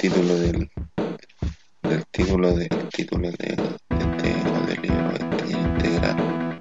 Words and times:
título 0.00 0.34
del, 0.38 0.70
del 1.82 2.06
título 2.10 2.56
del 2.56 2.70
título 2.88 3.30
de, 3.32 3.48
este 3.90 4.28
del 4.66 4.80
libro 4.80 5.12
este 5.12 5.52
integral 5.52 6.58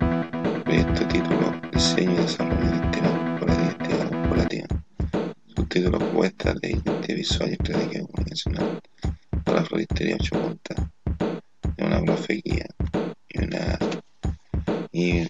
proyecto 0.65 1.07
título 1.07 1.61
diseño 1.71 2.11
y 2.11 2.15
desarrollo 2.17 2.69
de 2.69 2.79
sistemas 2.81 3.39
por 3.39 3.47
la 3.47 3.55
identidad 3.55 4.09
corporativa 4.09 4.67
subtítulo 5.55 5.99
propuestas 5.99 6.59
de 6.59 6.71
identidad 6.71 7.15
visual 7.15 7.49
y 7.49 7.53
estrategia 7.53 8.01
comunicacional 8.01 8.81
para 9.45 9.59
la 9.61 9.65
floristería 9.65 10.17
8 10.19 10.41
puntas. 10.41 10.77
De 11.77 11.85
una 11.85 12.01
profe 12.03 12.41
guía 12.43 12.65
y 13.29 13.41
una 13.41 13.79
y 14.91 15.28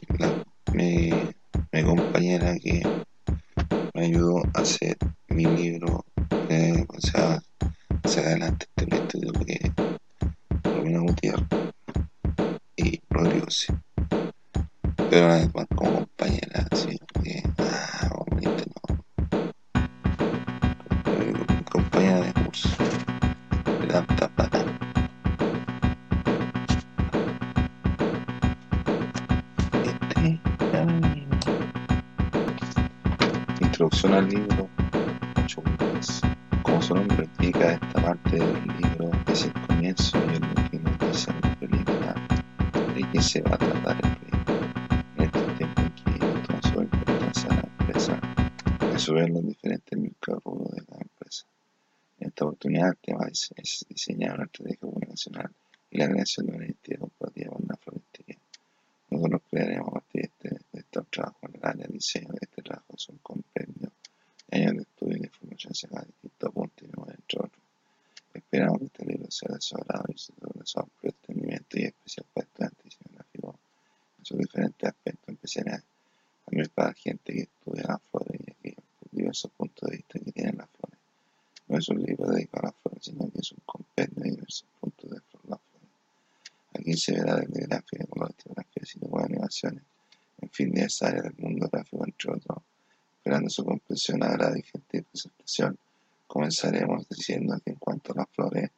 Agrado 94.21 94.55
y 94.55 94.63
gentil 94.63 95.03
presentación, 95.03 95.77
comenzaremos 96.25 97.07
diciendo 97.09 97.59
que 97.63 97.71
en 97.71 97.75
cuanto 97.75 98.13
a 98.13 98.15
las 98.15 98.29
flores, 98.29 98.69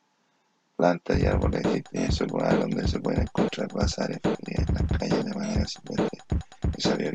plantas 0.76 1.20
y 1.20 1.26
árboles 1.28 1.64
existen 1.64 2.12
su 2.12 2.26
lugar 2.26 2.60
donde 2.60 2.88
se 2.88 3.00
pueden 3.00 3.22
encontrar 3.22 3.72
bazares 3.72 4.20
en 4.24 4.66
las 4.74 5.00
calles 5.00 5.26
de 5.26 5.36
manera 5.36 5.68
silvestre. 5.68 6.24
Es 6.76 6.84
sabio 6.84 7.12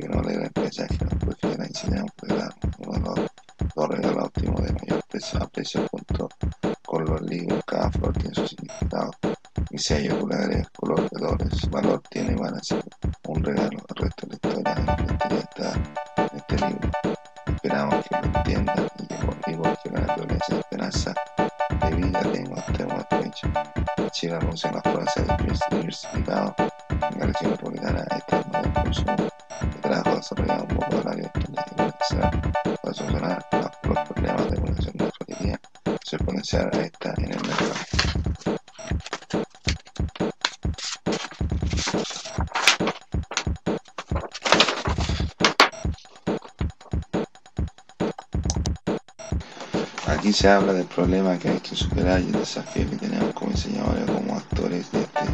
habla 50.48 50.72
del 50.74 50.86
problema 50.86 51.36
que 51.38 51.48
hay 51.48 51.58
que 51.58 51.74
superar 51.74 52.20
y 52.20 52.26
el 52.26 52.32
desafío 52.32 52.88
que 52.88 52.96
tenemos 52.96 53.34
como 53.34 53.50
diseñadores 53.50 54.04
como 54.06 54.36
actores 54.36 54.92
de 54.92 55.00
este 55.00 55.24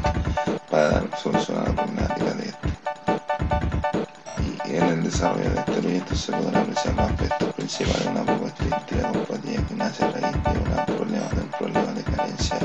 para 0.71 0.99
a 0.99 1.03
la 1.03 1.75
problemática 1.75 2.33
de 2.35 2.45
este. 2.45 2.69
Y 4.71 4.77
en 4.77 4.85
el 4.85 5.05
desarrollo 5.05 5.51
de 5.51 5.59
este 5.59 5.73
proyecto 5.73 6.17
se 6.17 6.33
podrán 6.33 6.63
apreciar 6.63 6.95
los 6.95 7.11
aspectos 7.11 7.53
principales 7.55 8.05
de 8.05 8.11
una 8.11 8.25
propuesta 8.25 8.65
de 8.65 8.71
identidad 8.71 9.13
corporativa 9.13 9.67
que 9.69 9.75
nace 9.75 10.05
a 10.05 10.11
raíz 10.13 10.33
de 10.33 10.59
un 10.59 10.97
problema, 10.97 11.29
de 11.29 11.41
un 11.43 11.51
problema 11.59 11.93
de 11.93 12.03
carencia 12.05 12.59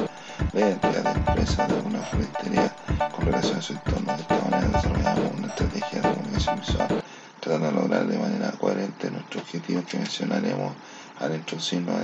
de 0.54 0.60
identidad 0.60 1.04
de 1.04 1.12
empresa 1.12 1.68
de 1.68 1.74
una 1.82 2.00
floristería 2.00 2.76
con 3.14 3.26
relación 3.26 3.58
a 3.58 3.62
su 3.62 3.74
entorno. 3.74 4.16
De 4.16 4.22
esta 4.22 4.40
manera 4.50 4.68
desarrollamos 4.70 5.32
una 5.38 5.48
estrategia 5.48 6.02
de 6.02 6.14
comunicación 6.14 6.60
visual 6.60 7.04
tratando 7.42 7.68
de 7.68 7.74
lograr 7.74 8.08
de 8.08 8.18
manera 8.18 8.52
coherente 8.52 9.12
nuestros 9.12 9.44
objetivos 9.44 9.86
que 9.86 9.98
mencionaremos 9.98 10.74
al 11.20 11.36
introducirnos 11.36 11.97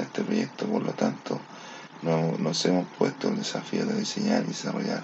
nos 2.53 2.66
hemos 2.66 2.86
puesto 3.00 3.30
el 3.30 3.38
desafío 3.38 3.84
de 3.84 3.97
diseñar 3.97 4.44
y 4.44 4.50
desarrollar 4.50 5.02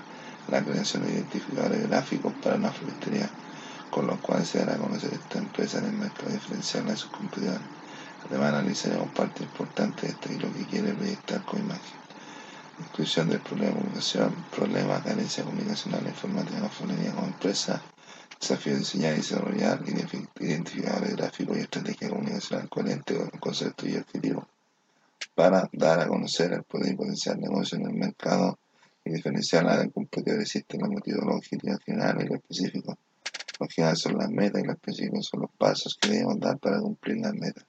la 0.52 0.64
creación 0.64 1.04
de 1.04 1.14
identificadores 1.14 1.90
gráficos 1.90 2.32
para 2.44 2.58
una 2.58 2.72
floristería, 2.72 3.28
con 3.90 4.06
los 4.06 4.20
cuales 4.20 4.50
se 4.50 4.60
dará 4.60 4.76
a 4.76 4.78
conocer 4.78 5.12
esta 5.16 5.40
empresa 5.40 5.80
en 5.80 5.86
el 5.86 5.94
mercado 5.94 6.30
diferencial 6.30 6.86
de 6.86 6.96
sus 6.96 7.10
competidores. 7.10 7.64
Además, 8.30 8.54
analizaremos 8.54 9.10
parte 9.14 9.42
importante 9.42 10.06
de 10.06 10.12
esto 10.14 10.32
y 10.32 10.38
lo 10.38 10.54
que 10.54 10.64
quiere 10.68 10.94
proyectar 10.94 11.44
con 11.44 11.60
imagen. 11.60 11.98
Inclusión 12.78 13.30
del 13.30 13.40
problema 13.40 13.70
de 13.70 13.78
comunicación, 13.80 14.36
problema, 14.56 15.02
carencia 15.02 15.44
comunicacional 15.44 16.06
e 16.06 16.10
informática 16.10 16.58
en 16.58 16.64
la 16.64 16.70
floristería 16.70 17.14
como 17.16 17.28
empresa, 17.30 17.82
Desafío 18.40 18.74
de 18.74 18.80
diseñar 18.80 19.14
y 19.14 19.18
desarrollar 19.18 19.82
identificadores 20.40 21.16
gráficos 21.16 21.58
y 21.58 21.62
estrategia 21.62 22.10
comunicacional 22.10 22.70
coherente 22.70 23.16
con 23.18 23.30
conceptos 23.32 23.90
y 23.90 23.98
objetivos 23.98 24.39
para 25.40 25.70
dar 25.72 26.02
a 26.02 26.08
conocer 26.10 26.52
el 26.52 26.64
poder 26.64 26.92
y 26.92 26.96
potencial 26.98 27.40
negocio 27.40 27.78
en 27.78 27.86
el 27.86 27.94
mercado 27.94 28.60
y 29.06 29.12
diferenciar 29.12 29.66
a 29.70 29.82
los 29.82 29.94
competidores 29.94 30.42
existen 30.42 30.82
los 30.82 30.90
motivos, 30.90 31.24
los 31.24 31.38
objetivos 31.38 31.80
generales 31.86 32.26
y 32.26 32.28
los 32.28 32.40
específicos. 32.40 32.98
Los 33.58 33.74
generales 33.74 34.00
son 34.00 34.18
las 34.18 34.30
metas 34.30 34.62
y 34.62 34.66
los 34.66 34.76
específicos 34.76 35.28
son 35.28 35.40
los 35.40 35.52
pasos 35.52 35.98
que 35.98 36.10
debemos 36.10 36.42
dar 36.42 36.58
para 36.58 36.82
cumplir 36.82 37.20
las 37.20 37.34
metas. 37.36 37.64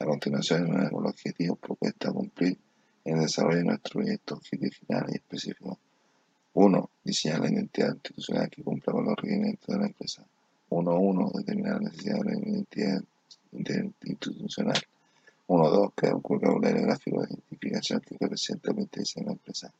A 0.00 0.04
continuación, 0.04 0.66
con 0.90 1.04
los 1.04 1.12
objetivos 1.12 1.56
propuestos 1.60 2.10
a 2.10 2.12
cumplir 2.12 2.58
en 3.04 3.14
el 3.14 3.20
desarrollo 3.20 3.58
de 3.58 3.64
nuestro 3.64 3.92
proyecto, 3.92 4.34
objetivos 4.34 4.76
generales 4.78 5.14
y 5.14 5.18
específicos. 5.18 5.78
1. 6.54 6.90
Diseñar 7.04 7.38
la 7.38 7.50
identidad 7.52 7.94
institucional 7.94 8.50
que 8.50 8.64
cumpla 8.64 8.92
con 8.92 9.04
los 9.04 9.14
requerimientos 9.14 9.68
de 9.68 9.78
la 9.78 9.86
empresa. 9.86 10.24
1.1. 10.68 11.32
Determinar 11.32 11.74
la 11.74 11.90
necesidad 11.90 12.14
de 12.14 12.20
una 12.22 12.38
identidad 12.40 13.04
institucional. 14.02 14.82
1.2. 15.48 15.92
Crear 15.94 16.14
un 16.14 16.22
vocabulario 16.22 16.82
gráfico 16.82 17.22
de 17.22 17.34
identificación 17.34 18.00
que 18.00 18.14
interés 18.14 19.14
de 19.14 19.24
la 19.24 19.32
empresa. 19.32 19.72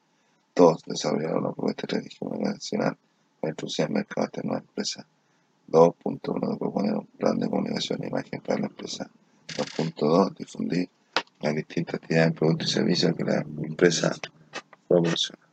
2. 0.55 0.83
Desarrollar 0.87 1.37
una 1.37 1.53
propuesta 1.53 1.87
estratégica 1.87 2.27
nacional 2.39 2.97
para 3.41 3.51
introducir 3.51 3.85
al 3.87 3.93
mercado 3.93 4.29
de 4.33 4.49
la 4.49 4.59
empresa. 4.59 5.07
2.1. 5.69 6.59
Proponer 6.59 6.95
un 6.95 7.07
plan 7.07 7.39
de 7.39 7.49
comunicación 7.49 8.05
e 8.05 8.09
imagen 8.09 8.41
para 8.41 8.61
la 8.61 8.67
empresa. 8.67 9.11
2.2. 9.49 10.37
Difundir 10.37 10.89
las 11.41 11.55
distintas 11.55 11.97
actividades, 11.97 12.33
productos 12.33 12.69
y 12.69 12.73
servicios 12.73 13.15
que 13.15 13.25
la 13.25 13.41
empresa 13.41 14.15
proporciona. 14.89 15.44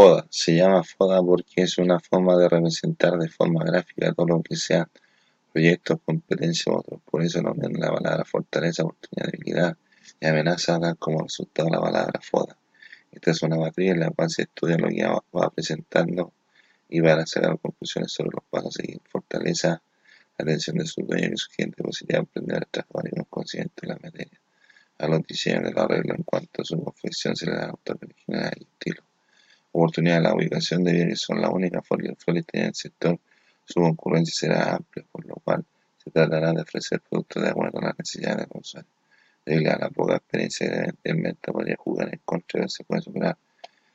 Foda. 0.00 0.28
Se 0.30 0.54
llama 0.54 0.84
foda 0.84 1.20
porque 1.20 1.62
es 1.62 1.76
una 1.76 1.98
forma 1.98 2.36
de 2.36 2.48
representar 2.48 3.18
de 3.18 3.28
forma 3.28 3.64
gráfica 3.64 4.12
todo 4.12 4.28
lo 4.28 4.42
que 4.44 4.54
sean 4.54 4.86
proyectos, 5.52 5.98
competencias 6.04 6.68
u 6.68 6.78
otros. 6.78 7.00
Por 7.10 7.20
eso 7.24 7.40
unión 7.40 7.72
de 7.72 7.80
la 7.80 7.92
palabra 7.92 8.24
fortaleza, 8.24 8.84
oportunidad, 8.84 9.32
debilidad 9.32 9.76
y 10.20 10.26
amenaza 10.26 10.78
da 10.78 10.94
como 10.94 11.24
resultado 11.24 11.68
la 11.68 11.80
palabra 11.80 12.20
foda. 12.22 12.56
Esta 13.10 13.32
es 13.32 13.42
una 13.42 13.56
matriz 13.56 13.90
en 13.90 13.98
la 13.98 14.10
cual 14.10 14.30
se 14.30 14.42
estudia 14.42 14.78
lo 14.78 14.86
que 14.86 15.04
va 15.36 15.50
presentando 15.50 16.32
y 16.88 17.04
a 17.04 17.26
sacar 17.26 17.58
conclusiones 17.58 18.12
sobre 18.12 18.30
los 18.36 18.44
pasos 18.48 18.76
a 18.76 18.80
seguir. 18.80 19.00
Fortaleza 19.10 19.82
la 20.38 20.44
atención 20.44 20.76
de 20.76 20.86
su 20.86 21.02
dueño 21.02 21.30
y 21.32 21.36
su 21.36 21.50
gente 21.50 21.82
posibilidad 21.82 22.20
de 22.20 22.28
aprender 22.30 22.62
a 22.62 22.66
trabajar 22.70 23.10
y 23.12 23.16
no 23.18 23.24
consciente 23.24 23.74
de 23.82 23.88
la 23.88 23.98
materia. 24.00 24.40
A 24.98 25.08
los 25.08 25.26
diseños 25.26 25.64
de 25.64 25.72
la 25.72 25.88
regla 25.88 26.14
en 26.14 26.22
cuanto 26.22 26.62
a 26.62 26.64
su 26.64 26.80
confección 26.84 27.34
se 27.34 27.46
le 27.46 27.56
da 27.56 27.74
original 28.00 28.52
y 28.56 28.62
estilo. 28.62 29.07
Oportunidad 29.78 30.16
de 30.16 30.22
la 30.22 30.34
ubicación 30.34 30.82
de 30.82 30.92
bienes 30.92 31.20
son 31.20 31.40
la 31.40 31.50
única 31.50 31.80
florista 31.82 32.58
en 32.58 32.64
el 32.64 32.74
sector. 32.74 33.16
Su 33.64 33.80
concurrencia 33.80 34.34
será 34.34 34.74
amplia, 34.74 35.06
por 35.12 35.24
lo 35.24 35.36
cual 35.36 35.64
se 36.02 36.10
tratará 36.10 36.52
de 36.52 36.62
ofrecer 36.62 37.00
productos 37.08 37.44
de 37.44 37.50
acuerdo 37.50 37.78
a 37.78 37.84
las 37.84 37.94
necesidades 37.96 38.48
del 38.48 38.60
usuario. 38.60 38.90
Debido 39.46 39.72
a 39.72 39.78
la 39.78 39.90
poca 39.90 40.16
experiencia 40.16 40.92
del 41.04 41.18
mercado 41.18 41.58
podría 41.58 41.76
jugar 41.76 42.12
en 42.12 42.20
contra 42.24 42.68
se 42.68 42.82
puede 42.82 43.02
superar 43.02 43.38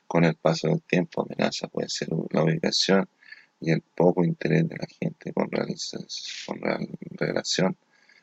con 0.06 0.24
el 0.24 0.36
paso 0.36 0.68
del 0.68 0.80
tiempo, 0.80 1.20
amenaza 1.20 1.68
puede 1.68 1.90
ser 1.90 2.08
la 2.30 2.44
ubicación 2.44 3.06
y 3.60 3.70
el 3.70 3.82
poco 3.82 4.24
interés 4.24 4.66
de 4.66 4.76
la 4.78 4.86
gente 4.86 5.34
con, 5.34 5.50
relación 7.10 7.76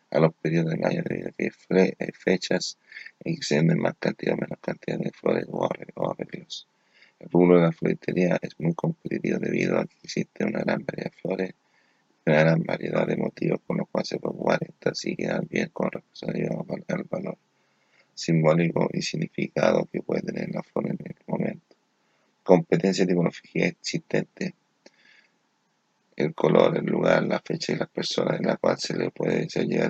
a 0.09 0.19
los 0.19 0.33
periodos 0.33 0.71
del 0.71 0.83
año 0.83 1.03
debido 1.05 1.29
a 1.29 1.31
que 1.33 1.51
hay 1.99 2.11
fechas 2.11 2.79
en 3.19 3.35
que 3.35 3.43
se 3.43 3.61
más 3.61 3.93
cantidad 3.99 4.33
o 4.33 4.37
menos 4.37 4.57
cantidad 4.59 4.97
de 4.97 5.11
flores 5.11 5.45
o 5.47 6.09
arreglos. 6.09 6.67
El 7.21 7.29
rubro 7.29 7.57
de 7.57 7.61
la 7.61 7.71
floristería 7.71 8.39
es 8.41 8.59
muy 8.59 8.73
competitivo 8.73 9.37
debido 9.39 9.77
a 9.77 9.85
que 9.85 9.95
existe 10.03 10.43
una 10.43 10.59
gran 10.59 10.83
variedad 10.85 11.11
de 11.11 11.17
flores 11.21 11.53
y 12.25 12.29
una 12.29 12.39
gran 12.39 12.63
variedad 12.63 13.07
de 13.07 13.17
motivos 13.17 13.61
con 13.65 13.77
los 13.77 13.87
cuales 13.89 14.09
se 14.09 14.19
puede 14.19 14.35
jugar 14.35 14.59
estas 14.63 15.05
y 15.05 15.15
quedar 15.15 15.47
bien 15.47 15.69
con 15.71 15.91
responsabilidad 15.91 16.57
al 16.89 17.03
valor 17.03 17.37
simbólico 18.13 18.89
y 18.91 19.01
significado 19.01 19.87
que 19.91 20.01
puede 20.01 20.21
tener 20.21 20.49
la 20.53 20.61
flor 20.63 20.87
en 20.87 20.97
el 21.03 21.15
momento 21.27 21.71
competencia 22.43 23.05
de 23.05 23.13
tipología 23.13 23.67
existente, 23.67 24.55
el 26.15 26.33
color, 26.35 26.77
el 26.77 26.85
lugar, 26.85 27.23
la 27.23 27.39
fecha 27.39 27.73
y 27.73 27.77
las 27.77 27.89
personas 27.89 28.39
en 28.39 28.47
la 28.47 28.57
cual 28.57 28.77
se 28.77 28.97
le 28.97 29.09
puede 29.11 29.47
llegar 29.47 29.89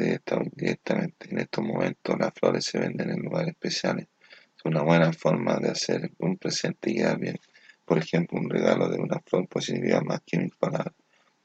directamente. 0.55 1.29
En 1.29 1.39
estos 1.39 1.63
momentos 1.63 2.19
las 2.19 2.33
flores 2.33 2.65
se 2.65 2.79
venden 2.79 3.09
en 3.09 3.21
lugares 3.21 3.49
especiales. 3.49 4.07
Una 4.63 4.83
buena 4.83 5.11
forma 5.11 5.57
de 5.57 5.69
hacer 5.69 6.11
un 6.19 6.37
presente 6.37 6.91
y 6.91 6.95
quedar 6.95 7.19
bien. 7.19 7.39
Por 7.85 7.97
ejemplo, 7.97 8.39
un 8.39 8.49
regalo 8.49 8.89
de 8.89 8.99
una 8.99 9.19
flor 9.19 9.47
puede 9.47 9.65
significar 9.65 10.03
más 10.05 10.21
que 10.25 10.37
mil 10.37 10.53
palabras. 10.57 10.93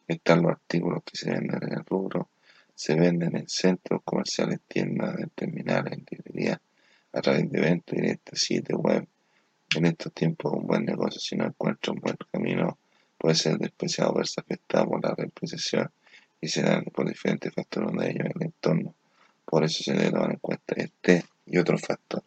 Están 0.06 0.42
los 0.42 0.52
artículos 0.52 1.02
que 1.04 1.16
se 1.16 1.30
venden 1.30 1.62
en 1.62 1.72
el 1.72 1.84
rubro. 1.84 2.28
Se 2.74 2.94
venden 2.94 3.36
en 3.36 3.48
centros 3.48 4.02
comerciales, 4.04 4.60
tiendas, 4.68 5.18
en 5.18 5.30
terminales, 5.30 5.94
en 5.94 6.06
librerías, 6.10 6.60
a 7.12 7.20
través 7.22 7.50
de 7.50 7.58
eventos 7.58 7.96
directos, 7.96 8.38
sitios 8.38 8.78
web, 8.78 9.08
en 9.74 9.84
estos 9.86 10.12
tiempos, 10.12 10.52
un 10.52 10.66
buen 10.66 10.84
negocio, 10.84 11.20
si 11.20 11.36
no 11.36 11.44
encuentra 11.44 11.92
un 11.92 12.00
buen 12.00 12.16
camino, 12.32 12.78
puede 13.18 13.34
ser 13.34 13.58
despreciado 13.58 14.14
verse 14.14 14.40
afectado 14.40 14.86
por 14.86 15.02
la 15.02 15.14
represión 15.14 15.90
y 16.40 16.48
se 16.48 16.62
dan 16.62 16.84
por 16.84 17.08
diferentes 17.08 17.52
factores 17.52 17.92
de 17.92 18.10
ellos 18.10 18.26
en 18.26 18.32
el 18.36 18.42
entorno. 18.42 18.94
Por 19.44 19.64
eso 19.64 19.82
se 19.82 19.92
debe 19.92 20.12
tomar 20.12 20.30
en 20.30 20.38
cuenta 20.38 20.74
este 20.76 21.24
y 21.46 21.58
otros 21.58 21.80
factores. 21.80 22.26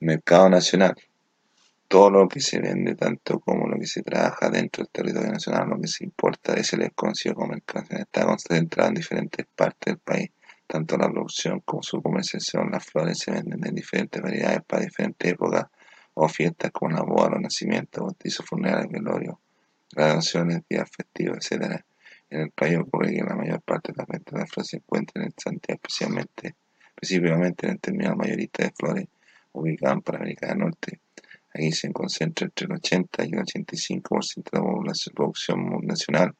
Mercado 0.00 0.48
nacional. 0.48 0.94
Todo 1.88 2.10
lo 2.10 2.28
que 2.28 2.40
se 2.40 2.60
vende, 2.60 2.94
tanto 2.94 3.40
como 3.40 3.66
lo 3.66 3.78
que 3.78 3.86
se 3.86 4.02
trabaja 4.02 4.50
dentro 4.50 4.84
del 4.84 4.90
territorio 4.92 5.32
nacional, 5.32 5.70
lo 5.70 5.80
que 5.80 5.88
se 5.88 6.04
importa, 6.04 6.54
es 6.54 6.72
el 6.74 6.92
conocido 6.92 7.34
como 7.34 7.52
mercado. 7.52 7.86
Está 7.90 8.26
concentrado 8.26 8.90
en 8.90 8.94
diferentes 8.94 9.46
partes 9.56 9.86
del 9.86 9.98
país 9.98 10.30
tanto 10.68 10.98
la 10.98 11.10
producción 11.10 11.60
como 11.60 11.82
su 11.82 12.00
comercialización, 12.02 12.70
las 12.70 12.84
flores 12.84 13.18
se 13.18 13.32
venden 13.32 13.66
en 13.66 13.74
diferentes 13.74 14.20
variedades 14.20 14.60
para 14.66 14.84
diferentes 14.84 15.32
épocas 15.32 15.66
o 16.12 16.28
fiestas 16.28 16.70
como 16.72 16.94
la 16.94 17.02
boda, 17.02 17.30
los 17.30 17.40
nacimientos, 17.40 18.02
bautizos, 18.04 18.44
funerales, 18.44 18.90
velorio, 18.90 19.40
graduaciones, 19.90 20.60
días 20.68 20.88
festivos, 20.94 21.38
etc. 21.50 21.82
En 22.30 22.40
el 22.42 22.50
país 22.50 22.76
ocurre 22.78 23.14
que 23.14 23.22
la 23.22 23.34
mayor 23.34 23.62
parte 23.62 23.92
de 23.92 23.98
las 23.98 24.06
ventas 24.06 24.38
de 24.38 24.46
flores 24.46 24.68
se 24.68 24.76
encuentran 24.76 25.24
en 25.24 25.34
Santiago, 25.36 25.80
especialmente, 25.82 26.54
específicamente 26.90 27.66
en 27.66 27.72
el 27.72 27.80
terminal 27.80 28.16
mayorista 28.16 28.64
de 28.64 28.72
flores 28.72 29.08
ubicado 29.52 29.94
en 29.94 30.02
Panamérica 30.02 30.48
del 30.48 30.58
Norte. 30.58 31.00
Aquí 31.54 31.72
se 31.72 31.92
concentra 31.92 32.46
entre 32.46 32.66
el 32.66 32.72
80 32.72 33.24
y 33.24 33.28
el 33.28 33.38
85% 33.38 34.50
de 34.52 34.58
la 34.58 35.14
producción 35.14 35.86
nacional. 35.86 36.34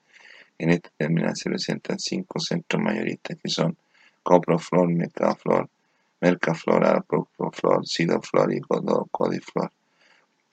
En 0.58 0.70
este 0.70 0.90
terminal 0.96 1.36
se 1.36 1.48
presentan 1.48 1.98
cinco 1.98 2.38
centros 2.38 2.82
mayoristas 2.82 3.38
que 3.42 3.48
son 3.48 3.76
Coproflor, 4.22 4.88
Mercaflor, 4.88 5.70
Mercaflora, 6.20 7.00
Proctoflor, 7.00 7.86
Sidoflor 7.86 8.52
y 8.52 8.60
Codiflor, 8.60 9.72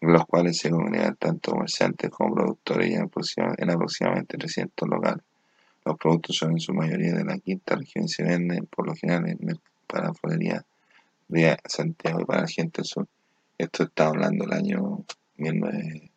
los 0.01 0.25
cuales 0.25 0.57
se 0.57 0.69
congregan 0.69 1.15
tanto 1.15 1.51
comerciantes 1.51 2.09
como 2.09 2.36
productores 2.36 2.92
en, 2.92 3.03
aproximadamente 3.69 4.38
300 4.38 4.89
locales. 4.89 5.24
Los 5.83 5.97
productos 5.97 6.36
son 6.36 6.51
en 6.51 6.59
su 6.59 6.74
mayoría 6.74 7.13
de 7.13 7.24
la 7.24 7.38
quinta 7.38 7.75
región 7.75 8.06
y 8.06 8.09
se 8.09 8.24
venden 8.24 8.65
por 8.65 8.88
lo 8.88 8.95
general 8.95 9.30
en 9.30 9.59
para 9.88 10.13
florería 10.13 10.65
de 11.27 11.57
Santiago 11.65 12.21
y 12.21 12.25
para 12.25 12.42
la 12.42 12.47
gente 12.47 12.81
del 12.81 12.86
sur. 12.86 13.07
Esto 13.57 13.83
está 13.83 14.07
hablando 14.07 14.45
del 14.45 14.53
año 14.53 15.06
19, 15.38 16.12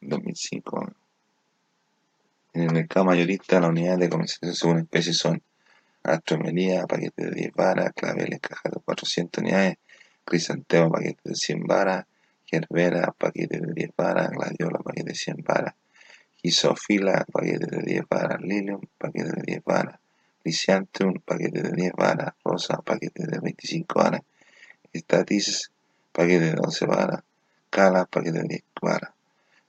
2005. 0.00 0.92
En 2.52 2.62
el 2.62 2.72
mercado 2.72 3.06
mayorista, 3.06 3.60
las 3.60 3.70
unidades 3.70 4.00
de 4.00 4.08
comercialización 4.08 4.54
según 4.56 4.78
especie 4.78 5.12
son 5.12 5.42
astromelía, 6.02 6.86
paquete 6.86 7.26
de 7.26 7.30
10 7.32 7.52
varas, 7.54 7.92
claveles, 7.94 8.40
cajas 8.40 8.72
de 8.72 8.80
400 8.80 9.42
unidades, 9.42 9.76
crisantemo, 10.24 10.90
paquete 10.90 11.20
de 11.24 11.34
100 11.34 11.66
varas, 11.66 12.06
gerbera, 12.46 13.12
paquete 13.16 13.60
de 13.60 13.72
10 13.72 13.90
varas, 13.96 14.30
gladiola, 14.30 14.78
paquete 14.78 15.10
de 15.10 15.14
100 15.14 15.44
varas, 15.46 15.74
gisofila, 16.36 17.24
paquete 17.32 17.66
de 17.66 17.82
10 17.82 18.02
varas, 18.08 18.40
lilium, 18.40 18.80
paquete 18.98 19.30
de 19.30 19.42
10 19.42 19.64
varas, 19.64 20.00
lisianthum, 20.44 21.14
paquete 21.24 21.62
de 21.62 21.72
10 21.72 21.92
varas, 21.92 22.34
rosa, 22.44 22.78
paquete 22.78 23.26
de 23.26 23.38
25 23.38 23.98
varas, 23.98 24.22
estatis, 24.92 25.70
paquete 26.12 26.46
de 26.46 26.52
12 26.52 26.86
varas, 26.86 27.22
cala, 27.68 28.04
paquete 28.06 28.40
de 28.40 28.48
10 28.48 28.62
varas. 28.80 29.10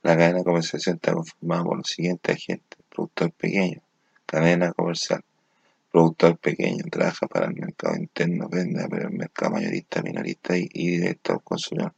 La 0.02 0.16
cadena 0.16 0.42
comercial 0.42 0.82
está 0.84 1.12
conformada 1.12 1.62
por 1.62 1.76
los 1.78 1.86
siguientes 1.86 2.34
agentes. 2.34 2.78
Productor 2.88 3.30
pequeño, 3.32 3.80
cadena 4.26 4.72
comercial. 4.72 5.22
Productor 5.92 6.38
pequeño, 6.38 6.84
trabaja 6.90 7.26
para 7.26 7.48
el 7.48 7.54
mercado 7.54 7.96
interno, 7.96 8.48
vende 8.48 8.88
para 8.88 9.08
el 9.08 9.12
mercado 9.12 9.52
mayorista, 9.52 10.00
minorista 10.00 10.56
y, 10.56 10.68
directo 10.72 11.34
al 11.34 11.42
consumidor. 11.42 11.92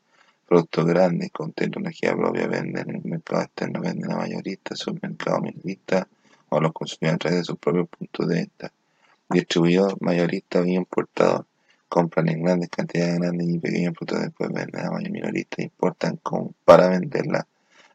Productor 0.48 0.88
grande, 0.88 1.30
con 1.30 1.52
tecnología 1.52 2.12
propia, 2.16 2.48
vende 2.48 2.80
en 2.80 2.90
el 2.90 3.04
mercado 3.04 3.42
externo, 3.42 3.80
vende 3.80 4.12
a 4.12 4.16
mayorista, 4.16 4.74
submercado 4.74 5.42
minorista 5.42 6.08
o 6.48 6.56
a 6.56 6.60
los 6.60 6.72
consumidores 6.72 7.14
a 7.14 7.18
través 7.18 7.38
de 7.38 7.44
sus 7.44 7.56
propios 7.56 7.88
puntos 7.88 8.26
de 8.26 8.34
venta. 8.34 8.72
Distribuidor, 9.30 9.96
mayorista 10.02 10.66
y 10.66 10.74
importador 10.74 11.46
compran 11.88 12.28
en 12.30 12.42
grandes 12.42 12.70
cantidades 12.70 13.20
grandes 13.20 13.48
y 13.48 13.58
pequeños 13.60 13.94
productos 13.94 14.22
después 14.22 14.50
venden 14.52 14.86
a 14.86 14.90
mayor 14.90 15.12
minorista 15.12 15.62
e 15.62 15.66
importan 15.66 16.20
para 16.64 16.88
venderla 16.88 17.46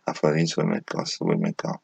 afuera 0.05 0.37
de 0.37 0.47
supermercado, 0.47 1.05
supermercado. 1.05 1.81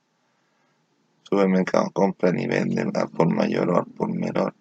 Supermercado 1.36 1.92
compran 1.92 2.40
y 2.40 2.48
venden 2.48 2.96
al 2.96 3.10
por 3.10 3.28
mayor 3.28 3.70
o 3.70 3.80
al 3.80 3.86
por 3.88 4.08
menor. 4.08 4.56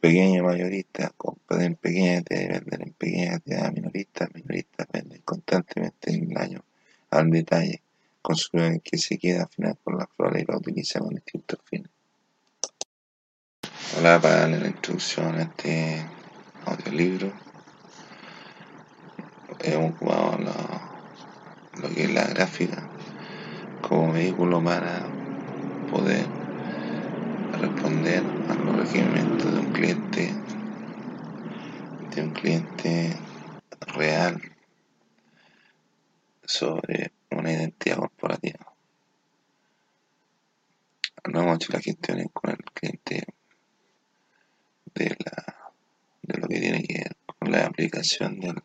Pequeño 0.00 0.44
mayorista 0.44 1.10
compran 1.16 1.62
en 1.62 1.74
pequeña 1.74 2.18
y 2.20 2.48
venden 2.48 2.82
en 2.82 2.92
pequeña 2.92 3.30
cantidad. 3.32 3.72
Minoristas, 3.72 4.28
minoristas 4.32 4.86
venden 4.92 5.20
constantemente 5.22 6.14
en 6.14 6.30
el 6.30 6.38
año 6.38 6.64
al 7.10 7.28
detalle. 7.28 7.82
Consumidores 8.22 8.82
que 8.84 8.98
se 8.98 9.18
queda 9.18 9.42
al 9.42 9.48
final 9.48 9.76
con 9.82 9.98
la 9.98 10.06
flora 10.06 10.40
y 10.40 10.44
la 10.44 10.58
utiliza 10.58 11.00
con 11.00 11.12
distintos 11.12 11.58
fines. 11.64 11.90
Hola, 13.98 14.20
para 14.20 14.36
darle 14.42 14.60
la 14.60 14.68
introducción 14.68 15.34
a 15.34 15.42
este 15.42 16.06
audiolibro. 16.66 17.32
Hemos 19.58 19.98
jugado 19.98 20.38
lo 21.80 21.88
que 21.92 22.04
es 22.04 22.14
la 22.14 22.26
gráfica 22.28 22.88
como 23.80 24.12
vehículo 24.12 24.62
para 24.62 25.11
poder 25.92 26.30
responder 27.50 28.24
a 28.48 28.54
los 28.56 28.74
requerimientos 28.74 29.52
de 29.52 29.60
un 29.60 29.66
cliente 29.66 30.38
de 32.10 32.22
un 32.22 32.30
cliente 32.30 33.20
real 33.94 34.40
sobre 36.44 37.12
una 37.30 37.52
identidad 37.52 37.98
corporativa. 37.98 38.74
No 41.30 41.42
hemos 41.42 41.56
hecho 41.56 41.72
las 41.74 41.84
gestiones 41.84 42.26
con 42.32 42.52
el 42.52 42.64
cliente 42.72 43.26
de 44.94 45.16
la 45.26 45.72
de 46.22 46.38
lo 46.38 46.48
que 46.48 46.58
tiene 46.58 46.82
que 46.84 46.94
ver 47.00 47.16
con 47.26 47.52
la 47.52 47.66
aplicación 47.66 48.40
del, 48.40 48.62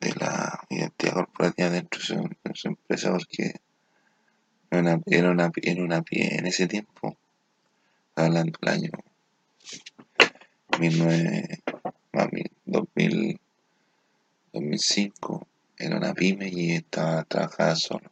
de 0.00 0.14
la 0.14 0.58
identidad 0.70 1.14
corporativa 1.14 1.68
dentro 1.68 2.00
de 2.00 2.06
su, 2.06 2.14
de 2.44 2.54
su 2.54 2.68
empresa 2.68 3.10
porque 3.10 3.65
era 4.70 4.80
una, 4.80 5.00
era 5.06 5.30
una, 5.30 5.52
era 5.62 5.82
una 5.82 6.02
pie 6.02 6.36
en 6.36 6.46
ese 6.46 6.66
tiempo, 6.66 7.16
hablando 8.14 8.58
del 8.60 8.72
año 8.72 8.90
19, 10.78 11.62
más 12.12 12.30
bien, 12.30 12.50
2000, 12.66 13.40
2005, 14.52 15.48
era 15.78 15.96
una 15.96 16.12
pyme 16.12 16.48
y 16.48 16.72
estaba 16.72 17.24
trabajaba 17.24 17.74
solo. 17.76 18.10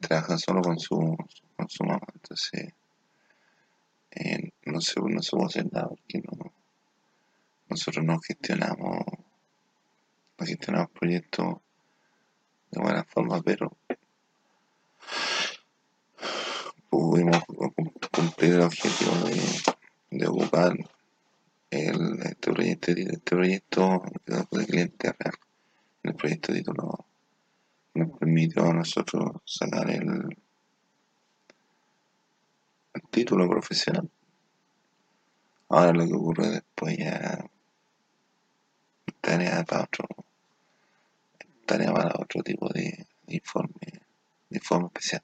Trabajaba 0.00 0.38
solo 0.38 0.62
con 0.62 0.78
su, 0.78 1.16
con 1.56 1.68
su 1.68 1.84
mamá, 1.84 2.06
entonces 2.14 2.72
eh, 4.10 4.50
no 4.64 4.80
se 4.80 5.00
no 5.00 5.22
se 5.22 5.30
puede 5.30 5.46
hacer 5.46 5.72
nada 5.72 5.88
porque 5.88 6.20
no, 6.20 6.52
nosotros 7.68 8.04
no 8.04 8.18
gestionamos, 8.20 9.04
no 10.38 10.46
gestionamos 10.46 10.90
proyectos 10.90 11.56
de 12.70 12.80
buena 12.80 13.04
forma, 13.04 13.40
pero 13.42 13.76
pudimos 16.90 17.42
cumplir 18.12 18.54
el 18.54 18.62
objetivo 18.62 19.12
de, 19.26 20.18
de 20.18 20.26
ocupar 20.26 20.72
el, 21.70 22.20
este 22.22 22.52
proyecto, 22.52 22.92
este 22.92 23.36
proyecto 23.36 24.02
de 24.52 24.66
cliente 24.66 25.12
real. 25.18 25.34
El 26.02 26.14
proyecto 26.14 26.52
titulado 26.52 27.04
nos 27.94 28.18
permitió 28.18 28.66
a 28.66 28.74
nosotros 28.74 29.42
sacar 29.44 29.90
el, 29.90 30.36
título 33.10 33.48
profesional. 33.48 34.08
Ahora 35.68 35.92
lo 35.92 36.06
que 36.06 36.14
ocurre 36.14 36.48
después 36.50 36.96
ya 36.96 37.44
tarea 39.20 39.64
para 39.64 39.82
otro 39.82 40.06
tarea 41.66 41.92
para 41.92 42.14
otro 42.20 42.42
tipo 42.42 42.68
de 42.72 43.06
informe 43.26 43.74
de 44.48 44.56
informe 44.58 44.86
especial 44.86 45.22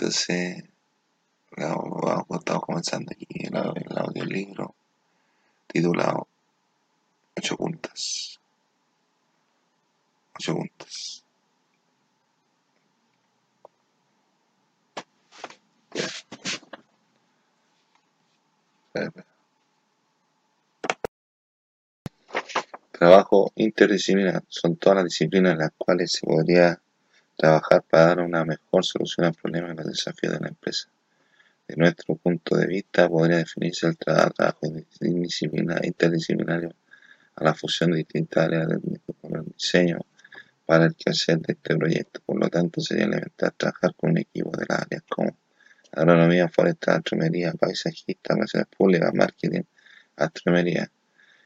entonces 0.00 0.64
vamos, 1.58 2.24
estamos 2.38 2.62
comenzando 2.62 3.12
aquí 3.12 3.26
el, 3.44 3.54
el 3.54 3.98
audiolibro 3.98 4.74
titulado 5.66 6.26
ocho 7.36 7.54
puntas 7.58 8.40
ocho 10.36 10.54
puntas. 10.54 11.22
Trabajo 22.92 23.52
interdisciplinar 23.54 24.44
son 24.48 24.76
todas 24.76 24.96
las 24.96 25.04
disciplinas 25.04 25.52
en 25.52 25.58
las 25.58 25.72
cuales 25.76 26.12
se 26.12 26.26
podría 26.26 26.80
trabajar 27.40 27.82
para 27.82 28.06
dar 28.06 28.20
una 28.20 28.44
mejor 28.44 28.84
solución 28.84 29.26
al 29.26 29.34
problema 29.34 29.72
y 29.72 29.76
los 29.76 29.86
desafíos 29.86 30.34
de 30.34 30.40
la 30.40 30.48
empresa. 30.48 30.88
De 31.66 31.76
nuestro 31.76 32.16
punto 32.16 32.56
de 32.56 32.66
vista, 32.66 33.08
podría 33.08 33.38
definirse 33.38 33.86
el 33.86 33.96
tra- 33.96 34.30
trabajo 34.34 34.66
interdisciplinar- 34.66 35.84
interdisciplinario 35.86 36.74
a 37.36 37.44
la 37.44 37.54
fusión 37.54 37.92
de 37.92 37.98
distintas 37.98 38.44
áreas 38.44 38.68
del 38.68 38.80
diseño 39.56 39.98
para 40.66 40.84
el 40.84 40.94
quehacer 40.94 41.38
de 41.40 41.54
este 41.54 41.76
proyecto. 41.76 42.20
Por 42.26 42.38
lo 42.38 42.48
tanto, 42.48 42.80
sería 42.82 43.04
elemental 43.04 43.54
trabajar 43.56 43.94
con 43.96 44.10
un 44.10 44.18
equipo 44.18 44.50
de 44.58 44.66
las 44.68 44.80
áreas 44.80 45.02
como 45.08 45.36
agronomía, 45.92 46.48
forestal, 46.48 46.96
astromería, 46.98 47.52
paisajista, 47.52 48.34
relaciones 48.34 48.68
públicas, 48.76 49.14
marketing, 49.14 49.62
astromería. 50.16 50.90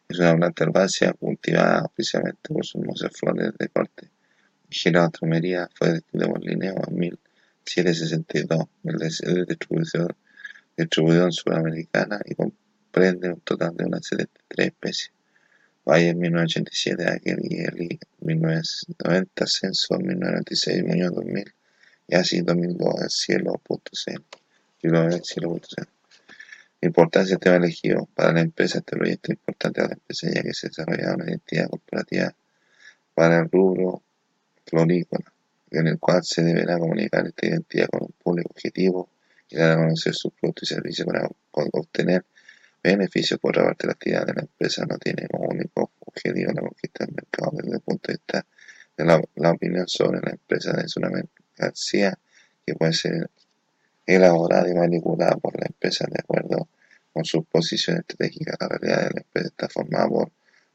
Es 0.08 0.18
una 0.18 0.36
planta 0.36 0.64
herbácea 0.64 1.12
cultivada 1.12 1.84
oficialmente 1.84 2.52
por 2.52 2.66
sus 2.66 2.82
flores 3.12 3.52
de 3.58 3.68
corte. 3.68 4.13
Gira 4.70 5.04
Astromería 5.04 5.68
fue 5.74 5.92
descrito 5.92 6.28
por 6.28 6.44
Linneo 6.44 6.74
en 6.88 6.98
1762. 6.98 8.66
El 8.84 9.46
distribución, 9.46 10.08
distribución 10.76 11.32
sudamericana 11.32 12.20
y 12.24 12.34
comprende 12.34 13.28
un 13.30 13.40
total 13.40 13.76
de 13.76 13.84
unas 13.84 14.06
73 14.06 14.66
especies. 14.68 15.12
Valle 15.86 16.08
en 16.08 16.18
1987, 16.18 17.10
Aquel 17.10 17.40
y 17.42 17.60
Eli 17.60 17.98
1990, 18.20 19.46
Censo 19.46 19.98
1996, 19.98 20.84
Muñoz 20.84 21.14
2000 21.14 21.54
y 22.08 22.14
así 22.14 22.40
2002, 22.40 23.02
el 23.02 23.10
cielo.cl. 23.10 24.22
Cielo. 25.22 25.60
Importancia 26.82 27.36
del 27.36 27.40
tema 27.40 27.56
elegido 27.56 28.06
para 28.14 28.32
la 28.32 28.40
empresa. 28.42 28.78
Este 28.78 28.96
proyecto 28.96 29.32
importante 29.32 29.80
para 29.80 29.88
la 29.88 29.94
empresa 29.94 30.28
ya 30.30 30.42
que 30.42 30.52
se 30.52 30.68
desarrolla 30.68 31.14
una 31.14 31.24
identidad 31.24 31.68
corporativa 31.68 32.34
para 33.14 33.40
el 33.40 33.50
rubro 33.50 34.02
florícola, 34.74 35.32
en 35.70 35.86
el 35.86 35.98
cual 35.98 36.24
se 36.24 36.42
deberá 36.42 36.78
comunicar 36.78 37.26
esta 37.26 37.46
identidad 37.46 37.88
con 37.88 38.02
un 38.02 38.14
público 38.22 38.50
objetivo 38.50 39.08
y 39.48 39.56
dar 39.56 39.72
a 39.72 39.76
conocer 39.76 40.14
sus 40.14 40.32
productos 40.32 40.70
y 40.70 40.74
servicios 40.74 41.06
para 41.06 41.28
obtener 41.72 42.24
beneficios. 42.82 43.38
Por 43.38 43.52
otra 43.52 43.66
parte, 43.66 43.86
la 43.86 43.92
actividad 43.92 44.26
de 44.26 44.34
la 44.34 44.42
empresa 44.42 44.84
no 44.86 44.98
tiene 44.98 45.28
como 45.28 45.48
único 45.48 45.92
objetivo 46.00 46.52
la 46.52 46.62
conquista 46.62 47.04
del 47.04 47.14
mercado 47.14 47.52
desde 47.54 47.76
el 47.76 47.80
punto 47.80 48.08
de 48.08 48.14
vista 48.14 48.46
de 48.96 49.04
la, 49.04 49.22
la 49.36 49.50
opinión 49.52 49.88
sobre 49.88 50.20
la 50.20 50.32
empresa 50.32 50.80
es 50.84 50.96
una 50.96 51.10
mercancía 51.10 52.18
que 52.66 52.74
puede 52.74 52.92
ser 52.92 53.30
elaborada 54.06 54.68
y 54.68 54.74
manipulada 54.74 55.36
por 55.36 55.58
la 55.58 55.66
empresa 55.66 56.06
de 56.10 56.20
acuerdo 56.20 56.68
con 57.12 57.24
su 57.24 57.44
posición 57.44 57.98
estratégica. 57.98 58.56
La 58.60 58.68
realidad 58.68 59.08
de 59.08 59.14
la 59.14 59.20
empresa 59.20 59.48
está 59.48 59.68
formada 59.68 60.08
por 60.08 60.30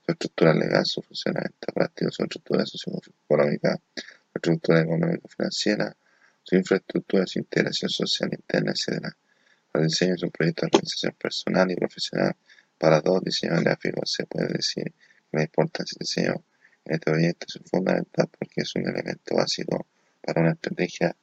su 0.09 0.13
estructura 0.13 0.53
legal, 0.53 0.85
su 0.85 1.01
funcionamiento 1.03 1.67
práctico, 1.73 2.11
su 2.11 2.23
estructura 2.23 2.65
socioeconómica, 2.65 3.79
su 3.95 4.31
estructura 4.33 4.81
económico-financiera, 4.81 5.95
su 6.41 6.55
infraestructura, 6.55 7.27
su 7.27 7.39
integración 7.39 7.89
social 7.89 8.29
interna, 8.33 8.71
etc. 8.71 9.05
El 9.73 9.83
diseño 9.83 10.15
es 10.15 10.23
un 10.23 10.31
proyecto 10.31 10.61
de 10.65 10.69
organización 10.73 11.13
personal 11.19 11.71
y 11.71 11.75
profesional 11.75 12.35
para 12.79 13.01
dos 13.01 13.21
diseñadores 13.23 13.65
gráficos. 13.65 14.11
Se 14.11 14.25
puede 14.25 14.47
decir 14.47 14.85
que 14.85 15.37
la 15.37 15.43
importancia 15.43 15.95
del 15.99 16.05
diseño 16.07 16.43
en 16.85 16.93
este 16.95 17.11
proyecto 17.11 17.45
es 17.47 17.69
fundamental 17.69 18.29
porque 18.39 18.61
es 18.61 18.75
un 18.75 18.87
elemento 18.89 19.35
básico 19.35 19.85
para 20.21 20.41
una 20.41 20.51
estrategia 20.53 21.15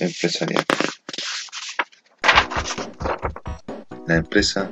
empresarial. 0.00 0.64
Las 4.06 4.18
empresas 4.18 4.68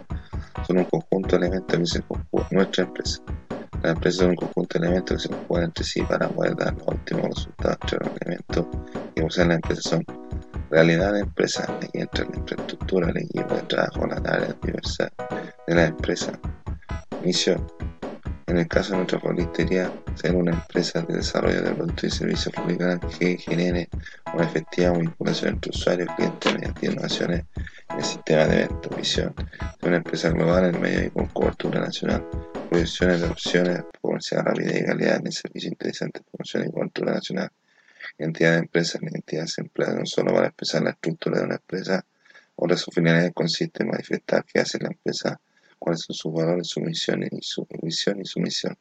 son 0.66 0.78
un 0.78 0.84
conjunto 0.84 1.38
de 1.38 1.46
elementos 1.46 1.78
que 1.78 1.86
se 1.86 2.02
conjugan. 2.02 2.46
Nuestra 2.50 2.84
empresa. 2.84 3.22
Las 3.82 3.94
empresas 3.94 4.20
son 4.20 4.30
un 4.30 4.36
conjunto 4.36 4.78
de 4.78 4.86
elementos 4.86 5.16
que 5.16 5.22
se 5.22 5.34
conjugan 5.34 5.64
entre 5.64 5.84
sí 5.84 6.02
para 6.02 6.28
poder 6.28 6.56
dar 6.56 6.74
los 6.74 6.88
óptimos 6.88 7.28
resultados. 7.28 7.92
Los 7.92 8.20
elementos 8.20 8.66
que 9.14 9.22
poseen 9.22 9.48
las 9.48 9.56
empresas 9.56 9.84
son 9.84 10.04
realidad 10.70 11.12
de 11.12 11.20
empresa, 11.20 11.64
aquí 11.64 11.88
entra 11.92 12.24
la 12.24 12.38
infraestructura, 12.38 13.10
el 13.10 13.18
equipo 13.18 13.54
de 13.54 13.62
trabajo, 13.62 14.06
las 14.06 14.24
áreas 14.24 14.56
diversas 14.62 15.10
de 15.66 15.74
la 15.74 15.86
empresa. 15.86 16.32
Misión. 17.22 17.66
En 18.46 18.58
el 18.58 18.68
caso 18.68 18.92
de 18.92 18.96
nuestra 18.98 19.20
floristería, 19.20 19.92
ser 20.14 20.34
una 20.34 20.52
empresa 20.52 21.02
de 21.02 21.16
desarrollo 21.16 21.62
de 21.62 21.70
productos 21.72 22.04
y 22.04 22.10
servicios 22.10 22.54
florales 22.54 23.00
que 23.18 23.38
genere 23.38 23.88
una 24.34 24.44
efectiva 24.44 24.92
vinculación 24.92 25.54
entre 25.54 25.70
usuarios 25.70 26.08
y 26.10 26.14
clientes 26.16 26.54
mediante 26.54 26.86
innovaciones 26.86 27.44
en 27.90 27.98
el 27.98 28.04
sistema 28.04 28.46
de 28.46 28.54
eventos. 28.62 28.96
Misión. 28.96 29.34
De 29.80 29.88
una 29.88 29.96
empresa 29.98 30.30
global 30.30 30.74
en 30.74 30.80
medio 30.80 31.06
y 31.06 31.10
con 31.10 31.26
cobertura 31.26 31.80
nacional. 31.80 32.26
Proyecciones 32.68 33.20
de 33.20 33.26
opciones, 33.28 33.82
comercial, 34.00 34.44
rapidez 34.44 34.82
y 34.82 34.84
calidad 34.86 35.16
en 35.16 35.26
el 35.26 35.32
servicio 35.32 35.68
interesante, 35.68 36.20
promoción 36.30 36.66
y 36.66 36.72
cobertura 36.72 37.14
nacional. 37.14 37.50
Identidad 38.18 38.52
de 38.52 38.58
empresa. 38.58 38.98
La 39.00 39.10
identidad 39.10 39.46
se 39.46 39.60
emplea 39.62 39.90
no 39.94 40.04
solo 40.04 40.32
para 40.32 40.48
expresar 40.48 40.82
la 40.82 40.90
estructura 40.90 41.38
de 41.38 41.44
una 41.44 41.54
empresa, 41.54 42.04
ahora 42.56 42.76
su 42.76 42.90
finalidad 42.90 43.32
consiste 43.32 43.82
en 43.82 43.90
manifestar 43.90 44.44
qué 44.44 44.60
hace 44.60 44.78
la 44.78 44.88
empresa, 44.88 45.40
cuáles 45.82 46.02
son 46.02 46.14
sus 46.14 46.32
valores, 46.32 46.68
su 46.68 46.80
misión 46.80 47.24
y 47.24 47.42
su 47.42 47.66
visión 47.82 48.20
y 48.20 48.24
su 48.24 48.38
misión. 48.38 48.78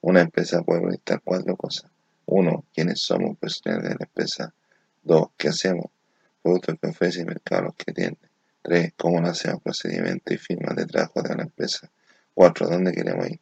Una 0.00 0.20
empresa 0.20 0.62
puede 0.62 0.80
proyectar 0.80 1.20
cuatro 1.24 1.56
cosas. 1.56 1.90
Uno, 2.26 2.64
quiénes 2.72 3.00
somos 3.00 3.36
profesionales 3.36 3.88
de 3.90 3.96
la 3.98 4.04
empresa. 4.04 4.54
Dos, 5.02 5.30
qué 5.36 5.48
hacemos, 5.48 5.86
productos 6.42 6.76
que 6.80 6.86
ofrece 6.86 7.22
y 7.22 7.24
mercado 7.24 7.62
los 7.62 7.74
que 7.74 7.92
tiene. 7.92 8.16
Tres, 8.62 8.92
cómo 8.96 9.20
lo 9.20 9.26
hacemos, 9.26 9.60
procedimientos 9.60 10.32
y 10.32 10.38
firmas 10.38 10.76
de 10.76 10.86
trabajo 10.86 11.20
de 11.20 11.34
la 11.34 11.42
empresa. 11.42 11.90
Cuatro, 12.32 12.68
dónde 12.68 12.92
queremos 12.92 13.28
ir. 13.28 13.40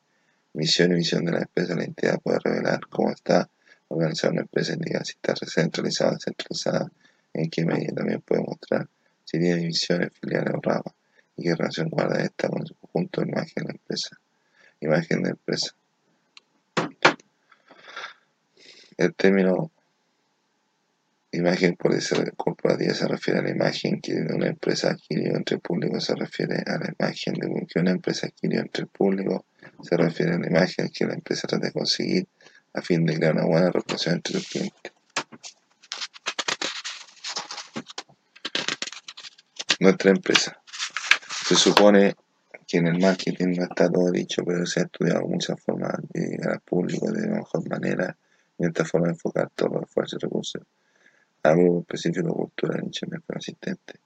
Misión 0.54 0.92
y 0.92 0.94
visión 0.94 1.26
de 1.26 1.32
la 1.32 1.40
empresa. 1.40 1.74
La 1.74 1.84
entidad 1.84 2.18
puede 2.22 2.38
revelar 2.42 2.80
cómo 2.88 3.10
está 3.10 3.50
organizada 3.88 4.32
una 4.32 4.42
empresa, 4.42 4.72
indica 4.72 5.04
si 5.04 5.12
está 5.12 5.34
centralizada 5.36 6.12
descentralizada, 6.12 6.90
en 7.34 7.50
qué 7.50 7.66
medida 7.66 7.92
también 7.96 8.22
puede 8.22 8.42
mostrar 8.42 8.88
si 9.24 9.38
tiene 9.38 9.56
divisiones, 9.56 10.10
filiales 10.18 10.54
o 10.54 10.60
ramas 10.62 10.94
y 11.36 11.42
qué 11.42 11.54
relación 11.54 11.88
guarda 11.88 12.22
esta 12.22 12.48
con 12.48 12.66
su 12.66 12.74
de 12.94 13.28
imagen 13.28 13.64
empresa. 13.70 14.16
Imagen 14.80 15.22
de 15.22 15.30
empresa. 15.30 15.74
El 18.96 19.14
término 19.14 19.72
imagen 21.32 21.76
corporativa 22.36 22.94
se 22.94 23.08
refiere 23.08 23.40
a 23.40 23.42
la 23.42 23.50
imagen 23.50 24.00
que 24.00 24.12
una 24.14 24.46
empresa 24.46 24.90
adquirió 24.90 25.34
entre 25.36 25.56
el 25.56 25.60
público, 25.60 26.00
se 26.00 26.14
refiere 26.14 26.62
a 26.64 26.78
la 26.78 26.94
imagen 26.96 27.34
de 27.34 27.66
que 27.66 27.80
una 27.80 27.90
empresa 27.90 28.28
adquirió 28.28 28.60
entre 28.60 28.82
el 28.82 28.88
público 28.88 29.44
se 29.82 29.96
refiere 29.96 30.34
a 30.34 30.38
la 30.38 30.46
imagen 30.46 30.90
que 30.90 31.06
la 31.06 31.14
empresa 31.14 31.48
trata 31.48 31.66
de 31.66 31.72
conseguir 31.72 32.28
a 32.74 32.82
fin 32.82 33.04
de 33.04 33.16
crear 33.16 33.34
una 33.34 33.46
buena 33.46 33.70
relación 33.70 34.14
entre 34.14 34.34
los 34.34 34.48
clientes. 34.48 34.92
Nuestra 39.80 40.10
empresa. 40.10 40.60
Se 41.46 41.56
supone 41.56 42.14
que 42.66 42.78
en 42.78 42.86
el 42.86 42.98
marketing 42.98 43.54
no 43.56 43.64
está 43.64 43.90
todo 43.90 44.10
dicho, 44.10 44.42
pero 44.44 44.64
se 44.66 44.80
ha 44.80 44.82
estudiado 44.84 45.26
muchas 45.26 45.60
formas 45.60 45.94
de 46.10 46.20
llegar 46.20 46.52
al 46.52 46.60
público 46.60 47.10
de 47.10 47.28
mejor 47.28 47.68
manera 47.68 48.16
y 48.58 48.66
esta 48.66 48.84
forma 48.84 49.08
de 49.08 49.12
enfocar 49.14 49.50
todos 49.54 49.72
los 49.72 49.82
esfuerzos 49.84 50.18
y 50.22 50.24
recursos 50.24 50.62
a 51.44 51.52
grupo 51.52 51.80
específico 51.80 52.34
cultural, 52.34 52.82
nicho, 52.84 53.06
mercado 53.06 53.38
asistente. 53.38 54.00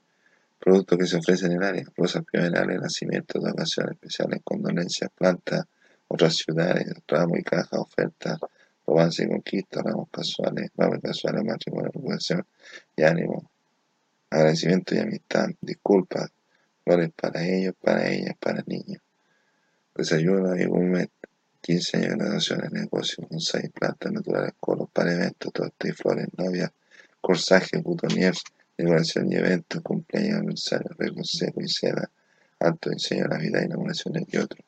Productos 0.59 0.99
que 0.99 1.07
se 1.07 1.17
ofrecen 1.19 1.53
en 1.53 1.59
el 1.59 1.65
área, 1.69 1.85
rosas 1.97 2.25
primaverales, 2.25 2.81
nacimientos 2.81 3.43
de 3.43 3.51
ocasiones 3.51 3.93
especiales, 3.93 4.41
condolencias, 4.43 5.11
plantas, 5.15 5.65
otras 6.09 6.35
ciudades, 6.35 6.93
ramos 7.07 7.39
y 7.39 7.43
cajas, 7.45 7.79
ofertas, 7.79 8.39
romance 8.85 9.23
y 9.23 9.29
conquista, 9.29 9.83
ramos 9.85 10.09
casuales, 10.11 10.71
ramos 10.77 10.99
casuales, 11.01 11.45
matrimonio, 11.45 11.91
recuperación 11.93 12.45
y 12.97 13.03
ánimo, 13.03 13.49
agradecimiento 14.31 14.97
y 14.97 14.99
amistad, 14.99 15.47
disculpas, 15.61 16.33
flores 16.89 17.11
para 17.15 17.47
ellos, 17.47 17.75
para 17.83 18.09
ellas, 18.09 18.35
para 18.41 18.65
niños. 18.67 19.03
Desayuno 19.95 20.57
y 20.57 20.65
gourmet, 20.65 21.11
15 21.61 21.97
años 21.99 22.11
de 22.11 22.17
graduación 22.17 22.65
en 22.65 22.73
negocio, 22.73 23.29
seis 23.39 23.71
plantas 23.75 24.11
naturales, 24.11 24.55
colos 24.59 24.89
para 24.91 25.13
eventos, 25.13 25.53
tortas 25.53 25.91
y 25.91 25.93
flores, 25.93 26.29
novias, 26.39 26.71
corsaje, 27.21 27.77
butoniers, 27.79 28.43
decoración 28.79 29.31
y 29.31 29.37
eventos, 29.37 29.83
cumpleaños, 29.83 30.39
aniversario, 30.39 30.89
arreglo 30.93 31.25
seco 31.25 31.61
y 31.61 31.69
seda, 31.69 32.11
alto 32.61 32.89
diseño 32.89 33.25
de 33.25 33.29
Navidad, 33.29 33.63
inauguraciones 33.65 34.25
y 34.29 34.37
otros. 34.39 34.65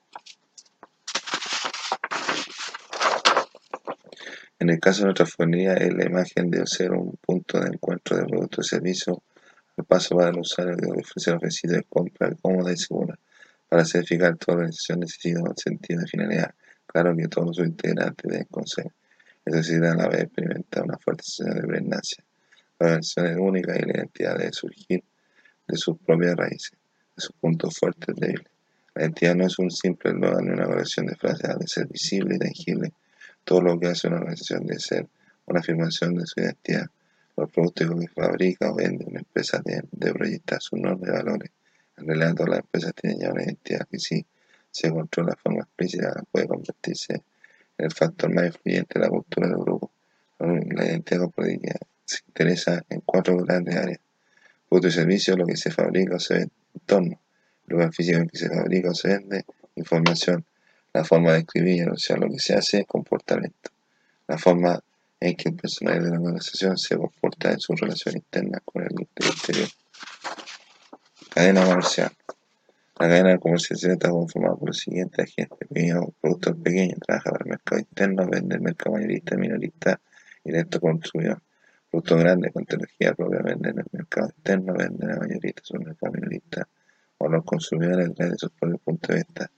En 4.58 4.68
el 4.68 4.78
caso 4.78 5.00
de 5.00 5.04
nuestra 5.06 5.24
fonía, 5.24 5.72
la 5.72 6.04
imagen 6.04 6.50
debe 6.50 6.66
ser 6.66 6.92
un 6.92 7.16
punto 7.16 7.58
de 7.60 7.68
encuentro 7.68 8.18
de 8.18 8.26
productos 8.26 8.66
y 8.66 8.68
servicios 8.68 9.16
el 9.80 9.86
paso 9.86 10.16
para 10.16 10.30
el 10.30 10.38
usuario 10.38 10.76
de 10.76 10.90
ofrecer 10.90 11.34
ofrecido 11.34 11.74
de 11.74 11.84
compra 11.84 12.34
cómoda 12.40 12.72
y 12.72 12.76
segura. 12.76 13.18
Para 13.68 13.84
certificar 13.84 14.36
toda 14.36 14.58
organización 14.58 15.00
necesita 15.00 15.40
un 15.40 15.56
sentido 15.56 16.00
de 16.00 16.06
finalidad. 16.06 16.54
Claro 16.86 17.16
que 17.16 17.28
todos 17.28 17.56
sus 17.56 17.66
integrantes 17.66 18.30
deben 18.30 18.46
conocer. 18.50 18.92
Necesitan 19.46 20.00
a 20.00 20.02
la 20.02 20.08
vez 20.08 20.22
experimentar 20.22 20.84
una 20.84 20.98
fuerte 20.98 21.22
sensación 21.24 21.62
de 21.62 21.68
pregnancia. 21.68 22.24
La 22.78 22.90
versión 22.90 23.26
es 23.26 23.36
única 23.38 23.76
y 23.76 23.82
la 23.82 23.92
identidad 23.92 24.38
debe 24.38 24.52
surgir 24.52 25.02
de 25.68 25.76
sus 25.76 25.98
propias 25.98 26.36
raíces, 26.36 26.72
de 27.16 27.22
sus 27.22 27.32
puntos 27.36 27.76
fuertes 27.78 28.14
débiles. 28.16 28.46
La 28.94 29.02
identidad 29.02 29.34
no 29.34 29.46
es 29.46 29.58
un 29.58 29.70
simple 29.70 30.10
eslogan 30.10 30.44
ni 30.44 30.50
una 30.50 30.66
colección 30.66 31.06
de 31.06 31.14
frases, 31.14 31.44
ha 31.48 31.54
de 31.54 31.68
ser 31.68 31.86
visible 31.86 32.36
y 32.36 32.38
tangible. 32.38 32.92
Todo 33.44 33.62
lo 33.62 33.78
que 33.78 33.86
hace 33.86 34.08
una 34.08 34.18
organización 34.18 34.66
debe 34.66 34.80
ser 34.80 35.06
una 35.46 35.60
afirmación 35.60 36.14
de 36.16 36.26
su 36.26 36.40
identidad. 36.40 36.90
Los 37.40 37.50
productos 37.52 37.88
que 37.98 38.08
fabrica 38.08 38.70
o 38.70 38.74
vende 38.74 39.02
una 39.06 39.20
empresa 39.20 39.62
deben 39.64 39.88
de 39.92 40.12
proyectar 40.12 40.60
sus 40.60 40.78
normas 40.78 41.08
de 41.08 41.12
valores. 41.12 41.50
En 41.96 42.06
realidad 42.06 42.34
todas 42.34 42.50
las 42.50 42.58
empresas 42.58 42.92
tienen 42.94 43.18
ya 43.18 43.32
una 43.32 43.42
identidad 43.42 43.88
que 43.90 43.98
si 43.98 44.26
se 44.70 44.90
controla 44.90 45.30
de 45.30 45.36
forma 45.36 45.60
explícita 45.62 46.22
puede 46.30 46.46
convertirse 46.46 47.14
en 47.14 47.22
el 47.86 47.90
factor 47.92 48.34
más 48.34 48.44
influyente 48.44 48.98
de 48.98 49.00
la 49.06 49.08
cultura 49.08 49.48
del 49.48 49.56
grupo. 49.56 49.90
La 50.38 50.84
identidad 50.84 51.20
corporativa 51.20 51.76
se 52.04 52.18
interesa 52.28 52.84
en 52.90 53.00
cuatro 53.06 53.38
grandes 53.38 53.74
áreas. 53.74 54.00
Producto 54.68 54.88
y 54.88 54.92
servicio, 54.92 55.34
lo 55.34 55.46
que 55.46 55.56
se 55.56 55.70
fabrica 55.70 56.16
o 56.16 56.20
se 56.20 56.34
vende, 56.34 56.52
entorno, 56.74 57.20
lugar 57.68 57.90
físico 57.94 58.18
en 58.18 58.28
que 58.28 58.36
se 58.36 58.50
fabrica 58.50 58.90
o 58.90 58.94
se 58.94 59.08
vende, 59.08 59.46
información, 59.76 60.44
la 60.92 61.04
forma 61.06 61.32
de 61.32 61.38
escribir 61.38 61.76
y 61.76 61.80
anunciar 61.80 62.18
lo 62.18 62.28
que 62.28 62.38
se 62.38 62.52
hace, 62.52 62.84
comportamiento, 62.84 63.70
la 64.28 64.36
forma 64.36 64.78
en 65.20 65.36
que 65.36 65.50
el 65.50 65.54
personal 65.54 66.02
de 66.02 66.10
la 66.10 66.18
organización 66.18 66.78
se 66.78 66.96
comporta 66.96 67.52
en 67.52 67.60
su 67.60 67.74
relación 67.74 68.16
interna 68.16 68.60
con 68.64 68.82
el 68.82 69.06
exterior. 69.16 69.68
Cadena 71.34 71.64
comercial. 71.64 72.10
La 72.98 73.08
cadena 73.08 73.30
de 73.30 73.38
comercialización 73.38 73.92
está 73.92 74.10
conformada 74.10 74.56
por 74.56 74.68
los 74.68 74.78
siguientes 74.78 75.30
agentes. 75.30 75.68
Pequeños 75.68 76.06
productos 76.20 76.56
pequeños, 76.56 76.98
trabaja 77.06 77.30
para 77.30 77.44
el 77.44 77.50
mercado 77.50 77.80
interno, 77.80 78.26
vende 78.26 78.56
el 78.56 78.62
mercado 78.62 78.96
mayorista, 78.96 79.36
minorista 79.36 80.00
y 80.44 80.50
directo 80.50 80.80
consumidor. 80.80 81.42
Productos 81.90 82.18
grandes 82.18 82.52
con 82.52 82.64
tecnología 82.64 83.14
propia 83.14 83.40
venden 83.42 83.72
en 83.72 83.78
el 83.80 83.86
mercado 83.92 84.32
interno, 84.36 84.74
venden 84.74 85.10
a 85.10 85.16
mayorista, 85.16 85.62
el 85.72 85.80
mercado 85.80 86.12
minorista 86.12 86.68
o 87.18 87.28
los 87.28 87.44
consumidores 87.44 88.14
desde 88.16 88.38
sus 88.38 88.50
propios 88.52 88.80
puntos 88.80 89.08
de 89.08 89.14
vista. 89.16 89.50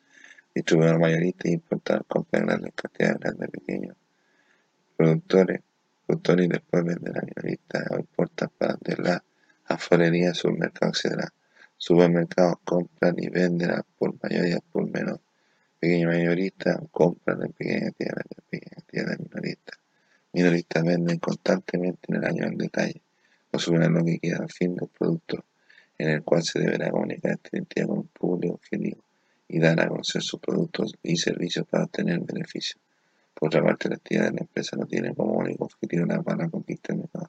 Distribuidor 0.54 0.98
mayorista 0.98 1.48
y 1.48 1.52
importador 1.52 2.04
compran 2.06 2.46
grandes 2.46 2.72
cantidades, 2.74 3.20
grandes 3.20 3.50
pequeños. 3.50 3.96
Productores, 5.02 5.60
productores 6.06 6.46
y 6.46 6.48
después 6.48 6.84
venden 6.84 7.18
a 7.18 7.22
minoristas 7.22 7.90
o 7.90 7.98
importan 7.98 8.50
para 8.56 8.78
de 8.80 8.96
la 9.02 9.24
afuerería, 9.64 10.32
supermercado, 10.32 10.92
etc. 10.92 11.24
Supermercados 11.76 12.58
compran 12.64 13.16
y 13.18 13.28
venden 13.28 13.72
por 13.98 14.14
mayoría 14.22 14.60
por 14.70 14.88
menos. 14.88 15.18
Pequeños 15.80 16.12
mayoristas 16.12 16.78
compran 16.92 17.42
en 17.42 17.52
pequeñas 17.52 17.94
tiendas, 17.96 18.26
en 18.30 18.44
pequeñas 18.48 18.84
tiendas 18.86 19.18
minoristas. 19.18 19.78
Minoristas 20.34 20.84
venden 20.84 21.18
constantemente 21.18 22.02
en 22.06 22.14
el 22.14 22.24
año 22.24 22.44
en 22.46 22.58
detalle, 22.58 23.02
consumen 23.50 23.94
lo 23.94 24.04
que 24.04 24.20
al 24.32 24.50
fin 24.52 24.76
del 24.76 24.86
producto, 24.86 25.44
en 25.98 26.10
el 26.10 26.22
cual 26.22 26.44
se 26.44 26.60
deberá 26.60 26.92
comunicar 26.92 27.32
esta 27.32 27.56
identidad 27.56 27.88
con 27.88 27.98
un 27.98 28.06
público 28.06 28.54
objetivo 28.54 29.02
y 29.48 29.58
dar 29.58 29.80
a 29.80 29.88
conocer 29.88 30.22
sus 30.22 30.38
productos 30.38 30.94
y 31.02 31.16
servicios 31.16 31.66
para 31.66 31.86
obtener 31.86 32.20
beneficios. 32.20 32.80
Por 33.42 33.48
otra 33.48 33.64
parte, 33.64 33.88
la 33.88 33.96
actividad 33.96 34.26
de 34.26 34.34
la 34.34 34.40
empresa 34.42 34.76
no 34.76 34.86
tiene 34.86 35.16
como 35.16 35.32
único 35.32 35.64
objetivo 35.64 36.06
la 36.06 36.22
para 36.22 36.48
conquistar 36.48 36.94
el 36.94 37.00
mercado. 37.00 37.28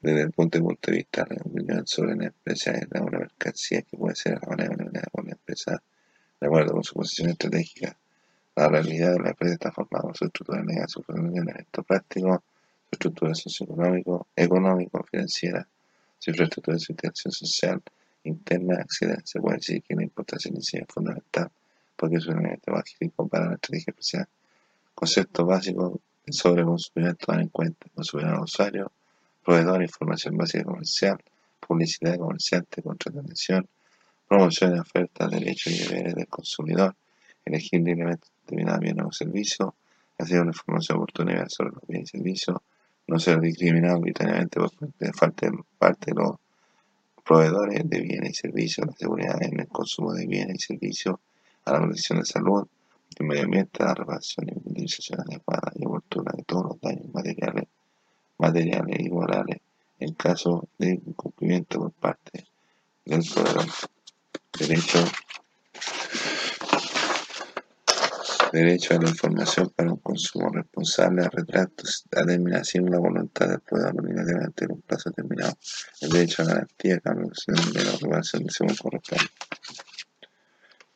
Desde 0.00 0.22
el 0.22 0.32
punto 0.32 0.58
de, 0.58 0.92
vista 0.92 1.22
de 1.30 1.36
la 1.36 1.42
opinión 1.44 1.86
sobre 1.86 2.16
la 2.16 2.24
empresa 2.24 2.72
es 2.72 2.88
una 2.90 3.20
mercancía 3.20 3.82
que 3.82 3.96
puede 3.96 4.16
ser 4.16 4.40
manera 4.48 5.06
por 5.12 5.24
la 5.24 5.30
empresa 5.30 5.80
de 6.40 6.46
acuerdo 6.48 6.72
con 6.72 6.82
su 6.82 6.94
posición 6.94 7.30
estratégica 7.30 7.96
la 8.56 8.66
realidad 8.68 9.12
de 9.12 9.20
la 9.20 9.28
empresa 9.28 9.54
está 9.54 9.70
formada 9.70 10.02
por 10.02 10.16
su 10.16 10.24
estructura 10.24 10.60
legal, 10.64 10.88
su 10.88 11.04
funcionamiento 11.04 11.84
práctico, 11.84 12.42
su 12.88 12.90
estructura 12.90 13.32
socioeconómico, 13.32 14.26
económico, 14.34 15.04
financiera, 15.04 15.68
su 16.18 16.30
infraestructura 16.30 16.76
de 16.76 17.12
su 17.14 17.30
social 17.30 17.80
interna, 18.24 18.80
etc. 18.80 19.20
Se 19.22 19.40
puede 19.40 19.58
decir 19.58 19.84
que 19.84 19.94
la 19.94 20.02
importancia 20.02 20.50
inicial 20.50 20.82
es 20.82 20.92
fundamental 20.92 21.48
porque 21.94 22.16
es 22.16 22.26
un 22.26 22.40
elemento 22.40 22.72
básico 22.72 23.28
para 23.28 23.46
la 23.46 23.54
estrategia 23.54 23.92
especial. 23.92 24.28
Conceptos 25.00 25.46
básicos 25.46 25.98
sobre 26.28 26.62
consumidor 26.62 27.16
tomar 27.16 27.40
en 27.40 27.48
cuenta. 27.48 27.86
Consumidor 27.94 28.40
usuario, 28.40 28.92
proveedor, 29.42 29.80
información 29.82 30.36
básica 30.36 30.62
comercial, 30.62 31.16
publicidad 31.58 32.12
de 32.12 32.18
comerciante, 32.18 32.82
contratación, 32.82 33.66
promoción 34.28 34.74
de 34.74 34.80
ofertas, 34.80 35.30
derechos 35.30 35.72
y 35.72 35.78
deberes 35.84 36.14
del 36.14 36.26
consumidor, 36.28 36.94
elegir 37.46 37.80
libremente 37.80 38.26
determinado 38.42 38.80
bien 38.80 39.00
o 39.00 39.10
servicio, 39.10 39.74
hacer 40.18 40.42
una 40.42 40.50
información 40.50 40.98
oportuna 40.98 41.48
sobre 41.48 41.70
los 41.70 41.86
bienes 41.88 42.10
y 42.12 42.18
servicios, 42.18 42.58
no 43.06 43.18
ser 43.18 43.40
discriminado 43.40 43.96
arbitrariamente 43.96 44.60
por 44.60 44.70
parte, 45.18 45.50
parte 45.78 46.10
de 46.10 46.20
los 46.20 46.36
proveedores 47.24 47.88
de 47.88 48.00
bienes 48.02 48.32
y 48.32 48.34
servicios, 48.34 48.86
la 48.86 48.92
seguridad 48.92 49.42
en 49.42 49.60
el 49.60 49.68
consumo 49.68 50.12
de 50.12 50.26
bienes 50.26 50.56
y 50.56 50.66
servicios, 50.74 51.16
a 51.64 51.72
la 51.72 51.78
protección 51.78 52.18
de 52.18 52.26
salud, 52.26 52.68
el 53.20 53.26
medio 53.26 53.44
ambiente, 53.44 53.84
la 53.84 53.94
reparación 53.94 54.48
y 54.48 54.58
utilización 54.58 55.20
adecuada 55.20 55.72
y 55.74 55.86
oportuna 55.86 56.32
de 56.36 56.42
todos 56.44 56.64
los 56.64 56.80
daños 56.80 57.12
materiales, 57.12 57.68
materiales 58.38 59.00
y 59.00 59.10
morales 59.10 59.60
en 59.98 60.14
caso 60.14 60.68
de 60.78 61.00
incumplimiento 61.06 61.78
por 61.78 61.92
parte 61.92 62.46
del 63.04 63.22
proveedor. 63.32 63.66
Derecho 64.58 65.04
derecho 68.52 68.94
a 68.94 69.02
la 69.02 69.08
información 69.08 69.70
para 69.76 69.92
un 69.92 69.98
consumo 69.98 70.48
responsable, 70.50 71.24
a 71.24 71.28
retratos, 71.28 72.04
a 72.12 72.20
determinación 72.22 72.90
la 72.90 72.98
voluntad 72.98 73.48
del 73.48 73.60
poder 73.60 73.92
obligatoriamente 73.96 74.64
en 74.64 74.72
un 74.72 74.82
plazo 74.82 75.10
determinado, 75.10 75.56
el 76.00 76.10
derecho 76.10 76.42
a 76.42 76.46
garantía, 76.46 77.00
a 77.04 77.14
la 77.14 77.14
de 77.14 77.84
la 77.84 78.18
de 78.18 78.50
según 78.50 78.74
corresponde. 78.74 79.24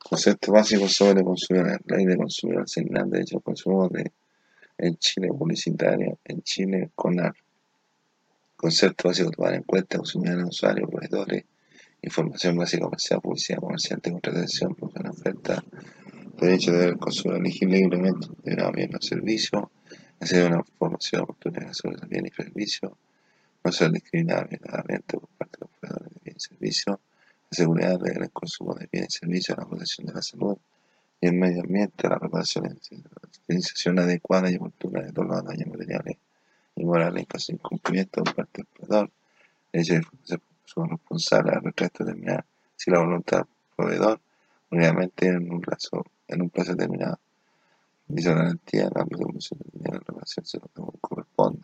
Concepto 0.06 0.52
básico 0.52 0.86
sobre 0.86 1.24
consumidor, 1.24 1.80
ley 1.86 2.04
de 2.04 2.18
consumidor, 2.18 2.68
señal 2.68 3.08
de 3.08 3.18
derecho 3.18 3.38
al 3.38 3.42
consumo 3.42 3.88
de, 3.88 4.12
en 4.76 4.96
Chile 4.98 5.28
publicitario, 5.28 6.18
en 6.24 6.42
Chile 6.42 6.90
CONAR. 6.94 7.34
Concepto 8.54 9.08
básico 9.08 9.30
tomar 9.30 9.54
en 9.54 9.62
cuenta 9.62 9.96
consumidores, 9.96 10.44
usuarios, 10.44 10.90
proveedores, 10.90 11.44
información 12.02 12.58
básica 12.58 12.84
comercial, 12.84 13.20
publicidad 13.22 13.60
comerciante, 13.60 14.12
contratación, 14.12 14.74
producción, 14.74 15.06
oferta, 15.08 15.64
derecho 16.38 16.72
de 16.72 16.84
el 16.84 16.98
consumidor 16.98 17.40
elegir 17.40 17.70
libremente 17.70 18.28
un 18.28 18.72
bien 18.72 18.94
o 18.94 19.00
servicio, 19.00 19.70
hacer 20.20 20.52
una 20.52 20.62
formación 20.78 21.22
oportunidad 21.22 21.72
sobre 21.72 21.96
los 21.96 22.08
bienes 22.10 22.32
y 22.38 22.42
servicios, 22.42 22.92
no 23.64 23.72
ser 23.72 23.90
discriminado 23.90 24.48
por 24.48 25.28
parte 25.38 25.56
de 25.56 25.60
los 25.60 25.70
proveedores 25.80 26.12
de 26.12 26.20
bienes 26.24 26.44
y 26.44 26.48
servicios, 26.48 26.98
seguridad 27.54 27.98
del 28.00 28.30
consumo 28.30 28.74
de 28.74 28.88
bienes 28.90 29.16
y 29.16 29.18
servicios, 29.18 29.58
la 29.58 29.66
protección 29.66 30.06
de 30.06 30.14
la 30.14 30.22
salud 30.22 30.56
y 31.20 31.26
el 31.26 31.34
medio 31.34 31.62
ambiente, 31.62 32.08
la 32.08 32.18
reparación 32.18 32.78
y 32.90 32.96
la 32.96 33.10
utilización 33.22 33.98
adecuada 33.98 34.50
y 34.50 34.56
oportuna 34.56 35.00
de 35.02 35.12
todos 35.12 35.28
los 35.28 35.44
daños 35.44 35.68
materiales 35.68 36.16
y 36.76 36.84
morales 36.84 37.20
en 37.20 37.26
caso 37.26 37.52
de 37.52 37.54
incumplimiento 37.54 38.22
por 38.22 38.34
parte 38.34 38.62
del 38.62 38.66
proveedor. 38.66 39.10
Ellos 39.72 40.06
son 40.64 40.90
responsables 40.90 41.56
al 41.56 41.72
resto 41.74 42.04
determinar 42.04 42.44
si 42.76 42.90
la 42.90 42.98
voluntad 43.00 43.38
del 43.38 43.46
proveedor 43.76 44.20
únicamente 44.70 45.28
en 45.28 45.52
un 45.52 45.60
plazo, 45.60 46.04
en 46.28 46.42
un 46.42 46.50
plazo 46.50 46.72
determinado. 46.72 47.18
Dice 48.06 48.34
garantía, 48.34 48.90
cambio 48.90 49.18
de 49.18 49.24
comisión 49.24 49.60
de 49.72 49.88
en 49.88 50.00
relación 50.00 50.44
que 50.44 50.98
corresponda. 51.00 51.63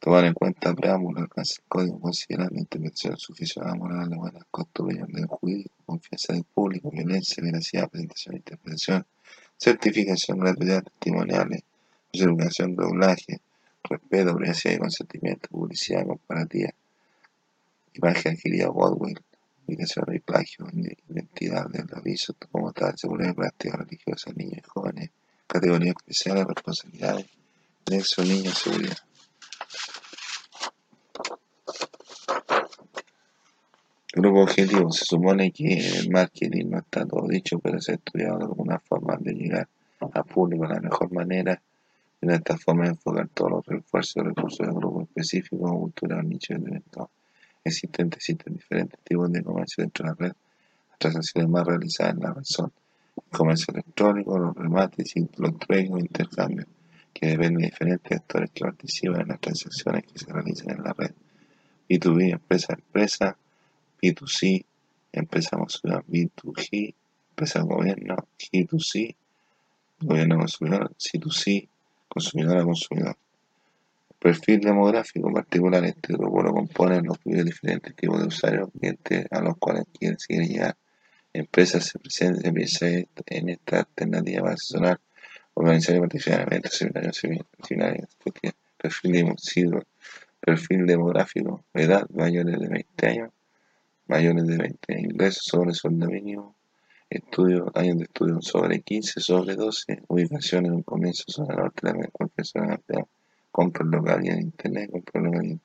Tomar 0.00 0.24
en 0.24 0.32
cuenta 0.32 0.74
preámbulo, 0.74 1.20
alcance 1.20 1.56
el 1.60 1.68
código, 1.68 2.00
considerando 2.00 2.58
intervención 2.58 3.18
suficiente 3.18 3.70
moral, 3.74 4.08
buenas 4.16 4.44
costo, 4.50 4.86
del 4.86 5.26
jurídico, 5.26 5.74
confianza 5.84 6.32
del 6.32 6.44
público, 6.44 6.90
violencia, 6.90 7.44
veracidad, 7.44 7.90
presentación, 7.90 8.36
interpretación, 8.36 9.06
certificación, 9.58 10.38
gratuidad, 10.38 10.84
testimoniales, 10.84 11.64
educación, 12.14 12.76
doblaje, 12.76 13.42
respeto, 13.84 14.34
privacidad 14.36 14.74
y 14.74 14.78
consentimiento, 14.78 15.48
publicidad 15.50 16.06
comparativa, 16.06 16.70
imagen 17.92 18.32
adquirida, 18.32 18.68
Godwin, 18.68 19.18
ubicación 19.66 20.06
y 20.14 20.18
plagio, 20.20 20.66
identidad 21.10 21.66
del 21.68 21.86
aviso 21.94 22.34
como 22.50 22.72
tal, 22.72 22.96
seguridad 22.96 23.34
práctica 23.34 23.76
religiosa, 23.76 24.30
niños 24.34 24.60
y 24.60 24.66
jóvenes, 24.66 25.10
categorías 25.46 25.94
especiales, 25.98 26.46
responsabilidades, 26.46 27.26
nexo, 27.86 28.24
niños, 28.24 28.56
seguridad. 28.56 28.96
Grupo 34.12 34.42
objetivo. 34.42 34.90
Se 34.90 35.04
supone 35.04 35.52
que 35.52 35.74
el 35.74 36.10
marketing 36.10 36.70
no 36.70 36.78
está 36.78 37.06
todo 37.06 37.28
dicho, 37.28 37.60
pero 37.60 37.80
se 37.80 37.92
ha 37.92 37.94
estudiado 37.94 38.38
de 38.38 38.44
alguna 38.44 38.80
forma 38.80 39.16
de 39.20 39.34
llegar 39.34 39.68
al 40.00 40.24
público 40.24 40.66
de 40.66 40.74
la 40.74 40.80
mejor 40.80 41.12
manera. 41.12 41.62
Y 42.20 42.26
de 42.26 42.34
esta 42.34 42.58
forma 42.58 42.86
enfocar 42.86 43.28
todos 43.28 43.50
los 43.52 43.66
refuerzos 43.66 44.16
y 44.16 44.20
recursos 44.20 44.66
de 44.66 44.72
grupo 44.74 45.02
específico, 45.02 45.78
cultural, 45.78 46.28
nicho 46.28 46.54
de 46.54 46.60
eventos 46.60 47.08
existentes. 47.62 48.18
Existen 48.18 48.54
diferentes 48.54 48.98
tipos 49.00 49.30
de 49.30 49.42
comercio 49.42 49.84
dentro 49.84 50.04
de 50.04 50.10
la 50.10 50.16
red. 50.16 50.32
Las 50.90 50.98
transacciones 50.98 51.50
más 51.50 51.66
realizadas 51.66 52.14
en 52.14 52.20
la 52.20 52.34
red 52.34 52.44
son 52.44 52.72
el 53.16 53.38
comercio 53.38 53.72
electrónico, 53.72 54.38
los 54.38 54.56
remates, 54.56 55.14
los 55.36 55.58
trades 55.58 55.90
o 55.90 55.98
intercambios, 55.98 56.66
que 57.20 57.26
dependen 57.28 57.58
de 57.58 57.66
diferentes 57.66 58.18
actores 58.18 58.50
que 58.50 58.64
participan 58.64 59.20
en 59.20 59.28
las 59.28 59.40
transacciones 59.40 60.04
que 60.04 60.18
se 60.18 60.32
realizan 60.32 60.70
en 60.70 60.82
la 60.82 60.94
red. 60.94 61.12
B2B, 61.88 62.32
empresa 62.32 62.72
a 62.72 62.76
empresa, 62.76 63.36
B2C, 64.02 64.64
empresa 65.12 65.56
consumidor, 65.56 66.04
B2G, 66.06 66.94
empresa 67.30 67.60
gobierno, 67.60 68.16
G2C, 68.38 69.16
gobierno 70.00 70.38
consumidor, 70.38 70.92
C2C, 70.96 71.68
consumidor 72.08 72.58
a 72.58 72.64
consumidor. 72.64 73.16
Perfil 74.18 74.60
demográfico 74.60 75.32
particular, 75.32 75.84
este 75.84 76.12
grupo 76.12 76.42
lo 76.42 76.52
componen 76.52 77.04
los 77.04 77.18
diferentes 77.24 77.94
tipos 77.96 78.20
de 78.20 78.28
usuarios, 78.28 78.68
clientes 78.78 79.26
a 79.30 79.40
los 79.40 79.56
cuales 79.58 79.84
quieren, 79.98 80.16
quieren 80.26 80.48
llegar. 80.48 80.76
Empresas 81.32 81.86
se 81.86 81.98
presentan 81.98 82.54
en 83.26 83.48
esta 83.48 83.80
alternativa 83.80 84.42
para 84.42 84.54
asesorar, 84.54 85.00
organizar 85.60 85.96
y 85.96 86.00
participar 86.00 86.40
en 86.40 86.46
eventos, 86.46 86.72
seminarios, 86.74 87.16
seminarios, 87.62 88.08
perfil, 88.76 89.86
perfil 90.40 90.86
demográfico, 90.86 91.64
edad 91.74 92.08
mayores 92.10 92.58
de 92.58 92.68
20 92.68 93.06
años, 93.06 93.30
mayores 94.06 94.46
de 94.46 94.56
20 94.56 95.00
ingresos 95.00 95.44
sobre 95.44 95.74
sueldo 95.74 96.06
mínimo, 96.06 96.54
estudio, 97.08 97.70
años 97.74 97.98
de 97.98 98.04
estudio 98.04 98.40
sobre 98.40 98.80
15, 98.80 99.20
sobre 99.20 99.54
12, 99.54 100.02
ubicación 100.08 100.66
en 100.66 100.72
un 100.72 100.82
comienzo 100.82 101.24
sobre 101.28 101.56
la 101.56 101.62
norte 101.62 101.92
de 101.92 102.08
cualquier 102.08 102.46
zona 102.46 102.80
de 102.88 103.04
compra 103.50 103.84
local 103.84 104.24
y 104.24 104.28
en 104.28 104.40
internet, 104.40 104.90
compra 104.90 105.20
local 105.20 105.60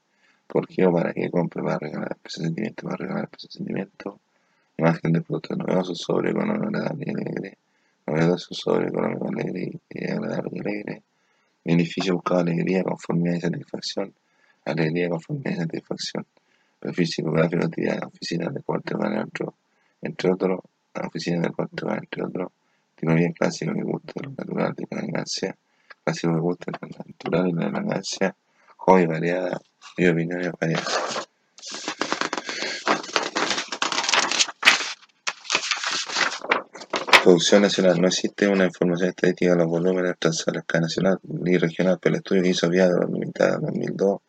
¿Por 0.47 0.67
qué 0.67 0.85
o 0.85 0.93
para 0.93 1.13
qué 1.13 1.29
compra? 1.31 1.63
Para 1.63 1.79
regalar 1.79 2.17
el 2.23 2.31
sentimiento, 2.31 2.83
para 2.83 2.97
regalar 2.97 3.29
el 3.31 3.49
sentimiento, 3.49 4.19
imagen 4.77 5.13
de 5.13 5.21
producto 5.21 5.55
novedoso 5.55 5.95
sobre 5.95 6.31
económico 6.31 6.67
agradable 6.67 7.05
y 7.07 7.09
alegre, 7.09 7.57
novedoso 8.05 8.53
sobre 8.53 8.87
económico 8.87 9.27
alegre 9.27 9.79
y 9.89 10.03
agradable 10.11 10.51
y 10.53 10.59
alegre, 10.59 11.03
beneficio 11.63 12.13
buscado 12.15 12.41
alegría, 12.41 12.83
conformidad 12.83 13.35
y 13.35 13.41
satisfacción, 13.41 14.13
alegría, 14.65 15.09
conformidad 15.09 15.51
y 15.51 15.55
satisfacción. 15.55 16.25
Físico, 16.93 17.31
gráfico, 17.31 17.65
actividad, 17.65 18.03
oficina 18.05 18.49
de 18.49 18.61
cuarto 18.61 18.99
entre, 19.03 19.47
entre 20.03 20.31
otros, 20.31 20.59
oficina 20.93 21.41
de 21.41 21.49
cuarto 21.49 21.89
entre 21.91 22.23
otros, 22.23 22.51
bien 23.01 23.33
clásico 23.33 23.73
que 23.73 23.81
gusta 23.81 24.13
lo 24.23 24.29
natural, 24.31 24.73
de 24.75 24.87
la 24.91 25.01
elegancia, 25.01 25.55
clásico 26.03 26.33
que 26.33 26.39
gusta 26.39 26.71
lo 26.79 26.87
natural 26.87 27.47
y 27.47 27.53
la 27.53 27.67
elegancia, 27.67 28.35
hobby 28.77 29.05
variada 29.07 29.59
y 29.97 30.07
opiniones 30.07 30.51
variadas. 30.59 31.27
Producción 37.25 37.63
nacional. 37.63 37.99
No 37.99 38.07
existe 38.07 38.47
una 38.47 38.65
información 38.65 39.09
estadística 39.09 39.53
de 39.53 39.57
los 39.57 39.65
volúmenes 39.65 40.13
tras 40.19 40.45
la 40.45 40.59
escala 40.59 40.81
nacional 40.81 41.19
ni 41.23 41.57
regional, 41.57 41.97
pero 41.99 42.13
el 42.13 42.19
estudio 42.19 42.45
hizo 42.45 42.69
vía 42.69 42.87
de 42.87 42.99
los 42.99 43.09
limitados 43.09 43.55
en 43.55 43.65
2002 43.65 44.19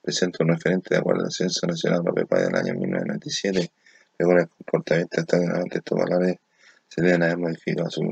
presenta 0.00 0.42
un 0.42 0.48
referente 0.48 0.94
de 0.94 1.00
acuerdo 1.00 1.26
al 1.26 1.32
Censo 1.32 1.66
Nacional 1.66 2.00
Agropecuario 2.00 2.46
del 2.46 2.56
año 2.56 2.72
1997, 2.80 3.72
con 4.18 4.38
el 4.38 4.48
comportamiento 4.48 5.22
de 5.36 5.68
estos 5.70 5.98
valores 5.98 6.38
se 6.88 7.02
deben 7.02 7.24
haber 7.24 7.36
modificado 7.36 7.90
su 7.90 8.10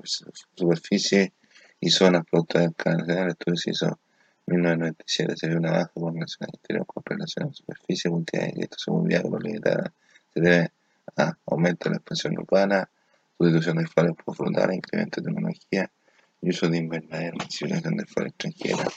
superficie 0.54 1.32
y 1.80 1.88
zonas 1.88 2.26
producto 2.30 2.58
del 2.58 2.74
nacional. 2.84 3.24
El 3.24 3.30
estudio 3.30 3.56
se 3.56 3.70
hizo 3.70 3.98
en 4.46 4.56
1997, 4.56 5.36
se 5.38 5.48
vio 5.48 5.56
una 5.56 5.70
baja 5.70 5.90
por 5.94 6.14
nacional 6.14 6.50
interior 6.52 6.86
con 6.86 7.02
relación 7.06 7.44
a 7.44 7.48
la 7.48 7.54
superficie 7.54 8.10
multitud 8.10 8.44
y 8.56 8.62
esto 8.62 8.76
según 8.78 9.08
con 9.08 9.42
limitada 9.42 9.90
se 10.34 10.40
debe 10.42 10.70
a 11.16 11.34
aumento 11.46 11.88
de 11.88 11.92
la 11.92 11.96
expansión 11.96 12.38
urbana, 12.38 12.90
sustitución 13.38 13.78
de 13.78 13.86
flores 13.86 14.14
por 14.24 14.36
frutales, 14.36 14.76
incremento 14.76 15.20
de 15.20 15.26
tecnología 15.26 15.90
y 16.40 16.50
uso 16.50 16.68
de 16.68 16.78
invernadero, 16.78 17.36
utilización 17.36 17.96
de 17.96 18.04
flores 18.06 18.32
extranjeras. 18.32 18.94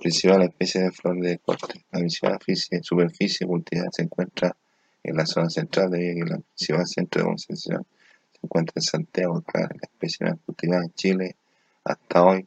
Principal 0.00 0.42
especie 0.42 0.82
de 0.82 0.90
flor 0.90 1.20
de 1.20 1.38
corte. 1.38 1.84
La 1.92 2.00
principal 2.00 2.38
superficie 2.82 3.46
cultivada 3.46 3.88
se 3.92 4.02
encuentra 4.02 4.56
en 5.02 5.16
la 5.16 5.26
zona 5.26 5.50
central, 5.50 5.90
debido 5.90 6.24
a 6.24 6.28
que 6.28 6.34
el 6.34 6.42
principal 6.42 6.86
centro 6.86 7.22
de 7.22 7.26
concentración 7.28 7.86
se 8.32 8.40
encuentra 8.42 8.72
en 8.76 8.82
Santiago, 8.82 9.44
la 9.52 9.68
especie 9.82 10.26
más 10.26 10.38
cultivada 10.44 10.84
en 10.84 10.92
Chile 10.94 11.36
hasta 11.84 12.24
hoy. 12.24 12.46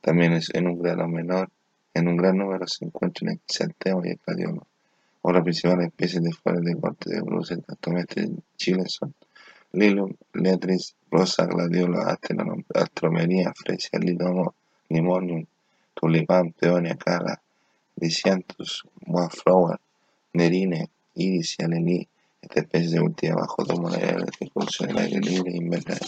También 0.00 0.32
es 0.32 0.48
en 0.54 0.68
un 0.68 0.80
grado 0.80 1.06
menor, 1.08 1.50
en 1.92 2.08
un 2.08 2.16
gran 2.16 2.36
número 2.36 2.66
se 2.66 2.84
encuentran 2.84 3.32
en 3.32 3.40
Santiago 3.46 4.02
y 4.04 4.10
el 4.10 4.20
gladiolo. 4.24 4.66
Otras 5.22 5.42
principales 5.42 5.88
especies 5.88 6.22
de 6.22 6.32
flores 6.32 6.62
de 6.62 6.80
corte 6.80 7.10
de 7.10 7.20
Bruselas 7.20 7.64
actualmente 7.68 8.20
en 8.20 8.42
Chile 8.56 8.84
son 8.86 9.14
Lilum, 9.72 10.14
Letris, 10.32 10.94
Rosa, 11.10 11.46
Gladiolo, 11.46 12.00
Astromería, 12.74 13.52
Fresia, 13.54 13.98
Linomo, 13.98 14.54
Limonium, 14.88 15.46
tulipán, 15.94 16.52
peonia, 16.52 16.96
cara, 16.96 17.40
lisianthus, 17.96 18.84
wallflower, 19.06 19.78
nerine, 20.32 20.90
iris 21.14 21.56
y 21.58 21.64
alelí. 21.64 22.08
Esta 22.40 22.60
especie 22.60 22.90
se 22.90 23.00
cultiva 23.00 23.36
bajo 23.36 23.64
dos 23.64 23.92
de 23.92 24.50
producción 24.54 24.88
del 24.88 24.98
aire 24.98 25.20
libre 25.20 25.52
e 25.52 25.56
invernal. 25.56 25.98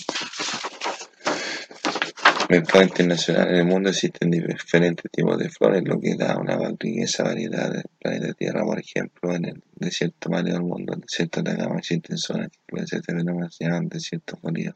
Mercado 2.50 2.82
internacional. 2.82 3.48
En 3.48 3.56
el 3.58 3.64
mundo 3.64 3.90
existen 3.90 4.28
diferentes 4.28 5.08
tipos 5.12 5.38
de 5.38 5.48
flores, 5.50 5.84
lo 5.86 6.00
que 6.00 6.16
da 6.16 6.36
una 6.36 6.58
riqueza 6.76 7.22
variedad 7.22 7.70
del 7.70 7.84
planeta 8.00 8.32
Tierra. 8.34 8.64
Por 8.64 8.80
ejemplo, 8.80 9.32
en 9.36 9.44
el 9.44 9.62
desierto 9.76 10.30
mario 10.30 10.54
del 10.54 10.64
mundo, 10.64 10.94
el 10.94 11.00
desierto 11.00 11.44
de 11.44 11.52
Atacama, 11.52 11.78
existen 11.78 12.18
zonas 12.18 12.48
que 12.48 12.58
pueden 12.66 12.88
ser 12.88 13.04
fenómenos 13.04 13.54
se 13.54 13.66
llaman 13.66 13.88
desiertos 13.88 14.40
fríos. 14.40 14.74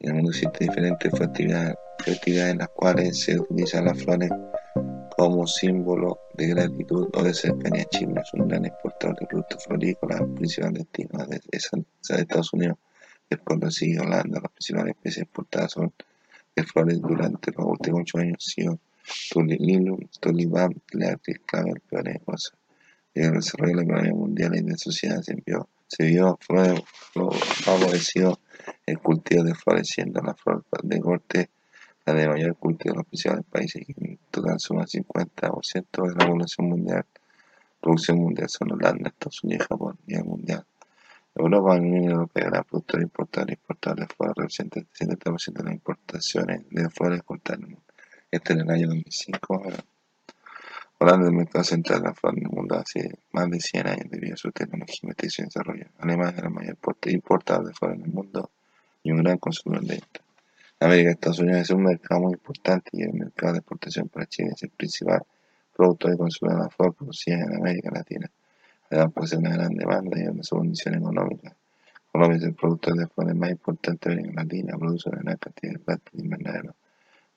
En 0.00 0.10
el 0.10 0.14
mundo 0.16 0.32
existen 0.32 0.68
diferentes 0.68 1.18
actividades, 1.18 1.76
en 2.26 2.58
las 2.58 2.68
cuales 2.68 3.18
se 3.18 3.40
utilizan 3.40 3.86
las 3.86 4.02
flores 4.02 4.28
como 5.16 5.46
símbolo 5.46 6.18
de 6.34 6.48
gratitud 6.48 7.08
o 7.14 7.22
de 7.22 7.32
cercanía. 7.32 7.86
China 7.86 8.20
es 8.22 8.34
un 8.34 8.48
gran 8.48 8.66
exportador 8.66 9.18
de 9.18 9.26
productos 9.26 9.64
florícolas, 9.64 10.20
principal 10.36 10.74
destino 10.74 11.24
de, 11.24 11.40
Estados 11.50 12.52
Unidos. 12.52 12.76
Después 13.30 13.58
lo 13.58 13.70
sigue 13.70 13.98
Holanda. 13.98 14.40
Las 14.42 14.52
principales 14.52 14.94
especies 14.94 15.22
exportadas 15.22 15.72
son 15.72 15.90
de 16.54 16.64
flores 16.64 17.00
durante 17.00 17.50
los 17.52 17.66
últimos 17.66 18.02
ocho 18.02 18.18
años 18.18 18.44
sido 18.44 18.78
Tulililum, 19.30 20.00
Tulibán, 20.20 20.74
Leatis, 20.92 21.40
Clavel, 21.46 21.80
peores 21.80 22.22
cosas. 22.24 22.54
el 23.14 23.32
desarrollo 23.32 23.72
de 23.72 23.76
la 23.76 23.82
economía 23.82 24.14
mundial 24.14 24.56
y 24.56 24.62
de 24.62 24.70
la 24.70 24.76
sociedad 24.76 25.22
se 25.22 25.34
vio, 25.44 25.68
se 25.86 26.04
vio 26.04 26.38
favorecido 26.40 28.40
el 28.86 28.98
cultivo 28.98 29.44
de 29.44 29.54
flores, 29.54 29.88
siendo 29.88 30.20
la 30.22 30.34
flor 30.34 30.64
de 30.82 31.00
corte 31.00 31.50
la 32.06 32.12
de 32.12 32.28
mayor 32.28 32.56
cultivo 32.56 32.92
de 32.92 32.98
los 32.98 33.06
principales 33.06 33.44
países, 33.46 33.82
que 33.86 33.94
en 33.98 34.18
total 34.30 34.60
suma 34.60 34.82
el 34.82 34.88
50% 34.88 36.08
de 36.08 36.14
la 36.14 36.26
población 36.26 36.68
mundial. 36.68 37.06
La 37.06 37.80
producción 37.80 38.18
mundial 38.18 38.48
son 38.48 38.72
Holanda, 38.72 39.08
Estados 39.08 39.42
Unidos, 39.42 39.66
Japón 39.68 39.98
y 40.06 40.14
el 40.14 40.24
mundial. 40.24 40.66
Europa, 41.36 41.74
la 41.74 41.80
Unión 41.80 42.04
Europea, 42.12 42.44
gran 42.44 42.62
productor 42.62 43.00
e 43.00 43.02
importador 43.02 43.50
e 43.50 43.54
importador 43.54 43.98
de 43.98 44.06
flores, 44.06 44.36
representa 44.36 44.78
el 44.78 44.86
70% 44.86 45.52
de 45.52 45.64
las 45.64 45.74
importaciones 45.74 46.62
de 46.70 46.88
flores 46.90 47.18
exportadas. 47.18 47.70
Este 48.30 48.52
en 48.52 48.60
el 48.60 48.70
año 48.70 48.86
2005. 48.86 49.62
Holanda, 50.98 51.26
el 51.26 51.34
mercado 51.34 51.64
central 51.64 52.02
de 52.02 52.08
la 52.08 52.14
flor 52.14 52.38
en 52.38 52.44
el 52.44 52.50
mundo 52.50 52.76
hace 52.76 53.18
más 53.32 53.50
de 53.50 53.58
100 53.58 53.86
años 53.88 54.10
debido 54.10 54.34
a 54.34 54.36
su 54.36 54.52
tecnología, 54.52 55.00
investigación 55.02 55.46
y 55.46 55.48
desarrollo. 55.48 55.86
Alemania 55.98 56.36
es 56.38 56.44
el 56.44 56.50
mayor 56.50 56.78
importador 57.06 57.66
de 57.66 57.74
flores 57.74 57.98
en 57.98 58.04
el 58.04 58.12
mundo 58.12 58.50
y 59.02 59.10
un 59.10 59.16
gran 59.24 59.38
consumidor 59.38 59.84
de 59.86 59.94
esta. 59.96 60.20
América, 60.78 61.10
Estados 61.10 61.40
Unidos 61.40 61.62
es 61.62 61.70
un 61.70 61.82
mercado 61.82 62.20
muy 62.20 62.34
importante 62.34 62.90
y 62.92 63.02
el 63.02 63.12
mercado 63.12 63.54
de 63.54 63.58
exportación 63.58 64.08
para 64.08 64.26
Chile 64.26 64.52
es 64.54 64.62
el 64.62 64.70
principal 64.70 65.22
producto 65.74 66.08
de 66.08 66.16
consumo 66.16 66.52
de 66.52 66.58
la 66.58 66.68
flor 66.68 66.94
producida 66.94 67.40
en 67.40 67.56
América 67.56 67.90
Latina 67.92 68.30
dan 68.96 69.10
posee 69.10 69.38
una 69.38 69.50
gran 69.50 69.74
demanda 69.74 70.18
y 70.18 70.26
una 70.26 70.42
condición 70.48 70.94
económica. 70.94 71.56
Colombia 72.10 72.38
es 72.38 72.44
el 72.44 72.54
productor 72.54 72.94
de 72.94 73.08
flores 73.08 73.34
más 73.34 73.50
importante 73.50 74.08
de 74.08 74.14
América 74.14 74.42
Latina, 74.42 74.78
produce 74.78 75.08
una 75.08 75.22
gran 75.22 75.36
cantidad 75.36 75.72
de 75.72 75.78
plantas 75.80 76.12
de 76.12 76.22
invernadero. 76.22 76.74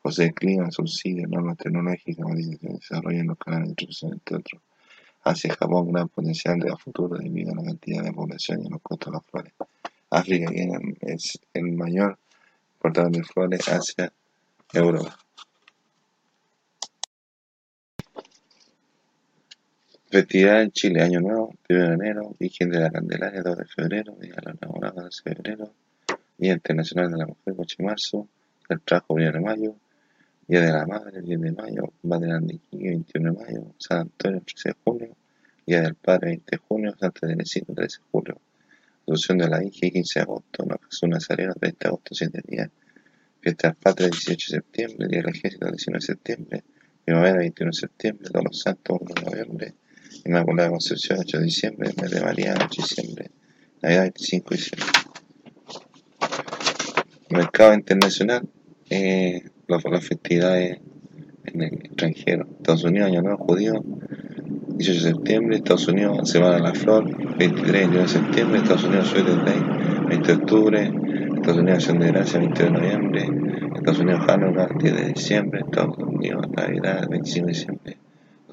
Posee 0.01 0.33
clima, 0.33 0.69
subsidios, 0.71 1.29
normas 1.29 1.57
tecnológicas, 1.57 2.19
modernización 2.19 2.73
y 2.73 2.75
desarrollo 2.75 3.19
en 3.19 3.27
los 3.27 3.37
canales 3.37 3.69
de 3.69 3.69
distribución, 3.69 4.13
entre 4.13 4.37
otros. 4.37 4.61
Asia 5.23 5.55
Japón, 5.55 5.91
gran 5.91 6.07
potencial 6.09 6.59
de 6.59 6.75
futuro 6.77 7.17
debido 7.17 7.51
a 7.51 7.55
la 7.55 7.63
cantidad 7.63 8.03
de 8.03 8.13
población 8.13 8.63
y 8.63 8.69
los 8.69 8.81
costos 8.81 9.11
de 9.11 9.17
las 9.17 9.25
flores. 9.25 9.53
África, 10.09 10.51
es 11.01 11.39
el 11.53 11.71
mayor 11.73 12.17
importador 12.75 13.11
de 13.11 13.23
flores, 13.23 13.67
Asia, 13.67 14.13
Europa. 14.71 15.17
Festividad 20.09 20.61
en 20.61 20.71
Chile, 20.71 21.01
Año 21.01 21.19
Nuevo, 21.19 21.53
1 21.67 21.89
de 21.89 21.93
enero, 21.93 22.33
Virgen 22.39 22.69
de 22.69 22.79
la 22.79 22.89
Candelaria, 22.89 23.41
2 23.41 23.57
de 23.57 23.65
febrero, 23.65 24.15
Día 24.21 24.35
de 24.35 24.41
los 24.41 24.61
Enamorados, 24.61 25.03
12 25.03 25.21
de 25.25 25.35
febrero, 25.35 25.73
Día 26.37 26.53
Internacional 26.53 27.11
de 27.11 27.17
la 27.17 27.25
Mujer, 27.25 27.55
8 27.57 27.75
de 27.77 27.83
marzo, 27.83 28.29
el 28.69 28.79
trabajo 28.79 29.15
1 29.15 29.31
de 29.33 29.39
mayo, 29.41 29.75
Día 30.47 30.61
de 30.61 30.71
la 30.71 30.85
Madre, 30.85 31.21
10 31.21 31.41
de 31.41 31.51
mayo, 31.51 31.91
Madre 32.03 32.27
de 32.39 32.59
21 32.71 33.33
de 33.33 33.37
mayo, 33.37 33.65
San 33.79 33.99
Antonio, 33.99 34.41
13 34.45 34.69
de 34.69 34.75
junio, 34.81 35.17
Día 35.65 35.81
del 35.81 35.95
Padre, 35.95 36.27
20 36.29 36.51
de 36.51 36.57
junio, 36.57 36.95
Santa 36.97 37.27
Teresita, 37.27 37.73
13 37.73 37.97
de 37.97 38.03
julio, 38.09 38.41
Asunción 39.07 39.37
de 39.39 39.49
la 39.49 39.61
hija, 39.61 39.89
15 39.89 40.19
de 40.19 40.23
agosto, 40.23 40.67
Jesús 40.89 41.09
Nazareno, 41.09 41.53
30 41.53 41.77
de 41.79 41.87
agosto, 41.89 42.15
7 42.15 42.41
días, 42.47 42.69
Fiesta 43.41 43.67
del 43.67 43.75
Padre, 43.75 44.05
18 44.05 44.31
de 44.31 44.61
septiembre, 44.61 45.07
Día 45.09 45.21
del 45.21 45.35
Ejército, 45.35 45.69
19 45.69 45.99
de 45.99 46.05
septiembre, 46.05 46.63
Primavera, 47.03 47.39
21 47.39 47.71
de 47.71 47.77
septiembre, 47.77 48.29
Todos 48.29 48.45
los 48.45 48.61
Santos, 48.61 48.99
1 49.01 49.13
de 49.13 49.21
noviembre, 49.21 49.73
Inmaculada 50.25 50.69
Concepción, 50.69 51.19
8 51.19 51.37
de 51.37 51.43
diciembre, 51.43 51.93
mes 52.01 52.11
de 52.11 52.21
María, 52.21 52.53
8 52.55 52.67
de 52.69 52.83
diciembre, 52.83 53.31
Navidad, 53.81 54.01
25 54.03 54.49
de 54.49 54.55
diciembre. 54.57 54.87
Mercado 57.29 57.73
internacional, 57.73 58.47
eh, 58.89 59.43
las, 59.67 59.83
festividades 60.05 60.79
en 61.45 61.61
el 61.61 61.73
extranjero. 61.73 62.47
Estados 62.57 62.83
Unidos, 62.83 63.07
Año 63.09 63.21
Nuevo 63.21 63.45
Judío, 63.45 63.83
18 64.77 65.03
de 65.03 65.13
septiembre, 65.13 65.57
Estados 65.57 65.87
Unidos, 65.87 66.29
Semana 66.29 66.55
de 66.55 66.61
la 66.61 66.73
Flor, 66.73 67.37
23 67.37 67.91
de 67.91 68.07
septiembre, 68.07 68.59
Estados 68.59 68.83
Unidos, 68.85 69.07
Sweater 69.07 69.43
Day, 69.43 69.61
20 70.07 70.27
de 70.27 70.33
octubre, 70.33 70.91
Estados 71.35 71.57
Unidos, 71.57 71.77
Acción 71.79 71.99
de 71.99 72.07
Gracia, 72.07 72.39
20 72.39 72.63
de 72.63 72.71
noviembre, 72.71 73.29
Estados 73.75 73.99
Unidos, 73.99 74.21
Hanukkah, 74.27 74.69
10 74.79 74.95
de 74.95 75.13
diciembre, 75.13 75.61
Estados 75.65 75.97
Unidos, 75.97 76.45
Navidad, 76.55 77.07
25 77.09 77.45
de 77.45 77.53
diciembre, 77.53 77.97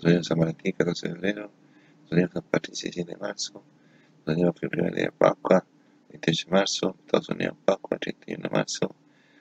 Estados 0.04 0.12
Unidos, 0.12 0.26
San 0.26 0.38
Martín, 0.38 0.72
14 0.72 1.08
de 1.08 1.14
febrero, 1.14 1.50
Estados 2.04 2.12
Unidos, 2.12 2.30
San 2.34 2.42
Patricio, 2.42 2.90
17 2.90 3.10
de 3.10 3.16
marzo, 3.16 3.64
Unidos, 4.26 4.54
primer 4.60 4.94
día 4.94 5.04
de 5.04 5.12
Pascua, 5.12 5.64
28 6.10 6.44
de 6.44 6.52
marzo, 6.52 6.96
Estados 7.06 7.28
Unidos, 7.30 7.56
Pascua, 7.64 7.96
31 7.98 8.42
de 8.42 8.48
marzo, 8.50 8.94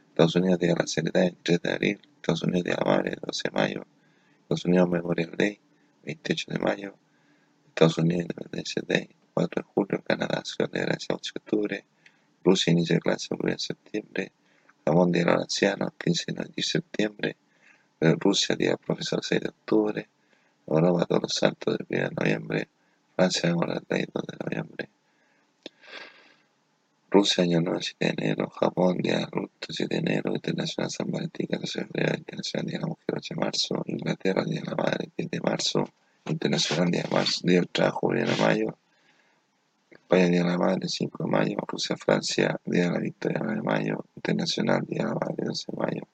Estados 0.08 0.36
Unidos, 0.38 0.60
Día 0.60 0.70
de 0.70 0.76
la 0.80 0.88
Seriedad, 0.88 1.34
3 1.44 1.62
de 1.62 1.70
abril, 1.70 2.00
Estados 2.16 2.44
Unidos, 2.44 2.64
Día 2.64 2.76
de 2.76 2.86
la 2.86 2.96
Madre, 2.96 3.18
12 3.22 3.42
de 3.44 3.52
mayo, 3.52 3.86
Estados 4.44 4.66
Unidos, 4.66 4.90
Memorial 4.90 5.32
Day, 5.38 5.60
28 6.06 6.52
de 6.52 6.60
mayo, 6.60 6.96
Estados 7.68 7.98
Unidos, 7.98 8.22
Independencia 8.22 8.82
Day, 8.88 9.10
4 9.34 9.64
de 9.64 9.68
julio, 9.68 10.04
Canadá, 10.08 10.44
Ciudad 10.46 10.72
de 10.72 10.80
Gracia, 10.80 11.14
8 11.14 11.32
de 11.36 11.40
octubre, 11.42 11.86
Rusia, 12.42 12.72
inicio 12.72 12.96
de 12.96 13.02
clase, 13.02 13.28
1 13.38 13.52
de 13.52 13.60
septiembre, 13.60 14.32
Jamón, 14.86 15.12
Día 15.12 15.26
de 15.26 15.32
los 15.34 15.42
Ancianos, 15.42 15.92
15 16.02 16.32
de 16.32 16.64
septiembre, 16.64 17.36
Rusia, 18.00 18.56
Día 18.56 18.70
del 18.70 18.78
Profesor, 18.78 19.20
6 19.22 19.42
de 19.42 19.50
octubre, 19.50 20.10
Europa 20.68 21.06
todos 21.06 21.22
los 21.24 21.34
santos 21.34 21.78
del 21.78 21.88
1 21.90 22.10
de 22.10 22.16
noviembre, 22.16 22.68
Francia 23.16 23.50
el 23.50 23.56
2 23.56 23.68
de 23.88 24.38
noviembre, 24.46 24.90
Rusia 27.14 27.44
año 27.44 27.62
9 27.62 27.80
7 27.80 28.06
de 28.08 28.24
enero, 28.24 28.50
Japón 28.50 28.98
día 28.98 29.20
de 29.20 29.28
7 29.70 29.88
de 29.88 30.00
enero, 30.00 30.34
Internacional 30.34 30.90
San 30.90 31.12
Valentín 31.12 31.46
14 31.46 31.80
de 31.82 31.86
febrero, 31.86 32.18
Internacional 32.18 32.66
Día 32.66 32.78
de 32.78 32.82
la 32.82 32.88
Mujer 32.88 33.16
8 33.18 33.36
de 33.36 33.40
marzo, 33.40 33.84
Inglaterra 33.86 34.44
Día 34.46 34.62
de 34.62 34.70
la 34.72 34.76
Madre 34.76 35.10
10 35.16 35.30
de 35.30 35.40
marzo, 35.42 35.84
Internacional 36.26 36.90
Día 36.90 37.04
de 37.04 37.10
marzo, 37.10 37.42
Día 37.44 37.60
del 37.60 37.70
Trabajo 37.70 38.08
1 38.08 38.20
de 38.26 38.38
mayo, 38.38 38.78
España 39.92 40.28
Día 40.28 40.44
de 40.44 40.50
la 40.50 40.58
Madre 40.58 40.90
5 40.90 41.24
de 41.24 41.30
mayo, 41.30 41.58
Rusia 41.68 41.98
Francia 41.98 42.60
Día 42.66 42.86
de 42.86 42.92
la 42.94 43.00
Victoria 43.00 43.40
9 43.44 43.56
de 43.58 43.62
mayo, 43.62 44.06
Internacional 44.16 44.82
Día 44.88 45.04
de 45.04 45.10
la 45.10 45.14
Madre 45.14 45.46
12 45.46 45.66
de 45.68 45.78
mayo, 45.78 46.08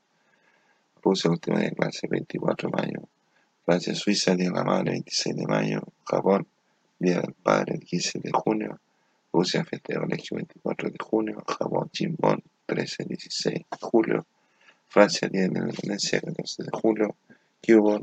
Rusia 1.01 1.31
última 1.31 1.59
día 1.59 1.69
de 1.69 1.75
clase 1.77 2.07
24 2.09 2.69
de 2.69 2.75
mayo, 2.75 3.09
Francia, 3.69 3.93
Suiza, 3.93 4.35
Día 4.35 4.49
de 4.49 4.55
la 4.55 4.63
Madre, 4.63 4.93
26 4.93 5.35
de 5.35 5.45
mayo. 5.45 5.83
Japón, 6.03 6.47
Día 6.97 7.21
del 7.21 7.35
Padre, 7.35 7.77
15 7.77 8.17
de 8.17 8.31
junio. 8.31 8.81
Rusia, 9.31 9.63
Fiesta 9.63 9.93
de 9.93 9.99
Colegio, 9.99 10.37
24 10.37 10.89
de 10.89 10.97
junio. 10.99 11.43
Japón, 11.47 11.87
Chimbón, 11.91 12.41
13, 12.65 13.03
16 13.03 13.55
de 13.57 13.77
julio. 13.79 14.25
Francia, 14.87 15.27
Día 15.27 15.43
de 15.43 15.49
la 15.49 15.59
Independencia, 15.59 16.19
14 16.19 16.63
de 16.63 16.69
julio. 16.73 17.15
Cuba, 17.63 18.01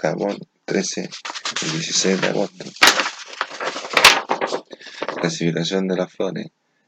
Japón, 0.00 0.38
13 0.64 1.10
y 1.60 1.72
16 1.72 2.20
de 2.22 2.26
agosto. 2.28 2.64
Clasificación 5.20 5.88
de 5.88 5.96
las 5.96 6.10
flores. 6.10 6.46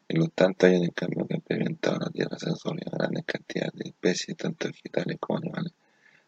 En 0.09 0.21
los 0.21 0.33
tantos 0.33 0.71
años 0.71 0.81
de 0.81 0.93
cambio 0.93 1.27
que 1.27 1.35
ha 1.35 1.37
experimentado 1.37 1.99
la 1.99 2.09
Tierra 2.09 2.39
se 2.39 2.49
han 2.49 2.79
grandes 2.91 3.25
cantidades 3.27 3.75
de 3.75 3.91
especies, 3.91 4.35
tanto 4.39 4.69
vegetales 4.69 5.19
como 5.21 5.41
animales 5.41 5.75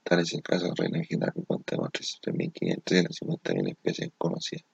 Tal 0.08 0.20
es 0.20 0.34
el 0.34 0.42
caso 0.42 0.66
del 0.66 0.76
reino 0.76 1.00
vegetal 1.00 1.32
que 1.34 1.42
contamos 1.42 1.90
3.500 1.90 3.68
especies 3.68 4.12
conocidas. 4.16 4.64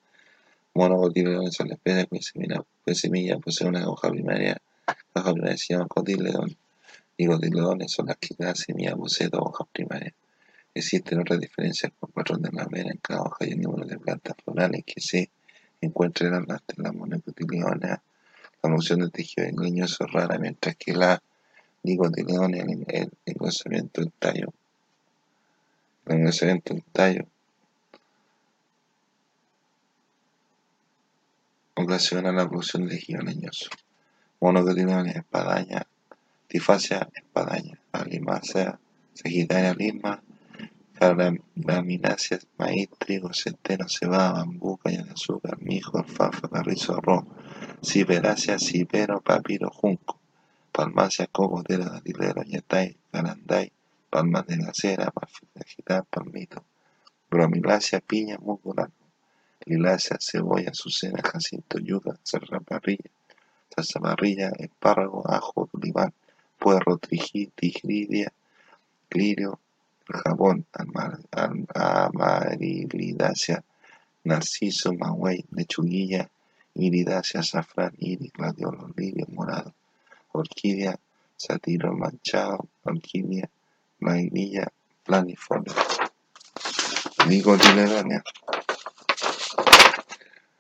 Monocotiledones 0.74 1.54
son 1.54 1.68
las 1.68 1.78
especies 1.78 2.32
cuya 2.34 2.94
semilla, 2.94 3.38
posee 3.38 3.66
una 3.66 3.88
hoja 3.88 4.10
primaria. 4.10 4.60
La 5.14 5.22
hoja 5.22 5.32
primaria 5.32 5.56
se 5.56 5.72
llama 5.72 5.86
cotiledón. 5.86 6.54
Y 7.16 7.26
cotiledones 7.26 7.92
son 7.92 8.08
las 8.08 8.18
que 8.18 8.34
cada 8.34 8.54
semilla 8.54 8.94
posee 8.94 9.28
dos 9.28 9.40
hojas 9.42 9.68
primarias. 9.72 10.12
Existen 10.74 11.20
otras 11.20 11.40
diferencias 11.40 11.90
por 11.98 12.10
patrón 12.10 12.42
de 12.42 12.50
la 12.52 12.66
mera 12.66 12.90
en 12.90 12.98
cada 12.98 13.22
hoja 13.22 13.46
y 13.46 13.52
el 13.52 13.62
número 13.62 13.86
de 13.86 13.98
plantas 13.98 14.36
florales 14.44 14.84
que 14.84 15.00
se 15.00 15.30
encuentran 15.80 16.34
en 16.34 16.46
las, 16.46 16.60
las 16.76 16.94
monocotiledones. 16.94 17.90
La 18.62 18.70
función 18.70 19.00
del 19.00 19.10
tejido 19.10 19.46
leñoso 19.62 20.04
es 20.04 20.12
rara, 20.12 20.38
mientras 20.38 20.76
que 20.76 20.92
la 20.92 21.22
dicotiledones, 21.82 22.64
el, 22.64 22.84
el 22.86 23.10
engrosamiento 23.24 24.02
del 24.02 24.12
tallo 24.12 24.52
en 26.06 26.26
ese 26.26 26.62
tallo 26.92 27.26
ocasiona 31.74 32.32
la 32.32 32.48
producción 32.48 32.86
de 32.86 32.96
tejido 32.96 33.22
leñoso. 33.22 33.70
Monocotiledonea, 34.40 35.12
espadaña, 35.12 35.86
tifacia, 36.48 37.08
espadaña, 37.14 37.78
alimácea, 37.92 38.78
sagitaria, 39.14 39.74
lima, 39.74 40.22
gramináceas, 41.54 42.46
maíz, 42.58 42.88
trigo, 42.98 43.32
centeno, 43.32 43.88
cebada, 43.88 44.32
bambú, 44.32 44.76
caña 44.76 45.02
de 45.04 45.12
azúcar, 45.12 45.60
mijo, 45.60 45.98
alfalfa, 45.98 46.48
carrizo, 46.48 46.96
arroz, 46.96 47.24
ciperácea, 47.82 48.58
cipero, 48.58 49.20
papiro, 49.20 49.70
junco, 49.70 50.20
palmácea, 50.72 51.26
cocotera, 51.26 51.86
datilero, 51.86 52.42
yatay, 52.42 52.96
garanday, 53.12 53.72
palmas 54.12 54.46
de 54.46 54.58
la 54.58 54.74
cera, 54.74 55.10
marfil 55.16 55.48
palmito, 56.10 56.62
bromilácea, 57.30 58.00
piña, 58.00 58.36
musgo 58.46 58.74
lilácea, 59.64 60.18
cebolla, 60.20 60.70
azucena, 60.70 61.22
jacinto, 61.22 61.78
yuca, 61.78 62.18
parrilla, 62.68 63.10
salsa 63.74 64.00
parrilla, 64.00 64.52
espárrago, 64.58 65.24
ajo, 65.26 65.70
limán, 65.80 66.12
puerro, 66.58 66.98
tigridia, 66.98 68.30
lirio, 69.10 69.58
jabón, 70.06 70.66
amarilidácea, 71.32 73.64
narciso, 74.24 74.92
maguey, 74.92 75.42
lechuguilla, 75.52 76.28
iridácea, 76.74 77.40
azafrán, 77.40 77.94
iris, 77.98 78.30
gladiolo, 78.34 78.90
lirio, 78.94 79.26
morado, 79.32 79.72
orquídea, 80.32 80.98
satiro 81.34 81.96
manchado, 81.96 82.68
orquídea, 82.84 83.48
vainilla 84.02 84.66
planiforme, 85.04 85.72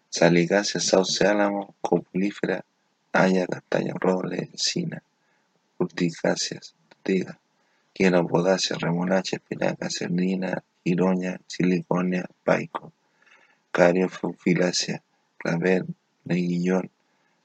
Saligácea, 0.08 0.80
sauce 0.80 1.26
álamo, 1.26 1.74
copulífera, 1.80 2.64
haya, 3.12 3.46
castaño, 3.46 3.94
roble, 3.98 4.50
encina, 4.52 5.02
urticáceas, 5.78 6.74
quiero 7.94 8.26
podacia, 8.26 8.76
remolacha, 8.78 9.36
espinaca, 9.36 9.88
cernina, 9.90 10.62
giroña, 10.84 11.40
siliconia, 11.46 12.28
paico, 12.44 12.92
cario, 13.70 14.08
fufilácea, 14.08 15.02
clavel, 15.38 15.86
neguillón, 16.24 16.90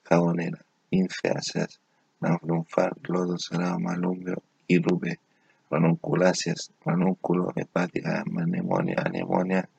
jabonera, 0.03 0.59
ninfeáceas, 0.91 1.79
nanflunfar, 2.19 2.97
lodo, 3.03 3.37
salado, 3.39 3.79
malumbio, 3.79 4.43
irube, 4.67 5.19
ranunculáceas, 5.69 6.71
ranúnculo, 6.85 7.51
hepática, 7.55 8.23
anemonia, 8.35 9.01
anemonia, 9.05 9.69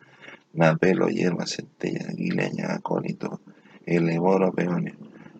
napelo, 0.52 1.08
hierba, 1.08 1.46
centella, 1.46 2.06
aguileña, 2.08 2.74
acónito, 2.74 3.40
eleboro, 3.86 4.52
peonio, 4.52 4.94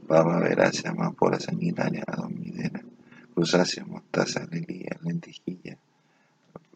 papa, 0.06 0.38
verácea, 0.40 0.90
amapola, 0.90 1.38
sanguinaria, 1.38 2.04
adomidera, 2.06 2.80
cruzácea, 3.34 3.84
mostaza, 3.84 4.46
lelía, 4.50 4.96
lentejilla, 5.02 5.76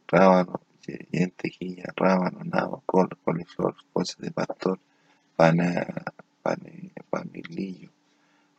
rábano, 0.09 0.61
lentejilla, 1.11 1.93
rábano, 1.97 2.41
nabo, 2.45 2.83
col, 2.87 3.09
coliflor, 3.25 3.75
cosas 3.93 4.19
de 4.19 4.31
pastor, 4.31 4.79
pana, 5.37 5.87
pane, 6.43 6.93
panilillo, 7.09 7.91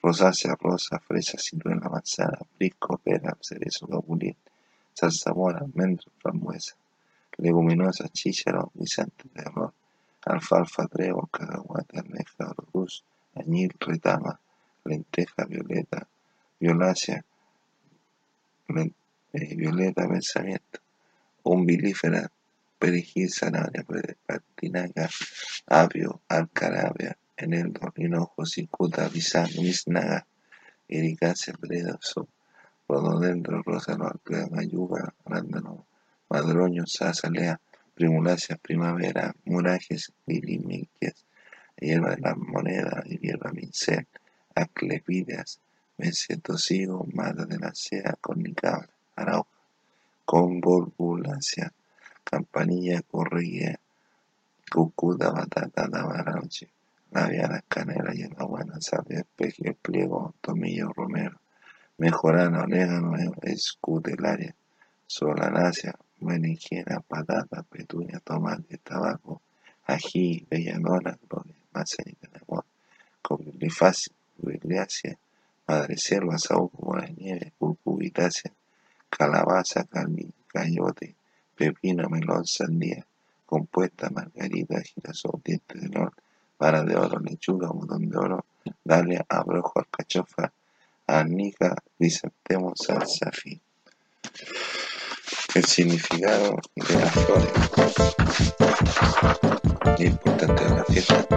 rosácea, 0.01 0.55
rosa, 0.59 0.99
fresa, 0.99 1.37
ciruela, 1.37 1.87
manzana, 1.89 2.39
prisco, 2.57 2.97
pera, 2.97 3.37
cerezo, 3.41 3.87
capulín, 3.87 4.35
zarzamora, 4.95 5.59
almendro, 5.59 6.11
frambuesa, 6.19 6.75
leguminosa, 7.37 8.07
chícharo, 8.09 8.71
guisante 8.73 9.25
de 9.33 9.41
arroz, 9.41 9.73
alfalfa, 10.25 10.87
trébol, 10.87 11.29
cacahuate, 11.31 11.99
almeja, 11.99 12.43
arroz, 12.51 13.03
añil, 13.35 13.71
retama, 13.79 14.39
lenteja, 14.85 15.45
violeta, 15.45 16.07
violácea, 16.59 17.23
eh, 19.33 19.55
violeta, 19.55 20.07
pensamiento, 20.07 20.79
umbilífera, 21.43 22.31
perejil, 22.79 23.29
zanahoria, 23.29 24.15
patinaca, 24.25 25.09
apio, 25.67 26.21
alcarabia, 26.27 27.17
eneldo, 27.37 27.93
hinojo, 27.97 28.45
cicuta, 28.45 29.09
biznaga, 29.09 30.25
ericácea, 30.87 31.55
breda, 31.59 31.97
so, 32.01 32.27
rododendro, 32.93 33.63
rosa, 33.63 33.93
alpea, 33.93 34.47
mayuga, 34.51 35.15
arándano, 35.25 35.85
madroño, 36.29 36.83
lea, 37.31 37.59
primulacia, 37.95 38.55
primavera, 38.57 39.33
murajes, 39.45 40.13
lilimiquias, 40.27 41.25
hierba 41.79 42.11
de 42.11 42.21
la 42.21 42.35
moneda, 42.35 43.03
hierba 43.03 43.51
mincel, 43.51 44.05
aclepidias, 44.53 45.59
mesetosigo, 45.97 47.07
mata 47.13 47.45
de 47.45 47.57
la 47.57 47.73
sea, 47.73 48.15
cornicabra, 48.21 48.89
arauja, 49.15 49.49
convolvulacia, 50.25 51.73
campanilla, 52.23 53.01
correguía, 53.01 53.79
cucuda, 54.71 55.31
batata, 55.31 55.89
tabarauche, 55.89 56.69
labiana, 57.11 57.63
canela, 57.67 58.13
buena, 58.45 58.79
sabia, 58.81 59.21
espejo, 59.21 59.75
pliego, 59.81 60.35
tomillo, 60.41 60.93
romero, 60.93 61.39
mejorana, 61.97 62.63
orégano, 62.63 63.13
escutelaria, 63.41 64.55
solanácea, 65.05 65.93
berenjena, 66.19 67.01
patata, 67.01 67.63
petunia, 67.63 68.19
tomate, 68.19 68.77
tabaco, 68.77 69.41
ají, 69.87 70.45
belladona, 70.49 71.17
gloria, 71.29 71.55
manzanita 71.73 72.27
de 72.27 72.39
amor, 72.47 72.65
madre 73.29 75.17
madreselva, 75.67 76.37
saúco, 76.37 76.97
nieve, 77.17 77.53
curcubitácea, 77.57 78.51
calabaza, 79.09 79.87
cayote, 80.47 81.15
pepino, 81.55 82.09
melón, 82.09 82.45
sandía, 82.45 83.05
compuesta, 83.45 84.09
margarita, 84.09 84.81
girasol, 84.81 85.41
diente 85.43 85.79
de 85.79 85.87
león, 85.89 86.11
vara 86.59 86.83
de 86.83 86.95
oro, 86.95 87.19
lechuga, 87.19 87.69
botón 87.69 88.09
de 88.09 88.17
oro, 88.17 88.45
dalia, 88.83 89.25
abrojo, 89.29 89.79
alcachofa, 89.79 90.51
arnica, 91.07 91.75
crisantemo, 91.97 92.73
salsa, 92.75 93.31
fin. 93.31 93.61
El 95.55 95.65
significado 95.65 96.57
de 96.75 96.95
las 96.95 97.11
flores. 97.11 97.51
Es 99.97 100.05
importante 100.05 100.63
de 100.63 100.69
la 100.69 100.85
fiesta. 100.85 101.27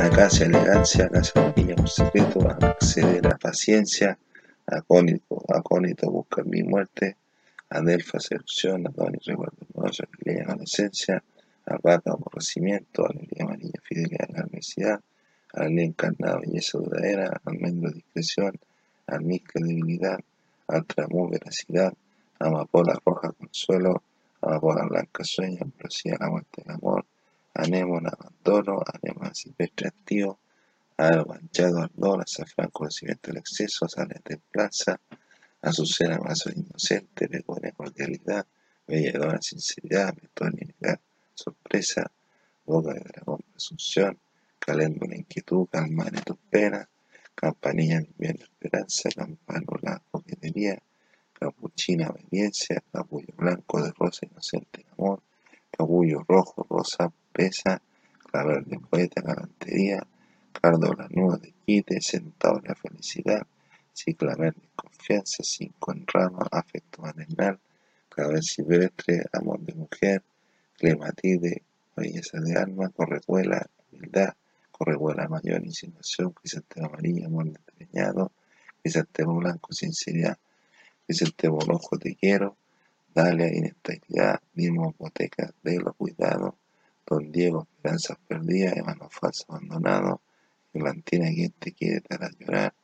Acacia, 0.00 0.46
elegancia, 0.46 1.06
acacia, 1.06 1.52
niña, 1.56 1.74
un 1.78 1.88
secreto, 1.88 2.48
acceder 2.48 3.26
a 3.26 3.38
paciencia, 3.38 4.18
acónito, 4.66 5.42
acónito, 5.48 6.10
buscar 6.10 6.44
mi 6.46 6.62
muerte, 6.62 7.16
adelfa, 7.70 8.20
seducción, 8.20 8.86
adónis, 8.86 9.24
recuerdo, 9.24 9.56
alegría, 9.76 10.44
adolescencia, 10.44 11.22
albahaca, 11.66 12.12
aborrecimiento, 12.12 13.06
alegría 13.06 13.44
amarilla, 13.44 13.80
fidelidad, 13.82 14.28
adversidad, 14.36 15.00
alegría 15.56 15.84
encarnada, 15.86 16.38
belleza 16.38 16.78
duradera, 16.78 17.40
almendro, 17.44 17.90
discreción, 17.90 18.58
almizcle, 19.06 19.66
debilidad, 19.66 20.18
Altramú, 20.66 21.28
veracidad, 21.28 21.92
amapola 22.38 22.98
roja, 23.04 23.32
consuelo, 23.32 24.02
amapola 24.40 24.84
blanca, 24.84 25.22
sueño, 25.24 25.58
ambrosía, 25.60 26.16
la 26.18 26.30
muerte 26.30 26.62
del 26.62 26.76
amor, 26.76 27.04
anémona, 27.52 28.10
abandono, 28.18 28.82
anémona 28.94 29.34
silvestre, 29.34 29.88
activo, 29.88 30.38
aro 30.96 31.26
manchado, 31.26 31.80
ardor, 31.80 32.22
azafrán, 32.22 32.70
conocimiento 32.70 33.30
del 33.30 33.38
exceso, 33.38 33.86
sale 33.88 34.20
templanza, 34.24 34.98
azucena, 35.60 36.16
vaso 36.16 36.50
inocente, 36.50 37.26
begonia, 37.26 37.72
cordialidad, 37.72 38.46
belladona, 38.86 39.42
sinceridad, 39.42 40.14
metónica, 40.14 40.98
sorpresa, 41.34 42.10
boca 42.64 42.94
de 42.94 43.00
dragón, 43.00 43.40
presunción, 43.52 44.18
caléndula, 44.64 45.14
inquietud, 45.16 45.68
calmar 45.70 46.12
tus 46.24 46.38
penas, 46.50 46.88
campanilla, 47.34 48.00
invierno, 48.00 48.44
esperanza, 48.44 49.10
campanula, 49.14 50.02
coquetería, 50.10 50.82
capuchina, 51.34 52.08
obediencia, 52.08 52.82
capullo 52.90 53.28
blanco 53.36 53.82
de 53.82 53.92
rosa, 53.98 54.26
inocente, 54.26 54.86
amor, 54.96 55.20
capullo 55.70 56.24
rojo, 56.26 56.66
rosa, 56.70 57.12
pesa, 57.32 57.82
clavel 58.30 58.64
de 58.64 58.78
poeta, 58.78 59.20
galantería, 59.20 60.06
cardo 60.52 60.94
lanudo 60.94 61.36
de 61.36 61.52
quite, 61.66 62.00
sentado 62.00 62.58
en 62.58 62.68
la 62.68 62.74
felicidad, 62.74 63.46
ciclamen 63.92 64.52
de 64.52 64.68
confianza, 64.74 65.42
cinco 65.42 65.92
en 65.92 66.06
rama, 66.06 66.46
afecto 66.50 67.02
manenal, 67.02 67.60
clavel 68.08 68.42
silvestre, 68.42 69.24
amor 69.32 69.60
de 69.60 69.74
mujer, 69.74 70.22
clematide, 70.78 71.62
belleza 71.94 72.40
de 72.40 72.56
alma, 72.58 72.88
correcuela, 72.88 73.66
humildad, 73.92 74.34
correcuela 74.84 75.28
mayor, 75.28 75.64
insinuación, 75.64 76.32
crisantemo 76.32 76.86
amarillo, 76.86 77.26
amor 77.26 77.46
despeñado, 77.50 78.32
crisantemo 78.82 79.36
blanco, 79.36 79.72
sinceridad, 79.72 80.38
crisantemo 81.06 81.58
rojo, 81.60 81.98
te 81.98 82.14
quiero, 82.14 82.56
Dalia, 83.14 83.46
inestabilidad, 83.46 84.40
mismo 84.54 84.90
hipoteca, 84.90 85.54
de 85.62 85.78
los 85.78 85.94
cuidados, 85.96 86.54
Don 87.06 87.32
Diego, 87.32 87.66
esperanzas 87.76 88.18
perdidas, 88.28 88.76
hermano 88.76 89.08
falso 89.08 89.44
abandonado, 89.48 90.20
Atlantina, 90.74 91.28
quien 91.28 91.52
te 91.52 91.72
quiere 91.72 92.02
dar 92.08 92.24
a 92.24 92.30
llorar, 92.30 92.74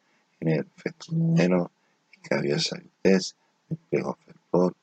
en 0.41 0.49
el 0.49 0.67
menos, 1.13 1.69
escabiosa 2.13 2.79
vitez, 2.79 3.35
espejo 3.69 4.17
fervor, 4.25 4.75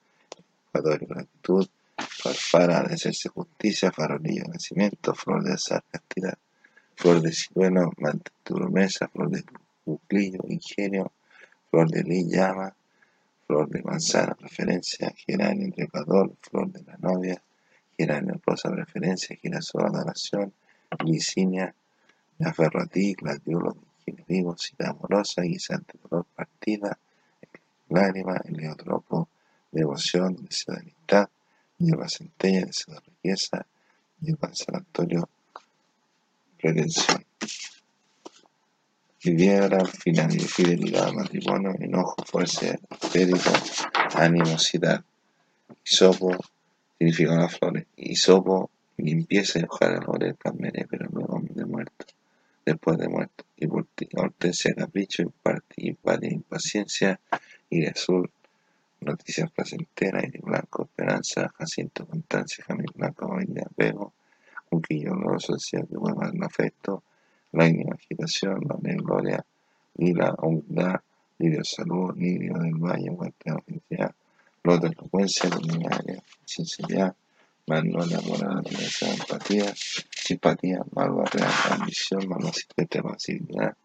ecuador 0.69 1.07
gratitud, 1.07 1.67
farfara 1.97 2.83
de 2.83 2.93
hacerse 2.93 3.29
justicia, 3.29 3.91
farolillo 3.91 4.43
nacimiento, 4.51 5.15
flor 5.15 5.43
de 5.43 5.53
azar, 5.53 5.83
castidad, 5.89 6.37
flor 6.97 7.21
de 7.21 7.31
ciruelo, 7.31 7.91
mesa, 8.71 9.07
flor 9.07 9.29
de 9.29 9.43
buclillo, 9.85 10.41
ingenio, 10.49 11.11
flor 11.69 11.89
de 11.91 12.01
lis, 12.03 12.27
llama, 12.27 12.75
flor 13.45 13.69
de 13.69 13.83
manzana, 13.83 14.33
preferencia, 14.33 15.13
geranio, 15.15 15.71
trepador, 15.71 16.35
flor 16.41 16.71
de 16.71 16.81
la 16.83 16.97
novia, 16.97 17.39
geranio, 17.95 18.41
rosa, 18.43 18.71
preferencia, 18.71 19.35
girasol, 19.35 19.85
adoración, 19.85 20.51
glicinia, 20.97 21.73
me 22.39 22.49
aferro 22.49 22.81
a 22.81 22.87
ti, 22.87 23.13
gladiolo, 23.13 23.77
vivo, 24.27 24.57
cita 24.57 24.89
amorosa, 24.89 25.43
guisante, 25.43 25.99
dolor, 26.01 26.25
partida, 26.35 26.97
lágrima, 27.89 28.41
heliotropo, 28.43 29.29
devoción, 29.71 30.35
deseo 30.35 30.73
de 30.75 30.81
amistad, 30.81 31.29
lleva 31.77 32.09
centella, 32.09 32.65
deseo 32.65 32.95
de 32.95 33.01
riqueza, 33.01 33.67
lleva 34.19 34.49
sanatorio, 34.53 35.29
redención. 36.59 37.23
Viviera, 39.23 39.83
fidelidad, 39.85 41.11
matrimonio, 41.11 41.75
enojo, 41.79 42.15
fuerza, 42.25 42.77
espíritu, 43.01 43.49
animosidad. 44.15 45.03
Isopo 45.83 46.37
significa 46.97 47.35
las 47.35 47.57
flores. 47.57 47.85
Isopo, 47.97 48.69
limpieza 48.97 49.59
y 49.59 49.63
ojalá 49.67 49.99
logre 49.99 50.35
cambiaré, 50.35 50.85
pero 50.89 51.07
luego 51.11 51.41
de 51.41 51.65
muerto. 51.65 52.05
después 52.65 52.97
de 52.97 53.07
muerto, 53.07 53.45
y 53.57 53.67
hortensia, 54.15 54.73
capricho, 54.75 55.23
empatía, 55.23 56.29
impaciencia, 56.29 57.19
y 57.69 57.79
de 57.79 57.87
azul, 57.87 58.29
noticias 59.01 59.49
placenteras, 59.51 60.25
y 60.25 60.31
de 60.31 60.39
blanco, 60.39 60.83
esperanza, 60.83 61.53
jacinto, 61.57 62.05
constancia, 62.05 62.63
jamín 62.67 62.87
blanco, 62.93 63.37
de 63.47 63.61
apego, 63.61 64.13
quillo 64.81 65.13
oloroso, 65.13 65.53
decía 65.53 65.81
que 65.81 65.97
mueva 65.97 66.29
el 66.29 66.43
afecto, 66.43 67.03
lágrima, 67.51 67.95
agitación, 67.95 68.61
la 68.67 68.75
gloria, 68.95 69.45
lila, 69.95 70.35
humildad, 70.41 71.01
lirio 71.39 71.63
salud, 71.63 72.15
lirio 72.15 72.57
del 72.59 72.75
valle, 72.75 73.11
muerte, 73.11 73.51
felicidad, 73.65 74.13
de 74.63 74.87
elocuencia, 74.87 75.49
luminaria, 75.49 76.21
sinceridad, 76.43 77.15
magnolia, 77.67 78.19
morada, 78.21 78.61
empatía, 79.01 79.73
simpatía, 80.11 80.83
malva, 80.93 81.23
real, 81.25 81.51
ambición, 81.71 82.27
malvacilete, 82.27 83.01
facilidad, 83.01 83.75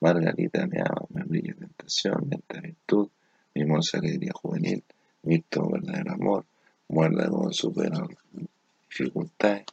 margarita, 0.00 0.66
me 0.66 0.80
ama, 0.80 1.06
me 1.10 1.22
brilla, 1.22 1.54
tentación, 1.54 2.26
lenta 2.28 2.60
virtud, 2.60 3.08
mimosa 3.54 3.98
alegría 3.98 4.32
juvenil, 4.32 4.82
visto 5.22 5.68
verdadero 5.68 6.12
amor, 6.12 6.44
muerde 6.88 7.28
con 7.28 7.52
supera 7.52 8.00
dificultades, 8.88 9.66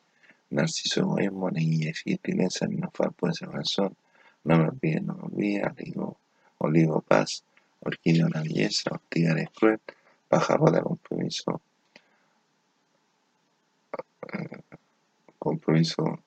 narciso 0.52 1.02
egoísmo, 1.02 1.50
neguilla 1.50 1.90
y 1.90 1.94
gentileza, 1.94 2.68
mi 2.68 2.82
afán 2.82 3.14
puede 3.14 3.34
ser 3.34 3.50
razón, 3.50 3.96
no 4.44 4.58
me 4.58 4.66
olvide, 4.66 5.02
no 5.02 5.16
me 5.16 5.24
olvide, 5.24 5.64
olivo, 5.66 6.18
olivo 6.60 7.02
paz, 7.02 7.44
orquídea 7.82 8.26
una 8.26 8.42
belleza, 8.42 8.92
ortiga 8.92 9.34
es 9.40 9.50
cruel, 9.50 9.80
pájaro 10.28 10.72
de 10.72 10.82
compromiso, 10.82 11.62
compromiso, 15.40 16.20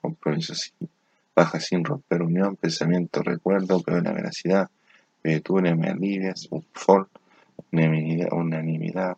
compromiso 0.00 0.54
sin, 0.54 0.88
baja 1.34 1.60
sin 1.60 1.84
romper 1.84 2.22
unión, 2.22 2.56
pensamiento, 2.56 3.22
recuerdo, 3.22 3.80
pero 3.80 4.00
la 4.00 4.12
veracidad, 4.12 4.70
virtud, 5.22 5.62
me 5.62 5.88
alivias, 5.88 6.48
un 6.50 6.64
fol, 6.72 7.08
unanimidad, 7.72 8.32
unanimidad, 8.32 9.16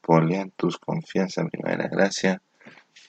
poliantus, 0.00 0.78
confianza, 0.78 1.44
primera 1.46 1.88
gracia, 1.88 2.40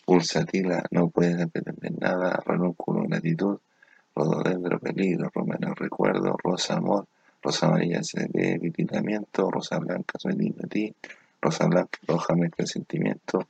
pulsatila, 0.05 0.83
no 0.91 1.09
puedes 1.09 1.49
pretender 1.49 1.93
nada, 1.99 2.41
renúnculo, 2.45 3.03
gratitud, 3.03 3.57
rododendro, 4.15 4.79
peligro, 4.79 5.31
romero, 5.33 5.73
recuerdo, 5.73 6.35
rosa, 6.43 6.75
amor, 6.75 7.07
rosa 7.41 7.67
amarilla, 7.67 8.01
debilitamiento, 8.29 9.49
rosa 9.49 9.79
blanca, 9.79 10.19
soy 10.19 10.35
digno 10.35 10.67
ti, 10.67 10.93
rosa 11.41 11.67
blanca, 11.67 11.99
roja, 12.07 12.35
mezcla 12.35 12.65
sentimiento, 12.65 13.47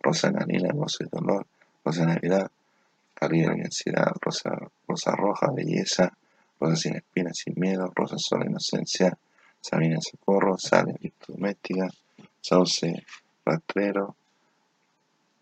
rosa 0.00 0.32
canina, 0.32 0.72
gozo 0.72 1.04
y 1.04 1.08
dolor, 1.10 1.46
rosa 1.84 2.06
navidad, 2.06 2.50
calibre, 3.14 3.62
ansiedad, 3.64 4.12
rosa, 4.20 4.50
rosa 4.86 5.12
roja, 5.12 5.50
belleza, 5.50 6.12
rosa 6.60 6.76
sin 6.76 6.96
espinas, 6.96 7.38
sin 7.38 7.54
miedo, 7.56 7.90
rosa 7.94 8.18
sola, 8.18 8.46
inocencia, 8.46 9.16
sabina, 9.60 9.98
socorro, 10.00 10.56
sale, 10.58 10.94
virtud 11.00 11.34
doméstica, 11.34 11.88
sauce, 12.40 13.04
rastrero, 13.44 14.16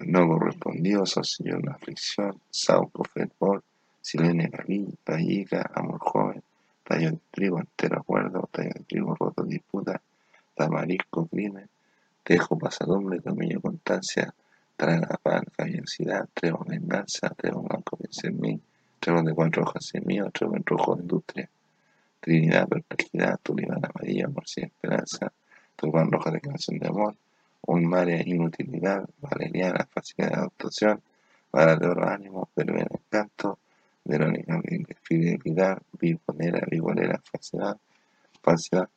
no 0.00 0.26
correspondido, 0.26 1.06
señor 1.06 1.60
una 1.60 1.74
aflicción, 1.74 2.40
sauco, 2.50 3.04
fervor, 3.04 3.62
silene, 4.00 4.50
vallica, 5.06 5.70
amor 5.74 5.98
joven, 6.00 6.42
tallo 6.82 7.10
de 7.12 7.18
trigo, 7.30 7.58
entero 7.58 7.98
acuerdo, 7.98 8.48
tallo 8.52 8.70
de 8.74 8.84
trigo, 8.84 9.14
roto, 9.14 9.42
disputa, 9.44 10.00
tamarisco, 10.54 11.26
crimen, 11.26 11.68
tejo, 12.22 12.58
pasadumbre, 12.58 13.20
dominio, 13.20 13.60
constancia, 13.60 14.34
traga 14.76 15.18
pan, 15.22 15.44
caballerosidad, 15.56 16.28
trevo, 16.34 16.64
venganza, 16.66 17.30
trevo 17.30 17.62
blanco, 17.62 17.98
en 18.22 18.40
mí, 18.40 18.60
trevo 19.00 19.22
de 19.22 19.34
cuatro 19.34 19.62
hojas 19.62 19.94
en 19.94 20.06
mí, 20.06 20.18
trevo 20.32 20.56
en 20.56 20.64
rojo, 20.66 20.98
industria, 20.98 21.48
trinidad, 22.20 22.68
perplejidad, 22.68 23.38
tulipán 23.42 23.84
amarillo, 23.84 24.26
amor 24.26 24.46
sin 24.46 24.64
esperanza, 24.64 25.32
tulipán 25.76 26.10
roja, 26.10 26.30
declaración 26.30 26.78
de 26.78 26.88
amor, 26.88 27.16
un 27.66 27.86
mare 27.86 28.22
inutilidad, 28.26 29.04
valeriana, 29.18 29.88
facilidad 29.90 30.30
de 30.30 30.36
adaptación, 30.36 31.02
vara 31.52 31.76
de 31.76 31.86
oro 31.86 32.08
ánimo, 32.08 32.48
verbena 32.54 32.88
encanto, 32.90 33.58
verónica 34.04 34.60
fidelidad, 35.02 35.80
biponera, 35.92 36.60
vigorera, 36.70 37.22
falsedad, 37.30 37.76
falsedad, 38.42 38.88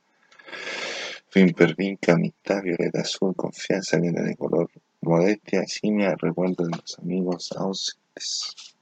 fin 1.30 1.54
pervinca, 1.54 2.14
amistad, 2.14 2.62
violeta 2.62 3.02
azul, 3.02 3.36
confianza, 3.36 3.98
violeta 3.98 4.24
de 4.24 4.36
color 4.36 4.70
Modestia, 5.02 5.64
simia, 5.68 6.16
recuerdo 6.20 6.66
de 6.66 6.76
los 6.76 7.00
amigos 7.00 7.52
ausentes. 7.54 8.76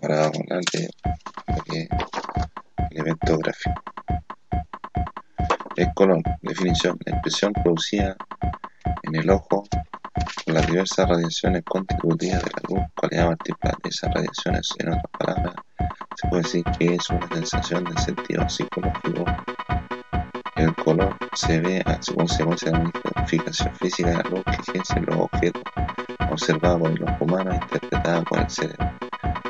Ahora 0.00 0.20
vamos 0.20 0.36
a 0.36 0.40
hablar 0.40 0.64
de 1.66 1.88
el 2.90 2.98
evento 2.98 3.36
gráfico. 3.38 3.93
El 5.76 5.92
color, 5.94 6.22
definición, 6.42 6.98
expresión 7.04 7.52
producida 7.52 8.16
en 9.02 9.16
el 9.16 9.30
ojo 9.30 9.64
por 10.44 10.54
las 10.54 10.66
diversas 10.66 11.08
radiaciones 11.08 11.62
constitutivas 11.64 12.42
de 12.44 12.50
la 12.50 12.62
luz, 12.68 12.88
cualidad 12.96 13.26
múltiple 13.26 13.70
de 13.82 13.88
esas 13.90 14.14
radiaciones, 14.14 14.68
en 14.78 14.88
otras 14.88 15.04
palabras, 15.18 15.54
se 16.16 16.28
puede 16.28 16.42
decir 16.42 16.64
que 16.78 16.94
es 16.94 17.10
una 17.10 17.28
sensación 17.28 17.84
de 17.84 18.00
sentido 18.00 18.48
psicológico 18.48 19.24
el 20.56 20.74
color 20.76 21.16
se 21.34 21.60
ve 21.60 21.82
a 21.84 22.00
su 22.00 22.14
consecuencia 22.14 22.70
de 22.70 22.78
la 22.78 22.84
modificación 23.16 23.74
física 23.74 24.10
de 24.10 24.16
la 24.16 24.30
luz 24.30 24.44
que 24.44 24.70
ejercen 24.70 25.04
los 25.06 25.16
objetos 25.16 25.62
observados 26.30 26.80
por 26.80 26.90
el 26.90 27.02
ojo 27.02 27.24
humano 27.24 27.52
e 27.52 27.56
interpretados 27.56 28.24
por 28.24 28.38
el 28.38 28.50
cerebro. 28.50 28.92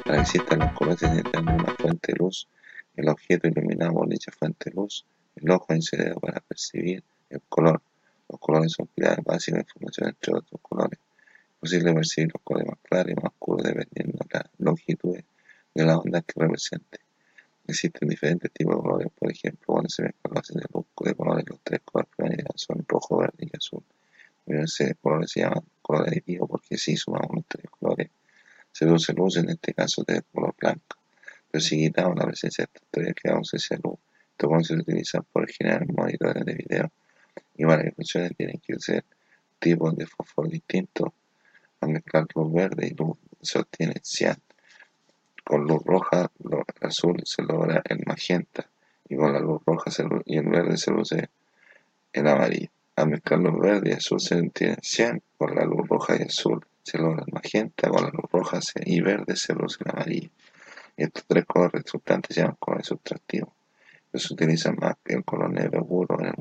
Para 0.05 0.19
los 0.23 0.73
colores 0.73 1.03
necesitan 1.03 1.49
una 1.49 1.75
fuente 1.79 2.13
de 2.13 2.19
luz, 2.19 2.49
el 2.97 3.09
objeto 3.09 3.49
iluminado 3.49 3.93
por 3.93 4.09
dicha 4.09 4.33
fuente 4.33 4.71
de 4.71 4.77
luz, 4.77 5.07
el 5.45 5.51
ojo 5.51 5.67
cerebro 5.81 6.21
para 6.21 6.41
percibir 6.41 7.03
el 7.31 7.41
color. 7.49 7.81
Los 8.29 8.41
colores 8.41 8.73
son 8.73 8.87
pilares 8.87 9.25
básicos 9.25 9.59
de 9.59 9.63
información 9.63 10.09
entre 10.09 10.35
otros 10.35 10.61
colores. 10.63 10.99
Es 10.99 11.61
posible 11.61 11.95
percibir 11.95 12.31
los 12.33 12.43
colores 12.43 12.69
más 12.69 12.79
claros 12.83 13.13
y 13.13 13.15
más 13.15 13.25
oscuros 13.27 13.63
dependiendo 13.63 14.19
de 14.19 14.39
la 14.39 14.51
longitud 14.59 15.17
de 15.75 15.85
la 15.85 15.99
onda 15.99 16.23
que 16.23 16.41
represente. 16.41 16.99
Existen 17.67 18.09
diferentes 18.09 18.51
tipos 18.53 18.77
de 18.77 18.83
colores, 18.83 19.09
por 19.19 19.31
ejemplo, 19.31 19.67
cuando 19.67 19.89
se 19.89 20.03
mezclan 20.03 20.35
bases 20.35 20.57
de 20.57 20.63
luz 20.73 20.85
de 21.01 21.15
colores, 21.15 21.45
los 21.49 21.61
tres 21.63 21.81
colores 21.85 22.11
primarios 22.15 22.49
son 22.57 22.85
rojo, 22.87 23.19
verde 23.19 23.49
y 23.51 23.57
azul. 23.57 23.83
Ese 24.47 24.95
colores 24.97 25.31
se 25.31 25.41
llaman 25.41 25.65
color 25.81 26.09
aditivo 26.09 26.47
porque 26.47 26.77
si 26.77 26.97
sumamos 26.97 27.31
los 27.35 27.45
tres 27.49 27.71
colores, 27.71 28.11
se 28.71 28.85
produce 28.85 29.13
luz, 29.15 29.37
en 29.37 29.49
este 29.49 29.73
caso 29.73 30.05
de 30.07 30.23
color 30.33 30.55
blanco. 30.59 30.97
Pero 31.51 31.63
si 31.63 31.79
quitamos 31.79 32.19
la 32.19 32.27
presencia 32.27 32.65
de 32.65 32.71
estos 32.73 32.89
tres, 32.91 33.15
quedamos 33.15 33.55
esa 33.55 33.77
luz. 33.77 33.99
Estos 34.33 34.49
colores 34.49 34.67
se 34.67 34.75
utilizan 34.75 35.25
por 35.33 35.34
generar 35.49 35.87
monitores 35.93 36.45
de 36.45 36.55
video 36.55 36.91
y 37.57 37.65
que 37.65 37.93
funcione 37.93 38.31
tienen 38.31 38.61
que 38.65 38.79
ser 38.79 39.05
tipos 39.59 39.97
de 39.97 40.07
fósforo 40.07 40.49
distintos. 40.49 41.09
Al 41.81 41.91
mezclar 41.91 42.27
luz 42.35 42.53
verde 42.53 42.89
y 42.89 42.95
luz 42.95 43.17
se 43.43 43.59
obtiene 43.59 43.95
cian 44.03 44.37
con 45.45 45.67
luz 45.67 45.83
roja, 45.85 46.31
el 46.43 46.89
azul 46.89 47.23
se 47.25 47.43
logra 47.43 47.83
el 47.85 48.03
magenta 48.07 48.67
y 49.09 49.17
con 49.17 49.33
la 49.33 49.39
luz 49.39 49.61
roja 49.67 49.91
y 50.25 50.39
el 50.39 50.49
verde 50.49 50.79
se 50.79 50.91
produce 50.91 51.29
el 52.13 52.27
amarillo. 52.27 52.71
Al 52.97 53.09
mezclar 53.09 53.41
luz 53.41 53.61
verde 53.61 53.91
y 53.91 53.93
azul 53.93 54.21
se 54.21 54.41
obtiene 54.41 54.77
cian, 54.81 55.23
con 55.37 55.55
la 55.55 55.65
luz 55.65 55.87
roja 55.87 56.17
y 56.17 56.23
azul 56.23 56.65
se 56.83 56.97
logra 56.97 57.25
el 57.27 57.33
magenta, 57.33 57.91
con 57.91 58.05
la 58.05 58.11
luz 58.11 58.31
roja 58.33 58.59
y 58.87 59.01
verde 59.03 59.37
se 59.37 59.55
produce 59.55 59.85
el 59.85 59.91
amarillo. 59.91 60.31
Estos 60.97 61.25
tres 61.27 61.45
colores 61.45 61.83
resultantes 61.83 62.35
se 62.35 62.41
llaman 62.41 62.57
colores 62.59 62.87
sustractivos. 62.87 63.51
se 64.15 64.33
utilizan 64.33 64.77
más 64.81 64.95
que 65.05 65.15
el 65.15 65.25
color 65.25 65.51
negro 65.51 65.85
puro 65.85 66.19
en 66.21 66.27
el 66.27 66.35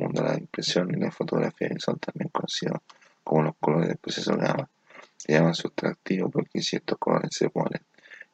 la 0.68 0.98
y 0.98 1.00
la 1.00 1.12
fotografía 1.12 1.70
y 1.76 1.80
son 1.80 2.00
también 2.00 2.30
conocidos 2.30 2.82
como 3.24 3.44
los 3.44 3.56
colores 3.60 3.90
del 3.90 3.98
proceso. 3.98 4.36
Se 5.18 5.34
llaman 5.34 5.56
sustractivos 5.56 6.32
porque 6.32 6.62
si 6.62 6.76
estos 6.76 6.98
colores 6.98 7.30
se 7.32 7.50
ponen 7.50 7.82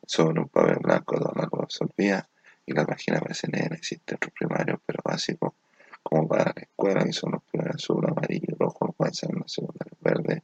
sobre 0.05 0.39
un 0.39 0.47
papel 0.47 0.77
blanco 0.81 1.19
donde 1.19 1.41
la 1.41 1.49
absorbía 1.61 2.27
y 2.65 2.73
la 2.73 2.85
página 2.85 3.17
aparece 3.17 3.47
negra. 3.47 3.75
Existen 3.75 4.15
otros 4.15 4.33
primarios, 4.33 4.79
pero 4.85 4.99
básicos, 5.03 5.53
como 6.01 6.27
para 6.27 6.45
la 6.45 6.61
escuela, 6.61 7.03
que 7.03 7.13
son 7.13 7.31
los 7.31 7.43
primeros 7.43 7.75
azul, 7.75 8.05
amarillo, 8.07 8.55
rojo, 8.57 8.87
los 8.87 8.95
cuales 8.95 9.17
son 9.17 9.35
los 9.39 9.51
secundarios 9.51 9.97
verde, 10.01 10.43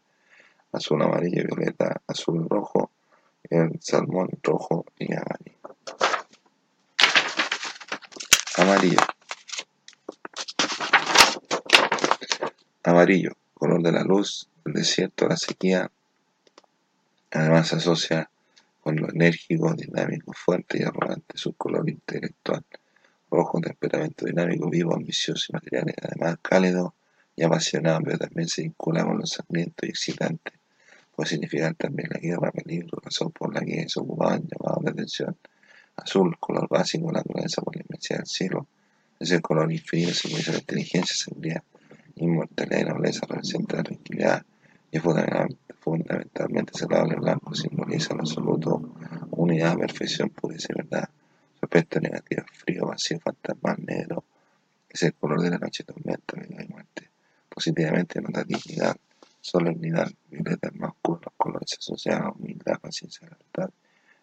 azul, 0.71 1.01
amarillo, 1.01 1.43
violeta, 1.45 2.01
azul, 2.07 2.47
rojo, 2.49 2.91
el 3.49 3.79
salmón, 3.81 4.29
rojo 4.43 4.86
y 4.99 5.13
amarillo. 5.13 5.55
Amarillo. 8.57 8.99
Amarillo, 12.83 13.31
color 13.53 13.81
de 13.81 13.91
la 13.91 14.03
luz, 14.03 14.47
el 14.63 14.73
la. 15.72 15.91
Además 17.32 17.68
se 17.68 17.76
asocia 17.76 18.30
con 18.82 18.97
lo 18.97 19.09
enérgico, 19.09 19.74
dinámico, 19.74 20.32
fuerte 20.34 20.78
y 20.80 20.84
arrogante, 20.84 21.38
su 21.38 21.53
color 21.53 21.89
intelectual. 21.89 22.63
Rojo, 23.32 23.59
temperamento 23.59 24.26
dinámico, 24.26 24.70
vivo, 24.70 24.93
ambicioso 24.93 25.47
y 25.49 25.53
material, 25.53 25.93
además 26.01 26.38
cálido 26.41 26.93
y 27.36 27.43
apasionado, 27.43 28.01
pero 28.03 28.20
también 28.20 28.47
se 28.47 28.61
vincula 28.61 29.03
con 29.03 29.18
lo 29.18 29.26
sangriento 29.26 29.86
y 29.86 29.89
excitante. 29.89 30.53
puede 31.16 31.30
significar 31.30 31.74
también 31.76 32.09
la 32.11 32.20
guerra, 32.20 32.51
peligro, 32.51 32.99
razón 33.03 33.32
por 33.32 33.53
la 33.53 33.61
que 33.61 33.89
se 33.89 33.99
ocupaban 33.99 34.43
llamados 34.43 34.84
de 34.84 34.91
atención. 34.91 35.38
Azul, 35.95 36.38
color 36.39 36.68
básico, 36.70 37.11
naturaleza 37.11 37.61
por 37.61 37.76
la 37.76 37.82
inmensidad 37.82 38.20
del 38.20 38.28
cielo. 38.28 38.68
Es 39.20 39.32
el 39.32 39.41
color 39.41 39.72
inferior, 39.72 40.13
simboliza 40.13 40.51
la 40.51 40.59
inteligencia, 40.59 41.16
seguridad, 41.16 41.63
inmortalidad 42.18 42.89
nobleza, 42.89 43.26
representa 43.28 43.78
la 43.78 43.84
tranquilidad 43.84 44.45
y 44.95 44.99
fundamentalmente 45.79 46.73
saludable 46.73 47.15
blanco, 47.15 47.53
simboliza 47.53 48.13
el 48.13 48.21
absoluto, 48.21 48.93
unidad, 49.31 49.77
perfección, 49.77 50.29
pureza 50.29 50.67
y 50.71 50.81
verdad. 50.81 51.09
Su 51.59 51.65
aspecto 51.65 51.99
negativo, 51.99 52.43
frío, 52.53 52.87
vacío, 52.87 53.19
fantasmal, 53.19 53.77
negro, 53.85 54.23
es 54.89 55.03
el 55.03 55.13
color 55.13 55.41
de 55.41 55.49
la 55.49 55.57
noche, 55.57 55.83
tormenta, 55.83 56.39
vida 56.39 56.63
y 56.63 56.67
muerte. 56.67 57.09
Positivamente 57.49 58.21
nota 58.21 58.43
dignidad, 58.43 58.95
solemnidad, 59.41 60.09
violeta 60.31 60.71
más 60.75 60.91
oscuro, 60.91 61.21
los 61.25 61.33
colores 61.35 61.77
asociados 61.77 62.27
a 62.27 62.31
humildad, 62.31 62.79
paciencia, 62.79 63.27
libertad 63.27 63.69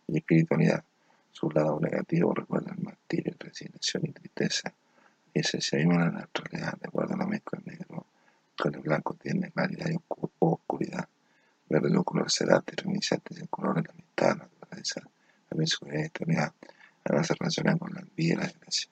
y 0.08 0.16
espiritualidad. 0.16 0.82
Su 1.30 1.50
lado 1.50 1.78
negativo 1.80 2.32
recuerda 2.32 2.74
el 2.76 2.82
martirio, 2.82 3.34
resignación 3.38 4.06
y 4.06 4.12
tristeza. 4.12 4.72
Y 5.34 5.40
ese 5.40 5.60
se 5.60 5.76
mismo 5.76 5.98
la 5.98 6.10
naturaleza, 6.10 6.78
de 6.80 6.88
acuerdo 6.88 7.14
a 7.14 7.18
la 7.18 7.26
mezcla 7.26 7.60
negro 7.64 8.06
el 8.68 8.78
blanco 8.80 9.14
tiene 9.14 9.50
claridad 9.50 9.90
y 9.90 9.98
oscuridad. 10.38 11.08
Verde 11.68 11.90
los 11.90 12.04
colores 12.04 12.32
sedante, 12.32 12.74
reminiscentes 12.76 13.38
el 13.38 13.48
color 13.48 13.76
de 13.76 13.82
la 13.82 13.90
amistad, 13.92 14.36
la 14.36 14.44
naturaleza, 14.44 15.00
la 15.50 15.56
mensualidad 15.56 16.02
y 16.02 16.06
eternidad. 16.06 16.52
Además 17.04 17.26
se 17.26 17.34
relaciona 17.34 17.78
con 17.78 17.94
la 17.94 18.04
vida 18.14 18.34
y 18.34 18.36
la 18.36 18.46
desgracia. 18.46 18.90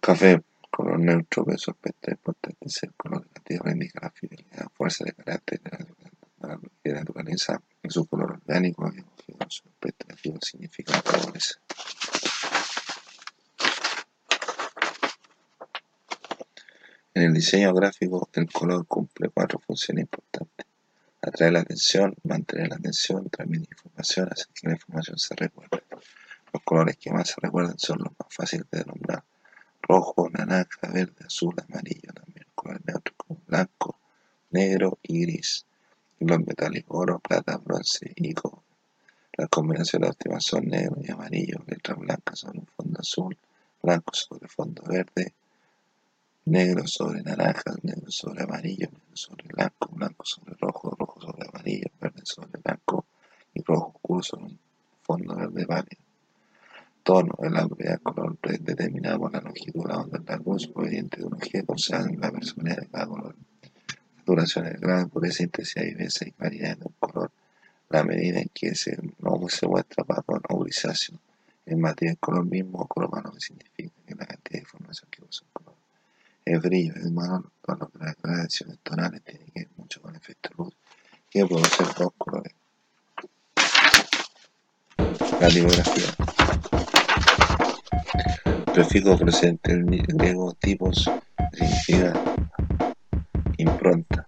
Café, 0.00 0.42
color 0.70 0.98
neutro, 0.98 1.44
su 1.56 1.70
aspecto 1.70 2.10
importante 2.10 2.66
es 2.66 2.82
el 2.82 2.92
color 2.94 3.22
de 3.22 3.30
la 3.34 3.40
tierra, 3.42 3.72
indica 3.72 4.00
la 4.02 4.10
fidelidad, 4.10 4.68
fuerza 4.74 5.04
de 5.04 5.12
carácter 5.12 5.60
de 5.62 6.92
la 6.92 7.00
naturaleza, 7.00 7.60
en 7.82 7.90
su 7.90 8.06
color 8.06 8.32
orgánico, 8.32 8.90
su 9.48 9.68
aspecto 9.68 10.06
significa 10.40 10.92
la 10.92 11.02
pobreza. 11.02 11.58
En 17.18 17.24
el 17.24 17.34
diseño 17.34 17.74
gráfico, 17.74 18.28
el 18.34 18.48
color 18.48 18.86
cumple 18.86 19.28
cuatro 19.30 19.58
funciones 19.58 20.02
importantes. 20.02 20.64
Atrae 21.20 21.50
la 21.50 21.58
atención, 21.58 22.14
mantener 22.22 22.68
la 22.68 22.76
atención, 22.76 23.28
transmite 23.28 23.66
información, 23.72 24.28
hacer 24.30 24.46
que 24.54 24.68
la 24.68 24.74
información 24.74 25.18
se 25.18 25.34
recuerde. 25.34 25.82
Los 26.52 26.62
colores 26.62 26.96
que 26.96 27.10
más 27.10 27.30
se 27.30 27.34
recuerdan 27.42 27.76
son 27.76 27.98
los 28.04 28.12
más 28.16 28.32
fáciles 28.32 28.68
de 28.70 28.84
nombrar. 28.84 29.24
Rojo, 29.82 30.30
naranja, 30.30 30.92
verde, 30.92 31.26
azul, 31.26 31.56
amarillo 31.68 32.12
también. 32.14 32.46
Colores 32.54 32.82
neutros 32.86 33.38
blanco, 33.48 33.98
negro 34.50 35.00
y 35.02 35.22
gris. 35.22 35.66
Los 36.20 36.38
metálicos 36.38 36.96
oro, 36.96 37.18
plata, 37.18 37.56
bronce 37.56 38.12
y 38.14 38.32
cobre. 38.32 38.62
Las 39.36 39.48
combinaciones 39.48 40.10
óptimas 40.10 40.44
son 40.44 40.68
negro 40.68 40.98
y 41.02 41.10
amarillo, 41.10 41.64
letras 41.66 41.98
blancas 41.98 42.38
sobre 42.38 42.60
un 42.60 42.66
fondo 42.76 43.00
azul, 43.00 43.36
blanco 43.82 44.14
sobre 44.14 44.46
fondo 44.46 44.84
verde, 44.86 45.34
negro 46.48 46.86
sobre 46.86 47.22
naranja, 47.22 47.74
negro 47.82 48.10
sobre 48.10 48.42
amarillo, 48.42 48.88
negro 48.90 49.16
sobre 49.16 49.48
blanco, 49.48 49.90
blanco 49.92 50.24
sobre 50.24 50.54
rojo, 50.58 50.96
rojo 50.98 51.20
sobre 51.20 51.46
amarillo, 51.46 51.90
verde 52.00 52.22
sobre 52.24 52.58
blanco 52.64 53.06
y 53.52 53.62
rojo 53.62 53.92
oscuro 53.94 54.22
sobre 54.22 54.44
un 54.44 54.58
fondo 55.02 55.36
verde 55.36 55.66
pálido. 55.66 56.02
Tono 57.02 57.34
la 57.50 57.66
propiedad 57.66 58.00
color 58.00 58.38
determinada 58.60 59.18
por 59.18 59.32
la 59.32 59.40
longitud 59.40 59.82
de 59.82 59.88
la 59.88 60.00
onda 60.00 60.18
de 60.18 60.44
luz 60.44 60.66
proveniente 60.68 61.18
de 61.18 61.26
un 61.26 61.34
objeto, 61.34 61.74
o 61.74 61.78
sea, 61.78 62.06
la 62.16 62.30
personalidad 62.30 62.78
de 62.78 62.88
cada 62.88 63.06
color. 63.06 63.34
La 63.34 64.22
duración, 64.24 64.66
el 64.66 64.78
grado 64.78 65.04
de 65.04 65.10
pureza, 65.10 65.42
intensidad 65.42 65.84
viveza 65.84 66.26
y 66.26 66.34
variedad 66.38 66.78
de 66.78 66.84
un 66.86 66.94
color, 66.98 67.30
la 67.90 68.04
medida 68.04 68.40
en 68.40 68.50
que 68.54 68.74
se, 68.74 68.96
no 69.18 69.48
se 69.48 69.66
muestra 69.66 70.04
para 70.04 70.22
o 70.48 70.58
grisáceo. 70.60 71.18
En 71.66 71.80
materia 71.80 72.12
del 72.12 72.18
color 72.18 72.46
mismo 72.46 72.78
o 72.78 72.86
color 72.86 73.10
malo 73.10 73.32
que 73.32 73.40
significa 73.40 73.92
que 74.06 74.14
la 74.14 74.24
cantidad 74.24 74.52
de 74.52 74.58
información 74.60 75.08
que 75.10 75.22
usa 75.22 75.46
un 75.46 75.52
color 75.52 75.77
el 76.48 76.60
brillo 76.60 76.94
es 76.96 77.10
malo 77.10 77.52
con 77.60 77.78
las 77.98 78.16
gradaciones 78.22 78.78
tonales 78.82 79.22
tiene 79.22 79.44
que 79.46 79.60
ver 79.60 79.68
mucho 79.76 80.00
con 80.00 80.16
efecto 80.16 80.50
luz 80.56 80.74
que 81.30 81.44
puede 81.44 81.64
ser 81.66 81.86
dos 81.98 82.12
colores. 82.16 82.54
La 85.40 85.48
tipografía 85.48 86.06
prefijo 88.72 89.18
presente 89.18 89.72
el 89.72 89.84
griego 89.84 90.54
tipos 90.54 91.10
significa 91.52 92.12
impronta. 93.58 94.26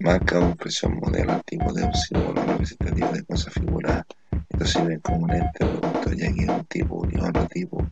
Marca 0.00 0.38
una 0.38 0.50
impresión 0.50 0.98
modelo 1.00 1.42
tipo 1.44 1.72
de 1.72 1.84
un 1.84 1.94
símbolo 1.94 2.42
representativo 2.42 3.08
de 3.08 3.24
cosas 3.24 3.52
figuradas. 3.52 4.06
Esto 4.48 4.64
sirve 4.64 5.00
como 5.00 5.24
un 5.24 5.32
ente 5.32 5.66
producto 5.66 6.12
ya 6.12 6.32
que 6.32 6.46
un 6.50 6.64
tipo 6.66 7.04
a 7.04 7.28
otro 7.28 7.46
tipo 7.48 7.86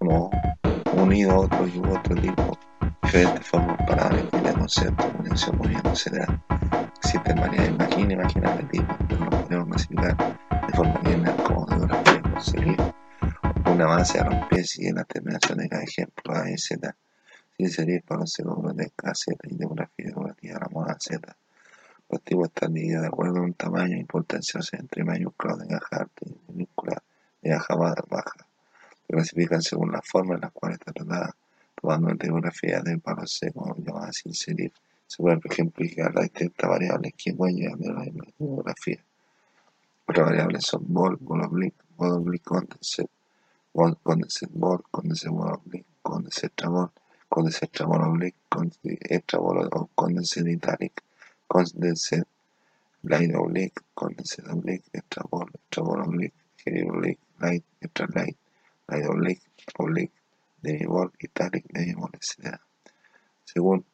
no 0.00 0.30
unido 1.02 1.32
a 1.32 1.38
otro 1.40 1.66
y 1.66 1.78
otro 1.78 2.14
tipo, 2.14 2.58
diferentes 3.02 3.46
formas 3.46 3.76
para 3.86 4.08
de 4.08 4.52
conceptos, 4.54 5.06
conexión 5.16 5.58
moviéndose 5.58 6.10
de 6.10 6.26
existen 6.96 7.36
varias 7.36 7.68
imágenes 7.68 8.12
imaginables 8.12 8.68
tipos, 8.70 8.96
pero 9.08 9.24
no 9.24 9.30
podemos 9.30 9.66
clasificar 9.66 10.38
de 10.66 10.72
forma 10.74 11.00
lineal 11.02 11.36
como 11.42 11.66
de 11.66 12.22
conseguir 12.22 12.76
una 13.66 13.86
base 13.86 14.20
a 14.20 14.48
y 14.78 14.86
en 14.86 14.94
la 14.94 15.04
terminación 15.04 15.58
de 15.58 15.68
cada 15.68 15.82
ejemplo 15.82 16.34
A 16.34 16.50
y 16.50 16.56
Z, 16.56 16.96
sin 17.56 17.70
series 17.70 18.02
para 18.04 18.26
segundos 18.26 18.76
de 18.76 18.90
K, 18.94 19.14
Z 19.14 19.36
y 19.48 19.56
demografía 19.56 20.12
relativa 20.14 20.56
a 20.56 20.60
la 20.60 20.68
moda 20.68 20.96
Z. 21.00 21.36
Los 22.08 22.22
tipos 22.22 22.48
están 22.48 22.74
divididos 22.74 23.02
de 23.02 23.08
acuerdo 23.08 23.38
a 23.38 23.42
un 23.42 23.54
tamaño 23.54 23.96
e 23.96 24.06
sea, 24.40 24.78
entre 24.78 25.04
mayúsculas 25.04 25.58
de 25.58 25.66
caja 25.66 25.96
alta 25.96 26.24
y 26.26 26.52
minúsculas 26.52 26.98
de 27.40 27.50
caja 27.50 27.74
baja 27.74 28.51
clasifican 29.12 29.60
según 29.60 29.92
la 29.92 30.00
forma 30.00 30.34
en 30.34 30.40
la 30.40 30.50
cual 30.50 30.72
está 30.72 30.92
tratada, 30.92 31.36
tomando 31.80 32.10
en 32.10 32.18
tipografía 32.18 32.80
del 32.80 33.00
palo 33.00 33.26
seco 33.26 33.76
llamada 33.78 34.12
sin 34.12 34.32
serif. 34.32 34.72
Se 35.06 35.22
puede, 35.22 35.36
por 35.36 35.52
ejemplo, 35.52 35.84
las 36.14 36.22
distintas 36.24 36.70
variables 36.70 37.12
que 37.14 37.32
llevar 37.32 37.78
de 37.78 37.92
la 37.92 38.00
misma 38.00 38.24
tipografía. 38.24 39.04
Otras 40.06 40.26
variables 40.26 40.64
son 40.64 40.84
bol, 40.88 41.16
bol 41.20 41.42
oblique, 41.42 41.76
bol 41.96 42.12
oblique 42.12 42.44
condensate, 42.44 43.10
bol 43.74 43.98
condensate 44.02 44.52
bol, 44.54 44.82
condensate 44.90 45.30
bol 45.30 45.52
oblique, 45.52 45.86
condensate 46.02 46.54
trabol, 46.56 46.90
condensate 47.28 47.72
trabol 47.72 48.02
oblique, 48.02 48.36
extra 49.10 49.38
bol 49.38 49.68
o 49.70 49.88
italic, 50.48 51.02
condensate 51.46 52.24
light 53.02 53.34
oblique, 53.34 53.80
condensate 53.94 54.50
oblique, 54.50 54.84
extra 54.92 55.22
bol, 55.30 55.48
extra 55.54 55.82
bol 55.82 56.00
oblique, 56.00 56.34
heavy 56.64 56.82
oblique, 56.88 57.20
light, 57.40 57.64
extra 57.80 58.06
light, 58.14 58.36
hay 58.88 59.02
oblique, 59.04 59.42
oblique, 59.78 60.14
demibol, 60.60 61.12
italic, 61.18 61.64
demibol, 61.68 62.10
etc. 62.14 62.58
Según 63.44 63.84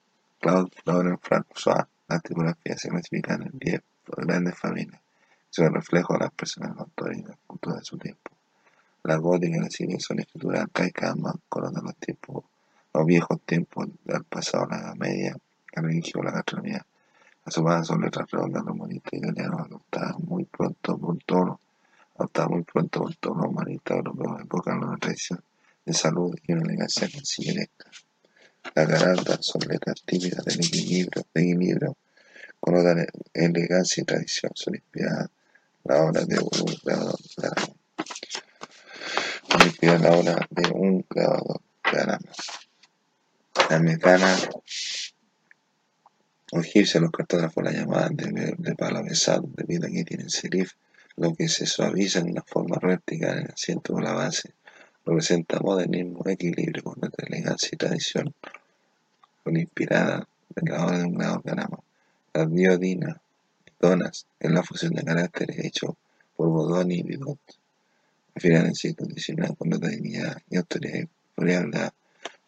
Claude 0.41 0.71
Laurent 0.85 1.21
François, 1.21 1.87
las 2.09 2.23
tipografías 2.23 2.81
se 2.81 2.89
clasifican 2.89 3.43
en 3.43 3.59
10 3.59 3.83
grandes 4.17 4.59
familias, 4.59 5.01
son 5.51 5.67
el 5.67 5.75
reflejo 5.75 6.15
de 6.15 6.21
las 6.21 6.33
personas 6.33 6.77
autores 6.79 7.19
y 7.19 7.23
del 7.23 7.37
punto 7.47 7.73
de 7.73 7.85
su 7.85 7.99
tiempo. 7.99 8.31
La 9.03 9.17
gótica 9.17 9.57
y 9.57 9.61
la 9.61 9.71
civil 9.71 10.01
son 10.01 10.21
escrituras 10.21 10.63
arcaicas 10.63 11.17
más 11.17 11.35
de 11.35 11.83
los 11.83 11.97
tiempos, 11.97 12.45
los 12.95 13.07
viejos 13.07 13.41
tiempos 13.43 13.89
del 14.05 14.25
pasado, 14.25 14.67
la 14.71 14.79
Edad 14.79 14.95
Media, 14.97 15.37
la 15.75 15.83
religión, 15.83 16.25
la 16.25 16.33
gastronomía. 16.33 16.85
Las 17.45 17.57
humanas 17.57 17.87
son 17.87 18.01
letras 18.01 18.31
redondas, 18.31 18.65
los 18.65 18.77
monitos 18.77 19.13
italianos 19.13 19.61
adoptadas 19.61 20.19
muy 20.19 20.45
pronto 20.45 20.99
por 20.99 21.17
tono 21.25 21.61
Adoptaba 22.19 22.49
muy 22.49 22.65
pronto 22.65 23.01
por 23.01 23.15
tono 23.17 23.49
humanista 23.49 23.95
europeo, 23.95 24.41
evocando 24.41 24.89
una 24.89 24.99
tradición 24.99 25.41
de 25.87 25.95
salud 25.95 26.35
y 26.43 26.53
una 26.53 26.65
elegancia 26.65 27.09
cancilleresca. 27.09 27.89
Las 28.75 28.89
garandas 28.89 29.39
son 29.41 29.63
letras 29.69 30.03
típicas 30.05 30.45
del 30.45 30.57
equilibrio, 30.57 31.25
de 31.33 31.41
equilibrio 31.41 31.97
con 32.59 32.77
otra 32.77 33.07
elegancia 33.33 34.03
y 34.03 34.05
tradición. 34.05 34.51
Son 34.57 34.75
inspiradas 34.75 35.31
la 35.85 36.03
obra 36.03 36.25
de 36.25 36.39
un 36.41 36.77
grabador 36.85 37.21
de 37.37 37.47
Arama. 37.47 37.75
Son 39.81 40.03
la 40.03 40.11
obra 40.11 40.49
de 40.51 40.71
un 40.73 41.07
grabador 41.09 41.61
de 41.93 42.01
Arama. 42.01 42.33
La 43.71 43.79
mecana 43.79 44.37
o 46.51 46.59
los 46.59 47.11
cartógrafos 47.13 47.63
la 47.63 47.71
llamaban 47.71 48.17
de, 48.17 48.55
de 48.59 48.75
palo 48.75 49.03
debido 49.03 49.87
a 49.87 49.91
que 49.91 50.05
tienen 50.05 50.31
serif 50.31 50.73
lo 51.19 51.35
que 51.35 51.49
se 51.49 51.67
suaviza 51.67 52.21
en 52.21 52.31
una 52.31 52.43
forma 52.43 52.79
vertical 52.81 53.39
en 53.39 53.45
el 53.45 53.53
asiento 53.53 53.95
o 53.95 54.01
la 54.01 54.13
base, 54.13 54.53
representa 55.05 55.59
modernismo, 55.61 56.23
equilibrio 56.27 56.85
con 56.85 57.01
nuestra 57.01 57.27
elegancia 57.27 57.71
y 57.73 57.77
tradición, 57.77 58.35
con 59.43 59.57
inspirada 59.57 60.29
en 60.57 60.71
la 60.71 60.85
obra 60.85 60.99
de 60.99 61.05
un 61.05 61.15
grado 61.15 61.43
ganamos. 61.45 61.81
La 62.33 62.47
diodina, 62.47 63.21
donas, 63.81 64.27
es 64.39 64.51
la 64.51 64.63
fusión 64.63 64.95
de 64.95 65.03
caracteres 65.03 65.59
hecho 65.65 65.97
por 66.37 66.49
Bodoni 66.49 66.99
y 66.99 67.03
Bidot. 67.03 67.39
A 68.37 68.41
finales 68.41 68.81
del 68.83 69.19
siglo 69.19 69.55
con 69.57 69.71
la 69.71 69.79
dignidad 69.79 70.41
y 70.49 70.57
autoridad 70.57 71.09
la 71.37 71.93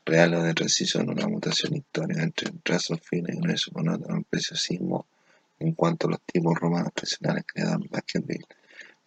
real 0.05 0.35
o 0.35 0.43
de 0.43 0.55
transición, 0.55 1.09
una 1.09 1.27
mutación 1.27 1.75
histórica 1.75 2.23
entre 2.23 2.53
trazos 2.63 3.01
finos 3.03 3.35
y 3.35 3.39
un 3.39 3.51
eso 3.51 3.71
un 3.75 4.25
preciosismo 4.25 5.07
en 5.59 5.73
cuanto 5.73 6.07
a 6.07 6.11
los 6.13 6.21
tipos 6.23 6.59
romanos 6.59 6.93
tradicionales 6.95 7.45
creados 7.47 7.83
en 7.83 7.89
Baskerville. 7.91 8.47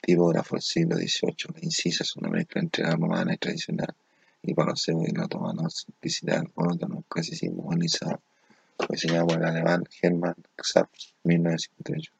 Tipógrafo 0.05 0.55
del 0.55 0.61
siglo 0.61 0.97
XVIII, 0.97 1.53
la 1.53 1.59
incisa 1.61 2.03
es 2.03 2.17
una 2.17 2.27
mezcla 2.27 2.59
entre 2.59 2.83
la 2.83 2.97
romana 2.97 3.33
y 3.33 3.37
tradicional, 3.37 3.95
y 4.41 4.53
los 4.53 4.87
y 4.89 5.15
la 5.15 5.23
otomana 5.23 5.69
simplicidad, 5.69 6.43
monótono, 6.55 7.05
clasicismo. 7.07 7.71
Fue 7.71 8.87
diseñado 8.89 9.27
por 9.27 9.37
el 9.37 9.45
alemán 9.45 9.85
Hermann 10.01 10.35
Xaps, 10.57 11.15
1958. 11.23 12.11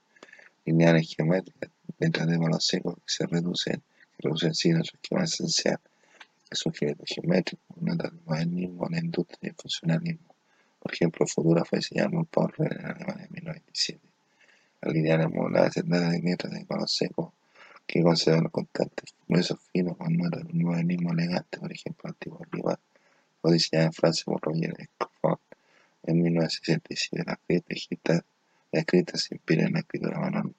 Lineales 0.64 1.14
geométricas, 1.14 1.72
letras 2.00 2.28
de 2.28 2.38
valor 2.38 2.62
seco 2.62 2.96
que 2.96 3.02
se 3.06 3.26
reducen, 3.26 3.84
que 4.16 4.30
reducen 4.30 4.54
signos 4.54 4.88
su 4.88 4.96
esquema 4.96 5.26
esencial 5.26 5.80
es 6.50 6.66
un 6.66 6.74
género 6.74 7.04
geométrico, 7.06 7.64
un 7.76 7.98
modernismo, 8.26 8.88
la 8.90 9.00
industria 9.00 9.40
y 9.42 9.48
el 9.48 9.56
funcionalismo. 9.56 10.34
Por 10.80 10.94
ejemplo, 10.94 11.28
Futura 11.28 11.66
fue 11.66 11.80
diseñado 11.80 12.12
por 12.12 12.28
Paul 12.28 12.54
Rehler 12.58 12.80
en 12.80 12.86
Alemania 12.86 13.26
en 13.26 13.34
1997. 13.34 14.00
Las 14.84 14.94
lineales 14.94 15.30
moduladas 15.30 15.74
de 15.74 15.84
letras 15.84 16.54
de 16.54 16.66
color 16.66 16.88
seco 16.88 17.34
que 17.88 18.02
conservan 18.02 18.50
constantes 18.50 19.14
gruesos 19.28 19.60
finos 19.72 19.98
con 19.98 20.18
notas 20.18 20.44
de 20.46 20.54
un 20.54 20.64
modernismo 20.64 21.12
elegante, 21.12 21.60
por 21.60 21.72
ejemplo, 21.72 22.10
el 22.10 22.16
tipo 22.16 22.46
rival, 22.52 22.80
fue 23.42 23.54
diseñado 23.54 23.88
en 23.88 23.94
Francia 23.94 24.24
por 24.26 24.42
Roger 24.42 24.76
Escofford 24.80 25.40
en 26.04 26.22
1967. 26.22 27.24
Las 27.26 27.38
las 28.72 28.82
escritas 28.82 29.22
se 29.22 29.36
inspiran 29.36 29.68
en 29.68 29.74
la 29.74 29.80
escritura 29.80 30.20
manual 30.20 30.54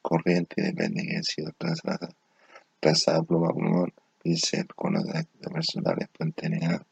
corriente 0.00 0.56
y 0.58 0.64
depende 0.64 1.02
de 1.02 1.08
que 1.08 1.12
haya 1.14 1.22
sido 1.22 1.52
trazada, 1.56 2.08
trazada 2.80 3.22
pluma 3.22 3.48
a 3.48 3.86
pincel 4.22 4.66
con 4.74 4.94
los 4.94 5.04
de 5.04 5.26
personales 5.52 6.04
espontaneidad 6.04 6.86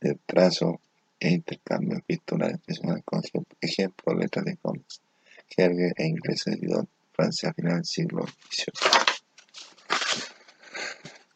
de 0.00 0.18
trazo 0.26 0.80
e 1.18 1.30
intercambio 1.30 1.98
epistolar 1.98 2.60
con 3.04 3.22
ejemplo 3.60 4.14
letras 4.14 4.44
de 4.44 4.56
cómics 4.56 5.00
Herger 5.56 5.94
e 5.96 6.06
inglés 6.06 6.44
de 6.44 6.86
Francia 7.12 7.52
final 7.54 7.76
del 7.76 7.84
siglo 7.84 8.26
XVIII. 8.50 9.13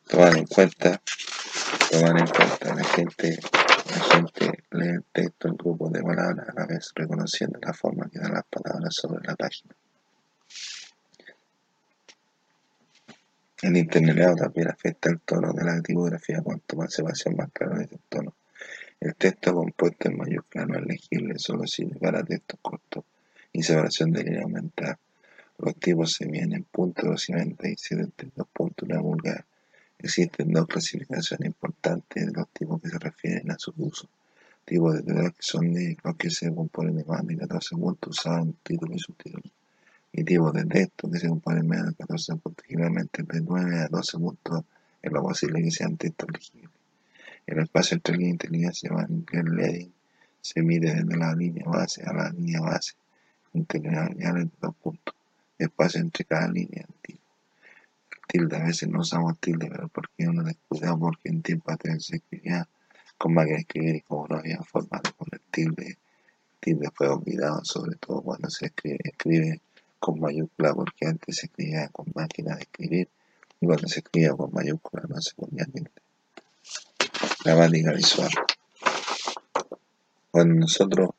Tomar 0.08 0.38
en 0.38 0.46
cuenta, 0.46 1.02
tomar 1.90 2.18
en 2.18 2.26
cuenta 2.26 2.74
la 2.74 2.84
gente, 2.84 3.38
la 3.90 4.00
gente 4.14 4.64
lee 4.70 4.88
el 4.88 5.04
texto 5.12 5.48
en 5.48 5.56
grupos 5.56 5.92
de 5.92 6.02
palabras 6.02 6.48
a 6.48 6.54
la 6.54 6.66
vez 6.66 6.92
reconociendo 6.94 7.58
la 7.60 7.74
forma 7.74 8.08
que 8.08 8.18
dan 8.18 8.32
las 8.32 8.44
palabras 8.44 8.94
sobre 8.94 9.26
la 9.26 9.36
página. 9.36 9.74
El 13.60 13.76
internet 13.76 14.36
también 14.38 14.68
afecta 14.68 15.10
el 15.10 15.20
tono 15.20 15.52
de 15.52 15.64
la 15.64 15.82
tipografía, 15.82 16.40
cuanto 16.42 16.76
más 16.76 16.92
separación 16.92 17.36
más 17.36 17.50
claro 17.52 17.78
es 17.78 17.92
el 17.92 18.00
tono. 18.08 18.34
El 19.00 19.14
texto 19.14 19.52
compuesto 19.52 20.08
en 20.08 20.16
mayúscula 20.16 20.64
no 20.64 20.78
es 20.78 20.86
legible, 20.86 21.38
solo 21.38 21.66
sirve 21.66 21.98
para 22.00 22.24
textos 22.24 22.58
cortos 22.62 23.04
y 23.52 23.62
separación 23.62 24.12
de 24.12 24.24
línea 24.24 24.42
aumentada. 24.42 24.98
Los 25.58 25.76
tipos 25.76 26.14
se 26.14 26.26
miden 26.26 26.54
en 26.54 26.64
puntos 26.64 27.28
y 27.28 27.32
dos 27.34 28.48
puntos 28.52 28.88
una 28.88 29.00
vulgar. 29.00 29.44
Existen 29.98 30.52
dos 30.52 30.66
clasificaciones 30.66 31.46
importantes 31.46 32.26
de 32.26 32.32
los 32.32 32.48
tipos 32.50 32.80
que 32.80 32.88
se 32.88 32.98
refieren 32.98 33.50
a 33.50 33.58
su 33.58 33.72
uso. 33.76 34.08
Tipos 34.64 34.94
de 34.94 35.02
texto 35.02 35.32
que 35.32 35.42
son 35.42 35.72
de 35.72 35.96
los 36.04 36.16
que 36.16 36.30
se 36.30 36.54
componen 36.54 36.96
de 36.96 37.04
más 37.04 37.26
de 37.26 37.36
14 37.36 37.76
puntos 37.76 38.18
usados 38.18 38.46
en 38.46 38.52
títulos 38.62 38.96
y 38.96 38.98
subtítulos 39.00 39.52
y 40.12 40.24
tipos 40.24 40.52
de 40.52 40.64
texto 40.64 41.10
que 41.10 41.18
se 41.18 41.28
componen 41.28 41.66
menos 41.66 41.86
de 41.88 41.94
14 41.94 42.36
puntos, 42.36 42.64
generalmente 42.66 43.22
de 43.22 43.40
9 43.40 43.80
a 43.80 43.88
12 43.88 44.18
puntos 44.18 44.64
es 45.02 45.12
lo 45.12 45.22
posible 45.22 45.62
que 45.62 45.70
sean 45.70 45.96
textos 45.96 46.28
legibles. 46.32 46.70
El 47.46 47.60
espacio 47.60 47.94
entre 47.94 48.16
línea 48.16 48.36
y 48.42 48.46
línea 48.48 48.72
se 48.72 48.88
llama 48.88 49.06
leading, 49.08 49.92
se 50.40 50.62
mide 50.62 50.94
desde 50.94 51.16
la 51.16 51.34
línea 51.34 51.66
base 51.66 52.02
a 52.02 52.12
la 52.12 52.30
línea 52.30 52.60
base, 52.60 52.94
interlineales 53.54 54.46
de 54.46 54.50
dos 54.60 54.74
puntos, 54.76 55.14
espacio 55.58 56.00
entre 56.00 56.24
cada 56.24 56.48
línea. 56.48 56.86
Tilde. 57.02 57.27
Tilde, 58.28 58.56
a 58.56 58.64
veces 58.64 58.88
no 58.88 59.00
usamos 59.00 59.38
tilde, 59.40 59.68
pero 59.68 59.88
porque 59.88 60.28
uno 60.28 60.44
descuidado 60.44 60.98
porque 60.98 61.30
en 61.30 61.42
tiempo 61.42 61.72
atrás 61.72 62.04
se 62.04 62.16
escribía 62.16 62.68
con 63.16 63.34
máquina 63.34 63.56
de 63.56 63.62
escribir 63.62 63.96
y 63.96 64.00
como 64.02 64.28
no 64.28 64.36
había 64.36 64.62
forma 64.62 65.00
de 65.02 65.10
poner 65.12 65.40
tilde, 65.50 65.98
tilde 66.60 66.88
fue 66.94 67.08
olvidado, 67.08 67.64
sobre 67.64 67.96
todo 67.96 68.22
cuando 68.22 68.50
se 68.50 68.66
escribe, 68.66 68.98
escribe 69.02 69.60
con 69.98 70.20
mayúscula 70.20 70.74
porque 70.74 71.06
antes 71.06 71.36
se 71.36 71.46
escribía 71.46 71.88
con 71.88 72.06
máquina 72.14 72.54
de 72.54 72.62
escribir 72.62 73.08
y 73.60 73.66
cuando 73.66 73.88
se 73.88 74.00
escribía 74.00 74.34
con 74.34 74.52
mayúscula 74.52 75.02
no 75.08 75.20
se 75.20 75.34
ponía 75.34 75.64
tilde. 75.64 75.90
Gramática 77.44 77.92
visual. 77.92 78.30
Cuando 80.30 80.54
nosotros 80.54 81.10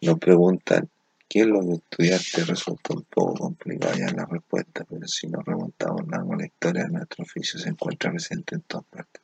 nos 0.00 0.18
preguntan 0.18 0.88
qué 1.28 1.40
es 1.40 1.46
lo 1.46 1.60
que 1.60 1.74
estudiaste 1.74 2.44
resulta 2.44 2.94
un 2.94 3.04
poco 3.04 3.34
complicado 3.34 3.94
ya 3.96 4.10
la 4.12 4.26
respuesta, 4.26 4.84
pero 4.88 5.06
si 5.06 5.26
nos 5.28 5.44
remontamos 5.44 6.06
la 6.38 6.46
historia, 6.46 6.88
nuestro 6.88 7.24
oficio 7.24 7.60
se 7.60 7.68
encuentra 7.68 8.10
presente 8.10 8.54
en 8.54 8.62
todas 8.62 8.86
partes. 8.86 9.22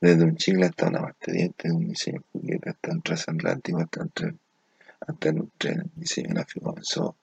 Desde 0.00 0.24
un 0.24 0.36
chicle 0.36 0.66
hasta 0.66 0.88
una 0.88 1.00
parte 1.00 1.32
de 1.32 1.72
un 1.72 1.88
diseño 1.88 2.22
juguete 2.32 2.70
hasta 2.70 2.92
un 2.92 3.02
transatlántico, 3.02 3.78
hasta 3.78 4.02
un 4.02 4.10
tren 4.10 4.38
hasta 5.00 5.30
un 5.30 5.50
tren, 5.56 5.90
diseño 5.94 6.30
gráfico 6.30 6.74
desde 6.76 7.14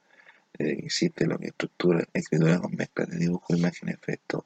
que 0.53 0.85
existe 0.85 1.25
lo 1.25 1.37
que 1.37 1.45
es 1.45 1.51
estructura, 1.51 2.03
escritura 2.13 2.59
con 2.59 2.75
mezcla 2.75 3.05
de 3.05 3.17
dibujo, 3.17 3.55
imagen, 3.55 3.89
efecto 3.89 4.45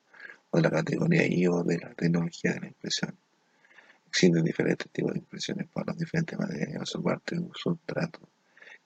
o 0.49 0.57
de 0.57 0.63
la 0.63 0.71
categoría 0.71 1.27
I 1.27 1.47
o 1.47 1.63
de 1.63 1.77
la 1.79 1.93
tecnología 1.93 2.53
de 2.53 2.61
la 2.61 2.67
impresión. 2.67 3.15
Existen 4.07 4.43
diferentes 4.43 4.89
tipos 4.89 5.11
de 5.13 5.19
impresiones 5.19 5.67
para 5.67 5.87
los 5.87 5.97
diferentes 5.97 6.39
materiales 6.39 6.81
o 6.81 6.85
su 6.85 7.03
parte 7.03 7.35
de 7.35 7.49
sustrato 7.53 8.19
que 8.19 8.36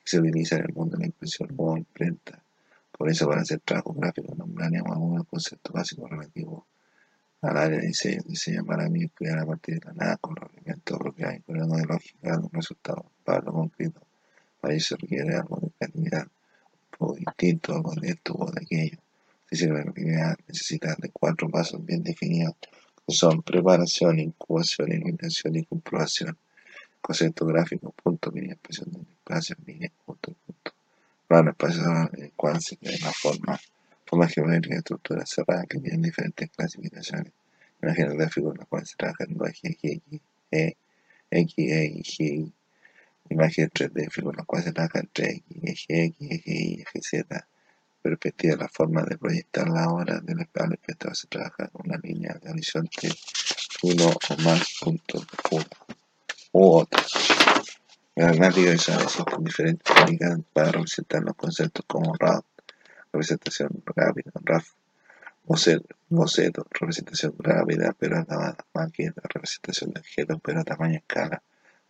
se 0.03 0.19
utiliza 0.19 0.57
en 0.57 0.65
el 0.65 0.73
mundo 0.73 0.97
de 0.97 1.01
la 1.01 1.07
impresión 1.07 1.49
o 1.57 1.77
imprenta. 1.77 2.43
Por 2.91 3.09
eso, 3.09 3.27
para 3.27 3.41
hacer 3.41 3.59
trabajo 3.59 3.93
gráfico, 3.93 4.35
nombraremos 4.35 4.91
algunos 4.91 5.27
conceptos 5.27 5.73
básicos 5.73 6.09
relativos 6.09 6.63
al 7.41 7.57
área 7.57 7.79
de 7.79 7.87
diseño. 7.87 8.21
Diseño 8.25 8.65
para 8.65 8.89
mí 8.89 9.03
es 9.03 9.11
crear 9.13 9.39
a 9.39 9.45
partir 9.45 9.79
de 9.79 9.85
la 9.87 9.93
nada 9.93 10.17
con 10.17 10.35
los 10.35 10.51
elementos 10.53 10.99
propios 10.99 11.29
con 11.45 11.57
de 11.57 11.85
lógica, 11.85 12.37
un 12.37 12.51
resultado 12.51 13.11
para 13.23 13.41
lo 13.41 13.53
concreto 13.53 14.01
para 14.61 14.75
eso 14.75 14.95
requiere 14.95 15.35
algo 15.35 15.59
de 15.59 15.71
calidad, 15.79 16.27
un 16.27 16.97
poco 16.97 17.15
distinto, 17.15 17.73
algo 17.73 17.93
de 17.95 18.09
esto 18.09 18.35
o 18.35 18.51
de 18.51 18.61
aquello. 18.61 18.97
Si 19.51 19.65
la 19.65 19.81
creatividad 19.81 20.37
necesita 20.47 20.95
de 20.97 21.09
cuatro 21.09 21.49
pasos 21.49 21.83
bien 21.83 22.03
definidos, 22.03 22.55
que 22.61 23.13
son 23.13 23.41
preparación, 23.41 24.19
incubación, 24.19 24.91
iluminación 24.91 25.55
y 25.55 25.65
comprobación. 25.65 26.37
Concepto 27.01 27.45
gráfico, 27.47 27.91
punto, 27.91 28.29
línea, 28.31 28.53
expresión 28.53 28.91
de 28.91 28.99
espacio, 28.99 29.55
línea, 29.65 29.91
punto, 30.05 30.33
punto. 30.45 30.71
Plano 31.27 31.49
espacial 31.49 32.09
en 32.13 32.29
crea 32.29 32.97
la 33.01 33.11
forma, 33.11 33.59
forma 34.05 34.27
geométrica 34.27 34.77
estructura 34.77 35.25
cerrada 35.25 35.65
que 35.65 35.79
tienen 35.79 36.03
diferentes 36.03 36.49
clasificaciones. 36.51 37.33
Imagen 37.81 38.17
gráfico 38.17 38.51
en 38.51 38.59
la 38.59 38.65
cual 38.65 38.85
se 38.85 38.95
trabaja 38.95 39.23
en 39.23 39.37
ejes 39.43 39.77
X, 39.81 40.21
E, 40.51 40.75
X, 41.31 41.55
E 41.57 42.03
G, 42.03 42.51
Imagen 43.29 43.69
3D, 43.69 44.11
figura 44.11 44.43
cual 44.43 44.63
se 44.63 44.71
trabaja 44.71 44.99
entre 44.99 45.31
X, 45.31 45.43
eje 45.63 46.05
X, 46.05 46.17
eje 46.29 46.53
Y, 46.53 46.81
eje 46.81 47.01
Z. 47.01 47.47
Perspectiva, 48.03 48.55
la 48.57 48.67
forma 48.67 49.03
de 49.03 49.17
proyectar 49.17 49.67
la 49.69 49.89
hora 49.89 50.19
del 50.19 50.41
espectador 50.41 51.15
se 51.15 51.27
trabaja 51.27 51.69
una 51.73 51.97
línea 51.97 52.33
de 52.41 52.51
horizonte 52.51 53.09
uno 53.83 54.05
o 54.29 54.41
más 54.43 54.75
puntos 54.79 55.21
de 55.21 55.37
fuga 55.49 55.65
u 56.51 56.75
otra. 56.75 57.03
Gramática 58.15 58.71
visual 58.71 59.01
existen 59.01 59.43
diferentes 59.43 59.93
técnicas 59.95 60.39
para 60.53 60.71
representar 60.71 61.23
los 61.23 61.35
conceptos 61.35 61.85
como 61.87 62.13
RAW, 62.15 62.43
representación 63.13 63.69
rápida, 63.85 64.31
RAF, 64.43 64.67
boceto, 65.45 66.67
representación 66.71 67.33
rápida 67.39 67.95
pero 67.97 68.19
acabada, 68.19 68.65
maqueta, 68.73 69.21
representación 69.23 69.91
de 69.91 70.01
objetos 70.01 70.39
pero 70.43 70.59
a 70.59 70.63
tamaño 70.63 70.97
escala, 70.97 71.41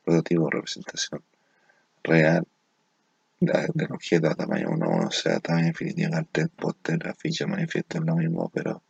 prototipo, 0.03 0.49
representación 0.49 1.23
real 2.03 2.45
del 3.39 3.91
objeto 3.91 4.29
a 4.29 4.35
tamaño 4.35 4.69
1, 4.69 5.07
o 5.07 5.11
sea, 5.11 5.39
tamaño 5.39 5.67
infinitivo, 5.67 6.11
cartel, 6.11 6.49
póster, 6.49 7.07
afiche, 7.07 7.47
manifiesto 7.47 7.97
es 7.97 8.03
lo 8.05 8.15
mismo, 8.15 8.49
pero 8.53 8.83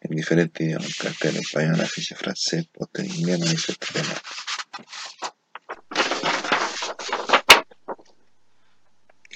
en 0.00 0.14
diferentes 0.14 0.64
idiomas, 0.64 0.96
cartel 0.96 1.36
español, 1.36 1.80
afiche 1.80 2.14
francés, 2.14 2.66
póster 2.68 3.04
inglés, 3.04 3.40
manifiesto 3.40 3.86
alemán. 3.92 4.16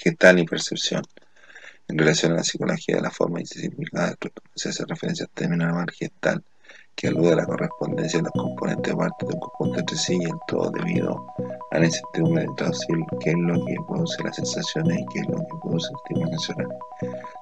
Gestal 0.03 0.39
y 0.39 0.45
percepción. 0.45 1.03
En 1.87 1.95
relación 1.95 2.31
a 2.31 2.37
la 2.37 2.43
psicología 2.43 2.95
de 2.95 3.03
la 3.03 3.11
forma 3.11 3.39
y 3.39 3.45
se 3.45 4.69
hace 4.69 4.83
referencia 4.85 5.25
al 5.25 5.31
término 5.31 5.65
alemán 5.65 5.85
gestal, 5.93 6.43
que 6.95 7.09
alude 7.09 7.33
a 7.33 7.35
la 7.35 7.45
correspondencia 7.45 8.17
de 8.17 8.23
los 8.23 8.33
componentes 8.33 8.95
parte 8.95 9.27
de 9.27 9.33
un 9.35 9.39
conjunto 9.39 9.79
entre 9.79 9.97
sí 9.97 10.17
y 10.19 10.25
el 10.25 10.39
todo 10.47 10.71
debido 10.71 11.23
a 11.69 11.77
la 11.77 11.85
incertidumbre 11.85 12.47
de 12.47 12.49
traducir 12.57 12.95
qué 13.19 13.29
es 13.29 13.37
lo 13.37 13.63
que 13.63 13.75
produce 13.87 14.23
las 14.23 14.35
sensaciones 14.37 15.01
y 15.01 15.05
qué 15.13 15.19
es 15.19 15.27
lo 15.27 15.37
que 15.37 15.57
produce 15.61 15.89
el 15.91 16.15
tipo 16.15 16.27
emocional. 16.27 16.79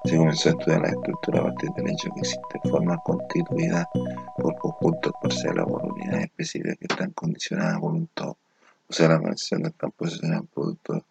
Se 0.04 0.16
comenzó 0.18 0.48
a 0.50 0.52
estudiar 0.52 0.80
la 0.82 0.88
estructura 0.88 1.40
a 1.40 1.44
partir 1.44 1.70
del 1.70 1.88
hecho 1.88 2.10
que 2.12 2.20
existen 2.20 2.70
formas 2.70 2.98
constituidas 3.04 3.86
por 4.36 4.54
conjuntos 4.56 5.12
parciales 5.22 5.64
o 5.64 5.68
por 5.68 5.92
unidades 5.92 6.24
específicas 6.24 6.76
que 6.76 6.86
están 6.90 7.10
condicionadas 7.12 7.80
por 7.80 7.92
un 7.92 8.06
todo. 8.08 8.36
O 8.86 8.92
sea, 8.92 9.08
la 9.08 9.14
organización 9.14 9.62
del 9.62 9.74
campo 9.76 10.04
un 10.04 10.46
producto 10.48 10.92
de 10.92 11.02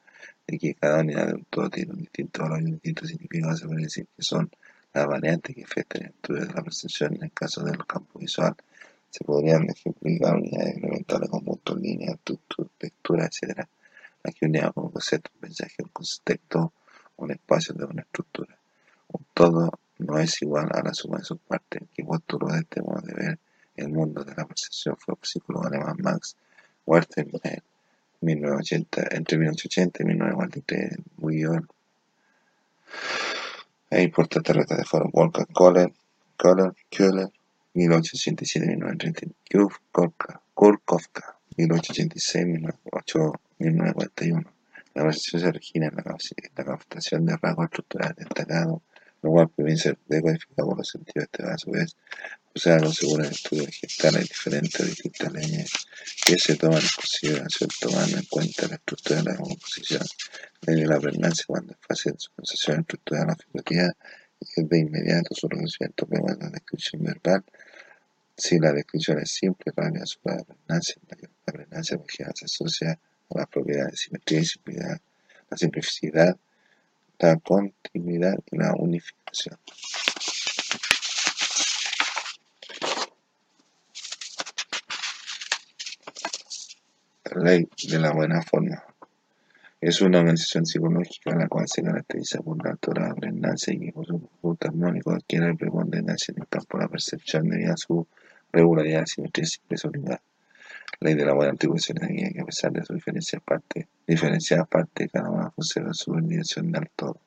que 0.57 0.75
cada 0.75 1.01
unidad 1.01 1.27
de 1.27 1.33
un 1.33 1.45
todo 1.49 1.69
tiene 1.69 1.91
un 1.91 1.99
distinto 1.99 2.43
valor 2.43 2.61
y 2.61 2.65
un 2.65 2.71
distinto 2.71 3.05
significado. 3.05 3.55
Se 3.55 3.67
puede 3.67 3.83
decir 3.83 4.07
que 4.15 4.23
son 4.23 4.49
las 4.93 5.07
variantes 5.07 5.55
que 5.55 5.63
afectan 5.63 6.03
el 6.03 6.09
estudio 6.09 6.45
de 6.45 6.53
la 6.53 6.63
percepción 6.63 7.15
en 7.15 7.23
el 7.23 7.31
caso 7.31 7.63
del 7.63 7.85
campo 7.85 8.19
visual 8.19 8.55
se 9.09 9.23
podrían 9.23 9.67
ejemplificar 9.69 10.35
unidades 10.35 10.77
elementales 10.77 11.29
como 11.29 11.43
puntos, 11.43 11.79
líneas, 11.79 12.19
textura, 12.77 13.25
etc. 13.25 13.67
Aquí 14.23 14.45
unidad 14.45 14.73
como 14.73 14.91
concepto, 14.91 15.31
un 15.33 15.41
mensaje, 15.41 15.75
un 15.83 15.89
contexto, 15.89 16.73
un 17.17 17.31
espacio 17.31 17.73
de 17.73 17.85
una 17.85 18.01
estructura. 18.03 18.57
Un 19.07 19.25
todo 19.33 19.79
no 19.97 20.19
es 20.19 20.41
igual 20.41 20.69
a 20.71 20.83
la 20.83 20.93
suma 20.93 21.17
de 21.17 21.25
sus 21.25 21.39
partes, 21.39 21.81
que 21.93 22.03
postuló 22.03 22.47
de 22.47 22.59
este 22.59 22.81
modo 22.81 23.01
de 23.01 23.13
ver 23.13 23.39
el 23.75 23.89
mundo 23.89 24.23
de 24.23 24.35
la 24.35 24.45
percepción 24.45 24.95
fue 24.97 25.15
el 25.15 25.27
psicólogo 25.27 25.67
alemán 25.67 25.97
Max 26.01 26.35
Werther 26.85 27.27
en 27.43 27.63
1980, 28.21 29.07
entre 29.11 29.37
1980 29.37 30.03
y 30.03 30.05
1943 30.05 30.91
en 30.91 31.03
New 31.17 31.31
York. 31.31 31.69
E 33.91 34.03
importante 34.03 34.53
reta 34.53 34.75
de 34.75 34.83
fueron 34.83 35.09
Wolfgang 35.11 35.51
Kohler, 35.51 35.91
Kohler, 36.37 36.75
Köhler, 36.89 37.31
1867-1931, 37.73 40.39
Kurkovka, 40.53 41.35
1886-1941. 41.57 44.45
La 44.95 45.03
versión 45.03 45.41
se 45.41 45.47
origina 45.47 45.87
en 45.87 45.95
la, 45.95 46.03
captación 46.03 47.25
de 47.25 47.37
rasgos 47.37 47.65
estructurales 47.65 48.17
destacados, 48.17 48.81
lo 49.21 49.31
cual 49.31 49.49
puede 49.49 49.77
ser 49.77 49.97
decodificado 50.07 50.69
por 50.69 50.77
los 50.77 50.89
sentidos 50.89 51.27
este 51.31 51.43
a 51.43 51.57
su 51.57 51.71
vez. 51.71 51.95
Usarlo 52.55 52.91
según 52.91 53.25
el 53.25 53.31
estudio 53.31 53.65
vegetal 53.65 54.15
hay 54.15 54.23
diferentes 54.23 54.85
distintas 54.85 55.31
leyes 55.31 55.71
que 56.25 56.37
se 56.37 56.55
toman 56.55 56.81
en 56.81 56.89
consideración 56.95 57.69
tomando 57.79 58.17
en 58.17 58.25
cuenta 58.25 58.67
la 58.67 58.75
estructura 58.75 59.21
de 59.21 59.23
la 59.25 59.35
composición, 59.35 60.05
de 60.61 60.85
la 60.85 60.99
pregnancia 60.99 61.45
cuando 61.47 61.73
es 61.73 61.79
fácil 61.87 62.13
su 62.17 62.31
sensación 62.37 62.79
estructural 62.81 63.27
la 63.27 63.35
figurativa 63.35 63.87
y 64.39 64.61
es 64.61 64.69
de 64.69 64.79
inmediato 64.79 65.35
su 65.35 65.47
reconocimiento 65.47 66.07
de 66.09 66.19
la 66.19 66.49
descripción 66.49 67.03
verbal 67.03 67.43
si 68.39 68.57
la 68.57 68.71
descripción 68.71 69.19
es 69.19 69.31
simple, 69.31 69.71
rápida, 69.75 70.05
sobre 70.05 70.37
la 70.37 70.43
pregnancia, 70.43 70.95
la 71.45 71.53
pregnancia 71.53 71.97
porque 71.97 72.23
se 72.33 72.45
asocia 72.45 72.91
a 72.91 73.37
las 73.37 73.47
propiedades 73.47 73.91
de 73.91 73.97
simetría 73.97 74.39
y 74.39 74.45
simplicidad, 74.45 75.01
la 75.49 75.57
simplicidad, 75.57 76.37
la 77.19 77.37
continuidad 77.37 78.35
y 78.49 78.57
la 78.57 78.73
unificación. 78.77 79.57
Ley 87.35 87.67
de 87.87 87.99
la 87.99 88.11
buena 88.11 88.41
forma. 88.41 88.83
Es 89.81 90.01
una 90.01 90.19
organización 90.19 90.65
psicológica 90.65 91.35
la 91.35 91.47
cual 91.47 91.67
se 91.67 91.83
caracteriza 91.83 92.41
por 92.41 92.61
la 92.63 92.71
altura 92.71 93.13
pregnancia 93.15 93.73
y 93.73 93.79
que 93.79 93.91
por 93.93 94.05
su 94.05 94.19
conjunto 94.19 94.67
armónico 94.67 95.11
adquiere 95.11 95.55
preponderancia 95.55 96.33
en 96.35 96.41
el 96.41 96.47
campo 96.49 96.77
de 96.77 96.83
la 96.83 96.89
percepción 96.89 97.49
debido 97.49 97.73
a 97.73 97.77
su 97.77 98.05
regularidad, 98.51 99.05
simetría 99.05 99.45
y 99.45 99.87
unidad. 99.87 100.19
Ley 100.99 101.13
de 101.13 101.25
la 101.25 101.33
buena 101.33 101.53
atribución 101.53 101.97
de 101.97 102.31
que 102.33 102.41
a 102.41 102.45
pesar 102.45 102.71
de 102.71 102.83
su 102.83 102.93
diferencia 102.93 103.39
parte, 103.39 103.87
diferenciada 104.05 104.65
parte, 104.65 105.09
cada 105.09 105.29
una 105.29 105.49
conserva 105.49 105.93
su 105.93 106.13
dirección 106.15 106.71
del 106.71 106.89
todo. 106.95 107.19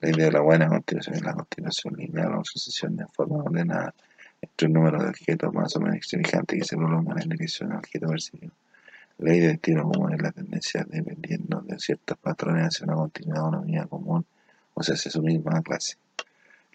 Ley 0.00 0.12
de 0.12 0.32
la 0.32 0.40
buena 0.40 0.68
continuación 0.68 1.16
es 1.16 1.22
la 1.22 1.34
continuación 1.34 1.94
lineal 1.96 2.34
o 2.34 2.44
sucesión 2.44 2.96
de 2.96 3.06
forma 3.06 3.42
ordenada 3.42 3.94
entre 4.40 4.66
un 4.66 4.72
número 4.74 5.02
de 5.02 5.08
objetos 5.08 5.52
más 5.52 5.74
o 5.76 5.80
menos 5.80 6.06
semejantes 6.06 6.58
que 6.58 6.64
se 6.64 6.76
prolongan 6.76 7.22
en 7.22 7.28
dirección 7.28 7.72
al 7.72 7.78
objeto 7.78 8.08
percibido. 8.08 8.52
Ley 9.18 9.40
de 9.40 9.52
estilo 9.52 9.82
común 9.82 10.14
es 10.14 10.22
la 10.22 10.32
tendencia 10.32 10.84
dependiendo 10.88 11.60
de 11.62 11.78
ciertos 11.78 12.16
patrones 12.18 12.66
hacia 12.66 12.84
una 12.84 12.94
continuidad 12.94 13.44
o 13.44 13.48
una 13.48 13.58
unidad 13.58 13.88
común, 13.88 14.24
o 14.74 14.82
sea, 14.82 14.94
hacia 14.94 15.10
su 15.10 15.22
misma 15.22 15.62
clase 15.62 15.96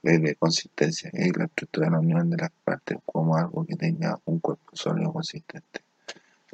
ley 0.04 0.18
de 0.18 0.36
consistencia, 0.36 1.10
es 1.14 1.36
la 1.38 1.46
estructura 1.46 1.88
de 1.88 1.92
la 1.94 2.00
unión 2.00 2.30
de 2.30 2.38
las 2.38 2.52
partes 2.64 2.98
como 3.06 3.38
algo 3.38 3.66
que 3.66 3.76
tenga 3.76 4.20
un 4.26 4.40
cuerpo 4.40 4.76
sólido 4.76 5.14
consistente. 5.14 5.82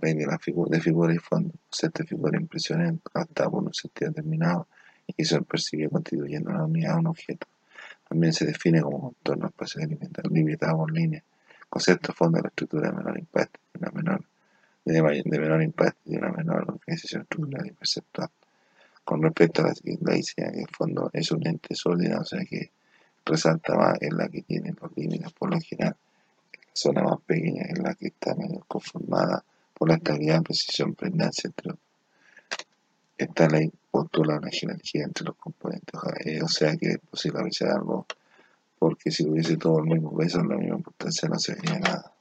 De, 0.02 0.26
la 0.26 0.40
figura, 0.40 0.70
de 0.78 0.82
figura 0.82 1.14
y 1.14 1.18
fondo, 1.18 1.54
concepto 1.70 2.04
de 2.04 2.08
figura 2.08 2.40
impresiones 2.40 2.94
hasta 3.14 3.50
por 3.50 3.64
un 3.64 3.74
sentido 3.74 4.12
determinado 4.12 4.68
y 5.06 5.14
que 5.14 5.26
se 5.26 5.42
percibe 5.42 5.90
constituyendo 5.90 6.52
una 6.52 6.66
unidad 6.66 6.96
o 6.96 7.00
un 7.00 7.08
objeto. 7.08 7.48
También 8.08 8.34
se 8.34 8.46
define 8.46 8.82
como 8.82 9.02
contorno 9.02 9.48
espacio 9.48 9.82
limitado 10.32 10.78
por 10.78 10.92
líneas. 10.92 11.24
Concepto 11.70 12.14
fondo 12.14 12.38
de 12.38 12.44
la 12.44 12.50
estructura 12.50 12.90
de 12.90 12.98
menor 12.98 13.20
impacto 13.20 13.60
y 13.74 13.78
una 13.78 13.92
menor 13.92 14.24
de, 14.86 15.40
menor 15.40 15.62
impacto 15.62 16.00
y 16.06 16.18
una 16.18 16.32
menor 16.32 16.66
organización 16.68 17.24
estructural 17.24 17.68
y 17.68 17.72
perceptual. 17.72 18.30
Con 19.04 19.22
respecto 19.22 19.62
a 19.62 19.68
la 19.68 19.74
ley, 19.84 20.22
el 20.38 20.68
fondo 20.76 21.10
es 21.14 21.32
un 21.32 21.46
ente 21.46 21.76
sólido, 21.76 22.22
o 22.22 22.26
sea 22.26 22.44
que 22.46 22.72
resalta 23.26 23.76
más 23.76 24.02
en 24.02 24.18
la 24.18 24.28
que 24.30 24.42
tiene 24.44 24.74
los 24.80 24.96
límites 24.96 25.32
por 25.34 25.52
lo 25.52 25.60
general. 25.60 25.96
La 26.54 26.72
zona 26.74 27.04
más 27.04 27.20
pequeña 27.22 27.64
es 27.64 27.78
la 27.80 27.94
que 27.96 28.08
está 28.08 28.34
menos 28.36 28.64
conformada 28.68 29.44
por 29.80 29.88
la 29.88 29.96
estabilidad, 29.96 30.44
precisión, 30.44 30.94
pregnancia, 30.94 31.48
entre. 31.48 31.74
Esta 33.18 33.48
ley 33.48 33.72
postula 33.90 34.38
una 34.38 34.50
jerarquía 34.52 35.04
entre 35.06 35.26
los 35.26 35.36
componentes, 35.38 36.00
o 36.44 36.48
sea 36.48 36.76
que 36.78 36.88
es 36.92 37.00
posible 37.00 37.40
apreciar 37.40 37.72
algo, 37.72 38.06
porque 38.78 39.10
si 39.10 39.28
hubiese 39.28 39.58
todo 39.58 39.80
el 39.80 39.86
mismo 39.86 40.16
peso, 40.16 40.44
la 40.44 40.56
misma 40.56 40.78
importancia 40.78 41.28
no 41.28 41.40
sería 41.40 41.80
nada. 41.80 42.14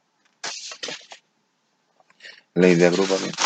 Ley 2.54 2.74
de 2.74 2.86
agrupamiento. 2.86 3.44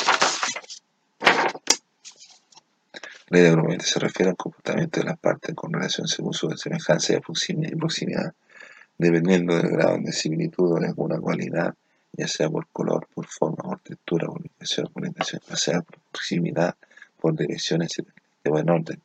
Ley 3.29 3.43
de 3.43 3.49
agrupamiento 3.49 3.85
se 3.85 3.99
refiere 3.99 4.31
al 4.31 4.37
comportamiento 4.37 5.01
de 5.01 5.07
las 5.07 5.19
partes 5.19 5.55
con 5.55 5.73
relación 5.73 6.07
según 6.07 6.33
su 6.33 6.51
semejanza 6.57 7.15
y 7.15 7.21
proximidad, 7.77 8.35
dependiendo 8.97 9.57
del 9.57 9.69
grado 9.69 9.99
de 9.99 10.13
similitud 10.13 10.73
o 10.73 10.81
de 10.81 10.87
alguna 10.87 11.19
cualidad, 11.19 11.75
ya 12.13 12.29
sea 12.29 12.49
por 12.51 12.67
color, 12.69 13.09
por 13.15 13.27
forma, 13.27 13.63
por 13.63 13.81
textura, 13.81 14.27
por 14.27 14.41
ubicación, 14.41 14.87
por 14.93 15.03
orientación, 15.03 15.41
ya 15.49 15.57
sea 15.57 15.81
por 15.83 15.99
proximidad, 16.11 16.77
por 17.21 17.37
direcciones 17.37 17.97
de 18.45 18.51
buen 18.51 18.69
orden. 18.69 19.01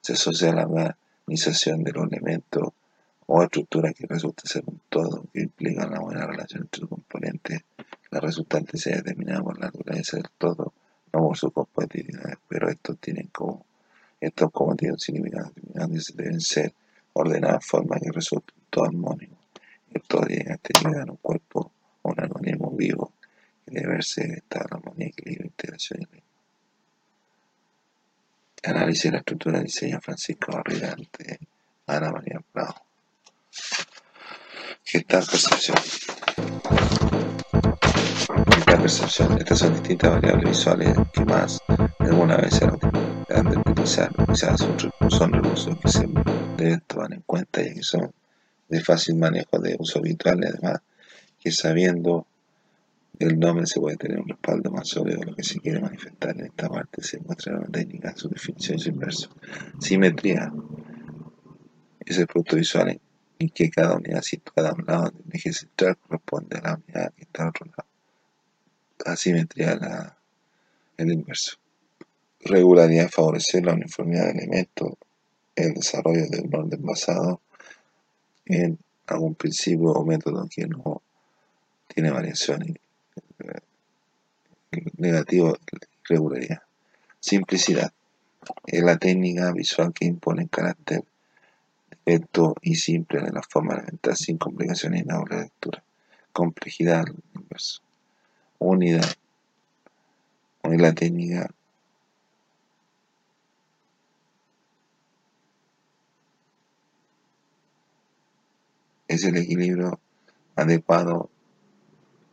Se 0.00 0.14
asocia 0.14 0.50
a 0.50 0.54
la 0.54 0.94
organización 1.26 1.84
de 1.84 1.92
los 1.92 2.06
elementos 2.10 2.72
o 3.26 3.42
estructuras 3.42 3.92
que 3.94 4.06
resulta 4.06 4.42
ser 4.46 4.62
un 4.66 4.80
todo, 4.88 5.24
que 5.32 5.42
implica 5.42 5.86
una 5.86 6.00
buena 6.00 6.26
relación 6.26 6.62
entre 6.62 6.80
sus 6.80 6.88
componentes. 6.88 7.62
La 8.10 8.20
resultante 8.20 8.78
se 8.78 8.90
determinada 8.90 9.42
por 9.42 9.58
la 9.58 9.66
naturaleza 9.66 10.16
del 10.16 10.28
todo 10.38 10.72
no 11.12 11.20
por 11.20 11.36
su 11.36 11.50
competitividad, 11.50 12.38
pero 12.48 12.68
estos 12.68 12.98
tienen 12.98 13.28
como 13.28 13.64
estos 14.20 14.50
como 14.50 14.74
tienen 14.74 14.94
un 14.94 14.98
significado 14.98 15.48
determinado 15.48 15.94
y 15.94 16.12
deben 16.14 16.40
ser 16.40 16.72
ordenadas 17.12 17.60
de 17.60 17.66
forma 17.66 18.00
que 18.00 18.10
resulte 18.10 18.52
un 18.56 18.64
todo 18.68 18.84
armónico. 18.84 19.36
El 19.92 20.02
todo 20.02 20.22
tiene 20.22 20.52
actividad 20.52 21.02
en 21.02 21.10
un 21.10 21.16
cuerpo 21.16 21.37
vivo 22.78 23.12
que 23.66 23.74
debe 23.74 23.94
verse 23.94 24.22
en 24.24 24.34
estado 24.34 24.66
de 24.70 24.76
armonía, 24.76 25.08
equilibrio, 25.08 25.46
integración 25.46 26.00
y 26.02 26.06
Análisis 28.64 29.04
de 29.04 29.12
la 29.12 29.18
estructura 29.18 29.58
de 29.58 29.64
diseño 29.64 30.00
Francisco 30.00 30.52
Barrigante, 30.52 31.38
Ana 31.86 32.10
María 32.10 32.40
Prado. 32.52 32.74
¿Qué 34.84 35.00
tal 35.02 35.24
percepción? 35.24 35.76
La 38.66 38.78
percepción. 38.78 39.38
Estas 39.38 39.58
son 39.60 39.74
distintas 39.74 40.10
variables 40.10 40.50
visuales 40.50 40.96
que 41.12 41.24
más 41.24 41.62
de 41.68 42.06
alguna 42.06 42.36
vez 42.36 42.54
se 42.54 42.64
han 42.64 43.50
de 43.50 43.56
utilizar. 43.58 44.10
Quizás 44.26 44.60
son 45.08 45.32
recursos 45.32 45.76
que 45.78 45.88
se 45.88 46.06
deben 46.56 46.80
tomar 46.80 47.12
en 47.12 47.22
cuenta 47.22 47.62
y 47.62 47.74
que 47.74 47.82
son 47.82 48.12
de 48.68 48.80
fácil 48.80 49.16
manejo 49.16 49.58
de 49.60 49.76
uso 49.78 50.00
habitual. 50.00 50.40
Además, 50.42 50.80
que 51.38 51.52
sabiendo 51.52 52.26
el 53.18 53.38
nombre 53.38 53.66
se 53.66 53.80
puede 53.80 53.96
tener 53.96 54.20
un 54.20 54.28
respaldo 54.28 54.70
más 54.70 54.88
sólido 54.88 55.22
lo 55.22 55.34
que 55.34 55.42
se 55.42 55.60
quiere 55.60 55.80
manifestar 55.80 56.36
en 56.38 56.46
esta 56.46 56.68
parte. 56.68 57.02
Se 57.02 57.18
muestra 57.20 57.56
una 57.56 57.68
técnica, 57.68 58.14
su 58.16 58.28
definición 58.28 58.78
y 58.78 58.80
su 58.80 58.88
inverso. 58.90 59.30
Simetría 59.80 60.52
es 62.04 62.18
el 62.18 62.26
producto 62.26 62.56
visual 62.56 63.00
en 63.38 63.48
que 63.50 63.70
cada 63.70 63.96
unidad 63.96 64.22
situada 64.22 64.70
a 64.70 64.74
un 64.74 64.84
lado 64.86 65.10
del 65.10 65.24
eje 65.32 65.52
central 65.52 65.96
corresponde 65.96 66.58
a 66.58 66.62
la 66.62 66.74
unidad 66.74 67.12
que 67.14 67.22
está 67.22 67.42
al 67.42 67.48
otro 67.50 67.66
lado 67.66 67.88
asimetría 69.04 69.76
la, 69.76 70.18
el 70.96 71.12
inverso. 71.12 71.56
Regularidad 72.40 73.10
favorecer 73.10 73.64
la 73.64 73.74
uniformidad 73.74 74.26
de 74.26 74.30
elementos, 74.30 74.94
el 75.54 75.74
desarrollo 75.74 76.26
de 76.28 76.40
un 76.40 76.54
orden 76.54 76.82
basado 76.82 77.40
en 78.46 78.78
algún 79.06 79.34
principio 79.34 79.90
o 79.92 80.04
método 80.04 80.48
que 80.50 80.66
no 80.66 81.02
tiene 81.88 82.10
variaciones. 82.10 82.76
Negativo, 84.96 85.56
regularidad. 86.04 86.62
Simplicidad. 87.20 87.92
Es 88.66 88.82
la 88.82 88.96
técnica 88.96 89.52
visual 89.52 89.92
que 89.92 90.06
impone 90.06 90.48
carácter 90.48 91.04
directo 92.04 92.54
y 92.62 92.76
simple 92.76 93.20
de 93.20 93.32
la 93.32 93.42
forma 93.42 93.74
elemental 93.74 94.16
sin 94.16 94.38
complicaciones 94.38 95.02
y 95.02 95.08
doble 95.08 95.40
lectura. 95.40 95.82
Complejidad 96.32 97.04
inverso. 97.34 97.82
Unidad. 98.58 99.10
Es 100.62 100.80
la 100.80 100.92
técnica 100.92 101.50
es 109.08 109.24
el 109.24 109.36
equilibrio 109.38 109.98
adecuado 110.54 111.30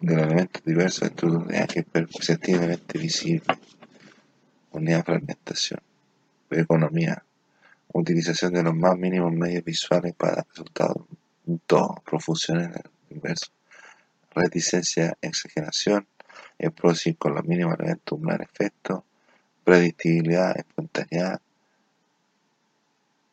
de 0.05 0.15
los 0.15 0.25
elementos 0.27 0.63
diversos 0.63 1.01
dentro 1.01 1.31
de 1.31 1.37
unidad 1.37 1.67
que 1.67 1.79
es 1.79 1.85
perceptiblemente 1.85 2.99
visible. 2.99 3.57
Unidad 4.71 5.03
fragmentación. 5.03 5.79
Economía. 6.51 7.23
Utilización 7.91 8.53
de 8.53 8.61
los 8.61 8.75
más 8.75 8.95
mínimos 8.97 9.33
medios 9.33 9.63
visuales 9.63 10.13
para 10.13 10.35
dar 10.35 10.47
resultados. 10.47 10.97
Todo. 11.65 12.03
Profusión 12.05 12.61
en 12.61 12.73
el 12.73 12.83
inverso. 13.09 13.47
Reticencia, 14.35 15.17
exageración. 15.21 16.05
El 16.59 16.71
próximo 16.71 17.15
con 17.17 17.33
los 17.33 17.45
mínimos 17.45 17.79
elementos, 17.79 18.19
un 18.19 18.25
gran 18.25 18.43
efecto. 18.43 19.05
Predictibilidad, 19.63 20.55
espontaneidad, 20.55 21.41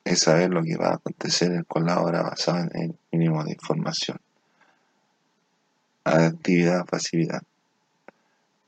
es 0.05 0.20
saber 0.20 0.49
lo 0.49 0.62
que 0.62 0.77
va 0.79 0.89
a 0.89 0.95
acontecer 0.95 1.66
con 1.66 1.85
la 1.85 2.01
obra 2.01 2.23
basada 2.23 2.62
en 2.73 2.81
el 2.81 2.99
mínimo 3.11 3.45
de 3.45 3.53
información. 3.53 4.18
Actividad, 6.05 6.85
pasividad. 6.87 7.43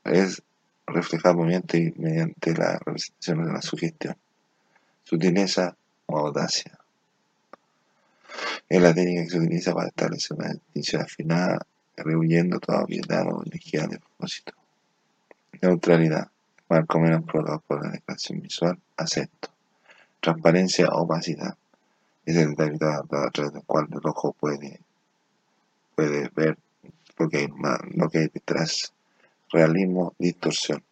Es 0.03 0.41
reflejar 0.87 1.35
movimiento 1.35 1.77
mediante 1.97 2.53
la 2.53 2.77
representación 2.77 3.45
de 3.45 3.53
la 3.53 3.61
sugestión. 3.61 4.15
Sutileza 5.03 5.75
o 6.05 6.17
audacia. 6.19 6.77
Es 8.69 8.81
la 8.81 8.93
técnica 8.93 9.23
que 9.23 9.29
se 9.29 9.39
utiliza 9.39 9.73
para 9.73 9.87
establecer 9.87 10.37
una 10.37 10.53
distinción 10.53 11.01
afinada, 11.01 11.59
rehuyendo 11.97 12.59
toda 12.59 12.83
obviedad 12.83 13.25
o 13.27 13.43
energía 13.45 13.87
de 13.87 13.99
propósito. 13.99 14.53
Neutralidad. 15.61 16.29
Marco 16.67 16.99
menos 16.99 17.23
por 17.25 17.83
la 17.83 17.91
declaración 17.91 18.41
visual. 18.41 18.79
Acepto 18.97 19.55
transparencia 20.25 20.87
o 20.89 21.03
opacidad. 21.03 21.55
Es 22.25 22.35
el 22.37 22.55
detalle 22.55 22.79
a 22.81 23.29
través 23.29 23.53
del 23.53 23.63
cual 23.63 23.87
el 23.91 24.01
ojo 24.03 24.33
puede, 24.33 24.81
puede 25.95 26.31
ver 26.35 26.57
lo 27.17 27.29
que, 27.29 27.37
hay 27.37 27.47
lo 27.93 28.09
que 28.09 28.19
hay 28.19 28.27
detrás. 28.33 28.93
Realismo, 29.51 30.13
distorsión. 30.17 30.83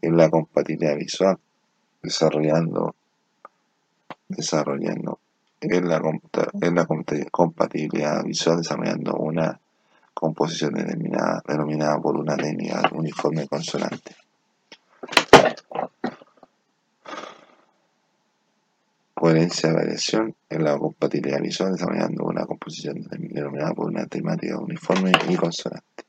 Es 0.00 0.12
la 0.12 0.28
compatibilidad 0.30 0.96
visual, 0.96 1.38
desarrollando, 2.02 2.94
desarrollando, 4.28 5.18
es 5.60 5.82
la, 5.82 6.00
es 6.60 6.72
la 6.72 6.86
compatibilidad 7.30 8.22
visual 8.24 8.58
desarrollando 8.58 9.14
una 9.14 9.58
composición 10.14 10.74
denominada, 10.74 11.42
denominada 11.46 11.98
por 12.00 12.16
una 12.16 12.36
técnica 12.36 12.90
uniforme 12.92 13.46
consonante. 13.46 14.16
Coherencia 19.18 19.72
variación 19.72 20.36
en 20.48 20.62
la 20.62 20.78
compatibilidad 20.78 21.40
visual 21.40 21.72
desarrollando 21.72 22.24
una 22.24 22.46
composición 22.46 23.02
denominada 23.10 23.74
por 23.74 23.86
una 23.86 24.06
temática 24.06 24.56
uniforme 24.58 25.12
y 25.28 25.34
consonante. 25.34 26.04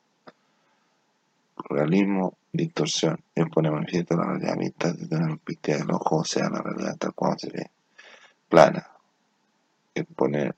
Realismo, 1.70 2.38
distorsión, 2.53 3.20
es 3.34 3.45
poner 3.49 3.72
manifiesto 3.72 4.16
la 4.16 4.26
realidad 4.26 4.57
vista 4.57 4.93
desde 4.93 5.16
una 5.16 5.30
perspectiva 5.30 5.78
del 5.80 5.91
ojo, 5.91 6.18
o 6.18 6.24
sea, 6.24 6.49
la 6.49 6.62
realidad 6.62 6.97
tal 6.99 7.14
cual 7.16 7.39
se 7.39 7.49
ve. 7.49 7.72
Plana, 8.47 8.88
es 9.95 10.05
poner 10.16 10.55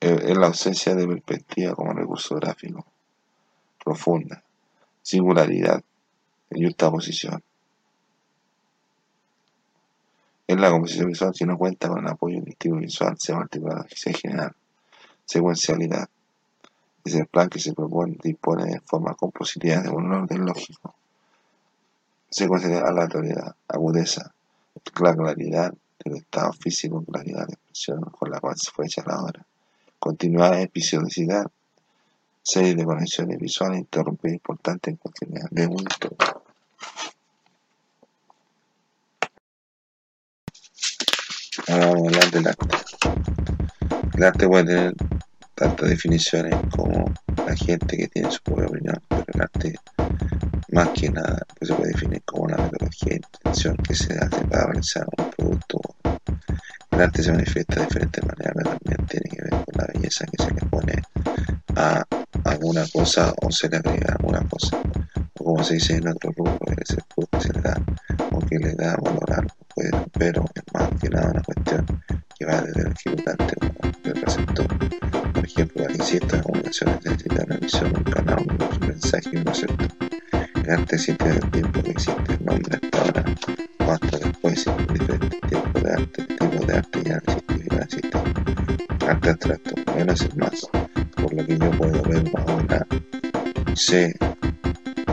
es 0.00 0.36
la 0.36 0.46
ausencia 0.46 0.94
de 0.94 1.06
perspectiva 1.06 1.74
como 1.74 1.92
recurso 1.92 2.34
gráfico. 2.36 2.84
Profunda, 3.84 4.42
singularidad, 5.02 5.82
posición 6.90 7.42
en 10.46 10.60
la 10.60 10.70
composición 10.70 11.08
visual, 11.08 11.34
si 11.34 11.44
no 11.44 11.56
cuenta 11.56 11.88
con 11.88 12.00
el 12.00 12.08
apoyo 12.08 12.36
indicativo 12.36 12.76
visual, 12.76 13.16
se 13.18 13.34
multiplica 13.34 13.76
la 13.76 14.12
general. 14.12 14.52
Secuencialidad. 15.24 16.08
Es 17.04 17.14
el 17.14 17.26
plan 17.26 17.48
que 17.48 17.58
se 17.58 17.72
propone 17.72 18.16
dispone 18.22 18.66
de 18.66 18.80
forma 18.80 19.14
compositiva 19.14 19.80
de 19.80 19.88
un 19.88 20.12
orden 20.12 20.44
lógico. 20.44 20.94
Secuencialidad, 22.30 22.86
aleatoriedad, 22.88 23.54
agudeza, 23.68 24.32
la 25.00 25.14
claridad 25.14 25.74
del 26.04 26.16
estado 26.16 26.52
físico, 26.52 27.04
claridad 27.04 27.46
de 27.46 27.54
expresión 27.54 28.00
con 28.02 28.30
la 28.30 28.40
cual 28.40 28.56
se 28.56 28.70
fue 28.70 28.86
hecha 28.86 29.02
la 29.06 29.20
obra. 29.20 29.44
Continuidad, 29.98 30.60
episodicidad, 30.60 31.44
serie 32.42 32.74
de 32.74 32.84
conexiones 32.84 33.38
visuales 33.38 33.80
interrumpidas 33.80 34.34
importantes 34.34 34.92
en 34.92 34.96
continuidad 34.96 35.48
de 35.50 35.66
un 35.66 35.84
todo. 35.84 36.42
Ahora 41.68 41.86
vamos 41.86 42.02
a 42.02 42.06
hablar 42.06 42.30
del 42.30 42.48
arte. 42.48 42.66
El 44.14 44.24
arte 44.24 44.48
puede 44.48 44.64
tener 44.64 44.94
tantas 45.54 45.88
definiciones 45.88 46.54
como 46.76 47.12
la 47.46 47.54
gente 47.54 47.96
que 47.96 48.08
tiene 48.08 48.30
su 48.30 48.42
propia 48.42 48.66
opinión, 48.66 49.00
pero 49.08 49.24
el 49.34 49.40
arte, 49.40 49.74
más 50.72 50.88
que 50.90 51.08
nada, 51.10 51.38
pues 51.58 51.68
se 51.68 51.74
puede 51.74 51.92
definir 51.92 52.22
como 52.24 52.44
una 52.44 52.56
metodología 52.56 53.10
de 53.10 53.16
intención 53.16 53.76
que 53.76 53.94
se 53.94 54.12
hace 54.18 54.44
para 54.46 54.66
realizar 54.66 55.06
un 55.16 55.30
producto. 55.30 55.80
El 56.90 57.00
arte 57.00 57.22
se 57.22 57.32
manifiesta 57.32 57.76
de 57.76 57.86
diferentes 57.86 58.24
maneras, 58.24 58.52
pero 58.54 58.70
también 58.70 59.06
tiene 59.06 59.30
que 59.30 59.42
ver 59.42 59.50
con 59.50 59.74
la 59.76 59.86
belleza 59.94 60.26
que 60.26 60.42
se 60.42 60.50
le 60.50 60.60
pone 60.68 61.02
a 61.76 62.04
alguna 62.44 62.84
cosa 62.92 63.32
o 63.40 63.50
se 63.50 63.68
le 63.68 63.76
agrega 63.76 64.16
alguna 64.18 64.46
cosa. 64.48 64.78
Como 65.42 65.62
se 65.64 65.74
dice 65.74 65.96
en 65.96 66.08
otro 66.08 66.30
rubro, 66.36 66.58
es 66.78 66.90
el 66.90 67.02
plus 67.14 67.28
que 67.32 67.40
se 67.40 67.52
le 67.52 67.60
da 67.60 67.76
o 68.30 68.38
que 68.40 68.58
le 68.58 68.74
da 68.74 68.96
valor 68.96 69.32
a 69.32 69.36
algo 69.40 69.54
pero 70.12 70.44
es 70.54 70.62
más 70.74 70.90
que 71.00 71.08
nada 71.08 71.30
una 71.30 71.42
cuestión 71.42 71.86
que 72.38 72.44
va 72.44 72.60
desde 72.62 72.82
el 72.82 72.92
ejecutante 72.92 73.54
del 74.02 74.22
receptor. 74.22 74.66
Por 75.32 75.44
ejemplo, 75.44 75.82
para 75.84 75.94
que 75.94 76.02
ciertas 76.02 76.42
comunicaciones 76.42 77.04
necesitan 77.04 77.46
una 77.46 77.54
emisión, 77.56 77.92
un 77.96 78.04
canal, 78.04 78.46
un 78.48 78.88
mensaje 78.88 79.30
y 79.32 79.36
un 79.36 79.44
receptor. 79.46 79.88
El 80.62 80.70
arte 80.70 80.96
existe 80.96 81.24
desde 81.24 81.40
el 81.40 81.50
tiempo 81.50 81.82
que 81.82 81.90
existe 81.90 82.32
el 82.32 82.44
nombre 82.44 82.78
hasta 82.82 83.00
ahora 83.00 83.24
o 83.86 83.90
hasta 83.90 84.18
después 84.18 84.66
en 84.66 84.86
diferentes 84.86 85.40
tipos 85.40 85.82
de 85.82 85.90
arte, 85.90 86.22
tipos 86.24 86.66
de 86.66 86.76
arte 86.76 87.02
ya 87.04 87.22
no 87.26 87.82
existe. 87.82 88.18
Arte 89.08 89.30
abstracto, 89.30 89.74
menos 89.96 90.20
es 90.20 90.36
más, 90.36 90.68
por 91.16 91.34
lo 91.34 91.44
que 91.44 91.58
yo 91.58 91.70
puedo 91.72 92.02
ver 92.02 92.30
ahora, 92.46 92.86
sé, 93.74 94.14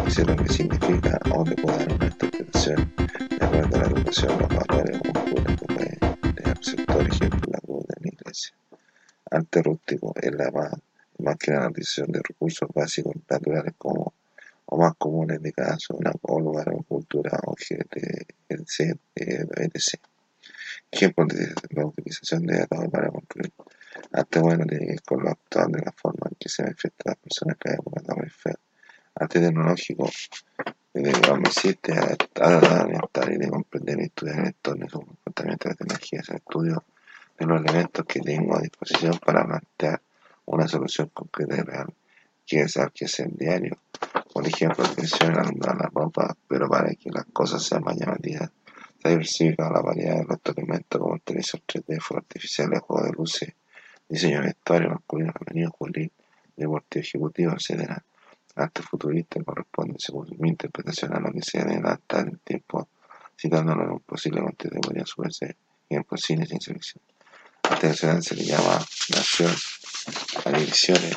sé 0.08 0.26
lo 0.26 0.36
que 0.36 0.50
significa 0.50 1.20
o 1.34 1.46
le 1.46 1.56
puedo 1.56 1.78
dar 1.78 1.94
una 1.94 2.06
interpretación 2.06 2.94
de 2.96 3.46
acuerdo 3.46 3.76
a 3.76 3.80
la 3.80 3.88
educación, 3.88 4.40
los 4.40 4.50
valores 4.50 4.98
o 4.98 5.14
cultura 5.14 5.44
que 5.44 5.66
puede 5.66 6.00
sector 6.62 7.08
ejemplo 7.08 7.52
la 7.52 7.60
cruz 7.60 7.86
de 7.88 7.96
la 8.02 8.08
iglesia. 8.08 8.56
Arte 9.32 9.62
rústico 9.62 10.14
es 10.22 10.34
la 10.34 10.52
más, 10.52 10.74
más 11.20 11.36
que 11.38 11.52
la 11.52 11.68
utilización 11.68 12.12
de 12.12 12.22
recursos 12.28 12.70
básicos 12.74 13.16
naturales 13.30 13.74
como 13.78 14.14
o 14.66 14.78
más 14.78 14.94
comunes 14.98 15.42
de 15.42 15.52
cada 15.52 15.78
zona 15.80 16.12
o 16.22 16.40
lugar 16.40 16.70
o 16.70 16.84
cultura 16.84 17.40
o 17.46 17.56
etc. 17.58 18.26
etc. 19.16 20.00
Ejemplo 20.92 21.26
de 21.26 21.54
la 21.72 21.86
utilización 21.86 22.46
de 22.46 22.60
datos 22.60 22.88
para 22.90 23.10
construir. 23.10 23.52
Arte 24.12 24.40
bueno 24.40 24.66
tiene 24.66 24.86
que 24.86 24.92
ver 24.92 25.02
con 25.04 25.24
lo 25.24 25.30
actual 25.30 25.72
de 25.72 25.82
la 25.84 25.92
forma 25.92 26.28
en 26.30 26.38
que 26.40 26.50
se 26.50 26.64
manifiesta 26.64 27.04
las 27.06 27.18
personas 27.18 27.58
que 27.58 27.72
hay 27.72 27.78
por 27.78 27.94
Arte 29.20 29.42
tecnológico 29.42 30.10
de 30.94 31.12
me 31.12 31.50
siete 31.52 31.94
a, 31.94 32.16
a, 32.42 33.32
y 33.34 33.38
de 33.38 33.50
comprender 33.50 34.00
y 34.00 34.04
estudiar 34.04 34.40
el 34.40 34.46
entorno 34.48 34.86
y 34.86 34.90
su 34.90 35.02
comportamiento 35.02 35.68
de 35.68 35.72
la 35.72 35.76
tecnología 35.76 36.20
es 36.22 36.30
el 36.30 36.36
estudio 36.38 36.84
de 37.38 37.46
los 37.46 37.62
elementos 37.62 38.06
que 38.06 38.22
tengo 38.22 38.56
a 38.56 38.62
disposición 38.62 39.20
para 39.20 39.46
plantear 39.46 40.02
una 40.46 40.70
solución 40.70 41.12
concreta 41.14 41.58
y 41.58 41.62
real 41.62 41.94
que 42.48 42.62
es 42.62 42.80
que 42.94 43.06
hacer 43.06 43.30
diario. 43.36 43.78
Por 44.34 44.48
ejemplo, 44.48 44.86
al 44.86 45.40
alumbrar 45.40 45.78
la 45.78 45.92
ropa, 45.94 46.36
pero 46.48 46.70
para 46.70 46.90
que 46.96 47.10
las 47.12 47.26
cosas 47.26 47.62
sean 47.62 47.84
más 47.84 47.98
llamativas, 47.98 48.50
se 49.02 49.08
ha 49.08 49.12
diversificado 49.12 49.74
la 49.74 49.82
variedad 49.82 50.16
de 50.16 50.26
los 50.28 50.40
elementos 50.56 51.02
como 51.02 51.16
el 51.16 51.22
televisor 51.22 51.60
3D, 51.68 52.00
fuegos 52.00 52.24
artificiales, 52.24 52.80
juegos 52.80 53.06
de 53.06 53.12
luces, 53.18 53.54
diseño 54.08 54.40
de 54.40 54.46
vestuario 54.46 54.90
masculino, 54.92 55.34
femenino, 55.34 55.72
juvenil, 55.72 56.12
deportivo 56.56 57.02
ejecutivo, 57.02 57.52
etc 57.52 58.02
arte 58.56 58.82
futurista 58.82 59.44
corresponde, 59.44 59.96
según 60.00 60.28
mi 60.40 60.50
interpretación, 60.50 61.16
a 61.16 61.20
lo 61.20 61.32
que 61.32 61.42
se 61.42 61.60
adelanta 61.60 62.22
el 62.22 62.40
tiempo, 62.40 62.90
citándolo 63.40 63.84
en 63.84 63.92
un 63.92 64.00
posible 64.00 64.42
contexto 64.42 64.80
podría 64.82 65.06
subirse 65.06 65.56
en 65.90 66.06
cine 66.18 66.46
sin 66.46 66.62
selección. 66.62 67.02
Arte 67.64 67.88
nacional 67.88 68.24
se 68.24 68.36
le 68.36 68.46
llama 68.46 68.80
nación 69.10 69.52
a 70.46 70.52
divisiones 70.52 71.16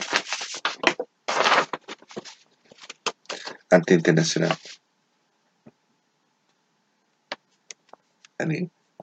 arte 3.73 3.95
internacional. 3.95 4.57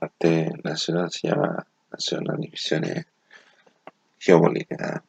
arte 0.01 0.51
nacional 0.63 1.09
se 1.09 1.27
llama 1.29 1.65
Nacional 1.91 2.37
Divisiones 2.39 3.05
Geopolíticas. 4.19 5.01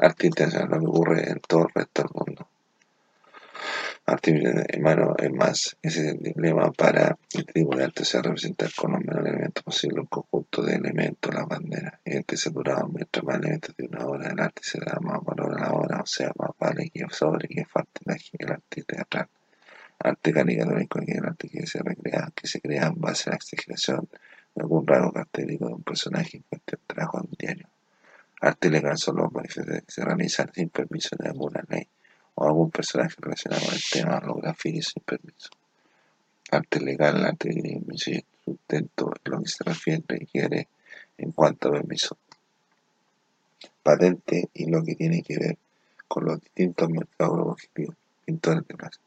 Arte 0.00 0.30
lo 0.30 0.78
que 0.78 0.86
ocurre 0.86 1.28
en 1.28 1.40
todo 1.40 1.62
el 1.62 1.74
resto 1.74 2.02
del 2.02 2.12
mundo. 2.14 2.48
Arte 4.06 4.30
hermano, 4.68 5.16
es 5.18 5.32
más, 5.32 5.76
ese 5.82 6.06
es 6.06 6.14
el 6.14 6.22
dilema 6.22 6.70
para 6.70 7.18
el 7.34 7.44
tipo 7.46 7.76
de 7.76 7.82
arte 7.82 8.04
sea 8.04 8.22
representar 8.22 8.70
con 8.76 8.92
los 8.92 9.00
menores 9.00 9.32
elementos 9.32 9.64
posible 9.64 10.00
un 10.02 10.06
conjunto 10.06 10.62
de 10.62 10.76
elementos, 10.76 11.34
la 11.34 11.44
bandera. 11.44 12.00
Y 12.04 12.16
este 12.16 12.36
saturado, 12.36 12.86
mientras 12.88 13.24
más 13.24 13.38
elementos 13.38 13.76
de 13.76 13.86
una 13.86 14.06
obra, 14.06 14.30
el 14.30 14.38
arte 14.38 14.62
se 14.62 14.78
da 14.78 15.00
más 15.00 15.20
valor 15.24 15.58
a 15.58 15.62
la 15.62 15.72
obra, 15.72 16.00
o 16.00 16.06
sea, 16.06 16.30
más 16.38 16.50
vale 16.60 16.90
que 16.90 17.04
sobre 17.10 17.48
que 17.48 17.64
falta 17.64 18.16
el 18.38 18.52
arte 18.52 18.84
teatral. 18.84 19.28
Arte 19.98 20.32
caricaturesco 20.32 21.00
que 21.00 21.12
el 21.12 21.24
arte 21.24 21.48
que 21.48 21.66
se 21.66 21.80
recrea, 21.82 22.30
que 22.36 22.46
se 22.46 22.60
crea 22.60 22.86
en 22.86 23.00
base 23.00 23.30
a 23.30 23.32
la 23.32 23.36
exageración 23.36 24.08
de 24.54 24.62
algún 24.62 24.86
rasgo 24.86 25.12
característico 25.12 25.66
de 25.66 25.74
un 25.74 25.82
personaje 25.82 26.36
en 26.36 26.44
cuestión 26.44 26.80
trabajo 26.86 27.18
un 27.18 27.34
diario. 27.36 27.68
Arte 28.40 28.70
legal 28.70 28.96
son 28.98 29.16
los 29.16 29.32
manifestaciones 29.32 29.84
que 29.84 29.92
se 29.92 30.04
realizan 30.04 30.52
sin 30.52 30.68
permiso 30.68 31.16
de 31.18 31.28
alguna 31.28 31.62
ley 31.68 31.88
o 32.34 32.46
algún 32.46 32.70
personaje 32.70 33.16
relacionado 33.18 33.64
con 33.64 33.74
el 33.74 33.82
tema 33.90 34.20
lo 34.20 34.34
grafique 34.34 34.82
sin 34.82 35.02
permiso. 35.02 35.50
Arte 36.50 36.80
legal, 36.80 37.24
arte 37.24 37.48
de 37.48 38.24
sustento, 38.44 39.12
lo 39.24 39.42
que 39.42 39.48
se 39.48 39.64
refiere 39.64 40.02
requiere 40.06 40.68
en 41.18 41.32
cuanto 41.32 41.68
a 41.68 41.72
permiso 41.72 42.16
patente 43.82 44.50
y 44.52 44.70
lo 44.70 44.84
que 44.84 44.94
tiene 44.94 45.22
que 45.22 45.38
ver 45.38 45.58
con 46.06 46.26
los 46.26 46.40
distintos 46.40 46.88
mercados 46.90 47.38
objetivos, 47.40 47.96
pintores 48.24 48.66
de 48.66 48.74
plástico. 48.74 49.04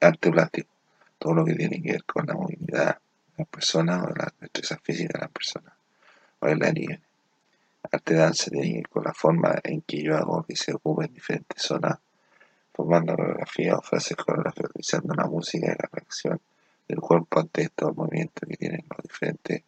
Arte 0.00 0.30
plástico, 0.30 0.70
todo 1.18 1.34
lo 1.34 1.44
que 1.44 1.54
tiene 1.54 1.80
que 1.82 1.92
ver 1.92 2.04
con 2.04 2.26
la 2.26 2.34
movilidad 2.34 2.96
de 2.96 3.34
las 3.38 3.48
personas 3.48 4.02
o 4.04 4.08
la 4.08 4.32
destreza 4.40 4.78
física 4.82 5.18
de 5.18 5.20
las 5.20 5.30
personas, 5.30 5.74
bailarines, 6.42 7.00
arte 7.90 8.14
danza 8.14 8.50
tiene 8.50 8.82
con 8.84 9.04
la 9.04 9.14
forma 9.14 9.54
en 9.62 9.82
que 9.82 10.02
yo 10.02 10.16
hago 10.16 10.44
que 10.44 10.56
se 10.56 10.74
ocupe 10.74 11.06
en 11.06 11.14
diferentes 11.14 11.62
zonas, 11.62 11.98
formando 12.72 13.14
coreografía 13.14 13.76
o 13.76 13.82
frases 13.82 14.16
coreográficas, 14.16 14.70
utilizando 14.70 15.14
la 15.14 15.26
música 15.26 15.66
y 15.66 15.82
la 15.82 15.88
reacción 15.92 16.40
del 16.88 17.00
cuerpo 17.00 17.40
ante 17.40 17.62
estos 17.62 17.96
movimientos 17.96 18.48
que 18.48 18.56
tienen 18.56 18.84
los 18.90 19.02
diferentes 19.02 19.62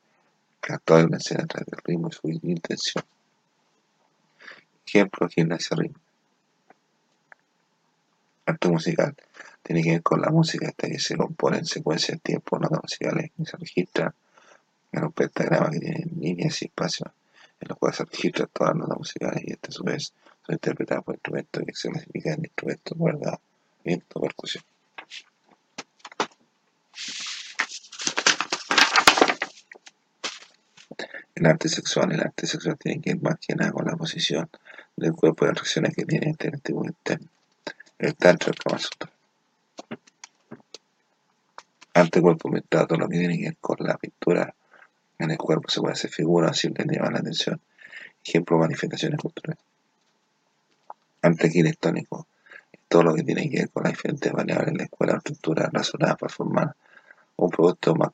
actores 0.63 1.05
de 1.05 1.09
una 1.09 1.17
escena 1.19 1.45
a 1.45 1.47
través 1.47 1.67
del 1.67 1.81
ritmo 1.85 2.09
y 2.09 2.13
su 2.13 2.29
intención. 2.49 3.05
Ejemplo, 4.87 5.29
gimnasia 5.29 5.77
ritmo. 5.77 6.01
Arte 8.47 8.69
musical 8.69 9.15
tiene 9.63 9.83
que 9.83 9.91
ver 9.93 10.03
con 10.03 10.21
la 10.21 10.31
música 10.31 10.69
hasta 10.69 10.89
que 10.89 10.99
se 10.99 11.17
compone 11.17 11.59
en 11.59 11.67
secuencia 11.67 12.15
de 12.15 12.21
tiempo, 12.21 12.59
notas 12.59 12.83
musicales 12.83 13.31
que 13.37 13.45
se 13.45 13.57
registran 13.57 14.15
pentagrama 15.13 15.71
que 15.71 15.81
tiene 15.81 16.07
líneas 16.17 16.63
y 16.63 16.67
espacios 16.67 17.11
en 17.61 17.69
los 17.69 17.79
cuales 17.79 17.97
se 17.97 18.05
registran 18.05 18.49
todas 18.53 18.75
las 18.75 18.81
notas 18.81 18.99
musicales 18.99 19.43
y 19.45 19.53
estas 19.53 19.75
a 19.75 19.79
su 19.79 19.85
vez 19.85 20.13
son 20.47 20.55
interpretadas 20.55 21.05
por 21.05 21.15
instrumentos 21.15 21.63
que 21.67 21.75
se 21.75 21.91
clasifican 21.91 22.35
en 22.35 22.45
instrumentos, 22.45 22.99
cuerda, 22.99 23.41
viento, 23.85 24.21
percusión. 24.21 24.65
El 31.35 31.47
arte 31.47 31.69
sexual, 31.69 32.13
el 32.13 32.21
arte 32.21 32.47
sexual 32.47 32.77
tiene 32.79 33.01
que 33.01 33.15
ver 33.15 33.23
más 33.23 33.39
que 33.39 33.55
nada 33.55 33.73
con 33.73 33.87
la 33.87 33.97
posición 33.97 34.49
del 34.97 35.13
cuerpo 35.15 35.45
y 35.45 35.49
las 35.49 35.57
reacciones 35.57 35.95
que 35.95 36.05
tiene 36.05 36.31
este 36.31 36.51
tipo 36.59 36.85
interno. 36.85 37.29
El 37.99 38.15
tantra, 38.15 38.51
el 38.51 38.59
Kama 38.59 38.79
Sutra. 38.79 39.11
Arte 41.95 42.21
cuerpo 42.21 42.49
mental, 42.49 42.87
todo 42.87 42.99
lo 42.99 43.09
que 43.09 43.19
tiene 43.19 43.39
que 43.39 43.45
ver 43.45 43.57
con 43.61 43.77
la 43.81 43.97
pintura 43.97 44.55
en 45.19 45.31
el 45.31 45.39
cuerpo 45.39 45.69
se 45.69 45.81
puede 45.81 45.93
hacer 45.93 46.11
figuras 46.11 46.59
si 46.59 46.69
le 46.69 46.85
llaman 46.85 47.15
la 47.15 47.19
atención. 47.21 47.61
Ejemplo, 48.27 48.59
manifestaciones 48.59 49.21
culturales. 49.21 49.63
Arte 51.23 51.47
arquitectónico. 51.47 52.27
Todo 52.89 53.03
lo 53.05 53.15
que 53.15 53.23
tiene 53.23 53.49
que 53.49 53.59
ver 53.61 53.71
con 53.71 53.85
las 53.85 53.93
diferentes 53.93 54.33
variables 54.33 54.69
en 54.69 54.79
la 54.79 54.85
escuela 54.85 55.17
estructura 55.17 55.71
razonada 55.73 56.17
para 56.17 56.33
formar 56.33 56.77
un 57.37 57.51
producto 57.51 57.95
más 57.95 58.11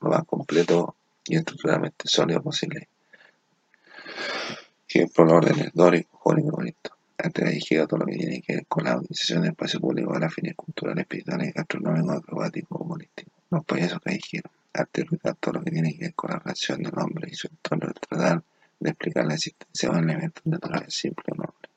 más 0.00 0.24
completo 0.24 0.96
y 1.24 1.36
estructuralmente 1.36 2.08
sólido 2.08 2.42
posible. 2.42 2.88
Ejemplo, 4.88 5.24
los 5.24 5.34
órdenes 5.34 5.70
dórico, 5.74 6.18
jónico, 6.18 6.50
bonito. 6.50 6.90
Arte 7.18 7.42
callejero, 7.42 7.86
todo 7.86 8.00
lo 8.00 8.06
que 8.06 8.16
tiene 8.16 8.40
que 8.40 8.54
ver 8.54 8.66
con 8.66 8.84
la 8.84 8.96
utilización 8.96 9.42
del 9.42 9.50
espacio 9.50 9.80
público 9.80 10.12
de 10.12 10.20
las 10.20 10.32
fines 10.32 10.54
culturales, 10.54 11.02
espirituales, 11.02 11.52
gastronómicos, 11.52 12.16
acrobáticos, 12.16 12.80
humorísticos. 12.80 13.32
Los 13.50 13.64
payasos 13.64 14.00
callejeros 14.00 14.52
rural 14.84 15.36
todo 15.40 15.54
lo 15.54 15.64
que 15.64 15.70
tiene 15.70 15.94
que 15.94 16.04
ver 16.04 16.14
con 16.14 16.30
la 16.30 16.38
relación 16.38 16.82
del 16.82 16.98
hombre 16.98 17.28
y 17.30 17.34
su 17.34 17.48
entorno, 17.48 17.92
tratar 17.92 18.42
de 18.80 18.90
explicar 18.90 19.26
la 19.26 19.34
existencia 19.34 19.90
de 19.90 19.96
un 19.96 20.10
elemento 20.10 20.42
natural 20.44 20.84
simple 20.88 21.24
o 21.32 21.34
noble. 21.34 21.68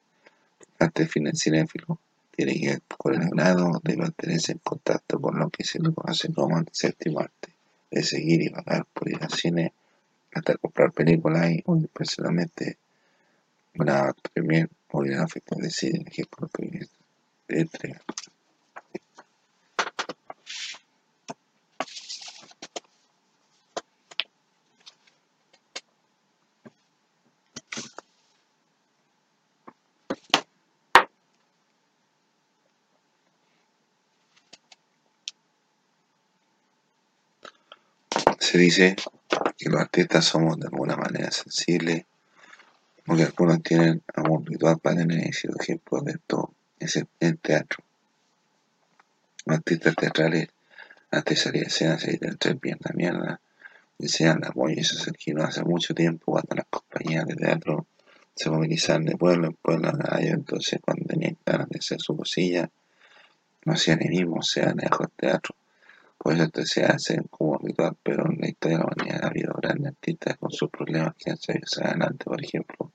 Arte 0.80 1.08
financiero 1.08 1.66
tiene 2.36 2.60
que 2.60 2.68
ver 2.68 2.82
con 2.98 3.22
el 3.22 3.30
grado 3.30 3.82
de 3.84 3.98
mantenerse 3.98 4.54
en 4.54 4.60
contacto 4.60 5.20
con 5.20 5.38
lo 5.40 5.50
que 5.50 5.64
se 5.64 5.80
le 5.80 5.94
conoce 5.94 6.32
como 6.34 6.58
el 6.60 6.68
séptimo 6.72 7.20
arte, 7.20 7.54
de 7.92 8.04
seguir 8.04 8.42
y 8.42 8.50
pagar 8.50 8.86
por 8.94 9.10
ir 9.10 9.20
al 9.22 9.32
cine, 9.32 9.74
hasta 10.34 10.56
comprar 10.58 10.92
películas 10.92 11.52
y 11.52 11.64
personalmente 11.94 12.78
una 13.76 14.14
premier 14.34 14.70
o 14.92 15.06
ir 15.06 15.16
a 15.16 15.26
de 15.26 15.70
cine, 15.70 16.04
ejemplo, 16.08 16.50
de 17.48 17.60
entrega. 17.60 18.02
Se 38.52 38.58
dice 38.58 38.98
que 39.58 39.70
los 39.70 39.80
artistas 39.80 40.26
somos 40.26 40.60
de 40.60 40.68
alguna 40.68 40.98
manera 40.98 41.32
sensibles, 41.32 42.04
porque 43.06 43.24
algunos 43.24 43.64
tienen 43.64 44.04
algún 44.14 44.46
ritual 44.46 44.78
para 44.78 44.98
tener 44.98 45.26
éxito. 45.26 45.54
Ejemplo 45.58 46.02
de 46.02 46.12
esto 46.12 46.54
es 46.78 47.02
el, 47.22 47.38
teatro. 47.38 47.82
Los 49.46 49.56
artistas 49.56 49.96
teatrales, 49.96 50.50
antes 51.12 51.38
de 51.38 51.44
salir 51.46 51.64
a 51.64 51.68
escena, 51.68 51.98
se 51.98 52.12
dicen 52.12 52.38
tres 52.38 52.60
bien 52.60 52.78
la 52.82 52.94
mierda, 52.94 53.42
desean 53.98 54.44
apoyo 54.44 54.76
y 54.76 54.80
eso 54.82 54.98
se 54.98 55.12
originó 55.12 55.44
hace 55.44 55.64
mucho 55.64 55.96
tiempo 55.96 56.34
cuando 56.34 56.54
las 56.54 56.66
compañías 56.70 57.26
de 57.28 57.36
teatro 57.36 57.88
se 58.36 58.50
movilizaban 58.50 59.06
de 59.06 59.16
pueblo 59.16 59.48
en 59.48 59.54
pueblo 59.54 59.88
a 59.88 60.20
entonces 60.20 60.82
cuando 60.82 61.06
tenían 61.06 61.38
ganas 61.46 61.70
de 61.70 61.80
hacer 61.80 62.02
su 62.02 62.18
cosilla, 62.18 62.70
no 63.64 63.72
hacían 63.72 64.00
ni 64.00 64.10
mismo, 64.10 64.42
sean 64.42 64.76
lejos 64.76 65.08
teatro 65.16 65.56
por 66.22 66.34
eso 66.34 66.44
esto 66.44 66.66
se 66.66 66.84
hace 66.86 67.20
como 67.32 67.56
habitual, 67.56 67.98
pero 68.04 68.30
en 68.30 68.40
la 68.40 68.48
historia 68.48 68.78
de 68.78 68.84
la 68.84 68.90
humanidad 68.96 69.24
ha 69.24 69.28
habido 69.28 69.54
grandes 69.54 69.88
artistas 69.88 70.38
con 70.38 70.52
sus 70.52 70.70
problemas 70.70 71.16
que 71.16 71.32
han 71.32 71.38
salido 71.38 71.66
adelante. 71.84 72.26
Por 72.26 72.44
ejemplo, 72.44 72.92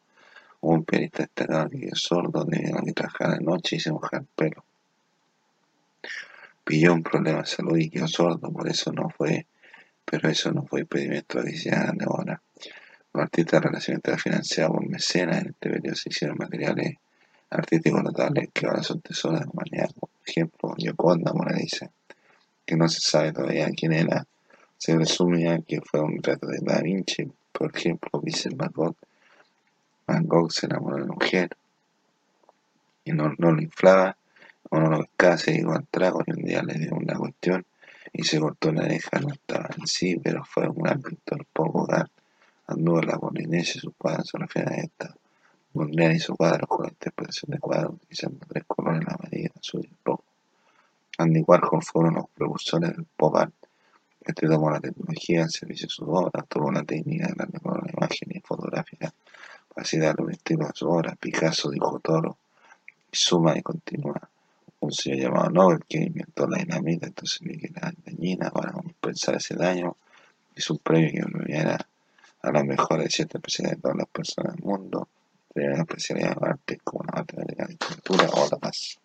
un 0.61 0.85
pianista 0.85 1.25
destacado 1.25 1.69
que 1.71 1.87
es 1.87 1.99
sordo 1.99 2.45
debido 2.45 2.79
a 2.79 2.83
que 2.83 2.93
trabajaba 2.93 3.35
de 3.35 3.45
noche 3.45 3.77
y 3.77 3.81
se 3.81 3.91
mojaba 3.91 4.19
el 4.19 4.27
pelo. 4.27 4.65
Pilló 6.63 6.93
un 6.93 7.03
problema 7.03 7.41
de 7.41 7.47
salud 7.47 7.77
y 7.77 7.91
quedó 7.91 8.07
sordo, 8.07 8.53
por 8.53 8.69
eso 8.69 8.93
no 8.93 9.11
fue, 9.11 9.47
pero 10.05 10.29
eso 10.29 10.53
no 10.53 10.65
fue 10.65 10.83
impedimento 10.83 11.43
de 11.43 11.51
de 11.51 12.05
ahora. 12.05 12.41
Los 13.13 13.23
artistas 13.25 13.61
relacionados 13.61 14.23
financiados 14.23 14.77
por 14.77 14.89
mecenas 14.89 15.43
en 15.43 15.49
este 15.49 15.71
periodo 15.71 15.97
se 15.97 16.11
hicieron 16.11 16.39
materiales 16.39 16.95
artísticos 17.51 18.05
notables 18.05 18.51
que 18.53 18.67
ahora 18.67 18.85
son 18.85 19.01
tesoros 19.01 19.41
de 19.41 19.47
la 19.47 19.51
humanidad. 19.53 19.91
Por 19.99 20.11
ejemplo, 20.25 20.75
Yoconda 20.79 21.33
Mona 21.33 21.57
Lisa 21.57 21.91
que 22.67 22.77
no 22.77 22.89
se 22.89 23.01
sabe 23.01 23.33
todavía 23.33 23.71
quién 23.71 23.93
era, 23.93 24.27
se 24.77 24.97
resumía 24.97 25.61
que 25.61 25.81
fue 25.81 26.01
un 26.01 26.17
retrato 26.17 26.49
de 26.49 26.59
Da 26.61 26.83
Vinci, 26.83 27.31
por 27.53 27.75
ejemplo, 27.75 28.21
Vincent 28.21 28.57
Van 28.57 28.73
Gogh. 28.75 28.97
Van 30.07 30.27
Gogh 30.27 30.51
se 30.51 30.67
enamoró 30.67 30.97
de 30.97 31.03
una 31.05 31.15
mujer 31.15 31.57
y 33.05 33.13
no, 33.13 33.33
lo 33.39 33.63
inflaba, 33.63 34.17
o 34.69 34.81
no 34.81 34.91
lo 34.91 35.05
pescaba, 35.05 35.39
se 35.39 35.63
al 35.63 35.87
trago 35.87 36.23
y 36.27 36.33
un 36.33 36.43
día 36.43 36.63
le 36.63 36.75
dio 36.75 36.93
una 36.95 37.15
cuestión 37.15 37.65
y 38.13 38.25
se 38.25 38.41
cortó 38.41 38.73
la 38.73 38.83
oreja, 38.83 39.21
no 39.21 39.33
estaba 39.33 39.69
en 39.79 39.87
sí, 39.87 40.17
pero 40.23 40.45
fue 40.45 40.69
un 40.69 40.83
gran 40.83 41.01
pintor 41.01 41.47
poco 41.53 41.87
dar. 41.87 42.11
Anduvo 42.67 43.01
en 43.01 43.07
la 43.07 43.19
Polinesia 43.19 43.81
sus 43.81 43.93
se 44.25 44.39
refieren 44.39 44.73
a 44.73 44.77
esta. 44.79 45.15
Mondrian 45.75 46.17
hizo 46.17 46.35
cuadros 46.35 46.69
con 46.69 46.85
la 46.85 46.89
interpretación 46.89 47.51
de 47.53 47.59
cuadros 47.59 47.95
utilizando 47.95 48.45
tres 48.49 48.65
colores, 48.67 49.05
la 49.05 49.15
amarilla, 49.15 49.51
azul 49.59 49.83
y 49.85 49.95
rojo. 50.05 50.25
Andy 51.19 51.43
Warhol 51.47 51.83
fue 51.83 52.03
uno 52.03 52.11
de 52.11 52.17
los 52.17 52.31
precursores 52.31 52.91
del 52.91 53.07
pop 53.17 53.37
art. 53.37 53.55
Este 54.21 54.47
tomó 54.47 54.71
la 54.71 54.81
tecnología 54.81 55.45
al 55.45 55.51
servicio 55.51 55.87
de 55.87 55.91
su 55.91 56.05
obra, 56.05 56.43
tomó 56.43 56.71
la 56.71 56.83
técnica 56.83 57.29
de 57.29 57.35
la 57.37 57.47
mejor 57.47 57.89
imagen 57.91 58.29
y 58.35 58.41
fotográfica 58.41 59.13
para 59.69 59.85
así 59.85 59.99
darle 59.99 60.25
un 60.25 60.33
estilo 60.33 60.67
a 60.67 60.73
su 60.75 60.89
obra. 60.89 61.17
Picasso 61.17 61.71
dijo 61.71 62.01
toro, 62.01 62.37
suma 63.13 63.57
y 63.57 63.63
continúa. 63.63 64.21
Un 64.81 64.93
señor 64.93 65.21
llamado 65.21 65.51
Nobel 65.51 65.85
que 65.89 65.99
inventó 65.99 66.47
la 66.47 66.59
dinamita, 66.59 67.07
entonces 67.07 67.41
vi 67.41 67.57
que 67.59 67.69
era 67.75 67.93
dañina 68.05 68.51
para 68.51 68.73
compensar 68.73 69.37
ese 69.37 69.55
daño. 69.55 69.97
Hizo 70.55 70.75
un 70.75 70.81
premio 70.81 71.25
que 71.25 71.33
premiara 71.33 71.79
a 72.43 72.53
las 72.53 72.65
mejores 72.65 73.13
siete 73.15 73.39
especialidades 73.39 73.79
de 73.79 73.83
todas 73.83 73.97
las 73.97 74.09
personas 74.09 74.55
del 74.55 74.65
mundo. 74.65 75.09
Tenía 75.53 75.71
la 75.71 75.79
especialidad 75.79 76.37
de 76.37 76.49
arte 76.49 76.81
como 76.85 77.05
la 77.05 77.21
matemática, 77.21 77.63
la 77.63 77.69
literatura 77.69 78.29
o 78.35 78.49
la 78.51 78.59
paz. 78.59 78.99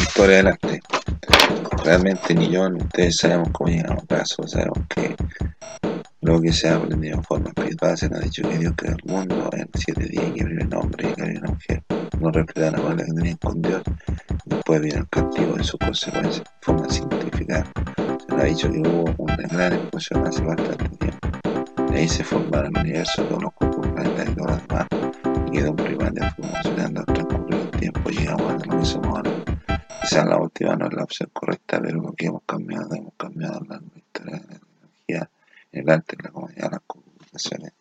Historia 0.00 0.36
del 0.36 0.46
arte. 0.48 0.80
Realmente 1.84 2.34
ni 2.34 2.50
yo 2.50 2.68
ni 2.68 2.82
ustedes 2.82 3.16
sabemos 3.16 3.48
cómo 3.52 3.70
llegamos 3.70 4.04
a 4.10 4.24
solo 4.24 4.48
sabemos 4.48 4.78
que 4.88 5.16
lo 6.22 6.40
que 6.40 6.52
se 6.52 6.68
ha 6.68 6.76
aprendido 6.76 7.16
en 7.16 7.24
forma 7.24 7.48
espiritual 7.48 7.96
se 7.96 8.08
nos 8.10 8.20
ha 8.20 8.24
dicho 8.24 8.42
que 8.42 8.58
Dios 8.58 8.74
creó 8.76 8.94
el 8.94 9.10
mundo 9.10 9.48
en 9.54 9.68
siete 9.74 10.04
días 10.04 10.24
y 10.28 10.32
que 10.32 10.42
abrió 10.42 10.66
un 10.66 10.74
hombre 10.74 11.08
y 11.08 11.14
que 11.14 11.22
abrió 11.22 11.40
una 11.40 11.50
mujer. 11.52 11.82
No 12.20 12.30
respetaron 12.30 12.82
la 12.82 12.88
mala 12.88 13.04
que 13.04 13.12
tenían 13.14 13.36
con 13.36 13.62
Dios 13.62 13.82
y 14.44 14.50
después 14.50 14.80
vino 14.82 14.98
el 14.98 15.08
castigo 15.08 15.56
en 15.56 15.64
sus 15.64 15.80
consecuencias. 15.80 16.44
De 16.44 16.50
forma 16.60 16.88
científica 16.90 17.66
se 17.96 18.26
nos 18.28 18.40
ha 18.40 18.44
dicho 18.44 18.70
que 18.70 18.78
hubo 18.80 19.14
una 19.16 19.36
gran 19.36 19.72
explosión 19.72 20.26
hace 20.26 20.42
bastante 20.42 20.88
tiempo. 20.98 21.28
Ahí 21.94 22.06
se 22.06 22.22
formaron 22.22 22.76
el 22.76 22.82
universo, 22.82 23.24
todos 23.24 23.42
los 23.42 23.54
cuerpos, 24.04 24.62
planetas 24.68 25.46
y 25.46 25.50
quedó 25.50 25.70
un 25.70 25.76
primate 25.76 26.30
funcionando 26.36 27.00
al 27.00 27.06
transcurrir 27.06 27.60
el 27.60 27.70
tiempo 27.70 28.10
llegamos 28.10 28.50
a 28.50 28.66
lo 28.66 28.78
que 28.80 28.84
somos 28.84 29.06
ahora. 29.06 29.30
Quizás 30.02 30.26
la 30.26 30.36
última 30.38 30.76
no 30.76 30.86
es 30.86 30.92
la 30.94 31.04
opción 31.04 31.30
correcta, 31.32 31.80
pero 31.80 32.00
lo 32.00 32.12
que 32.12 32.26
hemos 32.26 32.42
cambiado, 32.44 32.94
hemos 32.94 33.14
cambiado 33.16 33.60
la 33.68 33.80
historia 33.96 34.36
de 34.36 34.40
la 34.40 34.46
tecnología 34.46 35.30
el 35.72 35.88
arte, 35.88 36.16
la 36.22 36.30
comunidad, 36.30 36.70
las 36.72 36.80
comunicaciones, 36.86 37.72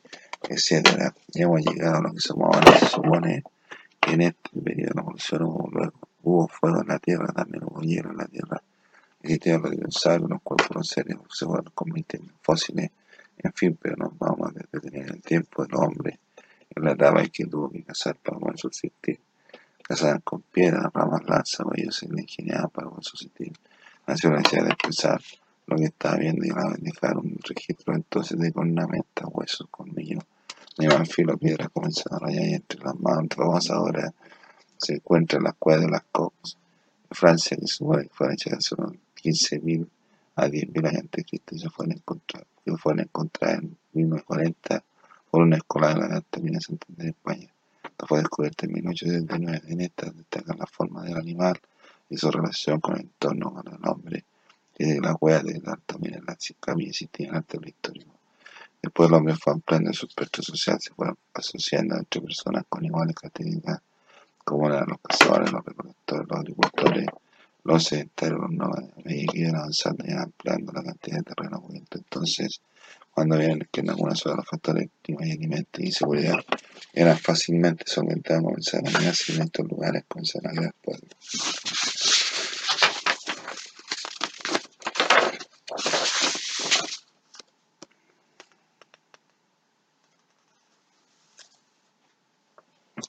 etc. 0.49 1.13
Y 1.34 1.41
hemos 1.41 1.61
llegado 1.61 1.97
a 1.97 2.01
lo 2.01 2.13
que 2.13 2.20
somos 2.20 2.55
ahora. 2.55 2.78
Se 2.78 2.86
supone 2.88 3.43
que 3.99 4.11
en 4.11 4.22
este 4.22 4.49
periodo 4.63 4.89
de 4.89 4.95
la 4.95 5.01
evolución 5.01 5.43
hubo, 5.43 5.70
luego, 5.72 5.93
hubo 6.24 6.47
fuego 6.47 6.82
en 6.82 6.88
la 6.88 6.99
Tierra, 6.99 7.28
también 7.34 7.63
hubo 7.63 7.82
hielo 7.82 8.11
en 8.11 8.17
la 8.17 8.26
Tierra. 8.26 8.61
Existieron 9.22 9.63
los 9.63 9.72
dinosaurios, 9.72 10.30
los 10.30 10.41
cuerpos 10.41 10.76
los 10.76 10.88
seres 10.88 11.17
se 11.30 11.45
fueron 11.45 11.72
convirtiendo 11.74 12.32
en 12.32 12.39
fósiles, 12.41 12.91
en 13.41 13.53
fin, 13.53 13.77
pero 13.81 13.95
nos 13.95 14.17
vamos 14.17 14.49
a 14.49 14.53
detener 14.71 15.07
en 15.07 15.15
el 15.15 15.21
tiempo 15.21 15.63
del 15.63 15.75
hombre, 15.75 16.19
en 16.75 16.83
la 16.83 16.91
etapa 16.91 17.21
en 17.21 17.29
que 17.29 17.45
tuvo 17.45 17.69
que 17.69 17.83
cazar 17.83 18.15
para 18.17 18.37
poder 18.37 18.57
subsistir. 18.57 19.19
Cazaban 19.81 20.21
con 20.21 20.41
piedras, 20.41 20.85
ramas, 20.93 21.21
lanzas, 21.25 21.65
ellos 21.75 21.95
se 21.95 22.05
ingeniaban 22.05 22.69
para 22.69 22.89
poder 22.89 23.03
subsistir. 23.03 23.53
Nació 24.05 24.29
la 24.29 24.37
necesidad 24.37 24.65
de 24.65 24.71
expresar 24.71 25.21
lo 25.67 25.77
que 25.77 25.85
estaba 25.85 26.17
viendo 26.17 26.45
y 26.45 26.49
a 26.49 26.75
dejar 26.79 27.17
un 27.17 27.37
registro 27.43 27.95
entonces 27.95 28.37
de 28.37 28.51
cornamentas, 28.51 29.27
huesos, 29.31 29.67
colmillos, 29.69 30.23
de 30.77 31.05
filo, 31.05 31.37
piedras 31.37 31.69
comenzaron 31.69 32.23
a 32.23 32.25
rayar 32.25 32.45
entre 32.45 32.79
las 32.79 32.99
manos, 32.99 33.69
ahora 33.69 34.13
se 34.77 34.95
encuentran 34.95 35.43
las 35.43 35.55
cuevas 35.55 35.83
de 35.83 35.89
las 35.89 36.03
de 36.03 37.15
Francia, 37.15 37.57
que 37.57 37.67
supone 37.67 38.03
que 38.03 38.09
fueron 38.13 38.33
hechas 38.33 38.53
hace 38.53 38.75
unos 38.75 38.93
15.000 39.21 39.87
a 40.43 40.49
10.000 40.49 40.87
años 40.87 41.01
antes 41.01 41.23
de 41.23 41.29
Cristo 41.29 41.55
y 41.55 41.59
se 41.59 41.69
fueron 41.69 41.97
encontrar, 41.97 42.45
que 42.65 42.77
fueron 42.77 43.01
encontradas 43.01 43.59
en 43.59 43.77
1940 43.93 44.83
por 45.31 45.41
una 45.41 45.57
escuela 45.57 45.93
de 45.93 45.99
la 45.99 46.15
alta 46.15 46.39
mina 46.39 46.59
Santander 46.59 47.05
de 47.05 47.09
España. 47.09 47.47
Esto 47.83 48.07
fue 48.07 48.19
descubierto 48.19 48.65
en 48.65 48.73
1879. 48.73 49.73
En 49.73 49.81
esta 49.81 50.09
destacan 50.11 50.57
la 50.57 50.65
forma 50.65 51.03
del 51.03 51.17
animal 51.17 51.59
y 52.09 52.17
su 52.17 52.31
relación 52.31 52.79
con 52.79 52.95
el 52.95 53.01
entorno, 53.01 53.53
con 53.53 53.67
el 53.67 53.79
hombre 53.87 54.23
hueá 55.19 55.43
de 55.43 55.59
la, 55.59 55.77
también 55.85 56.15
en 56.15 56.25
la 56.25 56.37
camilla 56.59 56.89
existía 56.89 57.31
antes 57.33 57.61
la 57.61 57.67
historia. 57.67 58.05
Después 58.81 59.09
el 59.09 59.15
hombre 59.15 59.35
fue 59.35 59.53
ampliando 59.53 59.91
su 59.93 60.05
espectro 60.05 60.41
social, 60.41 60.79
se 60.79 60.93
fueron 60.93 61.17
asociando 61.33 61.97
entre 61.97 62.21
personas 62.21 62.63
con 62.69 62.85
iguales 62.85 63.15
características, 63.15 63.81
como 64.45 64.67
eran 64.69 64.87
los 64.87 64.99
cazadores, 65.01 65.51
los 65.51 65.65
recolectores, 65.65 66.27
los 66.29 66.39
agricultores, 66.39 67.05
los 67.64 67.84
sedentarios, 67.84 68.39
nómadas, 68.49 68.89
iban 69.05 69.55
avanzando 69.55 70.03
y 70.07 70.12
ampliando 70.12 70.72
la 70.72 70.84
cantidad 70.84 71.18
de 71.18 71.24
terreno 71.24 71.62
cubierto. 71.62 71.97
Entonces, 71.97 72.62
cuando 73.12 73.38
vieron 73.38 73.68
que 73.72 73.82
en 73.82 73.89
algunas 73.89 74.24
de 74.24 74.36
los 74.36 74.45
factores 74.45 74.89
clima 75.01 75.28
y 75.28 75.32
alimentos 75.32 75.84
y 75.84 75.91
seguridad 75.91 76.39
eran 76.93 77.18
fácilmente 77.18 77.84
solventados, 77.86 78.43
comenzaron 78.43 78.95
a 78.95 78.99
mirarse 78.99 79.34
en 79.34 79.41
estos 79.41 79.68
lugares, 79.68 80.03
comenzaron 80.07 80.66
a 80.66 80.72
pueblos. 80.82 81.18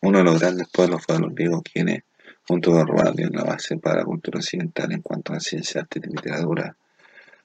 Uno 0.03 0.19
de 0.19 0.25
los 0.25 0.41
grandes 0.41 0.67
pueblos 0.73 1.05
fue 1.07 1.19
los 1.19 1.35
griegos, 1.35 1.63
quienes, 1.63 2.03
junto 2.47 2.73
con 2.73 2.87
Roma, 2.87 3.13
dieron 3.13 3.37
la 3.37 3.45
base 3.45 3.77
para 3.79 3.99
la 3.99 4.05
cultura 4.05 4.39
occidental 4.39 4.93
en 4.93 5.03
cuanto 5.03 5.33
a 5.33 5.37
la 5.37 5.41
ciencia, 5.41 5.83
arte 5.83 6.01
y 6.03 6.09
literatura, 6.09 6.77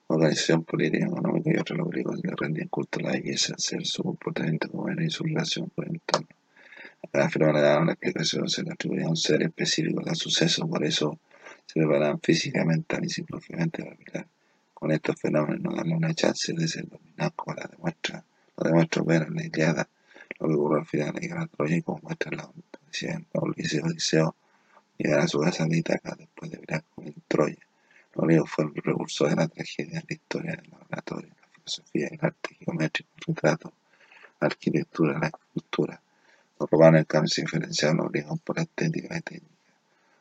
organización 0.07 0.63
política, 0.63 1.05
económica 1.05 1.51
y 1.53 1.57
otros. 1.57 1.77
Los 1.77 1.89
griegos 1.89 2.19
le 2.23 2.33
rendían 2.35 2.67
culto 2.67 2.99
a 2.99 3.03
la 3.03 3.11
belleza, 3.11 3.53
el 3.53 3.59
ser, 3.59 3.85
su 3.85 4.03
comportamiento 4.03 4.69
como 4.69 4.89
y 4.91 5.09
su 5.09 5.23
relación 5.23 5.71
con 5.75 5.85
el 5.85 5.91
entorno. 5.95 6.27
Cada 7.11 7.29
fenómeno 7.29 7.59
le 7.59 7.63
daban 7.65 7.85
la 7.85 7.93
explicación, 7.93 8.49
se 8.49 8.63
le 8.63 8.71
atribuía 8.71 9.05
a 9.05 9.09
un 9.09 9.17
ser 9.17 9.43
específico 9.43 10.01
a 10.09 10.15
sucesos, 10.15 10.67
por 10.67 10.83
eso 10.83 11.19
se 11.65 11.79
preparaban 11.79 12.19
físicamente 12.19 12.97
y 13.01 13.09
psicológicamente 13.09 13.83
para 13.83 13.95
mirar 13.95 14.27
con 14.73 14.91
estos 14.91 15.19
fenómenos, 15.19 15.61
no 15.61 15.75
darle 15.75 15.95
una 15.95 16.13
chance 16.13 16.51
de 16.53 16.67
ser 16.67 16.87
dominados 16.89 17.33
como 17.35 17.55
la 17.55 17.67
demuestra, 17.67 18.23
lo 18.57 18.63
demuestra 18.67 19.03
ver 19.03 19.29
la 19.29 19.43
Iliada 19.43 19.87
lo 20.39 20.47
que 20.47 20.53
ocurrió 20.53 20.79
al 20.79 20.85
final 20.85 21.13
de 21.13 21.21
la 21.21 21.27
guerra 21.27 21.47
Troya 21.47 21.77
y 21.77 21.81
como 21.81 21.99
muestra 22.03 22.31
la 22.31 22.49
policía 22.51 23.13
en 23.13 23.25
Odiseo, 23.33 24.35
Odiseo 24.97 25.05
llegar 25.05 25.19
a 25.19 25.27
su 25.27 25.39
casa 25.39 25.65
de 25.65 25.77
Itaca 25.77 26.15
después 26.17 26.51
de 26.51 26.83
con 26.95 27.05
en 27.05 27.15
Troya. 27.27 27.57
Los 28.13 28.25
griegos 28.25 28.49
fueron 28.49 28.73
el 28.75 28.83
recurso 28.83 29.27
de 29.27 29.35
la 29.35 29.47
tragedia 29.47 30.03
la 30.07 30.15
historia 30.15 30.51
del 30.51 30.69
laboratorio, 30.71 31.29
la 31.41 31.47
filosofía, 31.49 32.07
el 32.11 32.19
arte 32.21 32.55
geométrico, 32.55 33.09
el 33.17 33.35
retrato, 33.35 33.73
la 34.39 34.47
arquitectura, 34.47 35.19
la 35.19 35.27
escultura. 35.27 36.01
Los 36.59 36.69
romanos, 36.69 36.99
en 36.99 37.05
cambio, 37.05 37.29
se 37.29 37.41
diferenciaban 37.41 37.97
los 37.97 38.11
griegos 38.11 38.39
por 38.39 38.55
la 38.55 38.63
estética 38.63 39.07
y 39.07 39.09
la 39.09 39.21
técnica. 39.21 39.55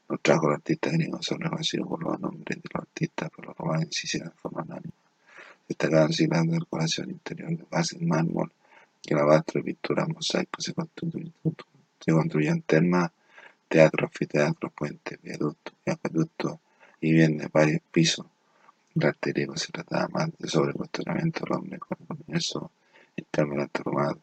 Los 0.09 0.21
trabajos 0.21 0.49
de 0.49 0.55
artistas 0.55 0.93
griegos 0.93 1.27
son 1.27 1.41
reconocidos 1.41 1.89
por 1.89 2.03
los 2.03 2.21
nombres 2.21 2.63
de 2.63 2.71
los 2.73 2.83
artistas, 2.83 3.31
pero 3.35 3.49
los 3.49 3.57
romanos 3.57 3.89
se 3.91 4.19
de 4.19 4.31
forma 4.31 4.63
anónima. 4.63 4.93
Destacaban 5.69 6.11
así 6.11 6.27
la 6.27 6.43
decoración 6.43 7.11
interior 7.11 7.57
de 7.57 7.65
base 7.71 7.97
en 7.97 8.09
mármol, 8.09 8.53
alabastro, 9.11 9.63
pintura, 9.63 10.07
mosaico 10.07 10.61
se 10.61 10.75
construyen 10.75 12.63
termas, 12.63 13.11
teatros, 13.75 14.09
anfiteatros, 14.09 14.73
puentes, 14.73 15.21
viaductos 15.21 15.75
y 15.85 15.91
acueductos 15.91 16.61
y 17.01 17.13
bien 17.13 17.37
de 17.37 17.49
varios 17.53 17.81
pisos. 17.91 18.25
El 18.95 19.05
arte 19.05 19.33
griego 19.33 19.57
se 19.57 19.73
trataba 19.73 20.07
más 20.07 20.29
de 20.39 20.49
sobrecuestionamiento 20.49 21.41
del 21.45 21.59
hombre 21.59 21.79
con 21.81 21.99
el 21.99 22.17
universo. 22.17 22.71
Arte 23.33 23.83
romano 23.83 24.17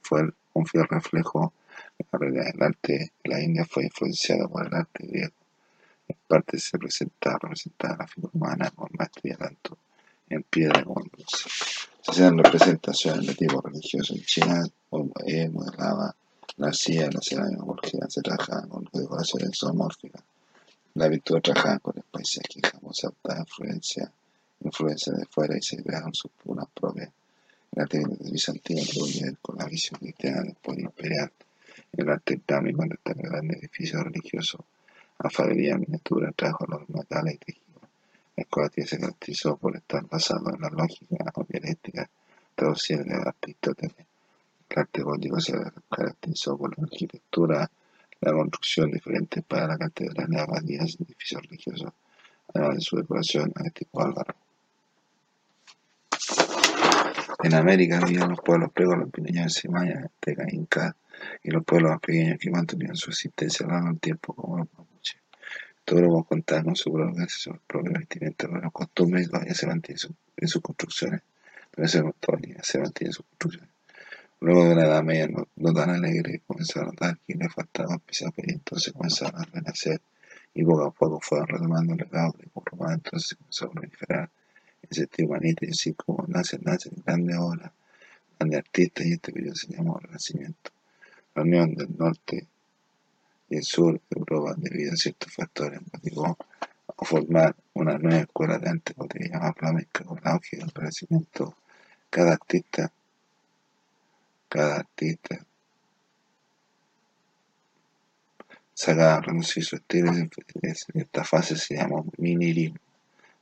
fue 0.00 0.30
un 0.52 0.66
fiel 0.66 0.86
reflejo 0.88 1.52
de 1.98 2.06
la 2.12 2.18
realidad. 2.20 2.46
El 2.54 2.62
arte 2.62 3.12
la 3.24 3.42
India 3.42 3.64
fue 3.68 3.86
influenciado 3.86 4.48
por 4.48 4.64
el 4.64 4.74
arte 4.74 5.04
griego. 5.04 5.34
En 6.06 6.16
parte 6.28 6.56
se 6.60 6.78
presentaba, 6.78 7.40
representaba 7.42 7.96
la 7.98 8.06
figura 8.06 8.30
humana 8.34 8.70
con 8.70 8.88
maestría 8.96 9.36
tanto 9.36 9.78
en 10.28 10.44
piedra 10.44 10.84
como 10.84 11.00
en 11.00 11.10
bronce. 11.10 11.48
Se 12.02 12.10
hacían 12.12 12.38
representaciones 12.38 13.26
de 13.26 13.34
tipo 13.34 13.60
religioso 13.60 14.14
en 14.14 14.22
China, 14.22 14.64
modelaba 14.92 16.14
la 16.56 16.72
silla, 16.72 17.10
la 17.10 17.20
cerámica 17.20 17.64
porque 17.64 17.90
se 18.08 18.22
trabajaban 18.22 18.68
con 18.68 18.88
decoraciones 18.92 19.50
zoomórficas. 19.58 20.22
La 20.94 21.10
pintura 21.10 21.40
trabajaba 21.40 21.78
con 21.78 21.94
el 21.96 22.04
paisaje, 22.04 22.60
jamás 22.62 23.04
adaptaba 23.04 23.40
influencia, 23.40 24.10
influencia 24.60 25.12
de 25.12 25.26
fuera 25.26 25.56
y 25.56 25.62
se 25.62 25.82
crearon 25.82 26.14
sus 26.14 26.30
puras 26.32 26.66
propias. 26.72 27.10
La 27.72 27.86
técnica 27.86 28.30
bizantina 28.30 28.82
tuvo 28.92 29.06
que 29.06 29.24
ver 29.24 29.36
con 29.42 29.56
la 29.58 29.66
visión 29.66 30.00
cristiana 30.00 30.42
del 30.42 30.54
poder 30.54 30.80
imperial. 30.80 31.30
El 31.92 32.08
arte 32.08 32.34
islámico 32.34 32.84
destaca 32.88 33.20
grandes 33.22 33.58
edificios 33.58 34.02
religiosos, 34.02 34.60
alfarería, 35.18 35.76
miniatura, 35.76 36.32
trabajo 36.32 36.66
los 36.66 36.88
metales 36.88 37.34
y 37.34 37.38
tejidos 37.38 37.66
la 38.36 38.42
escuela 38.42 38.70
se 38.70 38.98
caracterizó 38.98 39.56
por 39.56 39.74
estar 39.76 40.06
basado 40.06 40.54
en 40.54 40.60
la 40.60 40.68
lógica 40.68 41.32
o 41.36 41.44
dialéctica 41.48 42.06
traducida 42.54 43.02
de 43.02 43.14
Aristóteles. 43.14 44.06
El 44.68 44.80
arte 44.80 45.02
gótico 45.02 45.40
se 45.40 45.52
caracterizó 45.88 46.58
por 46.58 46.76
la 46.76 46.84
arquitectura, 46.84 47.70
la 48.20 48.32
construcción 48.32 48.90
de 48.90 48.94
diferentes 48.94 49.44
para 49.44 49.68
la 49.68 49.78
catedral, 49.78 50.34
abadías 50.36 50.96
y 50.98 51.04
edificios 51.04 51.42
religiosos, 51.42 51.92
además 52.52 52.76
de 52.76 52.80
su 52.80 52.96
decoración 52.96 53.52
artístico 53.54 54.02
álvaro. 54.02 54.34
En 57.42 57.54
América 57.54 58.00
vivían 58.00 58.30
los 58.30 58.40
pueblos 58.40 58.72
pregos, 58.72 58.98
los 58.98 59.10
pineños 59.10 59.64
y 59.64 59.68
mayas, 59.68 60.04
aztecas, 60.04 60.52
incas 60.52 60.94
y 61.42 61.50
los 61.50 61.64
pueblos 61.64 61.92
más 61.92 62.00
pequeños 62.00 62.38
que 62.40 62.50
mantuvieron 62.50 62.96
su 62.96 63.10
existencia 63.10 63.64
a 63.64 63.68
lo 63.68 63.74
largo 63.74 63.88
del 63.90 64.00
tiempo 64.00 64.34
como 64.34 64.58
los 64.58 64.68
mapuches. 64.76 65.20
Todo 65.84 66.00
lo 66.00 66.08
vamos 66.08 66.24
a 66.24 66.28
contar 66.28 66.64
con 66.64 66.74
su 66.74 66.92
propia 66.92 67.26
su 67.28 67.56
propio 67.66 67.92
vestimenta, 67.92 68.48
con 68.48 68.70
costumbres 68.70 69.26
y 69.26 69.30
todavía 69.30 69.54
se 69.54 69.66
mantiene 69.66 70.00
en 70.36 70.48
sus 70.48 70.62
construcciones. 70.62 71.22
Todavía 71.70 71.88
se, 71.88 72.12
todavía 72.18 72.62
se 72.62 72.78
mantiene 72.80 73.12
sus 73.12 73.24
construcciones. 73.26 73.75
Luego 74.40 74.64
de 74.64 74.72
una 74.74 74.84
edad 74.84 75.02
media 75.02 75.28
no, 75.28 75.72
tan 75.72 75.90
alegre, 75.90 76.42
comenzó 76.46 76.80
a 76.80 76.84
notar 76.84 77.18
que 77.26 77.34
le 77.34 77.48
faltaba 77.48 77.98
y 78.36 78.52
entonces 78.52 78.92
comenzaron 78.92 79.40
a 79.40 79.44
renacer 79.44 80.00
y 80.52 80.62
poco 80.62 80.84
a 80.84 80.90
poco 80.90 81.20
fueron 81.20 81.48
retomando 81.48 81.94
el 81.94 82.00
legado 82.00 82.34
de 82.38 82.48
romano, 82.54 82.94
entonces 82.94 83.34
comenzó 83.34 83.66
a 83.66 83.70
proliferar 83.70 84.30
en 84.82 84.90
sentido 84.90 85.28
humanista 85.28 85.66
y 85.66 85.70
así 85.70 85.94
como 85.94 86.24
nace, 86.28 86.58
nace 86.62 86.90
grande 87.04 87.34
obra, 87.36 87.72
grande 88.38 88.58
artista 88.58 89.04
y 89.04 89.12
este 89.12 89.32
periodo 89.32 89.54
se 89.54 89.68
llamó 89.68 89.98
Renacimiento. 89.98 90.70
La 91.34 91.42
unión 91.42 91.74
del 91.74 91.96
norte 91.96 92.46
y 93.48 93.56
el 93.56 93.62
sur 93.62 93.94
de 93.94 94.18
Europa 94.18 94.54
debido 94.58 94.92
a 94.92 94.96
ciertos 94.96 95.32
factores 95.32 95.80
motivó 95.92 96.36
a 96.88 97.04
formar 97.04 97.56
una 97.72 97.96
nueva 97.96 98.20
escuela 98.20 98.58
de 98.58 98.68
arte 98.68 98.94
que 99.08 99.28
llamaba 99.28 99.54
flamenca 99.54 100.04
con 100.04 100.18
el 100.18 100.26
auge 100.26 100.58
del 100.58 100.70
Renacimiento. 100.70 101.54
Cada 102.10 102.32
artista 102.32 102.92
cada 104.48 104.76
artista 104.76 105.44
saca 108.74 109.16
a 109.16 109.20
reducir 109.20 109.64
su 109.64 109.76
estilo 109.76 110.12
esta 110.94 111.24
fase 111.24 111.56
se 111.56 111.76
llama 111.76 112.04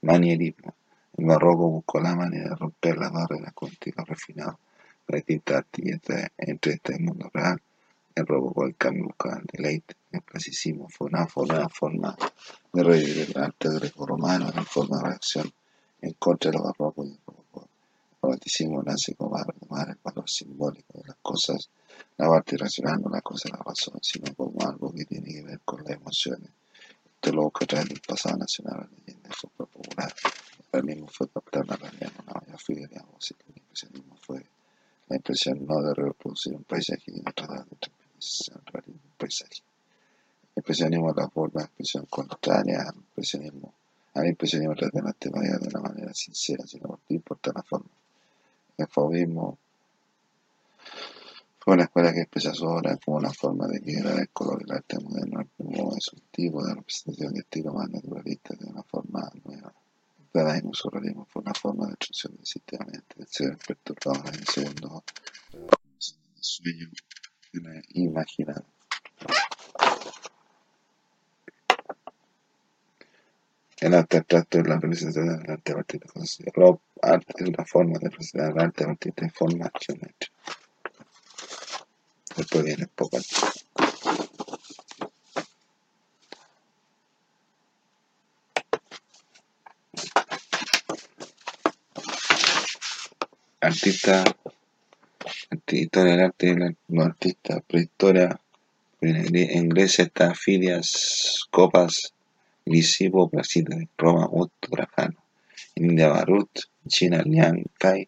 manierismo. 0.03 0.75
El 1.17 1.27
barroco 1.27 1.69
buscó 1.71 2.01
la 2.01 2.15
manera 2.15 2.51
de 2.51 2.57
romper 2.57 2.97
las 2.99 3.13
barreras 3.13 3.53
con 3.53 3.71
estilo 3.71 4.05
refinado 4.05 4.59
para 5.05 5.17
distintas 5.19 5.57
artistas 5.57 6.31
entre 6.39 6.75
este 6.75 6.99
mundo 6.99 7.31
real. 7.33 7.61
El 8.15 8.27
rococó 8.27 8.65
el 8.65 8.77
cambio 8.77 9.07
buscaba 9.07 9.39
el 9.39 9.47
deleite. 9.53 9.97
El 10.13 10.23
clasicismo 10.23 10.89
fue 10.89 11.09
una 11.09 11.27
forma, 11.27 12.17
de 12.73 12.83
revivir 12.83 13.29
el 13.29 13.43
arte 13.43 13.69
greco-romano 13.71 14.51
en 14.55 14.65
forma 14.65 14.99
de 14.99 15.05
reacción 15.05 15.53
en 16.01 16.13
contra 16.13 16.51
de 16.51 16.59
los 16.59 16.67
barrocos 16.67 17.07
y 17.07 17.11
el 17.11 17.44
rococó 18.25 18.33
romanticismo 18.33 18.83
nace 18.83 19.15
como 19.15 19.37
retomar 19.37 19.91
el 19.91 19.99
valor 20.03 20.29
simbólico 20.29 20.99
de 20.99 21.09
las 21.09 21.17
cosas, 21.23 21.69
la 22.17 22.29
parte 22.29 22.55
irracional 22.55 23.01
no 23.03 23.11
la 23.11 23.21
cosa 23.21 23.49
la 23.51 23.59
razón, 23.59 23.99
sino 24.03 24.35
como 24.35 24.67
algo 24.67 24.93
que 24.93 25.05
tiene 25.05 25.29
que 25.33 25.43
ver 25.43 25.61
con 25.65 25.83
las 25.85 25.93
emociones. 25.93 26.51
Esto 27.15 27.33
lo 27.33 27.51
que 27.51 27.67
trae 27.67 27.85
del 27.85 28.01
pasado 28.01 28.37
nacional 28.39 28.75
a 28.75 28.81
la 28.83 28.91
leyenda 29.07 29.31
popular. 29.57 30.13
El 30.73 30.85
mismo 30.85 31.07
fue 31.09 31.29
captar 31.29 31.67
la 31.67 31.77
realidad 31.77 32.13
en 32.15 32.23
una 32.25 32.41
mayor 32.41 32.61
sea, 33.21 33.37
el 33.49 33.57
impresionismo 33.57 34.17
fue 34.17 34.45
la 35.09 35.17
impresión 35.17 35.67
no 35.67 35.83
de 35.83 35.95
reproducir 35.95 36.55
un 36.55 36.65
paisaje, 36.65 37.13
sino 37.13 37.33
tratar 37.33 37.65
de 37.67 37.77
transmitir 37.77 38.95
un 38.95 39.17
paisaje. 39.17 39.63
El 40.55 40.61
impresionismo 40.61 41.11
es 41.11 41.17
la 41.17 41.29
forma 41.29 41.61
de 41.61 41.67
expresión 41.67 42.07
contraria 42.07 42.83
al 42.89 42.97
impresionismo. 42.97 43.75
Al 44.15 44.29
impresionismo 44.29 44.75
trata 44.75 44.99
de 44.99 45.01
temática 45.01 45.41
de 45.41 45.69
una 45.69 45.81
manera 45.81 46.15
sincera, 46.15 46.67
sin 46.67 46.81
importar 47.09 47.55
la 47.55 47.63
forma. 47.63 47.91
El 48.77 48.89
fauvismo 48.89 49.59
fue 51.61 51.75
una 51.75 51.85
escuela 51.85 52.13
que 52.13 52.21
expresa 52.21 52.53
su 52.53 52.67
obra 52.67 52.99
como 53.03 53.17
una 53.17 53.33
forma 53.33 53.67
de 53.69 53.81
quebrar 53.81 54.19
el 54.19 54.29
color 54.31 54.59
del 54.59 54.73
arte 54.73 54.99
moderno 54.99 55.49
como 55.57 55.97
es 55.97 56.13
un 56.13 56.21
tipo 56.31 56.63
de 56.65 56.75
representación 56.75 57.33
de 57.33 57.41
estilo 57.41 57.73
más 57.73 57.89
naturalista 57.89 58.55
de 58.55 58.67
una 58.67 58.83
forma 58.83 59.31
nueva. 59.45 59.73
El 60.35 60.75
surrealismo 60.75 61.27
fue 61.31 61.43
una 61.43 61.55
forma 61.55 61.85
de 61.87 61.91
destrucción 61.93 62.35
del 62.37 62.45
sistema 62.47 62.85
del 62.87 63.27
ser 63.29 63.57
perturbado 63.57 64.29
en 64.29 64.35
el 64.35 64.47
segundo 64.49 65.05
sueño 66.41 66.91
imaginado. 67.95 68.65
El 73.81 73.95
arte 73.95 74.19
abstracto 74.19 74.59
es 74.59 74.67
la 74.67 74.75
representación 74.75 75.41
del 75.41 75.51
arte 75.51 76.01
cosas. 76.01 76.41
El 76.41 76.53
arte 77.05 77.33
es 77.37 77.49
una 77.49 77.65
forma 77.65 77.99
de 77.99 78.09
representar 78.09 78.53
el 78.53 78.61
arte 78.61 78.85
a 78.85 78.87
partir 78.89 79.15
de. 79.15 80.29
Después 82.37 82.65
viene 82.65 82.87
poco 82.89 83.19
Artista, 93.61 94.25
historia 95.69 96.13
del 96.13 96.21
arte, 96.21 96.77
no 96.89 97.03
artista, 97.03 97.61
prehistoria, 97.61 98.39
en 99.01 99.37
inglés 99.37 99.99
está 99.99 100.35
Filias, 100.35 101.41
Copas, 101.51 102.13
Lisipo, 102.67 103.31
Placida, 103.31 103.77
Roma, 103.97 104.25
Augusto, 104.25 104.69
Trajano, 104.71 105.24
India, 105.77 106.09
Barut, 106.09 106.69
China, 106.89 107.23
Liang, 107.25 107.65
Kai, 107.79 108.07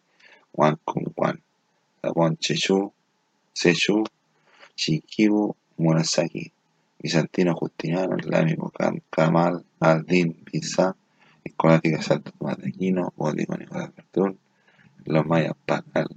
Wan, 0.53 0.77
Kung, 0.85 1.13
Wan, 1.17 1.41
Japón, 2.01 2.37
Chechu, 2.39 2.91
Sechu, 3.53 4.05
Shikibu, 4.75 5.53
Murasaki, 5.77 6.51
Bizantino, 7.01 7.53
Justiniano, 7.59 8.15
Islámico, 8.17 8.71
Kamal, 9.09 9.65
Aldin, 9.81 10.33
Pisa, 10.45 10.95
Escolática, 11.43 12.01
Salto, 12.01 12.31
Mataquino, 12.39 13.13
Gótico, 13.17 13.57
Nicolás 13.57 13.91
Bertún, 13.95 14.39
los 15.05 15.25
mayas, 15.25 15.53
Pacal, 15.65 16.07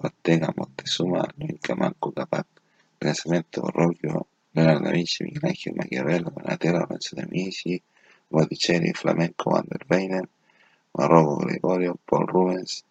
Azteca, 0.00 0.52
Montezuma, 0.56 1.28
Inca, 1.38 1.74
Manco, 1.76 2.12
Capac, 2.12 2.46
Pensamiento, 2.98 3.62
Roquio, 3.62 4.26
Leonardo 4.54 4.84
da 4.86 4.90
Vinci, 4.90 5.24
Michelangelo, 5.24 5.76
Maquiavelo, 5.76 6.30
Donatello, 6.30 6.78
Lorenzo 6.80 7.16
de 7.16 7.26
Medici, 7.26 7.82
Botticelli, 8.28 8.92
Flamenco, 8.92 9.50
Van 9.50 9.66
der 9.68 9.86
Weyden, 9.88 10.28
Marrocco 10.94 11.36
Gregorio, 11.38 11.98
Paul 12.04 12.26
Rubens, 12.26 12.84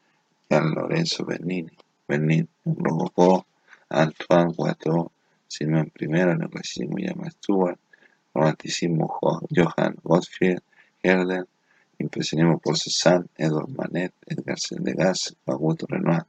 Gian 0.50 0.72
Lorenzo 0.74 1.26
Bernini, 1.26 1.70
Bernin, 2.08 2.48
Rococó, 2.66 3.46
Antoine 3.90 4.54
Watteau, 4.58 5.12
Simón 5.48 5.92
I, 6.00 6.08
Neoclasicismo 6.08 6.98
Llama 6.98 7.30
Stuart, 7.32 7.80
Romanticismo 8.34 9.20
Johann 9.50 9.96
Gottfried 10.04 10.60
Herder, 11.04 11.46
Impresionismo 12.00 12.60
Paul 12.60 12.78
Cézanne, 12.78 13.28
Edward 13.38 13.70
Manet, 13.76 14.14
Edgar 14.26 14.58
Degas, 14.80 15.36
Augusto 15.46 15.86
Renoir, 15.88 16.26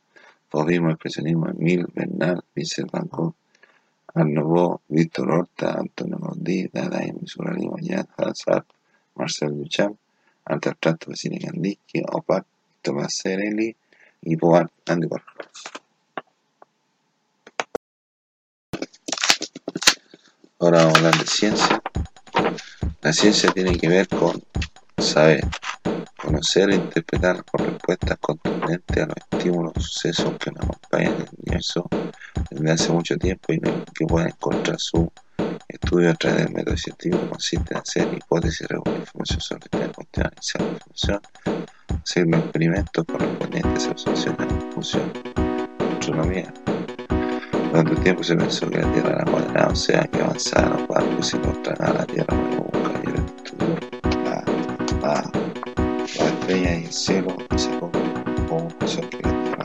Fauvismo, 0.48 0.90
Impresionismo 0.90 1.48
Emile 1.50 1.86
Bernal, 1.94 2.42
Vincent 2.54 2.90
Van 2.90 3.06
Gogh, 3.06 3.34
Arnaud, 4.14 4.80
Víctor 4.88 5.30
Horta, 5.30 5.78
Antonio 5.78 6.18
Gaudí, 6.18 6.68
Dadaim, 6.72 7.24
Surrealismo, 7.24 7.76
Jan 7.80 8.08
Hazard, 8.18 8.66
Marcel 9.14 9.56
Duchamp, 9.56 9.96
Arte 10.44 10.68
Abstracto, 10.70 11.14
Cine 11.14 11.38
Kandinsky, 11.38 12.02
Opak, 12.12 12.44
Tomás 12.82 13.14
Serelli 13.14 13.74
y 14.22 14.36
Boar 14.36 14.70
Andy. 14.86 15.08
Ahora 20.58 20.78
vamos 20.78 20.94
a 20.94 20.98
hablar 20.98 21.16
de 21.18 21.26
ciencia. 21.26 21.82
La 23.02 23.12
ciencia 23.12 23.50
tiene 23.50 23.78
que 23.78 23.88
ver 23.88 24.08
con 24.08 24.42
saber, 24.98 25.42
conocer 26.16 26.70
e 26.70 26.74
interpretar 26.74 27.44
con 27.44 27.66
respuestas 27.66 28.18
contundentes 28.18 28.96
a 28.98 29.06
los 29.06 29.16
estímulos, 29.30 29.72
sucesos 29.76 30.36
que 30.38 30.50
nos 30.52 30.64
acompañan 30.64 31.26
en 31.46 31.54
el 31.54 31.62
desde 32.50 32.70
hace 32.70 32.92
mucho 32.92 33.16
tiempo 33.16 33.52
y 33.52 33.60
que 33.60 34.06
pueden 34.06 34.28
encontrar 34.28 34.78
su 34.78 35.10
estudio 35.68 36.10
a 36.10 36.14
través 36.14 36.44
del 36.44 36.54
método 36.54 36.76
científico 36.76 37.28
consiste 37.28 37.74
en 37.74 37.80
hacer 37.80 38.08
hipótesis 38.12 38.60
y 38.62 38.66
regular 38.66 39.00
información 39.00 39.40
sobre 39.40 39.68
cuestión, 39.68 40.30
iniciar 40.32 40.62
la 40.62 40.68
información, 40.68 41.20
hacer 42.02 42.26
los 42.26 42.40
experimentos 42.40 43.04
correspondientes 43.06 43.86
a 43.86 43.90
observaciones 43.90 44.64
función, 44.74 45.12
astronomía. 45.92 46.52
Durante 47.70 47.92
el 47.92 48.00
tiempo 48.00 48.22
se 48.22 48.36
pensó 48.36 48.68
que 48.68 48.78
la 48.78 48.92
Tierra 48.92 49.10
era 49.10 49.24
cuadrada, 49.30 49.68
o 49.68 49.76
sea 49.76 50.02
que 50.04 50.20
avanzaba 50.20 50.76
los 50.76 50.88
barcos 50.88 51.34
y 51.34 51.38
nos 51.38 51.62
tragaba 51.62 52.00
la 52.00 52.06
Tierra 52.06 52.26
para 52.26 52.56
buscar 52.56 53.02
y 53.04 53.08
estudiar 53.44 53.80
la, 54.24 54.44
la, 55.02 55.30
la 56.18 56.26
estrella 56.26 56.74
y 56.74 56.84
el 56.84 56.92
cielo 56.92 57.36
y 57.54 57.58
se 57.58 57.68
pensó 58.78 59.00
que 59.10 59.20
la 59.22 59.42
Tierra 59.42 59.64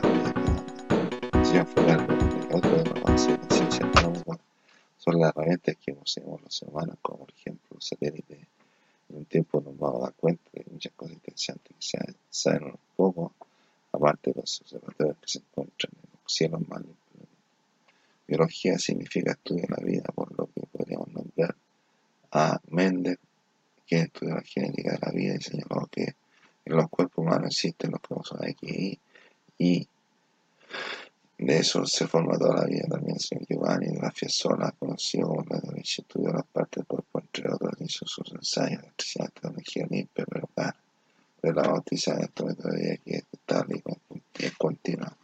era 1.34 1.44
Si 1.44 1.58
fue 1.74 1.92
algo, 1.92 2.14
otro 2.52 2.70
de 2.70 2.84
los 2.84 2.96
avances 3.04 3.45
son 5.06 5.20
las 5.20 5.30
herramientas 5.30 5.76
que 5.76 5.92
usamos 5.92 6.42
los 6.42 6.62
humanos, 6.62 6.96
como 7.00 7.18
por 7.18 7.30
ejemplo 7.30 7.76
los 7.76 7.86
satélites. 7.86 8.38
En 9.08 9.16
un 9.18 9.24
tiempo 9.26 9.60
nos 9.60 9.78
vamos 9.78 10.02
a 10.02 10.06
dar 10.06 10.14
cuenta 10.14 10.42
de 10.52 10.64
muchas 10.68 10.92
cosas 10.94 11.14
interesantes 11.14 11.76
que 11.78 12.14
saben 12.28 12.64
un 12.64 12.78
poco, 12.96 13.32
aparte 13.92 14.32
de 14.32 14.40
los 14.40 14.60
observatorios 14.62 15.16
que 15.18 15.28
se 15.28 15.38
encuentran 15.38 15.92
en 15.94 16.10
los 16.10 16.32
cielos 16.32 16.68
más. 16.68 16.82
Biología 18.26 18.76
significa 18.78 19.30
estudio 19.30 19.62
de 19.68 19.76
la 19.76 19.84
vida, 19.84 20.10
por 20.12 20.36
lo 20.36 20.48
que 20.52 20.62
podríamos 20.66 21.08
nombrar 21.12 21.54
a 22.32 22.60
Mendel, 22.70 23.20
que 23.86 24.00
estudió 24.00 24.34
la 24.34 24.42
genética 24.42 24.94
de 24.94 24.98
la 25.00 25.12
vida 25.12 25.36
y 25.36 25.40
señaló 25.40 25.86
que 25.88 26.16
en 26.64 26.76
los 26.76 26.88
cuerpos 26.88 27.24
humanos 27.24 27.50
existen 27.50 27.92
los 27.92 28.00
cromosomas 28.00 28.48
X 28.48 28.68
y 28.70 28.98
Y 29.58 29.88
de 31.38 31.58
eso 31.58 31.84
se 31.84 32.06
forma 32.06 32.38
toda 32.38 32.62
la 32.62 32.64
vida 32.64 32.84
también 32.88 33.16
el 33.16 33.20
señor 33.20 33.46
Giovanni 33.46 33.86
de 33.88 34.00
la 34.00 34.10
Fiessola, 34.10 34.74
conocido 34.78 35.28
como 35.28 35.44
la 35.50 35.60
de 35.60 35.80
estudió 35.80 36.32
las 36.32 36.46
partes 36.46 36.76
del 36.76 36.86
cuerpo, 36.86 37.20
entre 37.20 37.52
otros, 37.52 37.72
hizo 37.80 38.06
sus 38.06 38.32
ensayos 38.32 38.80
de 38.80 38.86
electricidad, 38.86 39.30
tecnología 39.32 39.86
limpia, 39.90 40.24
pero 40.28 40.48
cara. 40.54 40.76
Pero 41.40 41.54
la 41.54 41.68
bautiza 41.68 42.14
en 42.14 42.22
esta 42.22 42.44
metodología 42.44 42.96
que 43.04 43.16
es 43.16 43.24
estable 43.32 43.82
y 44.38 44.44
es 44.44 44.56
continua, 44.56 45.16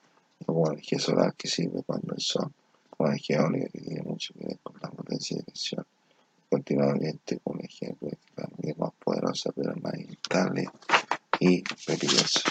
como 0.45 0.67
el 0.67 0.73
energía 0.75 0.99
solar 0.99 1.35
que 1.35 1.49
sirve 1.49 1.83
cuando 1.85 2.15
el 2.15 2.21
sol, 2.21 2.53
con 2.91 3.09
energía 3.09 3.39
eólica 3.39 3.69
que 3.73 3.81
tiene 3.81 4.03
mucho 4.03 4.35
que 4.35 4.47
ver 4.47 4.59
con 4.63 4.75
la 4.83 4.91
potencia 4.91 5.37
de 5.37 5.43
dirección 5.45 5.87
continuamente 6.53 7.39
con 7.43 7.59
energía 7.59 7.95
eléctrica 7.99 8.47
es 8.63 8.77
más 8.77 8.93
poderosa 9.03 9.51
pero 9.57 9.75
más 9.77 9.95
inestable 9.95 10.69
y 11.41 11.63
peligrosa. 11.87 12.43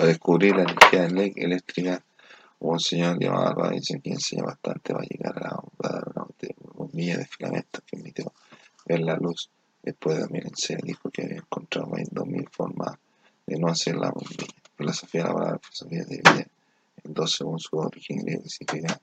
Para 0.00 0.12
descubrir 0.12 0.56
la 0.56 0.62
energía 0.62 1.04
eléctrica, 1.36 2.02
hubo 2.58 2.72
un 2.72 2.80
señor 2.80 3.18
llamado 3.18 3.48
Alba 3.48 3.74
Edison 3.74 4.00
que 4.00 4.12
enseña 4.12 4.44
bastante 4.44 4.94
va 4.94 5.00
a 5.00 5.04
llegar 5.04 5.36
a 5.44 5.60
dar 5.78 6.12
una 6.14 6.26
bombilla 6.72 7.18
de 7.18 7.26
filamentos 7.26 7.82
que 7.84 7.98
permitió 7.98 8.32
ver 8.86 9.00
la 9.00 9.16
luz. 9.16 9.50
Después 9.82 10.18
también 10.18 10.56
se 10.56 10.76
dijo 10.76 11.10
que 11.10 11.24
había 11.24 11.36
encontrado 11.36 11.88
2.000 11.90 12.48
formas 12.50 12.96
de 13.46 13.58
no 13.58 13.68
hacer 13.68 13.96
la 13.96 14.10
bombilla. 14.10 14.46
Filosofía 14.74 15.24
laboral, 15.24 15.60
filosofía 15.60 16.04
de 16.04 16.16
vida, 16.16 16.46
en 17.04 17.12
dos 17.12 17.32
según 17.32 17.58
su 17.58 17.76
origen 17.76 18.24
griego, 18.24 18.42
que 18.44 18.48
significa 18.48 18.98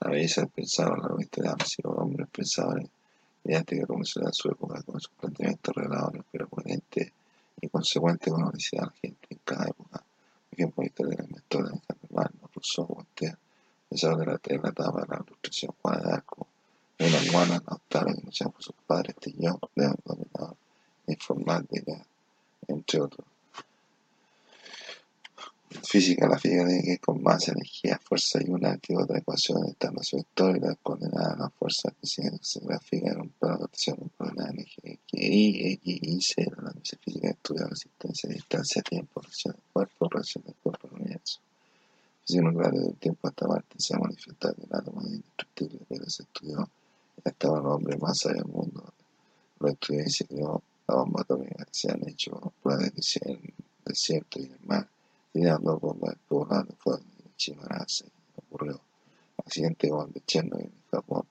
la 0.00 0.10
belleza 0.10 0.46
pensaba 0.46 0.96
la 0.96 1.14
de 1.16 1.64
si 1.66 1.82
los 1.82 1.98
hombres 1.98 2.26
pensaban 2.32 2.88
mediante 3.44 3.76
que 3.76 3.82
de 3.82 4.32
su 4.32 4.48
época 4.48 4.80
con 4.84 4.98
sus 4.98 5.12
planteamientos 5.20 5.74
reveladores, 5.74 6.22
pero 6.32 6.48
coherentes 6.48 7.12
y 7.60 7.68
consecuentes 7.68 8.32
con 8.32 8.42
la 8.42 8.50
necesidad 8.50 8.84
de 8.84 8.86
la 8.86 8.94
gente 9.02 9.26
en 9.28 9.38
cada 9.44 9.66
época. 9.68 10.02
Por 10.50 10.58
ejemplo, 10.58 10.82
la 10.82 10.86
historia 10.88 11.10
de 11.10 11.16
la 11.16 11.28
inventora 11.28 11.68
de 11.70 12.08
Marno, 12.10 12.50
Rousseau, 12.52 12.86
Voltaire, 12.86 13.36
pensador 13.36 13.86
de 14.08 14.26
la, 14.26 14.40
de 14.42 14.54
etapa 14.54 15.00
de 15.00 15.06
la 15.06 15.24
Juan 15.82 16.02
de 16.02 16.12
Arco, 16.12 16.46
una 16.98 17.60
Lautaro, 17.66 18.14
que 18.14 18.22
luchaba 18.22 18.50
por 18.50 18.62
sus 18.62 18.74
padres, 18.86 19.16
Tillón, 19.16 19.58
León, 19.74 19.96
Dominador, 20.04 20.56
Informática, 21.06 22.04
entre 22.68 23.00
otros 23.00 23.26
física, 25.82 26.28
la 26.28 26.38
física 26.38 26.66
tiene 26.66 26.82
que 26.82 26.98
con 26.98 27.22
más 27.22 27.48
energía, 27.48 27.98
fuerza 28.02 28.40
y 28.42 28.50
una 28.50 28.76
que 28.78 28.96
otra 28.96 29.18
ecuación 29.18 29.64
están 29.66 29.94
los 29.94 30.10
vectores, 30.12 30.60
la 30.60 30.74
coordenada, 30.76 31.36
la 31.36 31.50
fuerza 31.50 31.92
que 32.00 32.06
se 32.06 32.60
grafica 32.60 33.12
en 33.12 33.20
un 33.20 33.28
plano 33.30 33.56
de 33.56 33.60
rotación, 33.62 33.96
un 34.00 34.08
coordenada 34.16 34.50
energía, 34.50 34.98
y, 35.12 35.72
X, 35.74 35.98
Y, 36.02 36.20
Z, 36.20 36.62
la 36.62 36.72
física 36.72 37.30
estudia 37.30 37.62
la 37.62 37.68
resistencia, 37.68 38.30
distancia, 38.30 38.82
tiempo, 38.82 39.20
relación 39.20 39.54
del 39.54 39.62
cuerpo, 39.72 40.08
relación 40.08 40.44
del 40.44 40.54
cuerpo 40.56 40.88
al 40.88 41.00
universo. 41.00 41.40
Física 42.26 42.42
nuclear 42.42 42.72
desde 42.72 42.88
el 42.88 42.96
tiempo 42.96 43.28
hasta 43.28 43.46
Marte 43.46 43.74
se 43.78 43.94
ha 43.94 43.98
manifestado 43.98 44.54
que 44.54 44.62
el 44.62 44.74
átomo 44.74 45.00
es 45.02 45.08
indestructible, 45.08 45.80
pero 45.88 46.10
se 46.10 46.22
estudió 46.24 46.68
y 47.16 47.28
hasta 47.28 47.48
los 47.48 47.64
hombres 47.64 48.00
más 48.00 48.18
sabios 48.18 48.44
del 48.44 48.52
mundo 48.52 48.94
lo 49.58 49.68
estudió 49.68 50.04
y 50.04 50.10
se 50.10 50.26
creó 50.26 50.62
la 50.88 50.94
bomba 50.96 51.20
atómica, 51.22 51.66
hecho 52.20 52.52
pruebas 52.62 53.16
en 53.22 53.30
el 53.32 53.54
desierto 53.84 54.40
y 54.40 54.44
el 54.44 54.58
mar 54.64 54.86
tirando 55.32 55.78
bombas 55.78 56.16
poblando 56.28 56.74
fuego 56.78 56.98
de 56.98 57.34
Chimarase, 57.36 58.04
ocurrió 58.36 58.80
accidente 59.38 59.88
con 59.88 60.12
de 60.12 60.20
Chernobyl 60.26 60.66
en 60.66 60.82
Japón, 60.90 61.24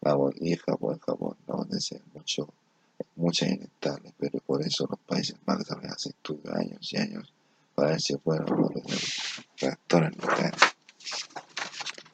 la 0.00 0.16
y 0.40 0.56
Japón, 0.56 0.98
Japón, 0.98 1.36
la 1.46 1.54
potencia 1.54 1.96
es 1.98 2.14
mucho, 2.14 2.48
muchas 3.14 3.50
inestables, 3.50 4.12
pero 4.18 4.40
por 4.40 4.62
eso 4.62 4.86
los 4.90 4.98
países 5.00 5.36
más 5.46 5.58
desarrollados 5.58 6.06
estudian 6.06 6.56
años 6.56 6.92
y 6.92 6.96
años 6.96 7.32
para 7.74 7.90
ver 7.90 8.00
si 8.00 8.16
pueden 8.16 8.44
no 8.44 8.68
tener 8.68 9.00
reactores 9.60 10.16
nucleares. 10.16 10.60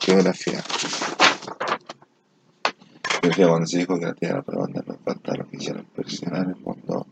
Geografía. 0.00 0.62
Geografía 3.22 3.48
cuando 3.48 3.66
se 3.66 3.78
dijo 3.78 3.98
que 3.98 4.06
la 4.06 4.14
Tierra 4.14 4.44
no 4.46 4.94
falta 5.04 5.34
lo 5.34 5.48
que 5.48 5.56
hicieron 5.56 5.84
presionar 5.86 6.48
el 6.48 6.56
mundo, 6.56 7.06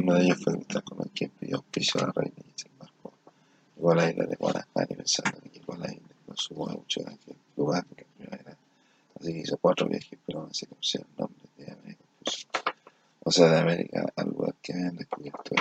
uno 0.00 0.14
de 0.14 0.24
ellos 0.24 0.38
fue 0.42 0.54
Cristóbal 0.54 0.84
Colón 0.84 1.10
quien 1.14 1.30
pidió 1.30 1.56
auspicio 1.56 2.00
a 2.00 2.06
la 2.06 2.12
reina 2.12 2.36
y 2.38 2.60
se 2.60 2.68
embarcó 2.68 3.12
Llegó 3.76 3.90
a 3.90 3.94
la 3.96 4.10
isla 4.10 4.26
de 4.26 4.36
Guanajani 4.36 4.94
pensando 4.96 5.40
que 5.40 5.48
llegó 5.50 5.74
a 5.74 5.78
la 5.78 5.92
isla, 5.92 6.08
no 6.26 6.36
supo 6.36 6.66
mucho 6.68 7.00
de 7.00 7.12
aquel 7.12 7.36
lugar 7.56 7.84
porque 7.86 8.06
primera 8.16 8.56
Así 9.20 9.32
que 9.32 9.38
hizo 9.40 9.56
cuatro 9.56 9.88
viajes, 9.88 10.18
pero 10.24 10.46
no 10.46 10.54
se 10.54 10.66
conocía 10.66 11.00
el 11.00 11.06
nombre 11.18 11.48
de 11.56 11.72
América. 11.72 12.04
o 13.24 13.30
sea, 13.32 13.48
de 13.48 13.58
América 13.58 14.06
al 14.14 14.26
lugar 14.28 14.54
que 14.62 14.72
habían 14.72 14.96
descubierto 14.96 15.54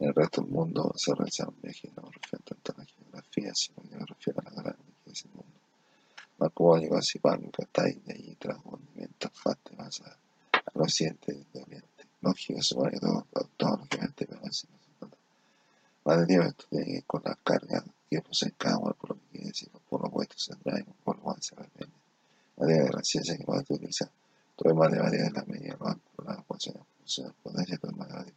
en 0.00 0.08
el 0.08 0.14
resto 0.14 0.42
del 0.42 0.50
mundo 0.50 0.92
se 0.96 1.14
realizaron 1.14 1.54
viajes 1.62 1.90
no 1.96 2.10
refieren 2.10 2.44
tanto 2.44 2.72
a 2.72 2.78
la 2.78 2.84
geografía, 2.84 3.54
sino 3.54 3.82
que 3.82 3.96
me 3.96 4.04
refiero 4.04 4.40
a 4.40 4.50
la 4.50 4.62
gran 4.62 4.76
que 5.04 5.12
es 5.12 5.24
el 5.24 5.30
mundo. 5.30 5.60
Marco 6.38 6.76
llegó 6.76 6.96
a 6.96 7.02
Zipán, 7.02 7.50
Catay, 7.50 8.00
de 8.04 8.14
allí 8.14 8.34
trajo 8.36 8.76
alimentos 8.76 9.30
fácil 9.34 9.76
más 9.76 10.02
al 10.02 10.82
occidente 10.82 11.32
y 11.32 11.46
de 11.52 11.62
oriente. 11.62 12.00
Lógico, 12.22 12.62
supone 12.62 12.92
que 12.92 13.00
todo, 13.00 13.24
todo, 13.56 13.76
lógicamente, 13.76 14.26
pero 14.26 14.40
así 14.44 14.66
no 14.70 14.80
más 16.04 16.26
de 16.26 16.34
esto 16.34 16.64
tiene 16.70 16.84
que 16.84 16.90
ir 16.92 17.04
con 17.04 17.22
la 17.24 17.34
carga 17.34 17.84
que 18.08 18.22
posee 18.22 18.52
cada 18.56 18.78
uno, 18.78 18.94
por 18.94 19.10
lo 19.10 19.16
que 19.16 19.28
quiere 19.32 19.46
decir 19.48 19.68
los 19.72 19.82
polos 19.82 20.08
opuestos 20.08 20.44
se 20.44 20.54
atraen, 20.54 20.84
los 20.86 20.96
polos 21.04 21.22
van 21.22 21.42
se 21.42 21.54
repelen. 21.54 21.92
La 22.56 22.66
idea 22.66 22.84
de 22.84 22.90
la 22.90 23.02
ciencia 23.02 23.36
que 23.36 23.44
más 23.44 23.60
utiliza 23.60 24.10
todo 24.56 24.70
el 24.70 24.76
matemática 24.76 25.24
de 25.24 25.30
la 25.30 25.44
medida, 25.44 25.76
los 25.78 25.88
ángulos, 25.88 26.26
las 26.26 26.38
ecuaciones, 26.38 26.82
funciones, 26.98 27.34
potencia, 27.42 27.78
todo 27.78 27.90
el 27.90 27.96
matemática, 27.96 28.36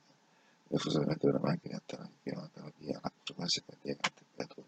el 0.69 0.79
funcionamiento 0.79 1.27
de 1.27 1.33
la 1.33 1.39
máquina, 1.39 1.77
hasta 1.77 1.97
la 1.97 2.09
climatología, 2.23 2.99
las 3.03 3.13
frecuencias 3.25 3.65
cardíacas, 3.65 4.11
la 4.11 4.19
temperatura. 4.19 4.67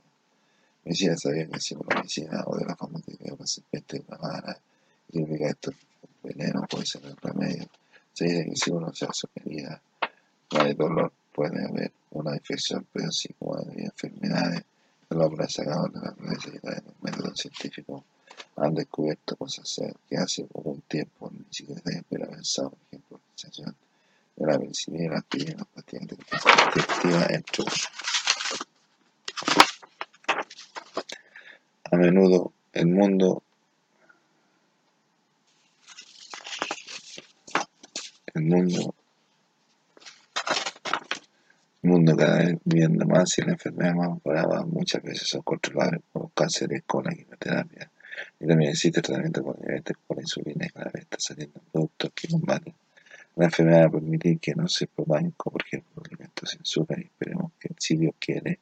Medicina 0.86 1.14
sabía 1.30 1.48
que 1.48 1.60
si 1.60 1.76
una 1.76 1.96
medicina 1.96 2.44
o 2.46 2.58
de 2.58 2.66
la 2.66 2.78
de 3.06 3.18
que 3.18 3.32
una 3.32 3.48
serpiente 3.48 4.04
una 4.08 4.18
vara, 4.18 4.58
significa 5.12 5.50
esto 5.50 5.72
veneno, 6.24 6.66
puede 6.70 6.86
ser 6.86 7.06
el 7.06 7.18
remedio. 7.18 7.68
Se 8.14 8.26
dice 8.26 8.46
que 8.46 8.56
si 8.56 8.72
uno 8.72 8.94
se 8.94 9.06
hace 9.06 9.28
herida, 9.36 9.82
no 10.52 10.62
hay 10.62 10.74
dolor, 10.74 11.12
puede 11.34 11.66
haber 11.66 11.92
una 12.12 12.36
infección, 12.36 12.86
pero 12.92 13.12
sí 13.12 13.30
como 13.38 13.58
hay 13.58 13.86
enfermedades. 13.86 14.64
El 15.10 15.22
hombre 15.22 15.46
ha 15.46 15.50
sacado 15.50 15.88
de 15.88 16.00
la 16.00 16.16
realidad 16.18 16.76
de 16.76 16.82
los 16.86 17.04
métodos 17.04 17.40
científicos 17.40 18.04
han 18.58 18.74
descubierto 18.74 19.36
cosas 19.36 19.82
que 20.10 20.18
hace 20.18 20.46
un 20.54 20.82
tiempo 20.82 21.30
ni 21.32 21.46
siquiera 21.52 21.82
se 21.82 21.98
había 21.98 22.28
pensado, 22.28 22.70
por 22.70 22.80
ejemplo, 22.88 23.18
la 23.18 23.34
sensación 23.36 23.76
de 24.36 24.46
la 24.46 24.60
penicilina, 24.60 25.14
la 25.14 25.20
aspirina, 25.20 25.58
las 25.58 25.68
pastillas 25.68 26.08
de 26.08 27.36
entre 27.36 27.64
otros. 27.64 27.90
A 31.92 31.98
menudo 31.98 32.52
el 32.74 32.88
mundo 32.88 33.44
el 38.34 38.44
mundo 38.44 38.96
el 41.84 41.90
mundo 41.90 42.16
cada 42.18 42.38
vez 42.40 42.60
y 43.38 43.42
la 43.42 43.54
enfermedad 43.54 43.94
más 43.96 44.24
brava 44.24 44.66
muchas 44.66 45.02
veces 45.04 45.28
son 45.28 45.42
controlables 45.42 46.02
por 46.12 46.32
cánceres 46.34 46.84
con 46.86 47.06
la 47.06 47.12
quimioterapia. 47.12 47.92
Y 48.40 48.48
también 48.48 48.72
existe 48.72 49.02
tratamiento 49.02 49.44
con 49.44 49.56
diabetes 49.60 49.98
por 50.08 50.20
insulina 50.20 50.66
y 50.66 50.70
cada 50.70 50.92
vez 50.92 51.04
está 51.04 51.18
saliendo 51.20 51.60
productos 51.72 52.12
que 52.16 52.28
combaten 52.30 52.74
la 53.36 53.46
enfermedad 53.46 53.84
a 53.84 53.90
permitir 53.90 54.40
que 54.40 54.56
no 54.56 54.68
se 54.68 54.88
propaguen 54.88 55.32
como 55.32 55.54
por 55.54 55.64
ejemplo 55.66 56.02
alimentos 56.06 56.50
sin 56.50 56.62
azúcar 56.62 57.00
y 57.00 57.04
esperemos 57.04 57.52
que 57.60 57.70
si 57.78 57.98
Dios 57.98 58.16
quiere 58.18 58.60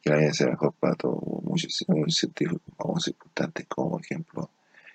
que 0.00 0.10
la 0.10 0.16
vida 0.16 0.32
sea 0.32 0.46
mejor 0.48 0.72
para 0.74 0.94
todos. 0.94 1.20
Muchos 1.42 1.84
científicos 2.08 2.62
famosos 2.76 3.08
importantes 3.08 3.66
como 3.66 3.90
por 3.90 4.04
ejemplo 4.04 4.50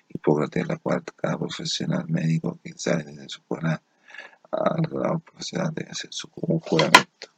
Hipócrates, 0.10 0.68
la 0.68 0.78
cual 0.78 1.04
cada 1.16 1.38
profesional 1.38 2.06
médico 2.08 2.60
que 2.64 2.74
sale 2.76 3.04
desde 3.04 3.30
su 3.30 3.40
escuela 3.40 3.82
a 4.52 4.76
la 4.92 5.18
profesional 5.20 5.74
debe 5.74 5.92
hacer 5.92 6.12
su 6.12 6.30
juramento 6.30 7.33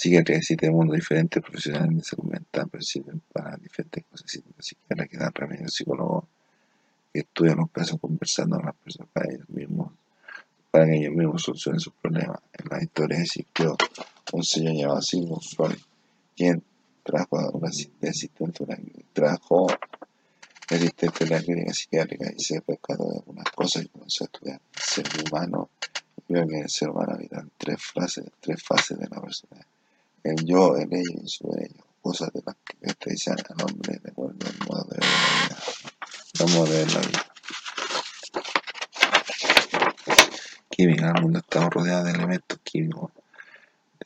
Psiquiatría 0.00 0.38
existe 0.38 0.70
mundos 0.70 0.94
diferentes 0.94 1.42
profesionales 1.42 1.96
de 1.96 2.04
salud 2.04 2.30
mental, 2.30 2.68
pero 2.70 2.84
sirven 2.84 3.20
para 3.32 3.56
diferentes 3.56 4.04
cosas. 4.04 4.32
Existen 4.56 5.08
que 5.08 5.18
dan 5.18 5.34
remedios, 5.34 5.74
psicólogos 5.74 6.24
que 7.12 7.18
estudian 7.18 7.56
los 7.56 7.70
casos 7.72 7.98
conversando 8.00 8.58
con 8.58 8.66
las 8.66 8.76
personas 8.76 9.10
para 9.12 9.32
ellos 9.32 9.48
mismos, 9.48 9.92
para 10.70 10.86
que 10.86 10.98
ellos 10.98 11.14
mismos 11.16 11.42
solucionen 11.42 11.80
sus 11.80 11.92
problemas. 11.94 12.38
En 12.52 12.68
la 12.70 12.80
historia 12.80 13.18
existió 13.18 13.76
un 14.34 14.44
señor 14.44 14.74
llamado 14.76 15.02
Sigmund 15.02 15.42
Freud, 15.42 15.78
quien 16.36 16.62
trajo 17.02 17.50
una 17.54 17.68
asistente, 17.68 18.62
una, 18.62 18.78
trajo 19.12 19.66
asistente 20.70 21.24
de 21.24 21.30
la 21.30 21.42
clínica 21.42 21.74
psiquiátrica 21.74 22.30
y 22.36 22.40
se 22.40 22.60
percató 22.60 23.04
de 23.10 23.16
algunas 23.16 23.50
cosas 23.50 23.82
y 23.82 23.88
comenzó 23.88 24.22
a 24.22 24.26
estudiar 24.26 24.60
el 24.76 24.80
ser 24.80 25.06
humano. 25.26 25.70
Vio 26.28 26.46
que 26.46 26.60
el 26.60 26.70
ser 26.70 26.90
humano 26.90 27.14
habita 27.14 27.44
tres, 27.56 27.82
fases, 27.82 28.26
tres 28.40 28.62
fases 28.62 28.96
de 28.96 29.08
la 29.08 29.20
personalidad 29.20 29.66
el 30.24 30.44
yo, 30.44 30.76
el 30.76 30.92
ello 30.92 31.20
y 31.22 31.28
su 31.28 31.48
ello, 31.58 31.84
cosas 32.00 32.32
de 32.32 32.42
las 32.44 32.56
que 32.64 32.76
caracterizan 32.78 33.36
al 33.48 33.64
hombre 33.64 33.98
de 34.02 34.10
acuerdo 34.10 34.38
al 34.46 34.68
modo 34.68 34.84
de 34.90 34.98
la 34.98 35.06
vida, 35.06 35.58
el 36.40 36.54
modo 36.54 36.72
de 36.72 36.86
la 36.86 37.00
vida. 37.00 37.26
Química, 40.68 41.12
el 41.16 41.22
mundo 41.22 41.38
está 41.40 41.68
rodeado 41.68 42.04
de 42.04 42.12
elementos 42.12 42.58
químicos, 42.62 43.10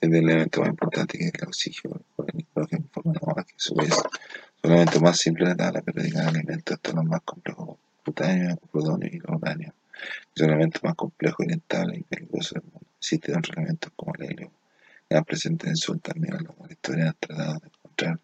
desde 0.01 0.18
el 0.18 0.28
elemento 0.28 0.60
más 0.60 0.70
importante 0.70 1.18
que 1.18 1.26
es 1.26 1.34
el 1.34 1.47
oxígeno, 1.47 2.01
el 2.26 2.36
nitrógeno, 2.36 2.84
forma 2.90 3.12
de 3.12 3.44
que 3.44 3.55
su 3.56 3.74
vez 3.74 3.90
son 3.90 4.70
elementos 4.70 5.02
más 5.02 5.18
simples 5.18 5.48
de 5.48 5.55
la 5.55 5.56
tabla 5.56 5.82
periódica 5.82 6.22
de 6.22 6.28
elementos 6.30 6.74
hasta 6.74 6.93
los 6.93 7.05
más 7.05 7.20
complejos, 7.22 7.76
plutonio, 8.02 8.56
plutonio 8.70 9.09
y 9.12 9.20
uranio, 9.28 9.74
que 10.34 10.40
son 10.40 10.48
elementos 10.48 10.82
más 10.82 10.94
complejos, 10.94 11.47
inestables 11.47 12.01
y 12.01 12.02
peligrosos 12.05 12.55
del 12.55 12.62
mundo. 12.64 12.80
Existen 12.98 13.36
otros 13.36 13.56
elementos 13.56 13.93
como 13.94 14.14
el 14.14 14.22
helio, 14.24 14.51
ya 15.12 15.22
presente 15.22 15.68
en 15.68 15.76
sur 15.76 15.98
también 16.01 16.34
los 16.34 16.70
historiadores 16.70 17.14
han 17.14 17.16
tratado 17.20 17.59
de 17.60 17.66
encontrar 17.66 18.20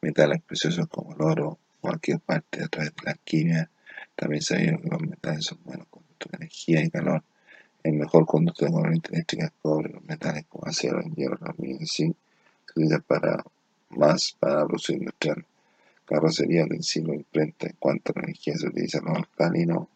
metales 0.00 0.42
preciosos 0.42 0.86
como 0.88 1.14
el 1.14 1.22
oro, 1.22 1.58
cualquier 1.80 2.20
parte 2.20 2.62
a 2.62 2.68
través 2.68 2.94
de 2.94 3.02
la 3.04 3.10
alquimia. 3.12 3.70
También 4.14 4.42
sabieron 4.42 4.80
que 4.82 4.88
los 4.88 5.00
metales 5.00 5.44
son 5.44 5.58
buenos 5.64 5.86
conductores 5.88 6.38
de 6.38 6.44
energía 6.44 6.82
y 6.82 6.90
calor. 6.90 7.22
El 7.82 7.94
mejor 7.94 8.26
conductor 8.26 8.68
de 8.68 8.74
corriente 8.74 9.12
eléctrica 9.12 9.46
es 9.46 9.50
el 9.50 9.58
cobre, 9.60 9.92
los 9.92 10.04
metales 10.04 10.44
como 10.48 10.66
acero, 10.66 11.00
el 11.00 11.14
hierro, 11.14 11.38
el 11.40 11.48
aluminio 11.48 11.78
y 11.80 11.86
zinc 11.86 12.16
se 12.66 12.72
utilizan 12.72 13.02
para 13.02 13.44
más 13.90 14.36
para 14.38 14.60
la 14.60 14.66
producción 14.66 14.98
industrial. 14.98 15.44
Carrocería 16.04 16.66
siglo 16.80 17.14
imprenta 17.14 17.66
en 17.66 17.76
cuanto 17.78 18.12
a 18.12 18.20
la 18.20 18.24
energía 18.26 18.56
se 18.56 18.68
utiliza 18.68 19.00
los 19.00 19.16
alcalinos, 19.16 19.88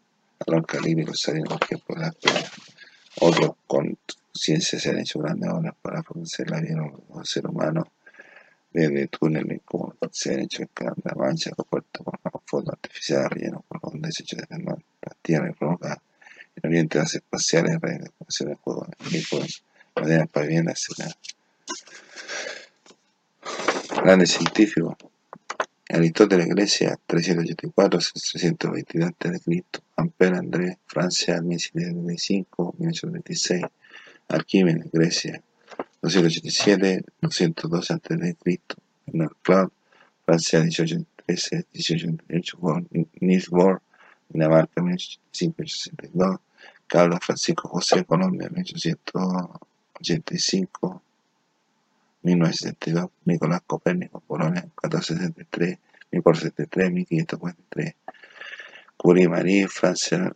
al 0.46 0.54
alcalino 0.54 1.02
y 1.02 1.06
los 1.06 1.20
salinos, 1.20 1.48
por 1.48 1.62
ejemplo, 1.62 1.96
las. 1.96 2.16
Otros 3.20 3.52
con 3.66 3.96
ciencia 4.32 4.78
se 4.78 4.90
han 4.90 4.98
hecho 4.98 5.20
grandes 5.20 5.50
obras 5.50 5.74
para 5.80 6.02
fortalecer 6.02 6.50
la 6.50 6.60
vida 6.60 6.80
del 6.80 7.24
ser 7.24 7.46
humano, 7.46 7.86
desde 8.72 9.06
túneles 9.08 9.60
como 9.64 9.94
se 10.10 10.34
han 10.34 10.40
hecho 10.40 10.62
en 10.62 10.68
la 11.04 11.14
Mancha, 11.14 11.52
puertos 11.68 12.04
con 12.04 12.14
fondos 12.46 12.72
artificiales 12.72 13.30
rellenos 13.30 13.62
con 13.68 14.00
desechos 14.00 14.40
de 14.48 14.58
las 14.58 14.78
tierras 15.20 15.50
y 15.50 15.54
rocas, 15.58 15.98
en 16.56 16.68
Oriente 16.68 16.98
las 16.98 17.14
espaciales, 17.14 17.80
redes 17.80 18.10
de 18.40 18.56
maderas 19.94 20.28
para 20.28 20.46
viviendas, 20.46 20.88
etc. 20.88 21.14
Grandes 24.02 24.30
científicos. 24.30 24.96
Aristóteles, 25.88 26.48
Grecia, 26.48 26.98
384-322 27.06 29.14
a.C. 29.20 29.64
Ampère, 29.96 30.38
André, 30.38 30.78
Francia, 30.86 31.40
1795-1826. 31.42 33.70
Arquímedes, 34.28 34.90
Grecia, 34.92 35.42
287, 36.02 37.04
212 37.20 37.92
a.C. 37.92 38.60
Bernard 39.06 39.36
Cloud, 39.42 39.72
Francia, 40.24 40.60
1813, 40.60 41.66
1828, 41.72 42.58
Niels 43.20 43.50
Bohr, 43.50 43.82
Dinamarca, 44.28 44.80
1885-1862, 44.82 46.40
Carlos 46.86 47.18
Francisco 47.22 47.68
José, 47.68 48.04
Colombia, 48.04 48.48
1885, 48.50 51.02
1972, 52.22 53.10
Nicolás 53.24 53.62
Copérnico, 53.66 54.20
Polonia, 54.20 54.62
1473, 54.62 55.78
1473, 56.10 56.92
1543, 56.92 57.94
Curie 58.96 59.28
Marie, 59.28 59.68
Francia, 59.68 60.32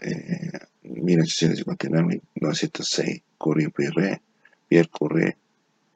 eh, 0.00 0.65
1859, 1.06 2.20
1906, 2.34 3.22
Curie 3.38 3.70
Pierre, 3.70 4.20
Pierre 4.68 4.88
Curie, 4.90 5.36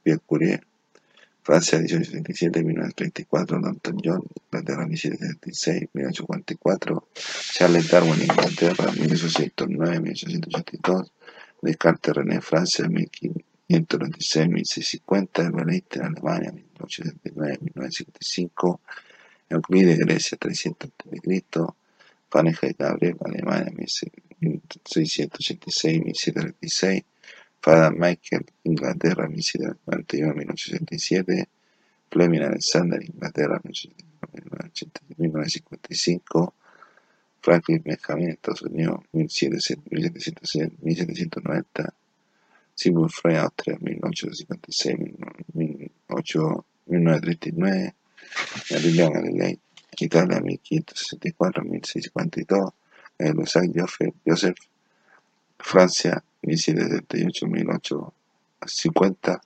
Pierre 0.03 0.21
Curie, 0.27 0.61
Francia 1.43 1.79
1877, 1.79 2.63
1934, 2.63 3.61
Danton 3.61 3.99
John, 4.01 4.23
Inglaterra 4.53 4.87
1776, 4.87 5.89
1844, 5.93 7.09
Charles 7.53 7.91
Darwin, 7.91 8.21
Inglaterra 8.23 8.93
1809, 8.93 10.01
1882, 10.01 11.13
Descartes 11.63 12.15
René, 12.15 12.41
Francia 12.41 12.89
1596, 12.89 14.49
1650, 14.49 15.47
Albert 15.47 15.97
en 15.97 16.03
Alemania 16.03 16.53
1879, 16.53 17.59
1955, 17.63 18.81
Euclides 19.49 19.99
Grecia 19.99 20.39
300 20.39 20.93
a.C., 20.93 21.45
Fahrenheit 22.31 22.77
Gabriel, 22.79 23.17
Alemania 23.25 23.73
1686, 24.41 26.05
1736, 26.05 27.05
Fada 27.61 27.91
Michael, 27.91 28.47
Inglaterra, 28.65 29.29
1741-1867, 29.29 31.47
Fleming 32.11 32.43
Alexander, 32.43 33.03
Inglaterra, 33.03 33.61
1955, 33.63 36.53
Franklin 37.43 37.83
Benjamin, 37.83 38.31
Estados 38.31 38.63
Unidos, 38.63 39.01
1790, 39.13 41.95
Sigmund 42.75 43.13
Freud, 43.13 43.37
Austria, 43.37 43.77
1856, 43.81 44.97
1939, 45.55 47.95
Galileo 48.71 49.11
Galilei, 49.11 49.59
Italia, 49.99 50.41
1564, 50.41 51.63
1652, 51.63 52.73
Joseph, 53.75 54.15
Joseph, 54.25 54.59
Francia, 55.59 56.23
1778-1850, 56.43 59.41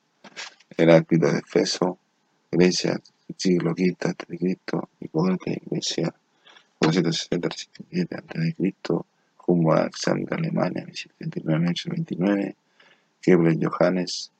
Heráclito 0.76 1.32
de 1.32 1.38
Efeso, 1.38 1.98
Grecia, 2.50 3.00
siglo 3.36 3.72
V 3.74 3.96
a.C., 4.00 4.38
Hipócrates, 5.00 5.58
Grecia, 5.70 6.14
460-307 6.80 8.12
a.C., 8.12 8.54
Humboldt, 9.46 9.80
Alexander, 9.80 10.38
Alemania, 10.38 10.86
1729-1829, 11.20 12.54
Kepler, 13.20 13.56
Johannes, 13.58 14.30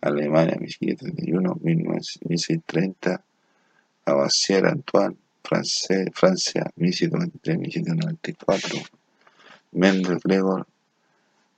Alemania, 0.00 0.56
1531, 0.58 1.54
1630, 1.62 3.22
Lavoisier, 4.06 4.66
Antoine, 5.42 6.10
Francia, 6.14 6.70
1793-1794, 6.76 8.86
Mendel, 9.72 10.20
Gregor, 10.22 10.64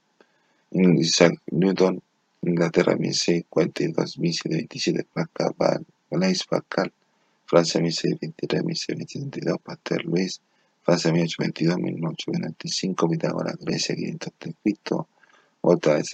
Isaac 0.73 1.33
Newton, 1.51 2.01
Inglaterra, 2.43 2.97
1642-1727, 2.97 5.05
Pascal, 5.13 5.85
Blaise 6.11 6.45
Pascal, 6.49 6.91
Francia, 7.51 7.81
1623-1772, 7.81 9.59
Pasteur 9.61 10.05
Luis, 10.05 10.41
Francia 10.85 11.11
1822-1825, 11.11 13.11
Pitágoras, 13.11 13.57
Grecia 13.59 13.97
500 13.97 14.29
a.C., 14.29 14.55
Volta 15.61 15.97
de 15.97 16.05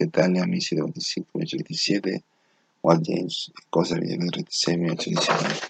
Italia 0.00 0.44
1725-1827, 0.44 2.24
Walt 2.82 3.04
James, 3.06 3.52
Escocia 3.60 3.96
1836-1819. 3.96 5.60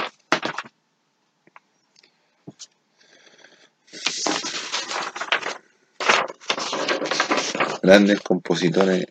Grandes 7.83 8.19
compositores, 8.23 9.05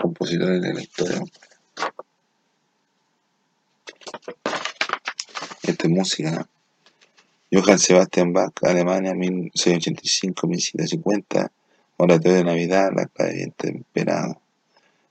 compositores 0.00 0.62
de 0.62 0.72
la 0.72 0.80
historia. 0.80 1.20
Música 5.88 6.48
Johann 7.48 7.78
Sebastian 7.78 8.32
Bach, 8.32 8.50
Alemania, 8.62 9.14
1685-1750, 9.14 11.48
Oratorio 11.96 12.38
de 12.38 12.44
Navidad, 12.44 12.90
La 12.92 13.06
clave 13.06 13.52
temperado. 13.56 14.40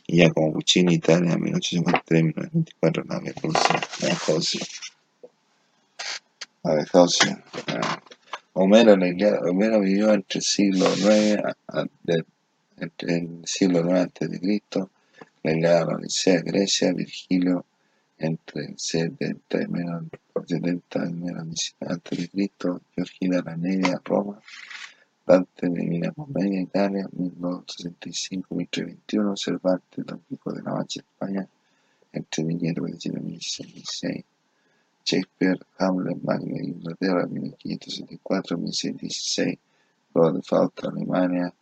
y 0.07 0.17
Giacomo 0.17 0.53
Puccini, 0.53 0.95
Italia, 0.95 1.37
1853-1924, 1.37 3.05
Nave 3.07 3.35
Rusia, 3.43 3.81
Escocia. 4.03 4.65
A 6.63 6.75
ver, 8.69 8.89
Escocia. 8.89 8.89
Homero, 8.89 9.51
Homero 9.51 9.81
vivió 9.81 10.13
entre 10.13 10.39
el 10.39 10.45
siglo 10.45 10.87
IX 10.97 11.43
entre 12.79 13.19
el 13.19 13.43
siglo 13.45 13.81
IX 13.81 14.01
antes 14.01 14.31
de 14.31 14.41
Cristo, 14.41 14.91
la 15.43 15.53
de 15.53 15.61
la 15.61 15.87
Odisea, 15.87 16.41
Grecia, 16.41 16.93
Virgilio 16.93 17.67
entre 18.19 18.67
el 18.67 18.79
70 18.79 19.63
y 19.63 19.67
menos 19.69 20.05
70 20.47 21.07
y 21.07 21.13
menos 21.13 21.75
antes 21.81 22.19
de 22.19 22.29
Cristo, 22.29 22.83
Georgina 22.95 23.43
la 23.45 23.57
Negra, 23.57 24.01
Roma, 24.05 24.41
Dante 25.27 25.69
de 25.69 25.81
Divina 25.81 26.13
Comedia, 26.13 26.61
Italia, 26.61 27.09
1965-1321, 27.17 29.37
Cervantes, 29.37 30.07
Don 30.07 30.21
Quijote 30.29 30.59
de 30.59 30.65
la 30.65 30.75
Mancha, 30.75 31.01
España, 31.01 31.49
entre 32.13 32.45
1527 32.45 33.19
y 33.19 33.23
1616. 33.23 34.25
Shakespeare, 35.05 35.59
Hamlet, 35.79 36.25
Magna, 36.25 36.63
Inglaterra, 36.63 37.27
1574-1616, 37.27 39.59
Lord 40.15 40.37
de 40.37 40.43
Fausto, 40.43 40.89
Alemania, 40.89 41.53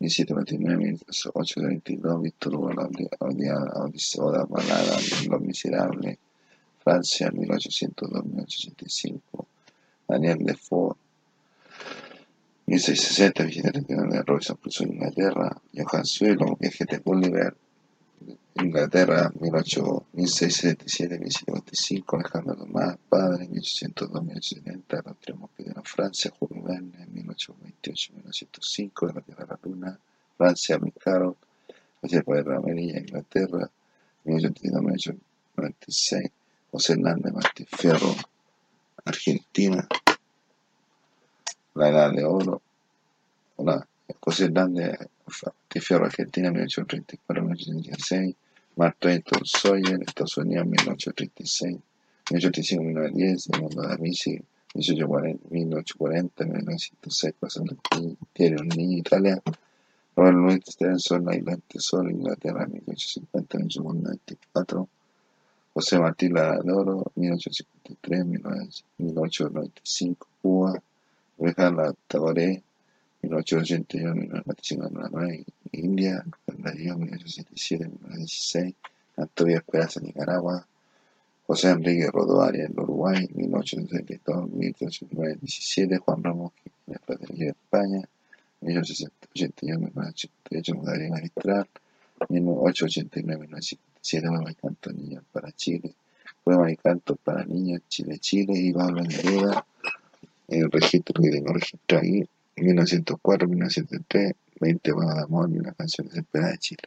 1729-1832, 0.00 2.22
Víctor 2.22 2.54
Hugo, 2.54 2.72
la 2.74 2.86
Odisea, 3.80 4.44
Balada, 4.48 4.98
Los 5.30 5.40
Miserables, 5.40 6.18
Francia, 6.82 7.30
1802-1885, 7.30 9.46
Daniel 10.06 10.44
Defoe, 10.44 10.94
1660, 12.66 13.44
1739 13.44 14.12
de 14.12 14.22
Robinson 14.22 14.56
Crusoe, 14.56 14.88
Inglaterra, 14.88 15.56
Johann 15.74 16.04
Suelo, 16.04 16.56
Viaje 16.60 16.84
de 16.84 16.98
Gulliver, 16.98 17.56
Inglaterra, 18.56 19.30
1677-1755, 19.32 22.18
Alejandro 22.18 22.56
Tomás, 22.56 22.96
padre, 23.08 23.48
1802-1870, 23.48 25.02
Los 25.04 25.18
Tres 25.20 25.36
Mosqueteros, 25.36 25.88
Francia, 25.88 26.32
Julio 26.38 26.62
Verne, 26.62 27.08
1828-1905, 27.12 29.08
de 29.08 29.12
la 29.12 29.20
Tierra 29.20 29.44
de 29.44 29.50
la 29.50 29.58
Luna, 29.62 29.98
Francia, 30.36 30.78
Micaro, 30.78 31.36
José 32.00 32.22
de 32.26 32.54
Amarilla, 32.54 33.00
Inglaterra, 33.00 33.68
1832-1896, 34.24 36.30
José 36.70 36.92
Hernández 36.92 37.32
Martín 37.32 37.66
Fierro, 37.66 38.14
Argentina, 39.04 39.88
La 41.74 41.88
Edad 41.88 42.12
de 42.12 42.24
Oro, 42.24 42.62
hola, 43.56 43.84
José 44.20 44.44
Hernández 44.44 44.98
Tifeo 45.68 46.04
Argentina 46.04 46.50
1834-1936, 46.50 48.34
Mark 48.76 48.96
Twain 48.98 49.22
Sawyer, 49.44 50.02
Estados 50.02 50.36
Unidos 50.36 50.66
1836, 50.66 51.78
1885-1910, 52.30 53.60
Mundo 53.60 53.82
de 53.82 53.94
Amici 53.94 54.40
1840-1906, 54.74 57.34
pasando 57.38 57.76
Thierry 58.32 58.56
O'Neill, 58.60 58.98
Italia, 58.98 59.40
Robert 60.16 60.36
Louis 60.36 60.60
Stevenson, 60.66 61.32
Island 61.32 61.62
Tesoro, 61.68 62.10
Inglaterra 62.10 62.66
1850-1894, 62.66 64.88
José 65.74 65.98
Martí 65.98 66.28
Ladoro 66.28 67.12
1853-1895, 67.16 70.16
Cuba, 70.40 70.80
Reja 71.38 71.94
Tagore 72.06 72.62
1881, 73.24 74.14
1999, 74.14 75.44
India, 75.72 76.24
Rubén 76.46 76.62
Darío, 76.62 76.96
1877, 76.96 77.84
1916, 77.84 78.74
Antonio 79.16 79.56
Esperanza, 79.56 80.00
Nicaragua, 80.00 80.66
José 81.46 81.70
Enrique 81.70 82.08
Rodó 82.10 82.48
en 82.52 82.72
Uruguay, 82.78 83.28
1862, 83.34 84.50
1897, 84.50 85.98
Juan 85.98 86.24
Ramos, 86.24 86.52
en 86.64 86.72
la 86.86 86.94
Estrategia 86.96 87.44
de 87.44 87.50
España, 87.50 88.08
1881, 88.62 89.78
1988, 89.78 90.74
Darío 90.82 91.10
Magistral, 91.10 91.68
1889, 92.28 93.40
1957, 93.40 94.28
Poema 94.28 94.50
y 94.50 94.54
Canto 94.54 94.92
Niños 94.92 95.24
para 95.32 95.52
Chile, 95.52 95.94
Poema 96.42 96.70
y 96.70 96.76
Canto 96.76 97.16
para 97.16 97.44
Niños, 97.44 97.82
Chile, 97.88 98.18
Chile, 98.18 98.54
y 98.56 98.72
Pablo 98.72 99.02
Nereda, 99.02 99.66
el 100.48 100.70
registro 100.70 101.22
que 101.22 101.30
tengo 101.30 101.52
registrado 101.52 102.02
aquí, 102.02 102.26
ahí, 102.56 102.64
1904-1903, 102.64 104.34
20 104.60 104.92
poemas 104.92 105.16
de 105.16 105.22
amor 105.22 105.50
y 105.50 105.58
una 105.58 105.72
canción 105.72 106.08
desesperada 106.08 106.52
de 106.52 106.58
Chile. 106.58 106.82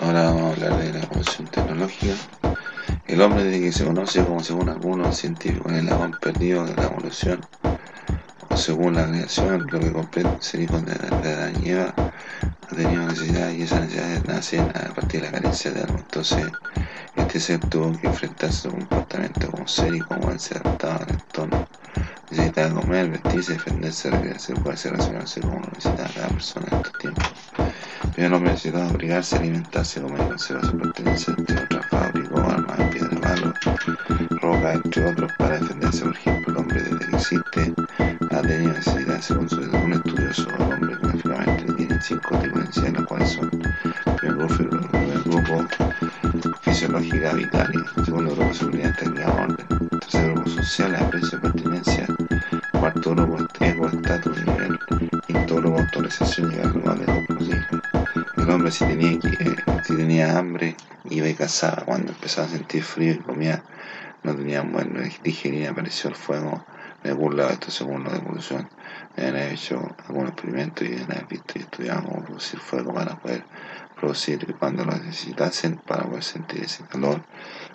Ahora 0.00 0.24
vamos 0.24 0.42
a 0.42 0.52
hablar 0.52 0.82
de 0.82 0.92
la 0.92 1.02
evolución 1.04 1.46
tecnológica. 1.48 2.14
El 3.06 3.22
hombre 3.22 3.44
desde 3.44 3.60
que 3.60 3.72
se 3.72 3.84
conoce 3.84 4.24
como 4.24 4.42
según 4.42 4.68
algunos 4.68 5.16
científicos 5.16 5.72
el 5.72 5.78
eslabón 5.78 6.16
perdido 6.20 6.66
de 6.66 6.74
la 6.74 6.84
evolución, 6.84 7.40
o 8.50 8.56
según 8.56 8.94
la 8.94 9.06
creación, 9.08 9.66
lo 9.70 9.80
que 9.80 9.92
comprende 9.92 10.36
ser 10.40 10.60
hijo 10.60 10.78
de, 10.80 10.94
de 10.94 11.70
Eva, 11.70 11.94
ha 11.96 12.74
tenido 12.74 13.06
necesidades 13.06 13.56
y 13.56 13.62
esas 13.62 13.80
necesidades 13.82 14.24
nacen 14.26 14.60
a 14.60 14.94
partir 14.94 15.20
de 15.20 15.26
la 15.26 15.32
carencia 15.32 15.70
de 15.70 15.82
algo. 15.82 15.98
Entonces, 15.98 16.46
este 17.16 17.40
ser 17.40 17.60
tuvo 17.60 17.98
que 17.98 18.08
enfrentarse 18.08 18.68
a 18.68 18.70
su 18.70 18.76
comportamiento 18.76 19.50
como 19.50 19.68
ser 19.68 19.94
y 19.94 20.00
como 20.00 20.30
él 20.30 20.40
se 20.40 20.58
adaptaba 20.58 20.96
al 20.96 21.10
entorno 21.10 21.68
necesita 22.34 22.70
comer, 22.70 23.10
vestirse, 23.10 23.52
defenderse, 23.52 24.10
recrearse, 24.10 24.54
ser 24.76 24.92
relacionarse 24.92 25.40
como 25.40 25.60
lo 25.60 25.68
necesita 25.68 26.08
cada 26.14 26.28
persona 26.28 26.66
en 26.70 26.76
estos 26.76 26.98
tiempos. 26.98 27.32
Pero 28.14 28.26
el 28.26 28.34
hombre 28.34 28.50
necesitaba 28.52 28.88
abrigarse, 28.88 29.36
alimentarse, 29.36 30.02
comer 30.02 30.28
conservar 30.28 30.66
su 30.66 30.78
pertenencia 30.78 31.34
entre 31.38 31.62
otras 31.62 31.86
fabricó 31.86 32.38
armas, 32.38 32.80
piedra, 32.90 33.20
palo, 33.20 33.54
roca, 34.40 34.72
entre 34.74 35.06
otros, 35.06 35.32
para 35.38 35.58
defenderse. 35.58 36.04
Por 36.04 36.16
ejemplo, 36.16 36.52
el 36.52 36.58
hombre 36.58 36.82
desde 36.82 36.98
que 36.98 37.16
existe 37.16 37.74
ha 38.30 38.40
tenido 38.42 38.72
necesidad 38.72 39.16
de 39.16 39.22
ser 39.22 39.38
un 39.38 39.92
estudioso. 39.92 40.48
El 40.58 40.72
hombre 40.72 40.96
gráficamente 41.02 41.72
tiene 41.74 42.00
cinco 42.02 42.30
necesidades, 42.54 42.92
las 42.94 43.06
cuales 43.06 43.30
son 43.30 43.50
el 44.22 44.36
grupo, 44.36 44.54
el 44.54 45.22
grupo 45.22 45.66
fisiológica 46.62 47.32
vital, 47.34 47.72
segundo 48.04 48.34
grupo 48.34 48.54
seguridad 48.54 48.96
técnica 48.98 49.32
orden, 49.32 49.88
tercer 50.00 50.32
grupo 50.32 50.50
social, 50.50 50.94
aprecio, 50.96 51.40
pertenencia, 51.40 52.06
cuarto 52.94 53.14
grupo 53.14 53.44
ego, 53.60 53.88
estatus, 53.88 54.44
nivel, 54.44 54.78
quinto 55.26 55.56
grupo 55.56 55.80
autorización 55.80 56.52
y 56.52 56.56
lo 56.56 56.84
más 56.84 56.98
lejos 56.98 57.26
posible. 57.26 57.66
El 58.36 58.50
hombre 58.50 58.70
si 58.70 58.84
tenía, 58.84 59.10
eh, 59.10 59.56
si 59.82 59.96
tenía 59.96 60.38
hambre 60.38 60.76
iba 61.10 61.28
y 61.28 61.34
cazaba, 61.34 61.84
cuando 61.84 62.12
empezaba 62.12 62.46
a 62.46 62.50
sentir 62.50 62.82
frío 62.84 63.14
y 63.14 63.18
comía 63.18 63.62
no 64.22 64.34
tenía 64.34 64.62
buena 64.62 65.08
digerir, 65.22 65.68
apareció 65.68 66.10
el 66.10 66.16
fuego 66.16 66.64
de 67.02 67.10
algún 67.10 67.36
lado, 67.36 67.50
esto 67.50 67.70
según 67.70 68.04
la 68.04 68.16
evolución, 68.16 68.68
han 69.16 69.36
hecho 69.36 69.94
algunos 70.06 70.30
experimentos 70.30 70.88
y 70.88 70.94
han 70.94 71.26
visto 71.28 71.54
y 71.56 71.62
estudiado 71.62 72.04
cómo 72.04 72.24
producir 72.24 72.60
fuego 72.60 72.94
para 72.94 73.16
poder 73.16 73.44
producir 73.96 74.54
cuando 74.58 74.84
lo 74.84 74.92
necesitasen 74.92 75.76
para 75.76 76.04
poder 76.04 76.22
sentir 76.22 76.62
ese 76.62 76.84
calor, 76.84 77.22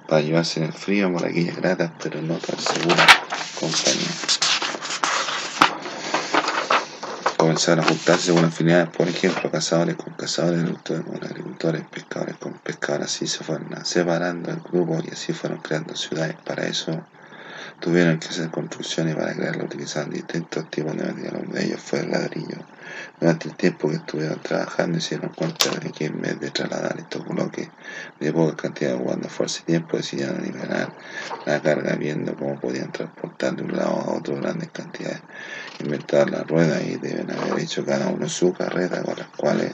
para 0.07 0.21
llevarse 0.21 0.61
en 0.61 0.67
el 0.67 0.73
frío 0.73 1.11
por 1.11 1.25
aquellas 1.25 1.57
gratas 1.57 1.91
pero 2.01 2.21
no 2.21 2.35
tan 2.35 2.57
seguras 2.57 3.19
compañías. 3.59 4.48
Comenzaron 7.39 7.85
a 7.85 7.87
juntarse 7.87 8.25
según 8.25 8.43
afinidades, 8.43 8.89
por 8.89 9.07
ejemplo, 9.07 9.49
cazadores 9.49 9.95
con 9.95 10.13
cazadores, 10.13 10.59
agricultores 10.59 11.05
con 11.05 11.23
agricultores, 11.23 11.83
pescadores 11.89 12.35
con 12.35 12.53
pescadores, 12.55 13.05
así 13.05 13.27
se 13.27 13.45
fueron 13.45 13.85
separando 13.85 14.51
el 14.51 14.59
grupo 14.59 14.99
y 15.01 15.13
así 15.13 15.31
fueron 15.31 15.59
creando 15.59 15.95
ciudades. 15.95 16.35
Para 16.45 16.67
eso 16.67 17.01
Tuvieron 17.79 18.19
que 18.19 18.27
hacer 18.27 18.49
construcciones 18.49 19.15
para 19.15 19.33
crearlo 19.33 19.63
utilizando 19.63 20.13
distintos 20.13 20.69
tipos 20.69 20.97
de 20.97 21.05
material. 21.05 21.45
Uno 21.45 21.53
de 21.53 21.65
ellos 21.65 21.81
fue 21.81 21.99
el 21.99 22.11
ladrillo. 22.11 22.57
Durante 23.21 23.47
el 23.47 23.55
tiempo 23.55 23.89
que 23.89 23.95
estuvieron 23.95 24.41
trabajando, 24.41 24.97
hicieron 24.97 25.29
cuenta 25.29 25.69
de 25.79 25.89
que 25.91 26.05
en 26.05 26.19
vez 26.19 26.37
de 26.41 26.51
trasladar 26.51 26.97
estos 26.99 27.25
bloques 27.25 27.69
de 28.19 28.33
poca 28.33 28.55
cantidad 28.57 28.97
de 28.97 29.29
fuerza 29.29 29.61
y 29.61 29.65
tiempo, 29.65 29.95
decidieron 29.95 30.41
liberar 30.41 30.91
la 31.45 31.61
carga 31.61 31.95
viendo 31.95 32.35
cómo 32.35 32.59
podían 32.59 32.91
transportar 32.91 33.55
de 33.55 33.63
un 33.63 33.77
lado 33.77 33.91
a 33.91 34.13
otro 34.17 34.35
grandes 34.35 34.69
cantidades. 34.71 35.21
Inventar 35.79 36.29
las 36.29 36.45
ruedas 36.47 36.83
y 36.83 36.97
deben 36.97 37.31
haber 37.31 37.59
hecho 37.59 37.85
cada 37.85 38.07
uno 38.07 38.27
su 38.27 38.53
carreta 38.53 39.01
con 39.03 39.17
las 39.17 39.27
cuales 39.29 39.73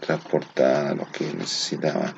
transportaban 0.00 0.86
a 0.88 0.94
los 0.94 1.08
que 1.08 1.32
necesitaban 1.32 2.14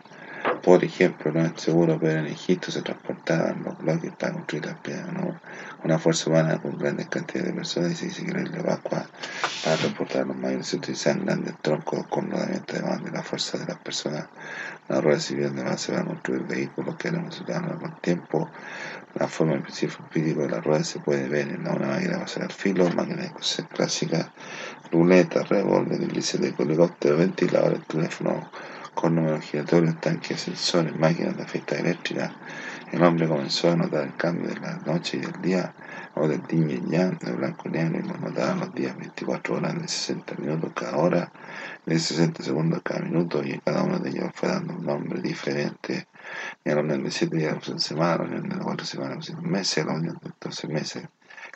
por 0.62 0.82
ejemplo, 0.84 1.32
no 1.32 1.44
es 1.44 1.60
seguro, 1.60 1.98
pero 2.00 2.20
en 2.20 2.26
Egipto 2.26 2.70
se 2.70 2.82
transportaban 2.82 3.62
los 3.62 3.76
bloques 3.78 4.12
para 4.18 4.32
construir 4.32 4.66
las 4.66 4.78
piedras. 4.78 5.06
Una 5.84 5.98
fuerza 5.98 6.30
humana 6.30 6.60
con 6.60 6.78
grandes 6.78 7.08
cantidades 7.08 7.48
de 7.48 7.56
personas 7.56 7.92
y 7.92 7.94
se 7.96 8.04
dice 8.06 8.24
que 8.24 8.32
la 8.32 8.76
para 8.76 9.76
transportar 9.76 10.26
los 10.26 10.36
mayores 10.36 10.66
se 10.66 10.76
utilizan 10.76 11.24
grandes 11.24 11.54
troncos 11.60 12.06
con 12.08 12.30
rodamiento 12.30 12.74
de 12.74 12.80
de 12.80 13.10
la 13.10 13.22
fuerza 13.22 13.58
de 13.58 13.66
las 13.66 13.78
personas. 13.78 14.26
La 14.88 15.00
rueda 15.00 15.20
civil 15.20 15.54
de 15.54 15.62
base 15.62 15.92
va 15.92 16.00
a 16.00 16.04
construir 16.04 16.42
vehículos 16.42 16.96
que 16.96 17.08
eran 17.08 17.26
resultados 17.26 17.78
con 17.78 18.00
tiempo. 18.00 18.50
La 19.14 19.26
forma 19.26 19.54
en 19.54 19.62
principio 19.62 19.98
de 20.42 20.48
la 20.48 20.60
rueda 20.60 20.84
se 20.84 21.00
puede 21.00 21.28
ver 21.28 21.48
en 21.48 21.60
una 21.60 21.74
máquina 21.74 22.18
de 22.18 22.42
al 22.42 22.52
filo, 22.52 22.88
máquina 22.90 23.22
de 23.22 23.30
coser 23.30 23.66
clásica, 23.66 24.30
ruleta, 24.92 25.42
revólver, 25.42 26.00
hélice 26.00 26.38
de 26.38 26.54
helicóptero, 26.56 27.16
ventilador, 27.16 27.78
teléfono 27.86 28.50
con 28.94 29.14
números 29.14 29.44
giratorios, 29.44 30.00
tanques, 30.00 30.42
sensores, 30.42 30.96
máquinas 30.96 31.36
de 31.36 31.46
fiesta 31.46 31.76
eléctrica. 31.76 32.32
El 32.92 33.02
hombre 33.02 33.26
comenzó 33.26 33.70
a 33.70 33.76
notar 33.76 34.04
el 34.04 34.16
cambio 34.16 34.48
de 34.48 34.60
la 34.60 34.76
noche 34.86 35.16
y 35.16 35.20
del 35.20 35.40
día, 35.40 35.74
o 36.14 36.28
del 36.28 36.42
yin 36.48 36.70
y 36.70 36.90
yang, 36.90 37.18
de 37.18 37.32
blanco 37.32 37.68
y 37.68 37.70
negro, 37.70 37.98
y 37.98 38.08
lo 38.08 38.18
notaban 38.18 38.60
los 38.60 38.74
días 38.74 38.96
24 38.96 39.56
horas 39.56 39.80
de 39.80 39.88
60 39.88 40.34
minutos 40.36 40.72
cada 40.74 40.96
hora, 40.96 41.32
de 41.86 41.98
60 41.98 42.42
segundos 42.42 42.80
cada 42.84 43.00
minuto, 43.00 43.42
y 43.44 43.58
cada 43.60 43.82
uno 43.84 43.98
de 43.98 44.10
ellos 44.10 44.30
fue 44.34 44.48
dando 44.48 44.74
un 44.74 44.84
nombre 44.84 45.20
diferente. 45.20 46.06
Y 46.64 46.70
a 46.70 46.74
la 46.74 46.80
unión 46.82 47.04
de 47.04 47.10
7 47.10 47.36
días 47.36 47.68
en 47.68 47.78
semana, 47.78 48.14
a 48.14 48.18
la 48.18 48.24
unión 48.24 48.48
de 48.48 48.58
4 48.58 48.86
semanas 48.86 49.28
en 49.30 49.50
meses, 49.50 49.84
a 49.84 49.86
la 49.86 49.94
unión 49.94 50.18
de 50.22 50.30
12 50.40 50.68
meses, 50.68 51.08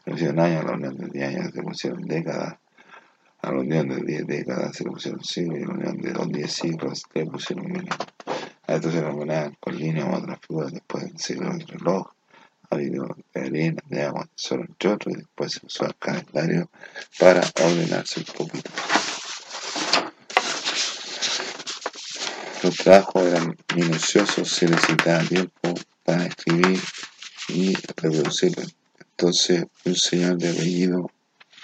la 0.04 0.12
unión 0.12 0.36
de 0.36 0.42
años, 0.42 0.64
la 0.64 0.72
unión 0.72 0.96
de 0.96 1.08
10 1.08 1.28
años 1.28 1.50
se 1.54 1.62
pusieron 1.62 2.02
décadas 2.02 2.56
a 3.44 3.52
la 3.52 3.60
unión 3.60 3.88
de 3.88 3.96
10 4.00 4.26
décadas 4.26 4.74
se 4.74 4.84
pusieron 4.84 5.22
siglos 5.22 5.58
a 5.62 5.66
la 5.66 5.74
unión 5.74 6.00
de 6.00 6.12
los 6.14 6.28
10 6.28 6.50
siglos 6.50 7.02
se 7.12 7.26
pusieron 7.26 7.66
milenio. 7.66 7.94
A 8.66 8.74
esto 8.76 8.90
se 8.90 9.02
le 9.02 9.52
con 9.60 9.76
líneas 9.76 10.08
otras 10.10 10.38
figuras 10.40 10.72
después 10.72 11.04
del 11.04 11.18
siglo 11.18 11.50
del 11.50 11.68
reloj. 11.68 12.10
Ha 12.70 12.74
habido 12.74 13.06
de 13.34 13.76
de 13.90 14.02
agua, 14.02 14.26
de 14.34 14.88
entre 14.88 15.14
después 15.16 15.52
se 15.52 15.66
usó 15.66 15.84
el 15.84 15.94
calendario 15.96 16.70
para 17.18 17.42
ordenarse 17.62 18.20
un 18.20 18.46
poquito. 18.46 18.70
Los 22.64 22.78
trabajos 22.78 23.26
eran 23.26 23.54
minuciosos, 23.76 24.48
se 24.48 24.66
necesitaba 24.66 25.22
tiempo 25.24 25.74
para 26.02 26.24
escribir 26.24 26.80
y 27.48 27.74
reproducirlo. 27.74 28.62
Entonces, 29.10 29.66
un 29.84 29.94
señor 29.94 30.38
de 30.38 30.48
apellido 30.48 31.10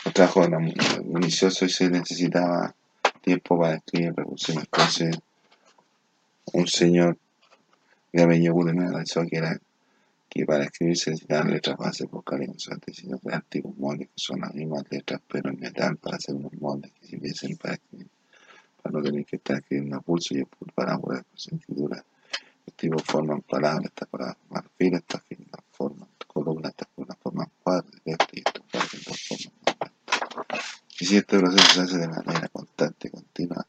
los 0.05 0.12
trabajos 0.12 0.48
eran 0.48 0.74
minuciosos 1.05 1.62
y 1.62 1.72
se 1.72 1.89
necesitaba 1.89 2.74
tiempo 3.22 3.59
para 3.59 3.77
escribir 3.77 4.12
revoluciones. 4.14 4.64
Entonces, 4.64 5.18
un 6.52 6.66
señor 6.66 7.16
de 8.12 8.22
apellido 8.22 8.56
me 8.56 8.85
analizó 8.85 9.22
que 9.22 9.39
era 9.39 9.59
que 10.28 10.44
para 10.44 10.64
escribir 10.64 10.98
se 10.98 11.12
necesitaban 11.12 11.51
letras 11.51 11.78
base 11.78 12.05
vocales 12.05 12.68
antes 12.70 12.94
sino 12.98 13.18
de 13.22 13.35
antiguos 13.35 13.74
moldes 13.78 14.09
que 14.09 14.20
son 14.22 14.40
las 14.43 14.52
mismas 14.55 14.85
letras 14.90 15.22
pero 15.27 15.48
en 15.48 15.60
metal 15.60 15.97
para 15.97 16.18
hacer 16.18 16.35
unos 16.35 16.52
moldes 16.60 16.93
que 16.93 17.06
sirviesen 17.06 17.56
para 17.56 17.74
escribir 17.77 18.06
para 18.81 18.98
no 18.98 19.02
tener 19.02 19.24
que 19.24 19.36
estar 19.36 19.59
escribiendo 19.59 19.97
a 19.97 20.01
pulso 20.01 20.35
y 20.35 20.44
para 20.74 20.98
poder 20.98 21.24
escritura 21.35 22.05
los 22.66 22.77
tipos 22.77 23.02
forman 23.05 23.40
palabras 23.43 23.85
estas 23.86 24.09
palabras 24.09 24.36
forman 24.48 24.70
filas 24.77 25.01
estas 25.01 25.23
filas 25.24 25.61
forman 25.70 26.09
columnas 26.27 26.70
estas 26.70 26.89
columnas 26.94 27.19
forman 27.23 27.51
cuadros 27.62 28.01
y 28.05 28.11
estos 28.11 28.65
cuadros 28.70 29.20
forman 29.28 29.61
y 31.01 31.07
si 31.07 31.16
este 31.16 31.39
proceso 31.39 31.65
se 31.73 31.81
hace 31.81 31.97
de 31.97 32.09
manera 32.09 32.48
constante 32.48 33.09
y 33.09 33.11
continua, 33.11 33.66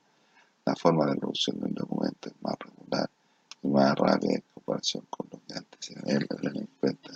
la 0.65 0.75
forma 0.75 1.05
de 1.05 1.15
producción 1.15 1.59
de 1.59 1.65
un 1.67 1.73
documento 1.73 2.29
es 2.29 2.35
más 2.41 2.55
regular 2.59 3.09
y 3.63 3.67
más 3.69 3.97
rápida 3.97 4.33
en 4.33 4.43
comparación 4.53 5.05
con 5.09 5.29
lo 5.31 5.39
que 5.47 5.53
antes 5.53 5.91
era. 5.91 6.01
Él 6.07 6.27
tener 6.27 6.57
en 6.57 6.69
cuenta. 6.77 7.11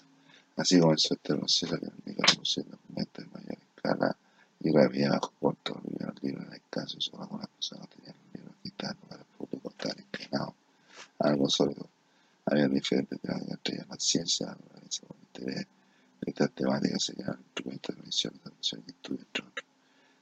Así 0.56 0.80
comenzó 0.80 1.16
este 1.16 1.36
proceso 1.36 1.76
que 1.76 1.88
permite 1.88 2.22
la 2.22 2.28
producción 2.28 2.66
de 2.66 2.72
documentos 2.72 3.26
de 3.26 3.32
mayor 3.32 3.58
escala 3.76 4.18
y 4.62 4.72
rapidez 4.72 5.10
bajo 5.10 5.34
corto, 5.40 5.82
los 6.00 6.24
libros 6.24 6.46
en 6.48 6.54
el 6.54 6.62
caso 6.70 7.00
solo 7.00 7.24
algunas 7.24 7.48
personas 7.48 7.88
no 7.88 7.96
tenían 7.96 8.16
los 8.24 8.34
libros 8.34 8.56
digitales 8.64 8.98
para 9.08 9.22
el 9.22 9.28
público 9.38 9.72
tan 9.78 10.00
inclinado 10.00 10.56
a 11.20 11.28
algo 11.28 11.50
sólido. 11.50 11.90
Había 12.46 12.68
diferentes 12.68 13.20
temas 13.20 13.42
entre 13.48 13.76
ellas 13.76 13.88
la 13.90 13.96
ciencia, 14.00 14.48
la 14.48 14.54
naturaleza, 14.54 15.04
el 15.10 15.42
interés. 15.42 15.68
Estas 16.22 16.52
temáticas 16.52 17.04
se 17.04 17.16
llaman 17.16 17.40
instrumentos 17.40 17.96
de 17.96 18.02
medición, 18.02 18.34
de 18.44 18.52
y 18.52 18.92
estudio, 18.92 19.22
entre 19.22 19.48
otros 19.48 19.66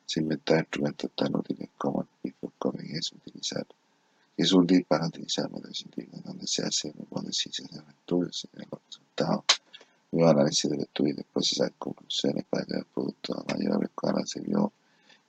se 0.05 0.19
inventar 0.19 0.59
instrumentos 0.59 1.11
tan 1.15 1.35
útiles 1.35 1.69
como 1.77 2.01
el 2.01 2.07
microscopio 2.23 2.81
que 2.81 2.97
es 2.97 3.11
utilizar 3.13 3.65
es 4.35 4.51
útil 4.51 4.83
para 4.85 5.07
utilizar 5.07 5.49
métodos 5.51 5.77
científicos 5.77 6.23
donde 6.23 6.47
se 6.47 6.63
hace 6.63 6.91
un 6.95 7.23
de 7.23 7.31
ciencias 7.31 7.69
de 7.69 7.79
estudios, 7.79 8.39
se 8.39 8.49
ven 8.53 8.67
los 8.71 8.81
resultados, 8.85 9.43
luego 10.13 10.29
análisis 10.29 10.71
estudio 10.71 11.15
y 11.15 11.43
sacan 11.43 11.73
conclusiones 11.79 12.45
para 12.49 12.65
crear 12.65 12.85
productos 12.85 13.37
a 13.37 13.53
mayor 13.53 13.83
escala. 13.83 14.25
Se 14.25 14.39
vio 14.41 14.71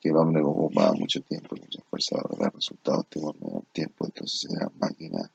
que 0.01 0.11
el 0.11 0.17
hombre 0.17 0.43
ocupaba 0.43 0.93
mucho 0.93 1.21
tiempo 1.23 1.57
y 1.57 1.61
mucha 1.61 1.81
fuerza 1.89 2.17
para 2.17 2.45
dar 2.45 2.55
resultados 2.55 3.07
en 3.15 3.63
tiempo, 3.73 4.05
entonces 4.05 4.41
se 4.41 4.49
crean 4.49 4.71
máquinas 4.79 5.31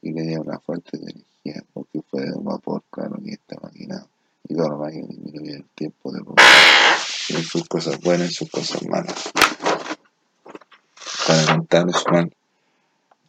y 0.00 0.12
dio 0.12 0.42
una 0.42 0.58
fuente 0.60 0.96
de 0.98 1.10
energía, 1.10 1.64
porque 1.72 2.00
fue 2.02 2.22
de 2.22 2.32
un 2.32 2.44
vapor, 2.44 2.84
claro 2.90 3.16
que 3.24 3.32
esta 3.32 3.56
máquina 3.60 4.06
y 4.48 4.54
toda 4.54 4.68
la 4.68 4.76
máquina 4.76 5.06
disminuye 5.08 5.54
el 5.56 5.64
tiempo 5.74 6.12
de 6.12 6.22
producción 6.22 7.42
sus 7.42 7.68
cosas 7.68 8.00
buenas 8.00 8.30
y 8.30 8.34
sus 8.34 8.50
cosas 8.50 8.82
malas. 8.86 9.32
Para 11.26 11.56
contar 11.56 11.86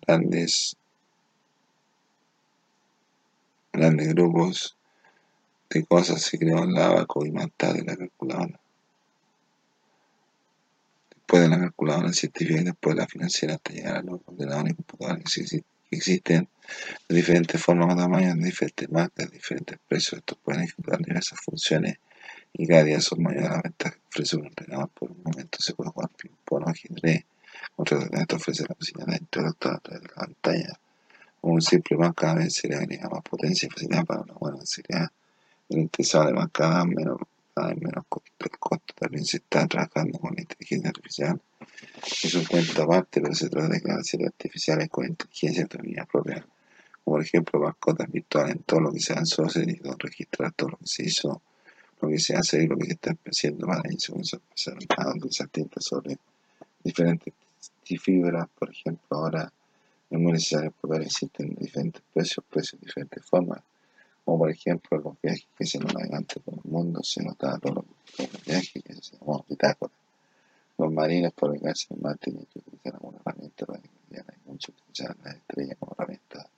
grandes, 0.05 0.75
grandes 3.71 4.09
grupos 4.09 4.75
de 5.75 5.85
cosas 5.85 6.21
se 6.21 6.37
creó 6.39 6.63
en 6.63 6.73
la 6.73 6.87
abaco 6.87 7.25
y 7.25 7.31
más 7.31 7.49
tarde 7.57 7.83
la 7.85 7.97
calculadora. 7.97 8.59
Después 11.09 11.41
de 11.41 11.49
la 11.49 11.59
calculadora 11.59 12.13
científica 12.13 12.61
y 12.61 12.63
después 12.63 12.95
de 12.95 13.01
la 13.01 13.07
financiera 13.07 13.55
hasta 13.55 13.73
llegar 13.73 13.97
a 13.97 14.01
los 14.01 14.21
ordenadores 14.25 14.71
y 14.71 14.75
computadores 14.75 15.23
que 15.33 15.63
existen 15.91 16.47
de 17.09 17.15
diferentes 17.15 17.61
formas 17.61 17.93
o 17.93 17.97
tamaños, 17.97 18.37
de 18.37 18.45
diferentes 18.45 18.89
marcas, 18.89 19.29
de 19.29 19.37
diferentes 19.37 19.77
precios. 19.87 20.19
Estos 20.19 20.37
pueden 20.37 20.61
ejecutar 20.63 20.99
diversas 20.99 21.39
funciones 21.43 21.97
y 22.53 22.65
cada 22.67 22.83
día 22.83 23.01
son 23.01 23.21
mayores 23.21 23.49
las 23.49 23.63
ventajas 23.63 23.97
que 23.97 24.07
ofrece 24.07 24.37
un 24.37 24.45
ordenador. 24.45 24.89
Por 24.89 25.11
un 25.11 25.23
momento 25.23 25.57
se 25.59 25.73
puede 25.73 25.89
jugar 25.89 26.09
ping-pong 26.17 26.63
o 26.65 26.69
ajedrez. 26.69 27.25
Otro 27.75 27.97
ordenador 27.97 28.35
ofrece 28.35 28.63
la 28.63 28.75
posibilidad 28.75 29.11
de 29.11 29.17
interactuar 29.17 29.75
a 29.75 29.79
través 29.79 30.01
de 30.03 30.07
la 30.07 30.13
pantalla. 30.13 30.79
Un 31.41 31.61
simple 31.61 31.97
más 31.97 32.13
cada 32.15 32.35
vez 32.35 32.53
se 32.53 32.69
le 32.69 32.75
agrega 32.75 33.09
más 33.09 33.21
potencia 33.23 33.67
y 33.67 33.69
facilidad 33.69 34.05
para 34.05 34.21
una 34.21 34.33
buena 34.35 34.57
facilidad. 34.57 35.09
El 35.69 35.79
interesado 35.79 36.25
además 36.25 36.49
cada 36.51 36.85
menos, 36.85 37.17
vez 37.55 37.77
menos 37.81 38.05
costo. 38.07 38.31
El 38.39 38.59
costo 38.59 38.93
también 38.95 39.25
se 39.25 39.37
está 39.37 39.67
trabajando 39.67 40.19
con 40.19 40.35
la 40.35 40.41
inteligencia 40.41 40.89
artificial. 40.89 41.41
Es 42.23 42.33
un 42.35 42.45
cuento 42.45 42.83
aparte, 42.83 43.21
pero 43.21 43.33
se 43.33 43.49
trata 43.49 43.69
de 43.69 43.81
crear 43.81 44.03
series 44.03 44.27
artificiales 44.27 44.89
con 44.89 45.05
inteligencia 45.05 45.67
y 45.83 46.05
propia. 46.05 46.45
Por 47.03 47.21
ejemplo 47.21 47.59
mascotas 47.59 48.11
virtuales 48.11 48.55
en 48.55 48.63
todo 48.63 48.79
lo 48.81 48.91
que 48.91 48.99
se 48.99 49.13
avanzó, 49.13 49.47
se 49.49 49.65
necesita 49.65 49.95
registrar 49.99 50.51
todo 50.53 50.69
lo 50.69 50.77
que 50.77 50.87
se 50.87 51.03
hizo 51.03 51.41
lo 52.01 52.09
que 52.09 52.19
se 52.19 52.35
hace 52.35 52.63
y 52.63 52.67
lo 52.67 52.77
que 52.77 52.85
se 52.85 52.93
está 52.93 53.15
haciendo 53.25 53.67
para 53.67 53.89
eso, 53.89 54.15
se 54.23 54.71
a 54.97 55.09
utilizar 55.09 55.47
tintas 55.47 55.83
sobre 55.83 56.17
diferentes 56.83 57.33
fibras, 57.99 58.47
por 58.57 58.69
ejemplo, 58.69 59.05
ahora 59.09 59.51
es 60.09 60.19
muy 60.19 60.33
necesario 60.33 60.71
poder 60.71 61.03
existen 61.03 61.55
diferentes 61.55 62.01
precios, 62.13 62.45
precios 62.49 62.79
de 62.81 62.87
diferentes 62.87 63.25
formas, 63.25 63.61
como 64.25 64.39
por 64.39 64.49
ejemplo 64.49 64.97
los 64.97 65.21
viajes 65.21 65.47
que 65.57 65.79
nos 65.79 65.93
navegantes 65.93 66.41
por 66.43 66.55
el 66.55 66.71
mundo, 66.71 67.01
se 67.03 67.23
nota 67.23 67.57
todos 67.59 67.75
los, 68.17 68.45
viajes 68.45 68.83
que 68.83 68.93
se 68.95 69.17
llaman 69.17 69.41
bitácora. 69.47 69.93
Los 70.77 70.91
marines 70.91 71.31
por 71.31 71.55
el 71.55 71.61
gas 71.61 71.87
en 71.89 72.01
mar 72.01 72.17
tienen 72.17 72.45
que 72.47 72.59
utilizar 72.59 72.95
alguna 72.95 73.19
herramienta 73.19 73.65
para 73.65 73.79
que 73.79 73.89
hay 74.11 74.37
mucho 74.45 74.73
utilizar 74.73 75.15
las 75.23 75.35
estrellas 75.35 75.77
como 75.79 75.95
herramienta. 75.97 76.49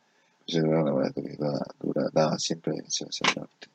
Yo 0.48 0.62
creo 0.62 0.84
que 0.84 0.90
la 0.90 0.96
verdad 0.96 1.68
dura, 1.80 2.10
daba 2.12 2.40
siempre 2.40 2.74
dirección 2.74 3.10
hacia 3.10 3.30
el 3.30 3.42
norte 3.42 3.68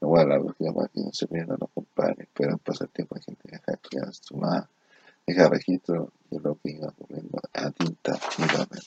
no 0.00 0.08
voy 0.08 0.18
a 0.18 0.22
hablar 0.22 0.42
de 0.42 0.72
para 0.72 0.88
que 0.88 1.00
no 1.00 1.12
se 1.12 1.26
pierdan 1.26 1.58
los 1.60 1.70
compadres, 1.70 2.28
pero 2.32 2.56
pasar 2.58 2.88
tiempo 2.88 3.16
la 3.16 3.22
gente 3.22 3.42
deja 3.44 3.72
estudiar 3.72 4.14
su 4.14 4.36
más, 4.36 4.64
deja 5.26 5.48
registro 5.48 6.12
de 6.30 6.40
lo 6.40 6.56
que 6.56 6.70
iba 6.70 6.88
ocurriendo 6.88 7.38
a 7.52 7.70
tinta 7.70 8.18
y 8.38 8.42
papel. 8.42 8.80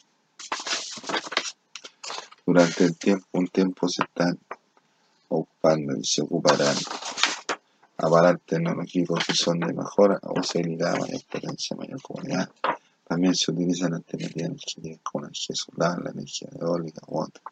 Durante 2.45 2.83
el 2.83 2.97
tiempo, 2.97 3.25
un 3.33 3.47
tiempo 3.47 3.87
se 3.87 4.03
están 4.03 4.37
partners 5.61 5.99
y 6.01 6.03
se 6.03 6.21
ocuparán 6.21 6.75
avalar 7.97 8.37
tecnológicos 8.39 9.25
que 9.25 9.33
son 9.33 9.59
de 9.61 9.73
mejor 9.73 10.19
posibilidad, 10.19 10.97
mayor 10.99 11.21
potencia, 11.31 11.77
mayor 11.77 12.01
comunidad. 12.01 12.49
También 13.07 13.33
se 13.33 13.51
utilizan 13.51 13.93
alternativas 13.93 14.49
energéticas 14.49 14.99
como 15.03 15.21
la 15.23 15.27
energía 15.27 15.55
solar, 15.55 16.03
la 16.03 16.11
energía 16.11 16.49
eólica 16.59 17.01
u 17.07 17.21
otras. 17.21 17.43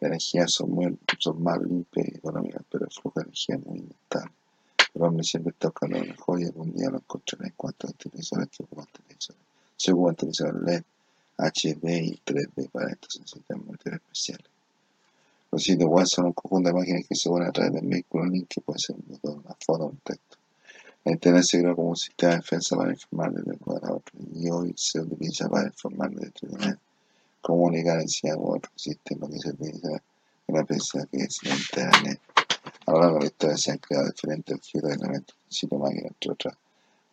Las 0.00 0.08
energías 0.08 0.52
son, 0.52 0.98
son 1.18 1.42
más 1.42 1.60
limpias 1.60 2.08
y 2.08 2.16
económicas, 2.18 2.62
pero 2.70 2.84
el 2.84 2.92
flujo 2.92 3.20
de 3.20 3.24
energía 3.24 3.56
es 3.56 3.66
muy 3.66 3.78
inestable. 3.80 4.32
El 4.94 5.02
hombre 5.02 5.24
siempre 5.24 5.50
está 5.50 5.68
buscando 5.68 5.98
lo 5.98 6.04
mejor 6.04 6.40
y 6.40 6.44
algún 6.44 6.72
día 6.72 6.90
lo 6.90 6.98
encontrará 6.98 7.46
en 7.46 7.54
cuanto 7.56 7.88
a 7.88 7.90
televisores 7.92 8.48
que 8.48 8.62
ocupan 8.62 8.86
televisores. 8.92 9.42
Se 9.76 9.92
ocupan 9.92 10.14
televisores 10.14 10.84
HD 11.40 12.02
y 12.02 12.20
3D 12.24 12.70
para 12.70 12.90
estos 12.90 13.20
necesitan 13.20 13.64
monitores 13.64 14.00
especiales. 14.00 14.46
Los 15.50 15.62
sitios 15.64 15.90
web 15.90 16.06
son 16.06 16.26
un 16.26 16.32
conjunto 16.32 16.68
de 16.68 16.74
máquinas 16.74 17.06
que 17.08 17.16
se 17.16 17.28
unen 17.28 17.48
a 17.48 17.52
través 17.52 17.72
de 17.72 17.80
un 17.80 17.90
vehículo 17.90 18.26
link 18.26 18.46
que 18.48 18.60
puede 18.60 18.78
ser 18.78 18.96
un 18.96 19.04
botón, 19.08 19.42
una 19.44 19.56
foto 19.64 19.84
o 19.84 19.88
un 19.88 19.96
texto. 19.98 20.36
La 21.04 21.12
Internet 21.12 21.44
se 21.44 21.58
creó 21.60 21.74
como 21.74 21.88
un 21.88 21.96
sistema 21.96 22.32
de 22.32 22.38
defensa 22.38 22.76
para 22.76 22.92
informar 22.92 23.32
desde 23.32 23.50
un 23.52 23.58
lugar 23.64 23.84
a 23.84 23.94
otro 23.94 24.18
y 24.34 24.50
hoy 24.50 24.74
se 24.76 25.00
utiliza 25.00 25.48
para 25.48 25.66
informar 25.66 26.10
de 26.10 26.26
entretener, 26.26 26.78
comunicar, 27.40 28.00
enseñar 28.00 28.36
u 28.36 28.54
otro 28.54 28.70
sistema 28.76 29.28
que 29.28 29.38
se 29.38 29.50
utiliza 29.50 29.88
en 30.46 30.54
la 30.54 30.64
prensa 30.64 31.06
que 31.10 31.16
es 31.16 31.38
la 31.42 31.54
Internet. 31.54 32.20
A 32.86 32.92
lo 32.92 33.00
largo 33.00 33.14
de 33.16 33.20
la 33.20 33.26
historia 33.26 33.56
se 33.56 33.70
han 33.72 33.78
creado 33.78 34.10
diferentes 34.10 34.56
objetos, 34.56 34.90
elementos, 34.92 35.36
sitios, 35.48 35.80
máquinas, 35.80 36.12
entre 36.12 36.32
otras. 36.32 36.54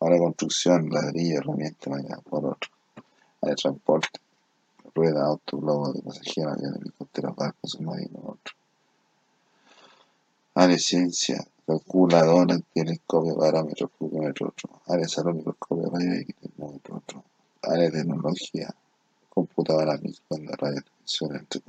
Ahora 0.00 0.18
construcción, 0.18 0.90
ladrillo, 0.90 1.38
herramientas, 1.38 1.88
máquinas, 1.88 2.20
por 2.22 2.44
otro. 2.44 2.70
Hay 3.40 3.54
transporte, 3.54 4.20
rueda, 4.94 5.26
auto, 5.26 5.58
globo 5.58 5.92
de 5.92 6.02
pasajeros, 6.02 6.54
aviones, 6.54 6.80
helicópteros, 6.80 7.36
barcos, 7.36 7.70
submarinos, 7.70 8.22
otro. 8.24 8.54
Área 10.54 10.78
ciencia, 10.78 11.46
calculadora, 11.66 12.58
telescopio, 12.74 13.36
parámetro, 13.36 13.90
flujómetro, 13.96 14.48
otro. 14.48 14.82
Área 14.86 15.06
salud, 15.06 15.34
microscopio, 15.34 15.90
radio 15.90 16.14
X, 16.14 16.36
termómetro, 16.40 16.96
otro. 16.96 17.24
Área 17.62 17.90
tecnología, 17.90 18.74
computadora, 19.28 19.98
microondas, 19.98 20.56
radio, 20.58 20.82
televisión, 20.82 21.36
entre 21.36 21.62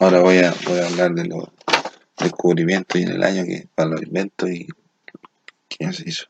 Ahora 0.00 0.20
voy 0.20 0.38
a, 0.38 0.54
voy 0.66 0.78
a 0.78 0.86
hablar 0.86 1.12
de 1.14 1.26
los 1.26 1.44
descubrimientos 2.18 3.00
y 3.00 3.04
en 3.04 3.10
el 3.10 3.22
año 3.22 3.44
que, 3.44 3.68
para 3.74 3.90
los 3.90 4.02
inventos 4.02 4.50
y 4.50 4.66
quién 5.68 5.92
se 5.92 6.08
hizo. 6.08 6.26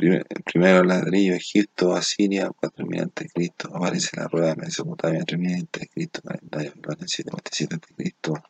Primero 0.00 0.82
ladrillo, 0.82 1.34
Egipto, 1.34 1.94
Asiria, 1.94 2.48
4000 2.48 3.02
a.C. 3.02 3.52
Aparece 3.70 4.16
la 4.16 4.28
rueda 4.28 4.54
de 4.54 4.62
Mesopotamia, 4.62 5.24
3000 5.24 5.66
a.C. 5.74 6.08
Calendario 6.22 6.72
Babilonia, 6.76 7.06
747 7.06 7.74
a.C. 7.74 8.42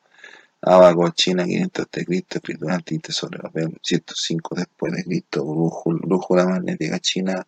Abaco, 0.62 1.10
China, 1.10 1.44
500 1.44 1.86
a.C. 1.86 2.24
Escritura 2.36 2.74
antiquita 2.76 3.12
sobre 3.12 3.40
papel, 3.40 3.76
105 3.82 4.54
después 4.54 4.92
de 4.92 5.02
Cristo. 5.02 5.44
Brújula 5.44 6.46
magnética 6.46 7.00
china, 7.00 7.44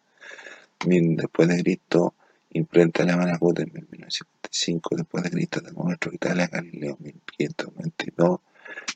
1000 0.84 1.16
después 1.18 1.48
de 1.48 1.62
Cristo. 1.62 2.14
Imprenta 2.54 3.04
alemana 3.04 3.38
Gutenberg, 3.38 3.86
1955 3.88 4.96
después 4.96 5.22
de 5.22 5.30
Cristo. 5.30 5.62
Termómetro 5.62 6.12
Italia, 6.12 6.48
Galileo, 6.50 6.96
1592 6.98 8.40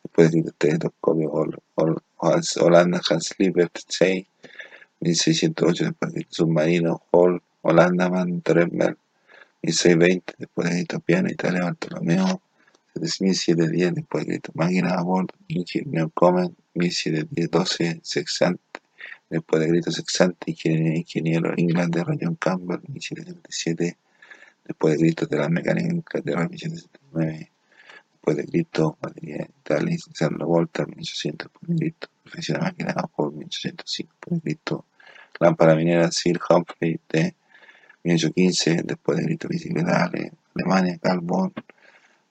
después 0.02 0.32
de 0.32 0.42
Cristo. 0.42 0.54
Telescopio 0.58 1.30
Holanda, 1.76 3.00
Hans 3.08 3.34
Liebert, 3.38 3.78
6 3.86 4.26
1608 5.00 5.84
después 5.84 6.12
de 6.14 6.26
submarino 6.28 7.02
Hall, 7.10 7.42
Holanda, 7.62 8.08
Van 8.08 8.42
Dremel, 8.42 8.96
1620 9.62 10.34
después 10.38 10.70
de 10.70 10.80
Itopiana, 10.80 11.30
Italia, 11.30 11.64
Bartolomeo, 11.64 12.42
1710 12.94 13.94
después 13.94 14.24
de 14.24 14.32
Cristo, 14.32 14.52
máquina 14.54 14.94
a 14.94 15.02
bordo, 15.02 15.34
ingeniero 15.48 16.10
Comen, 16.10 16.56
1710, 16.74 17.50
12 17.50 18.00
Sexante, 18.02 18.62
después 19.28 19.62
de 19.62 19.68
Cristo 19.68 19.90
Sexante, 19.90 20.50
ingeniero, 20.50 20.96
ingeniero 20.96 21.54
Inglaterra, 21.56 22.14
John 22.20 22.36
Campbell, 22.36 22.80
1777 22.88 23.96
después 24.64 24.94
de 24.94 25.00
Cristo 25.00 25.26
de 25.26 25.36
la 25.36 25.48
mecánica 25.48 25.88
Inglaterra, 25.88 26.48
1779 26.48 27.50
después 28.26 28.38
de 28.38 28.46
Cristo, 28.50 28.98
batería 29.00 29.48
Italia, 29.60 29.96
Alexander 30.04 30.46
Volta, 30.46 30.84
1800 30.84 31.48
después 31.48 31.68
de 31.68 31.76
Cristo, 31.76 32.08
profesión 32.24 32.58
de 32.58 32.64
máquina 32.64 32.92
a 32.96 33.08
Hall, 33.16 33.32
1805 33.34 34.12
después 34.12 34.34
de 34.34 34.40
Cristo, 34.42 34.84
lámpara 35.38 35.76
minera 35.76 36.10
Sir 36.10 36.40
Humphrey 36.48 36.98
de 37.08 37.36
1815, 38.02 38.82
después 38.84 39.18
de 39.18 39.26
Cristo 39.26 39.46
bicicleta 39.48 40.10
Alemania, 40.54 40.98
Carl 41.00 41.20
Von, 41.20 41.52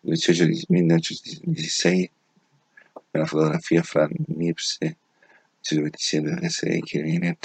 1816, 0.04 2.10
la 3.14 3.26
fotografía 3.26 3.82
Frank 3.82 4.12
Nipse, 4.28 4.98
1827, 5.72 6.42
DC, 6.42 6.78
Ingeniería 6.78 7.38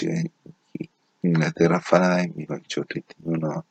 Inglaterra, 1.22 1.80
Faraday, 1.80 2.32
1831, 2.34 3.64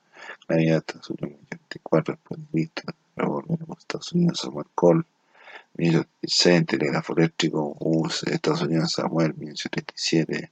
Navidad, 0.47 0.77
Estados 0.77 1.09
Unidos, 1.09 1.39
1824, 1.41 2.13
después 2.15 2.39
de 2.39 2.47
Cristo, 2.51 2.83
Revolver, 3.15 3.59
Estados 3.77 4.13
Unidos, 4.13 4.39
Samuel 4.39 4.67
Cole, 4.75 5.03
1836, 5.77 6.65
telégrafo 6.65 7.13
eléctrico, 7.15 7.77
US, 7.79 8.23
Estados 8.23 8.61
Unidos, 8.63 8.91
Samuel, 8.91 9.33
1837, 9.35 10.51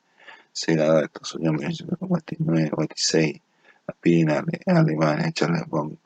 Sega 0.52 0.94
de 0.94 1.06
Estados 1.06 1.36
Unidos, 1.36 1.56
1849, 1.56 2.72
86, 2.74 3.42
Aspirina, 3.88 4.44
Alemania, 4.66 5.32
Charles 5.32 5.68
Bon, 5.68 5.98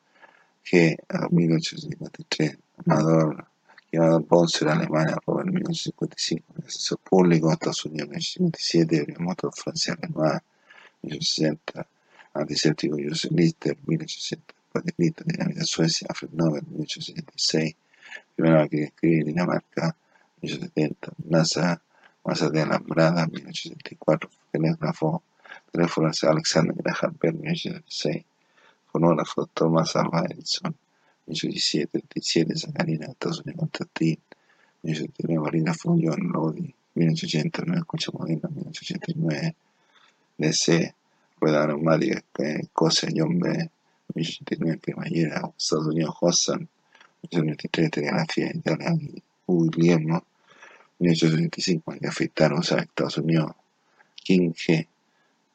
G, 0.63 0.97
1853, 1.31 2.57
Amador, 2.85 3.47
Amador 3.93 4.25
Bonser, 4.25 4.69
Alemania, 4.69 5.17
Robert, 5.25 5.47
1855, 5.47 6.53
Asesor 6.65 6.99
Público, 6.99 7.51
Estados 7.51 7.85
Unidos, 7.85 8.09
1857, 8.09 9.15
Motor 9.19 9.51
Francia, 9.55 9.95
Renoir, 9.99 10.41
1860, 11.01 11.87
Antiséptico, 12.33 12.97
Joseph 12.97 13.31
Lister, 13.31 13.77
1860, 13.85 14.53
después 14.53 14.85
de 14.85 14.93
Cristo, 14.93 15.23
Dinamita 15.25 15.65
Suecia, 15.65 16.07
Alfred 16.09 16.31
Nobel, 16.33 16.63
1876, 16.63 17.75
Primera 18.35 18.61
máquina 18.61 18.79
de 18.81 18.85
escribir, 18.87 19.25
Dinamarca, 19.25 19.95
1870, 20.41 21.13
NASA, 21.29 21.81
Masa 22.23 22.49
de 22.49 22.61
Alambrada, 22.61 23.27
1874, 23.27 24.29
telégrafo, 24.51 25.23
teléfono 25.71 26.09
Alexander 26.23 26.75
Graham 26.75 27.15
Bell, 27.19 27.33
1876, 27.33 28.25
fonógrafo 28.91 29.47
Thomas 29.47 29.95
Alva 29.95 30.25
Edison, 30.29 30.75
1877, 31.27 32.57
Sacarina, 32.57 33.07
Estados 33.07 33.41
Unidos, 33.41 33.59
Constantin, 33.59 34.19
1879, 34.83 35.39
bolígrafo 35.39 35.95
John 35.99 36.31
Lodi, 36.31 36.73
1889, 36.95 37.79
escucha 37.79 38.11
moderna, 38.13 38.49
1889, 38.49 39.55
DC, 40.37 40.95
rueda 41.41 41.67
neumática, 41.67 42.21
Escocia, 42.37 43.09
John 43.13 43.39
B., 43.39 43.49
1889, 44.13 44.79
cremallera, 44.79 45.51
Estados 45.57 45.87
Unidos, 45.87 46.15
Hossan, 46.21 46.69
1893, 47.23 47.91
telegrafía, 47.91 48.51
Italia, 48.53 48.91
Guglielmo, 49.47 50.23
1875, 50.99 51.95
que 51.99 52.07
afectaron 52.07 52.59
a 52.59 52.81
Estados 52.81 53.17
Unidos, 53.17 53.53
King 54.15 54.51
G, 54.51 54.87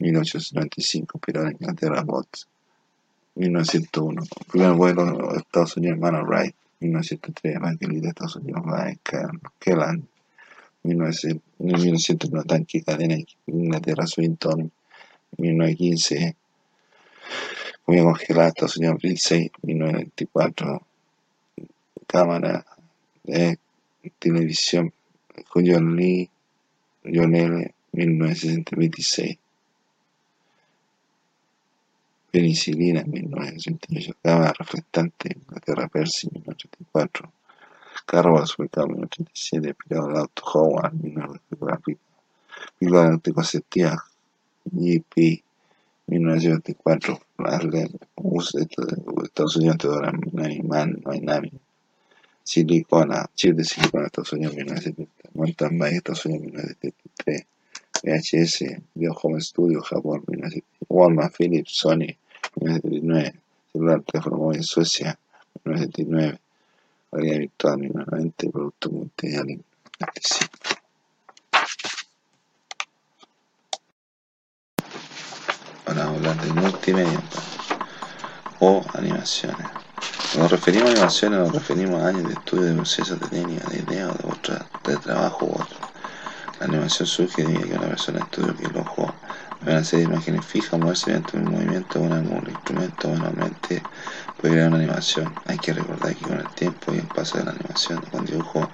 1895, 0.00 1.18
Pirata 1.20 1.52
Inglaterra, 1.52 2.02
Bots, 2.02 2.48
1901, 3.36 4.22
primer 4.50 4.72
vuelo 4.72 5.32
de 5.32 5.38
Estados 5.38 5.76
Unidos, 5.76 5.96
Hermano 5.96 6.24
Wright, 6.24 6.54
1903, 6.80 7.56
Evangelista 7.56 8.02
de 8.02 8.08
Estados 8.08 8.36
Unidos, 8.36 8.62
Kellan, 9.60 10.08
1901, 10.82 12.44
Tanque 12.44 12.82
Cadena, 12.82 13.16
Inglaterra, 13.46 14.06
Swinton, 14.06 14.72
1915, 15.38 16.36
Comida 17.84 18.04
congelada, 18.04 18.48
Estados 18.48 18.76
Unidos, 18.76 18.94
abril 18.94 19.18
6, 19.18 19.50
1924, 19.62 20.86
Cámara 22.06 22.66
de 23.24 23.58
Televisión, 24.18 24.92
John 25.54 25.96
Lee, 25.96 26.28
John 27.04 27.34
L., 27.34 27.74
1926. 27.92 29.38
Penicilina, 32.30 33.04
1968. 33.04 34.16
Cámara 34.22 34.52
reflectante, 34.58 35.34
Inglaterra, 35.34 35.88
Percy, 35.88 36.28
1984. 36.32 37.32
Carro 38.04 38.34
ubicado, 38.58 38.88
1937. 38.88 39.74
Pirado 39.74 40.08
del 40.08 40.16
auto, 40.18 40.42
Howard, 40.52 40.92
1994. 40.94 41.94
Píldora 42.78 43.08
anticonceptiva, 43.08 44.04
JP 44.72 45.42
1974, 46.06 47.20
Marley, 47.38 47.90
Estados 49.24 49.56
Unidos, 49.56 49.78
Teodora 49.78 50.12
Miami, 50.32 51.50
Silicona, 52.42 53.26
Chip 53.34 53.56
de 53.56 53.64
Silicona, 53.64 54.06
Estados 54.06 54.32
Unidos 54.32 54.54
1970, 54.54 55.30
Mountain 55.34 55.78
Bay, 55.78 55.96
Estados 55.96 56.26
Unidos 56.26 56.46
1973, 56.46 57.46
VHS, 58.04 58.82
Biohome 58.94 59.40
Studio, 59.40 59.82
Japón 59.82 60.22
1970, 60.28 60.66
Walmart, 60.88 61.34
Philips, 61.34 61.72
Sony 61.72 62.16
1979, 62.54 63.34
Celular 63.72 64.02
Teléfono 64.02 64.36
Móvil, 64.36 64.62
Suecia 64.62 65.18
1979, 65.64 66.38
Realidad 67.12 67.40
Virtual 67.40 67.78
1990, 67.78 68.50
Producto 68.50 68.90
Multimedia 68.90 69.42
95. 69.98 70.85
las 75.96 76.42
de 76.44 76.60
multimedia 76.60 77.20
o 78.60 78.84
animaciones. 78.92 79.66
Cuando 80.32 80.42
nos 80.42 80.50
referimos 80.50 80.88
a 80.88 80.92
animaciones 80.92 81.38
nos 81.38 81.52
referimos 81.52 82.02
a 82.02 82.08
años 82.08 82.26
de 82.26 82.34
estudio 82.34 82.64
de 82.64 82.74
procesos 82.74 83.18
de 83.18 83.28
técnica, 83.28 83.66
de 83.68 83.78
idea 83.78 84.06
de, 84.08 84.28
otra, 84.28 84.66
de 84.84 84.96
trabajo 84.98 85.46
u 85.46 85.52
otro. 85.52 85.78
La 86.60 86.66
animación 86.66 87.06
surge 87.06 87.44
de 87.44 87.66
que 87.66 87.74
una 87.74 87.86
persona 87.86 88.20
estudia 88.20 88.54
que 88.54 88.66
el 88.66 88.76
ojo 88.76 89.14
ve 89.62 89.72
una 89.72 89.84
serie 89.84 90.06
de 90.06 90.12
imágenes 90.12 90.44
fijas 90.44 90.78
moverse 90.78 91.10
mediante 91.10 91.38
un 91.38 91.50
movimiento, 91.50 92.00
un 92.00 92.12
algún 92.12 92.44
instrumento, 92.46 93.08
manualmente 93.08 93.82
puede 94.36 94.54
crear 94.54 94.68
una 94.68 94.76
animación. 94.76 95.32
Hay 95.46 95.58
que 95.58 95.72
recordar 95.72 96.14
que 96.14 96.26
con 96.26 96.38
el 96.38 96.48
tiempo 96.48 96.92
y 96.92 96.98
el 96.98 97.06
paso 97.06 97.38
de 97.38 97.44
la 97.44 97.52
animación 97.52 98.02
con 98.10 98.26
dibujo 98.26 98.68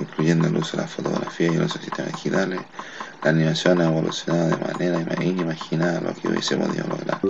incluyendo 0.00 0.48
el 0.48 0.56
uso 0.56 0.76
de 0.76 0.82
la 0.82 0.88
fotografía 0.88 1.48
y 1.48 1.56
los 1.56 1.72
sistemas 1.72 2.12
digitales, 2.12 2.60
la 3.22 3.30
animación 3.30 3.80
ha 3.80 3.86
evolucionado 3.86 4.48
de 4.50 4.56
manera 4.56 5.24
inimaginada 5.24 6.00
lo 6.00 6.14
que 6.14 6.28
hubiese 6.28 6.56
podido 6.56 6.86
lograr. 6.86 7.20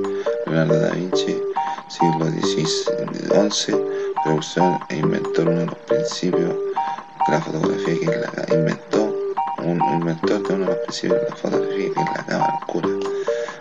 Leonardo 0.46 0.80
da 0.80 0.90
Vinci, 0.90 1.40
siglo 1.88 2.26
XI, 2.26 3.76
producción 4.24 4.78
e 4.88 4.96
inventor 4.96 5.48
uno 5.48 5.60
de 5.60 5.66
los 5.66 5.78
principios 5.78 6.50
de 6.50 7.32
la 7.32 7.40
fotografía 7.40 7.94
que 8.00 8.06
la 8.06 8.54
inventó 8.54 9.16
un 9.58 9.80
inventor 9.94 10.46
de 10.46 10.54
uno 10.54 10.64
de 10.64 10.70
los 10.72 10.76
principios 10.78 11.20
de 11.20 11.30
la 11.30 11.36
fotografía 11.36 11.92
que 11.94 12.00
es 12.00 12.06
la 12.16 12.24
cámara 12.26 12.58
oscura. 12.60 12.88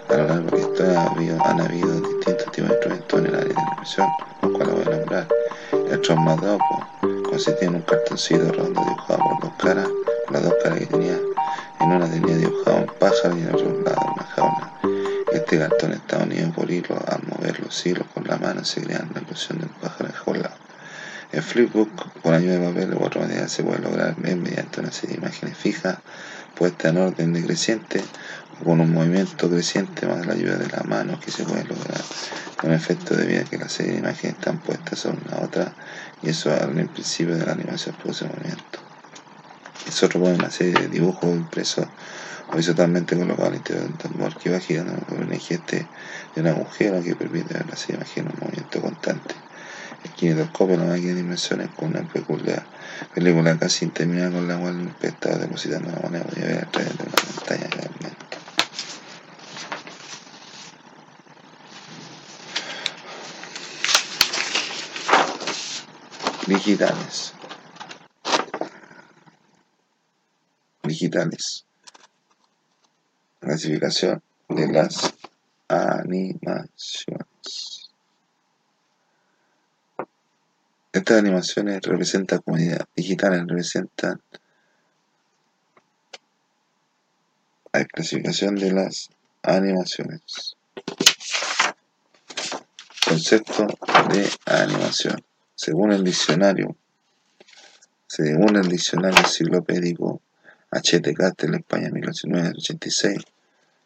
A 0.09 0.17
lo 0.17 0.27
largo 0.27 0.45
de 0.45 0.51
la 0.51 0.59
historia 0.59 1.37
han 1.45 1.61
habido 1.61 2.01
distintos 2.01 2.51
tipos 2.51 2.69
de 2.69 2.75
instrumentos 2.75 3.19
en 3.19 3.25
el 3.25 3.35
área 3.35 3.53
de 3.53 3.61
animación, 3.61 4.07
los 4.41 4.51
cuales 4.51 4.73
voy 4.73 4.83
a 4.93 4.97
nombrar. 4.97 5.27
El 5.89 6.01
traumadopo 6.01 6.87
consistía 7.23 7.67
en 7.67 7.75
un 7.75 7.81
cartoncito 7.81 8.51
redondo 8.51 8.81
dibujado 8.81 9.19
por 9.19 9.39
dos 9.41 9.53
caras, 9.59 9.87
las 10.31 10.43
dos 10.43 10.53
caras 10.63 10.79
que 10.79 10.85
tenía. 10.87 11.17
En 11.79 11.91
una 11.91 12.09
tenía 12.09 12.37
dibujado 12.37 12.77
un 12.77 12.91
pájaro 12.99 13.37
y 13.37 13.41
en 13.41 13.53
otro 13.53 13.81
lado 13.83 14.13
una 14.15 14.23
jaula. 14.23 14.73
Este 15.31 15.59
cartón 15.59 15.91
estaba 15.93 16.23
unido 16.23 16.51
por 16.51 16.71
hilo, 16.71 16.97
al 17.07 17.21
mover 17.27 17.59
los 17.59 17.85
hilos 17.85 18.07
con 18.13 18.23
la 18.25 18.37
mano 18.37 18.63
se 18.63 18.81
creaba 18.81 19.05
la 19.13 19.21
ilusión 19.21 19.59
del 19.59 19.69
pájaro 19.69 20.09
enjaulado. 20.09 20.55
El 21.31 21.43
flipbook, 21.43 22.21
con 22.21 22.33
ayuda 22.33 22.57
de 22.57 22.67
papel 22.67 22.93
u 22.93 23.03
otro 23.03 23.21
material, 23.21 23.49
se 23.49 23.63
puede 23.63 23.79
lograr 23.79 24.17
mediante 24.17 24.79
una 24.79 24.91
serie 24.91 25.17
de 25.17 25.21
imágenes 25.21 25.57
fijas 25.57 25.97
puestas 26.55 26.91
en 26.91 26.97
orden 26.97 27.33
decreciente 27.33 28.01
con 28.63 28.79
un 28.79 28.93
movimiento 28.93 29.49
creciente 29.49 30.07
más 30.07 30.25
la 30.25 30.33
ayuda 30.33 30.57
de 30.57 30.67
la 30.67 30.83
mano 30.83 31.19
que 31.19 31.31
se 31.31 31.43
puede 31.43 31.63
lograr 31.65 32.01
un 32.63 32.71
efecto 32.71 33.15
debido 33.15 33.41
a 33.41 33.45
que 33.45 33.57
la 33.57 33.69
serie 33.69 33.93
de 33.93 33.99
imágenes 33.99 34.37
están 34.37 34.57
puestas 34.57 34.99
sobre 34.99 35.19
una 35.27 35.43
otra 35.43 35.73
y 36.23 36.29
eso 36.29 36.51
al 36.51 36.73
principio 36.89 37.37
de 37.37 37.45
la 37.45 37.51
animación 37.51 37.95
produce 37.95 38.25
movimiento. 38.25 38.79
Es 39.87 40.01
otro 40.01 40.19
pone 40.19 40.35
una 40.35 40.49
serie 40.49 40.73
de 40.73 40.87
dibujos 40.87 41.29
impresos 41.35 41.85
horizontalmente 42.51 43.15
colocados 43.15 43.49
al 43.49 43.57
interior 43.57 43.85
de 43.85 43.91
un 43.91 43.97
tambor 43.97 44.35
que 44.37 44.49
va 44.49 44.59
girando 44.59 44.95
con 45.05 45.23
un 45.23 45.33
eje 45.33 45.59
de 45.59 46.41
un 46.41 46.47
agujero 46.47 47.03
que 47.03 47.15
permite 47.15 47.53
ver 47.53 47.67
la 47.69 47.75
serie 47.75 47.97
de 47.97 48.03
imágenes 48.03 48.17
en 48.17 48.33
un 48.33 48.39
movimiento 48.39 48.81
constante. 48.81 49.35
El 50.03 50.11
kinetoscopio 50.11 50.77
la 50.77 50.85
máquina 50.85 51.09
de 51.09 51.15
dimensiones 51.15 51.69
con 51.75 51.89
una 51.89 52.01
peculiar 52.01 52.65
película 53.13 53.57
casi 53.57 53.85
interminada 53.85 54.31
con 54.31 54.47
la 54.47 54.57
cual 54.57 54.79
el 54.79 54.87
espectador 54.87 55.39
depositando 55.39 55.91
la 55.91 55.99
moneda 55.99 56.23
podía 56.23 56.45
ver 56.45 56.63
a 56.63 56.71
través 56.71 56.97
de 56.97 57.03
una 57.03 57.15
pantalla 57.15 57.67
realmente. 57.69 58.24
Digitales. 66.47 67.33
Digitales. 70.83 71.65
Clasificación 73.39 74.21
de 74.49 74.67
las 74.71 75.13
animaciones. 75.67 77.25
Estas 80.93 81.17
animaciones 81.17 81.81
representan 81.81 82.41
comunidad 82.43 82.87
digitales, 82.95 83.41
representan 83.47 84.21
la 87.73 87.85
clasificación 87.85 88.55
de 88.55 88.71
las 88.71 89.09
animaciones. 89.41 90.55
Concepto 93.07 93.65
de 94.09 94.29
animación. 94.45 95.23
Según 95.55 95.93
el 95.93 96.03
diccionario, 96.03 96.75
según 98.07 98.57
el 98.57 98.67
diccionario 98.67 99.19
enciclopédico 99.19 100.21
H.T. 100.69 101.13
Castel, 101.13 101.55
España 101.55 101.89
1986, 101.89 103.17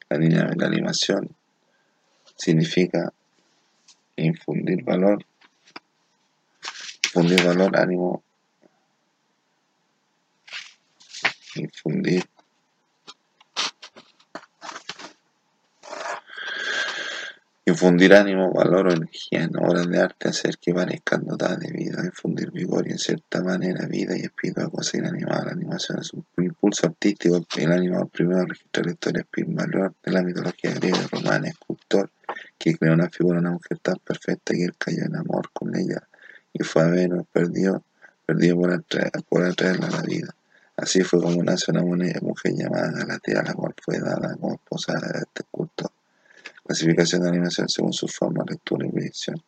la 0.10 0.18
línea 0.18 0.46
de 0.46 0.56
la 0.56 0.66
animación 0.66 1.30
significa 2.36 3.14
infundir 4.16 4.84
valor, 4.84 5.24
infundir 7.04 7.44
valor, 7.44 7.78
ánimo, 7.78 8.24
infundir 11.56 12.26
Infundir 17.70 18.16
ánimo, 18.16 18.52
valor 18.52 18.88
o 18.88 18.92
energía 18.92 19.44
en 19.44 19.56
obras 19.58 19.88
de 19.88 20.00
arte, 20.00 20.30
hacer 20.30 20.58
que 20.58 20.74
parezcan 20.74 21.24
dotadas 21.24 21.60
de 21.60 21.72
vida, 21.72 22.04
infundir 22.04 22.50
vigor 22.50 22.88
y 22.88 22.94
en 22.94 22.98
cierta 22.98 23.44
manera 23.44 23.86
vida 23.86 24.18
y 24.18 24.22
espíritu 24.22 24.62
a 24.62 24.72
cosas 24.72 24.96
inanimadas. 24.96 25.46
La 25.46 25.52
animación 25.52 26.00
es 26.00 26.12
un 26.12 26.26
impulso 26.38 26.88
artístico. 26.88 27.46
El 27.58 27.72
animador 27.72 28.10
primero 28.10 28.44
registra 28.44 28.82
la 28.84 28.92
historia 28.92 29.28
Pigmalión 29.30 29.96
de 30.04 30.12
la 30.12 30.24
mitología 30.24 30.74
griega 30.74 30.98
y 30.98 31.16
romana, 31.16 31.50
escultor 31.50 32.10
que 32.58 32.76
creó 32.76 32.94
una 32.94 33.08
figura 33.10 33.38
una 33.38 33.52
mujer 33.52 33.78
tan 33.78 33.98
perfecta 33.98 34.56
que 34.56 34.64
él 34.64 34.74
cayó 34.76 35.04
en 35.04 35.16
amor 35.16 35.52
con 35.54 35.76
ella 35.76 36.02
y 36.52 36.64
fue 36.64 36.82
a 36.82 36.88
Venus, 36.88 37.28
perdió, 37.32 37.84
perdió 38.26 38.58
por, 38.58 38.72
atraerla 39.44 39.88
a 39.88 39.92
la 39.92 40.02
vida. 40.02 40.34
Así 40.76 41.04
fue 41.04 41.22
como 41.22 41.44
nace 41.44 41.72
una 41.72 41.84
mujer 41.84 42.54
llamada 42.56 42.92
Galatea, 42.92 43.44
la 43.44 43.54
cual 43.54 43.76
fue 43.80 44.00
dada 44.00 44.36
como 44.38 44.56
esposa 44.56 44.94
de 44.94 45.20
este 45.20 45.44
escultor. 45.44 45.92
Clasificación 46.70 47.24
de 47.24 47.30
animación 47.30 47.68
según 47.68 47.94
su 47.94 48.08
forma, 48.08 48.44
lectura 48.48 48.86
y 48.86 48.92
proyección. 48.92 49.44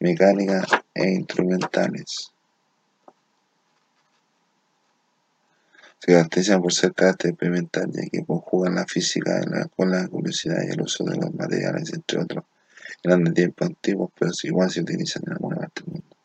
Mecánica 0.00 0.66
e 0.92 1.08
instrumentales. 1.08 2.32
Se 6.00 6.12
caracterizan 6.12 6.60
por 6.60 6.72
ser 6.72 6.94
carácter 6.94 7.30
experimental, 7.30 7.92
ya 7.92 8.02
que 8.10 8.24
conjugan 8.24 8.74
la 8.74 8.84
física 8.84 9.40
con 9.76 9.92
la 9.92 10.08
curiosidad 10.08 10.56
y 10.66 10.72
el 10.72 10.82
uso 10.82 11.04
de 11.04 11.14
los 11.14 11.32
materiales, 11.32 11.92
entre 11.92 12.18
otros. 12.18 12.44
Eran 13.04 13.22
de 13.22 13.30
tiempos 13.30 13.68
antiguos, 13.68 14.10
pero 14.18 14.32
igual 14.42 14.68
se 14.68 14.80
utilizan 14.80 15.22
en 15.24 15.34
alguna 15.34 15.58
parte 15.58 15.82
del 15.84 15.92
mundo. 15.92 16.16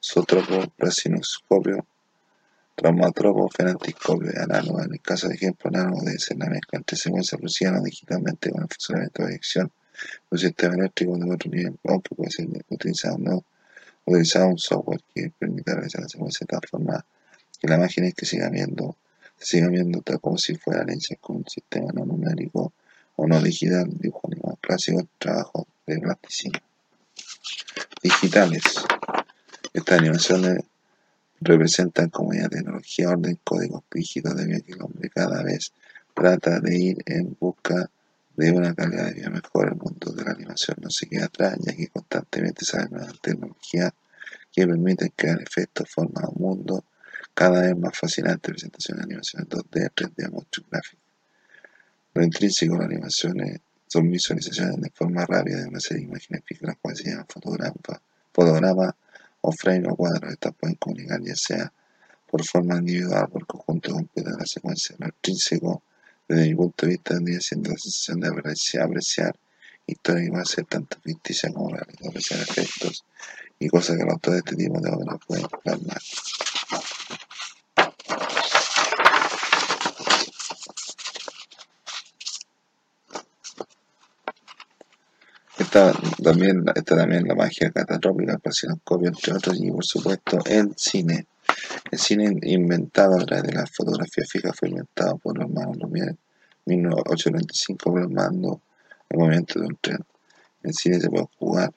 Sotropo, 0.00 0.72
prasinoscopio, 0.74 1.86
Traumatropo, 2.74 3.48
fenantiscopio 3.48 4.30
análogo. 4.42 4.82
En 4.82 4.92
el 4.92 5.00
caso 5.00 5.28
de 5.28 5.34
ejemplo 5.34 5.70
análogo 5.70 6.02
debe 6.02 6.18
ser 6.18 6.36
la 6.38 6.46
mezcla 6.46 6.78
entre 6.78 6.96
secuencia 6.96 7.38
prusiana 7.38 7.80
digitalmente 7.80 8.50
con 8.50 8.62
el 8.62 8.68
funcionamiento 8.68 9.22
de 9.22 9.28
dirección 9.28 9.72
un 10.30 10.38
sistema 10.38 10.74
eléctrico 10.74 11.16
de 11.16 11.32
otro 11.32 11.50
nivel, 11.50 11.78
aunque 11.84 12.14
puede 12.14 12.30
ser 12.30 12.46
utilizado, 12.68 13.18
no, 13.18 13.44
utilizado 14.04 14.48
un 14.48 14.58
software 14.58 15.00
que 15.14 15.30
permita 15.38 15.74
realizar 15.74 16.02
la 16.02 16.08
secuencia 16.08 16.46
de 16.46 16.58
tal 16.58 16.68
forma 16.68 17.04
que 17.60 17.68
la 17.68 17.78
máquina 17.78 18.10
que 18.12 18.26
siga 18.26 18.48
viendo, 18.50 18.96
se 19.38 19.58
siga 19.58 19.68
viendo 19.68 20.00
tal 20.02 20.20
como 20.20 20.38
si 20.38 20.56
fuera 20.56 20.84
hecha 20.92 21.14
con 21.20 21.36
un 21.36 21.46
sistema 21.46 21.92
no 21.92 22.04
numérico 22.04 22.72
o 23.16 23.26
no 23.26 23.40
digital, 23.40 23.88
dibujo 23.98 24.28
animal 24.30 24.56
clásico, 24.60 25.06
trabajo 25.18 25.66
de 25.86 26.00
plasticina. 26.00 26.60
Digitales. 28.02 28.62
Estas 29.72 29.98
animaciones 30.00 30.64
representan 31.40 32.10
ya 32.32 32.48
tecnología, 32.48 33.10
orden, 33.10 33.38
códigos 33.44 33.82
rígidos 33.90 34.36
debido 34.36 34.58
a 34.58 34.60
que 34.60 34.72
el 34.72 34.82
hombre 34.82 35.10
cada 35.10 35.42
vez 35.42 35.72
trata 36.14 36.60
de 36.60 36.78
ir 36.78 36.98
en 37.06 37.36
busca 37.38 37.90
de 38.36 38.50
una 38.50 38.74
calidad 38.74 39.06
de 39.06 39.14
vida 39.14 39.30
mejor. 39.30 39.68
El 39.68 39.76
mundo 39.76 40.12
de 40.12 40.24
la 40.24 40.32
animación 40.32 40.76
no 40.80 40.90
se 40.90 41.06
queda 41.06 41.26
atrás, 41.26 41.56
ya 41.60 41.74
que 41.74 41.88
constantemente 41.88 42.64
sale 42.64 42.88
nueva 42.90 43.12
tecnología 43.20 43.92
que 44.52 44.66
permiten 44.66 45.12
crear 45.16 45.40
efectos, 45.40 45.88
formas 45.90 46.24
un 46.34 46.42
mundo 46.42 46.84
cada 47.34 47.62
vez 47.62 47.76
más 47.76 47.98
fascinante, 47.98 48.50
presentación 48.50 48.98
de 48.98 49.04
animaciones 49.04 49.48
2D, 49.48 49.90
3D, 49.92 50.30
motion 50.30 50.66
gráfico. 50.70 51.02
Lo 52.14 52.22
intrínseco 52.22 52.74
de 52.74 52.78
las 52.78 52.88
animaciones 52.88 53.60
son 53.88 54.10
visualizaciones 54.10 54.80
de 54.80 54.90
forma 54.90 55.26
rápida 55.26 55.60
de 55.60 55.68
una 55.68 55.80
serie 55.80 56.04
de 56.04 56.10
imágenes 56.10 56.42
fijas, 56.46 56.68
las 56.68 56.76
cuales 56.76 57.00
se 57.00 57.10
llaman 57.10 57.26
fotogramas, 57.28 58.00
fotograma 58.32 58.96
o 59.46 59.52
frame 59.52 59.88
o 59.88 59.96
cuadros. 59.96 60.32
Estas 60.32 60.54
pueden 60.54 60.76
comunicar 60.76 61.20
ya 61.22 61.36
sea 61.36 61.72
por 62.30 62.42
forma 62.44 62.78
individual 62.78 63.28
por 63.28 63.46
conjunto 63.46 63.92
completo 63.92 64.30
de 64.30 64.38
la 64.38 64.46
secuencia. 64.46 64.96
Lo 64.98 65.06
intrínseco, 65.06 65.82
desde 66.26 66.48
mi 66.48 66.54
punto 66.54 66.86
de 66.86 66.92
vista, 66.92 67.14
tendría 67.14 67.40
siendo 67.40 67.70
la 67.70 67.76
sensación 67.76 68.20
de 68.20 68.28
apreciar, 68.28 68.86
apreciar 68.86 69.36
historia 69.86 70.30
que 70.30 70.38
a 70.38 70.44
ser 70.44 70.64
tanto 70.64 70.96
ficticia 71.02 71.52
como 71.52 71.68
real, 71.68 71.86
apreciar 72.08 72.40
efectos 72.40 73.04
y 73.58 73.68
cosas 73.68 73.96
que 73.98 74.04
los 74.04 74.14
autores 74.14 74.42
de 74.42 74.50
este 74.50 74.64
tipo 74.64 74.80
de 74.80 74.90
obras 74.90 75.18
pueden 75.26 75.46
plasmar. 75.62 76.00
Esta 85.74 85.92
también, 86.22 86.64
esta 86.72 86.96
también 86.96 87.26
la 87.26 87.34
magia 87.34 87.68
catastrófica, 87.68 88.34
el 88.44 88.80
copio 88.84 89.08
entre 89.08 89.32
otros, 89.32 89.60
y 89.60 89.72
por 89.72 89.84
supuesto 89.84 90.38
el 90.46 90.72
cine. 90.76 91.26
El 91.90 91.98
cine 91.98 92.38
inventado 92.42 93.16
a 93.16 93.24
través 93.26 93.42
de 93.42 93.54
la 93.54 93.66
fotografía 93.66 94.22
fija 94.24 94.52
fue 94.52 94.68
inventado 94.68 95.18
por 95.18 95.36
los 95.36 95.48
hermanos 95.48 95.76
Lumière 95.78 96.16
en 96.66 96.80
1895 96.80 97.92
plasmando 97.92 98.60
el 99.08 99.18
movimiento 99.18 99.58
de 99.58 99.66
un 99.66 99.76
tren. 99.80 99.98
En 100.62 100.72
cine 100.72 101.00
se 101.00 101.10
puede 101.10 101.26
jugar, 101.40 101.72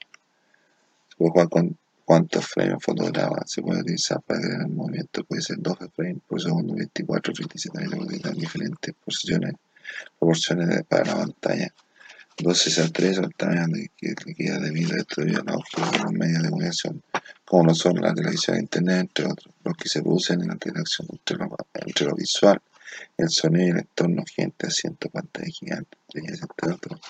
se 1.08 1.16
puede 1.16 1.30
jugar 1.32 1.48
con 1.48 1.76
cuántos 2.04 2.46
frames 2.46 2.80
fotograma 2.80 3.42
se 3.46 3.62
puede 3.62 3.80
utilizar 3.80 4.22
para 4.22 4.40
crear 4.40 4.60
el 4.60 4.68
movimiento. 4.68 5.24
Puede 5.24 5.42
ser 5.42 5.56
12 5.58 5.88
frames 5.88 6.22
por 6.24 6.40
segundo, 6.40 6.72
24, 6.76 7.32
37, 7.32 7.78
se 8.22 8.32
diferentes 8.34 8.94
posiciones, 9.04 9.54
proporciones 10.20 10.84
para 10.84 11.04
la 11.04 11.16
pantalla. 11.16 11.74
12 12.40 12.82
a 12.82 12.88
3 12.88 13.18
el 13.18 13.34
tamaño 13.34 13.66
que 13.96 14.14
queda 14.36 14.60
debido 14.60 14.94
a 14.94 14.98
estos 14.98 15.24
biológicos 15.24 15.90
de 15.90 15.98
los 15.98 16.12
medios 16.12 16.42
de 16.44 16.50
comunicación, 16.50 17.02
como 17.44 17.64
lo 17.64 17.74
son 17.74 18.00
la 18.00 18.14
televisión 18.14 18.58
internet, 18.58 19.00
entre 19.00 19.26
otros, 19.26 19.52
los 19.64 19.76
que 19.76 19.88
se 19.88 20.02
producen 20.02 20.42
en 20.42 20.48
la 20.48 20.54
interacción 20.54 21.08
entre 21.10 22.06
lo, 22.06 22.14
visual, 22.14 22.62
el 23.16 23.28
sonido 23.28 23.66
y 23.66 23.70
el 23.70 23.78
entorno, 23.78 24.22
gente, 24.32 24.68
asiento, 24.68 25.10
pantalla 25.10 25.50
gigante, 25.50 25.98
entre 26.14 26.72
otros, 26.72 27.00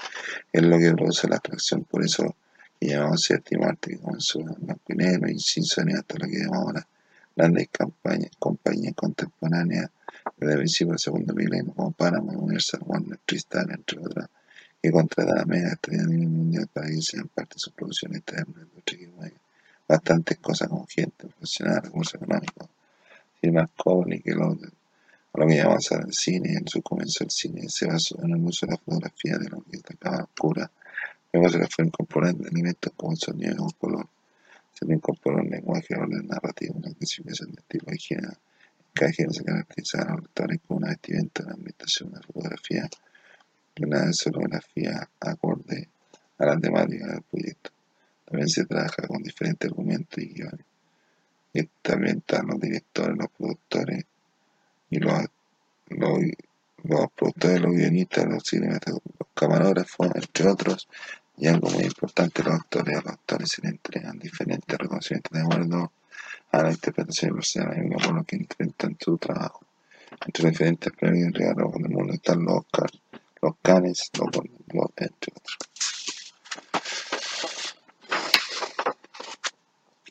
es 0.50 0.62
lo 0.62 0.78
que 0.78 0.92
produce 0.92 1.28
la 1.28 1.36
atracción, 1.36 1.84
por 1.84 2.02
eso 2.02 2.34
que 2.80 2.86
llamamos 2.86 3.20
séptimo 3.20 3.66
arte 3.66 3.90
que 3.90 3.98
comenzó 3.98 4.40
en 4.40 4.54
blanco 4.60 4.82
y 4.88 4.94
negro 4.94 5.28
y 5.28 5.38
sin 5.38 5.64
sonido 5.64 5.98
hasta 5.98 6.16
lo 6.16 6.26
que 6.26 6.38
llamamos 6.38 6.68
ahora 6.68 6.88
grandes 7.36 7.68
campañas, 7.68 8.30
compañías 8.38 8.94
contemporáneas 8.94 9.90
desde 10.38 10.52
el 10.54 10.58
principio 10.60 10.92
del 10.92 10.98
segundo 10.98 11.34
milenio 11.34 11.74
como 11.74 11.92
Paramount, 11.92 12.40
Universal, 12.40 12.80
Warner, 12.86 13.18
Tristan, 13.26 13.70
entre 13.70 14.00
otras 14.00 14.28
que 14.80 14.92
contrataba 14.92 15.42
a 15.42 15.44
media 15.44 15.68
estrella 15.68 16.04
a 16.04 16.06
nivel 16.06 16.28
mundial 16.28 16.68
para 16.72 16.86
que 16.86 17.02
sean 17.02 17.28
parte 17.28 17.54
de 17.54 17.60
sus 17.60 17.72
producciones 17.72 18.18
externas, 18.18 18.66
bastantes 19.88 20.38
cosas 20.38 20.68
como 20.68 20.86
gente 20.86 21.26
profesional, 21.26 21.82
recursos 21.82 22.14
económicos, 22.14 22.68
firmas 23.40 23.70
y 24.06 24.20
que 24.20 24.32
lo, 24.32 24.58
lo 25.34 25.46
que 25.46 25.56
llamamos 25.56 25.90
el 25.92 26.12
cine, 26.12 26.54
en 26.54 26.68
su 26.68 26.82
comienzo 26.82 27.24
el 27.24 27.30
cine 27.30 27.68
se 27.68 27.86
basó 27.86 28.22
en 28.22 28.32
el 28.32 28.44
uso 28.44 28.66
de 28.66 28.72
la 28.72 28.78
fotografía 28.78 29.38
de 29.38 29.48
lo 29.48 29.62
que 29.62 29.78
destacaba 29.78 30.24
oscura, 30.24 30.70
luego 31.32 31.48
se 31.48 31.58
le 31.58 31.66
fue 31.68 31.86
incorporando 31.86 32.46
elementos 32.48 32.92
como 32.96 33.12
el 33.12 33.18
sonido 33.18 33.56
y 33.58 33.64
el 33.64 33.74
color, 33.74 34.06
se 34.74 34.84
le 34.84 34.94
incorporó 34.94 35.40
el 35.40 35.48
lenguaje 35.48 35.94
o 35.94 36.06
la 36.06 36.22
narrativa, 36.22 36.74
una 36.76 36.92
clasificación 36.92 37.52
de 37.52 37.60
estilo 37.60 37.84
de 37.86 37.98
género, 37.98 38.34
cada 38.92 39.12
género 39.12 39.32
se 39.32 39.44
caracteriza 39.44 40.02
a 40.02 40.10
los 40.12 40.22
lectores 40.22 40.60
con 40.66 40.76
una 40.78 40.88
vestimenta, 40.88 41.44
una 41.44 41.54
ambientación, 41.54 42.10
una 42.10 42.20
fotografía, 42.20 42.88
una 43.84 44.10
escenografía 44.10 45.08
acorde 45.20 45.88
a 46.38 46.46
la 46.46 46.58
temática 46.58 47.06
del 47.06 47.22
proyecto. 47.22 47.70
También 48.24 48.48
se 48.48 48.64
trabaja 48.66 49.06
con 49.06 49.22
diferentes 49.22 49.70
argumentos 49.70 50.18
y 50.22 50.28
guiones. 50.28 50.66
Y 51.52 51.62
también 51.82 52.18
están 52.18 52.46
los 52.46 52.60
directores, 52.60 53.16
los 53.16 53.28
productores 53.30 54.04
y 54.90 54.98
los, 54.98 55.24
los, 55.88 57.10
productores, 57.16 57.60
los 57.60 57.72
guionistas, 57.72 58.26
los 58.26 58.42
cinematográficos, 58.42 59.12
los 59.18 59.28
camarógrafos, 59.34 60.10
entre 60.14 60.48
otros. 60.48 60.88
Y 61.36 61.46
algo 61.46 61.70
muy 61.70 61.84
importante, 61.84 62.42
los 62.42 62.54
actores, 62.54 62.96
a 62.96 63.00
los 63.00 63.12
actores 63.12 63.50
se 63.50 63.62
les 63.62 63.72
entregan 63.72 64.18
diferentes 64.18 64.78
reconocimientos 64.78 65.32
de 65.32 65.40
acuerdo 65.40 65.92
a 66.50 66.62
la 66.62 66.70
interpretación 66.70 67.34
personal 67.34 67.88
por 67.90 68.14
lo 68.14 68.24
que 68.24 68.36
intentan 68.36 68.96
su 69.00 69.18
trabajo. 69.18 69.60
Entre 70.26 70.50
diferentes 70.50 70.92
premios 70.92 71.28
y 71.28 71.32
regalos 71.32 71.72
del 71.74 71.90
mundo 71.90 72.14
están 72.14 72.42
los 72.44 72.58
Oscars, 72.58 73.00
los 73.42 73.54
canes, 73.62 74.10
los, 74.18 74.28
entre 74.96 75.32
otros. 75.34 75.58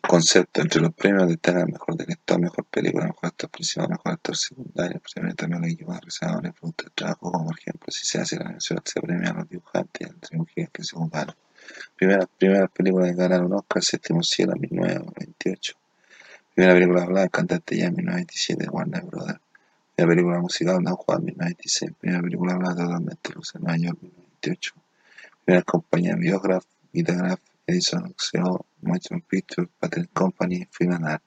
Concepto 0.08 0.62
entre 0.62 0.80
los 0.80 0.94
premios 0.94 1.28
destacan 1.28 1.70
mejor 1.70 1.98
director, 1.98 2.40
mejor 2.40 2.64
película, 2.66 3.08
mejor 3.08 3.28
actor 3.28 3.50
principal, 3.50 3.90
mejor 3.90 4.14
actor 4.14 4.38
secundario, 4.38 5.02
posiblemente 5.02 5.44
también 5.44 5.62
los 5.64 5.72
equipos 5.72 5.96
realizadores, 5.98 6.54
producto 6.54 6.84
de 6.86 6.92
trabajo, 6.92 7.32
como 7.32 7.46
por 7.48 7.60
ejemplo 7.60 7.92
si 7.92 8.06
se 8.06 8.22
hace 8.22 8.38
la 8.38 8.46
mención, 8.46 8.80
se 8.86 9.02
premia 9.02 9.32
a 9.32 9.34
los 9.34 9.50
dibujantes 9.50 10.08
las 10.08 10.22
trilogías 10.22 10.70
que 10.72 10.84
se 10.84 10.96
ocuparon. 10.96 11.36
Primera, 11.98 12.26
primera 12.38 12.68
película 12.68 13.10
en 13.10 13.18
ganar 13.18 13.44
un 13.44 13.54
Oscar, 13.54 13.84
Séptimo 13.84 14.24
Cielo, 14.24 14.54
1928. 14.56 15.74
Primera 16.56 16.74
película 16.74 17.04
hablada, 17.04 17.28
Cantante 17.28 17.78
ya, 17.78 17.92
1927, 17.92 18.70
Warner 18.70 19.04
Brothers. 19.04 19.40
Primera 19.98 20.14
película 20.14 20.40
musical, 20.42 20.84
Don 20.84 20.96
Juan, 20.96 21.26
1996. 21.26 21.92
Primera 22.00 22.22
película 22.22 22.54
hablada 22.54 22.86
totalmente 22.86 23.34
luz 23.34 23.56
en 23.56 23.62
Nueva 23.64 23.78
York, 23.78 23.98
1928. 24.00 24.76
Primera 25.44 25.64
compañía 25.64 26.16
Biograph, 26.16 26.66
Vitagraph, 26.94 27.40
Edison 27.66 28.06
Oxeo, 28.06 28.68
Motion 28.84 29.22
Pictures, 29.22 29.70
Patent 29.80 30.14
Company, 30.14 30.68
Film 30.70 31.04
Art. 31.04 31.24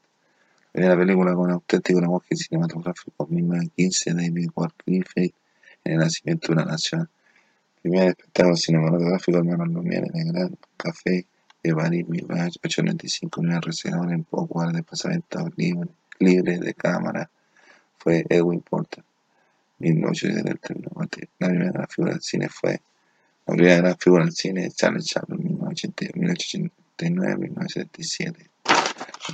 Primera 0.71 0.97
película 0.97 1.35
con 1.35 1.51
auténtico 1.51 2.01
lenguaje 2.01 2.37
cinematográfico, 2.37 3.27
1915, 3.27 4.15
David 4.15 4.51
Ward 4.55 4.75
Griffith, 4.87 5.35
en 5.83 5.93
el 5.95 5.99
nacimiento 5.99 6.47
de 6.47 6.53
una 6.53 6.65
nación. 6.67 7.11
Primer 7.83 8.11
espectáculo 8.11 8.55
cinematográfico, 8.55 9.39
hermano 9.39 9.65
Lumière, 9.67 10.07
en 10.15 10.29
el 10.29 10.33
Gran 10.33 10.57
Café 10.77 11.27
de 11.61 11.75
París, 11.75 12.09
1895, 12.09 13.41
una 13.41 13.61
reserva 13.61 14.15
en 14.15 14.23
poco 14.23 14.65
de 14.65 14.85
pasamiento 14.85 15.51
libre, 15.57 15.89
libre 16.21 16.61
de 16.61 16.73
cámara 16.75 17.29
fue 18.01 18.25
Edwin 18.31 18.63
Porter, 18.63 19.05
1873. 19.79 21.29
La 21.39 21.49
primera 21.49 21.71
gran 21.73 21.87
figura 21.89 22.13
del 22.13 22.23
cine 22.23 22.49
fue 22.49 22.81
la 23.47 23.55
primera 23.55 23.77
gran 23.77 23.99
figura 23.99 24.25
del 24.25 24.33
cine 24.33 24.71
Charles 24.71 25.05
Chaplin, 25.07 25.59
1889-1977. 26.99 28.49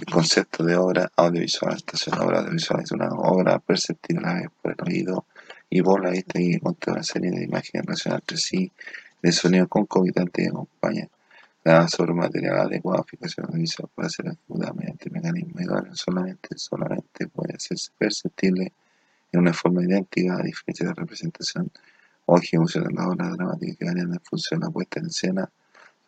El 0.00 0.06
concepto 0.12 0.64
de 0.64 0.76
obra 0.76 1.10
audiovisual. 1.16 1.76
Esta 1.76 1.96
es 1.96 2.08
obra 2.08 2.40
audiovisual 2.40 2.82
es 2.82 2.90
una 2.90 3.08
obra 3.10 3.58
perceptible 3.60 4.50
por 4.60 4.72
el 4.72 4.78
oído 4.86 5.26
y 5.70 5.80
por 5.82 6.02
la 6.02 6.10
vista 6.10 6.40
y 6.40 6.58
contra 6.58 6.94
una 6.94 7.02
serie 7.02 7.30
de 7.30 7.44
imágenes 7.44 7.86
relacionadas 7.86 8.22
entre 8.22 8.36
sí, 8.36 8.72
de 9.22 9.32
sonido 9.32 9.68
concomitante 9.68 10.42
que 10.42 10.48
acompaña 10.48 11.08
la 11.66 11.88
sobre 11.88 12.14
material 12.14 12.60
adecuado, 12.60 13.02
fijación 13.02 13.46
audiovisual 13.46 13.90
puede 13.92 14.08
ser 14.08 14.26
ejecutada 14.28 14.72
mediante 14.72 15.10
mecanismos 15.10 15.60
idóneos 15.60 15.98
solamente, 15.98 16.56
solamente 16.56 17.26
puede 17.26 17.58
ser 17.58 17.76
perceptible 17.98 18.72
en 19.32 19.40
una 19.40 19.52
forma 19.52 19.82
idéntica 19.82 20.36
a 20.36 20.42
diferencia 20.44 20.86
de 20.86 20.94
representación 20.94 21.72
o 22.26 22.38
ejecución 22.38 22.84
de 22.84 22.94
la 22.94 23.08
obra 23.08 23.30
dramática 23.30 23.78
que 23.80 23.84
varían 23.84 24.12
en 24.12 24.20
función 24.20 24.60
de 24.60 24.66
la 24.66 24.72
puesta 24.72 25.00
en 25.00 25.06
escena, 25.06 25.50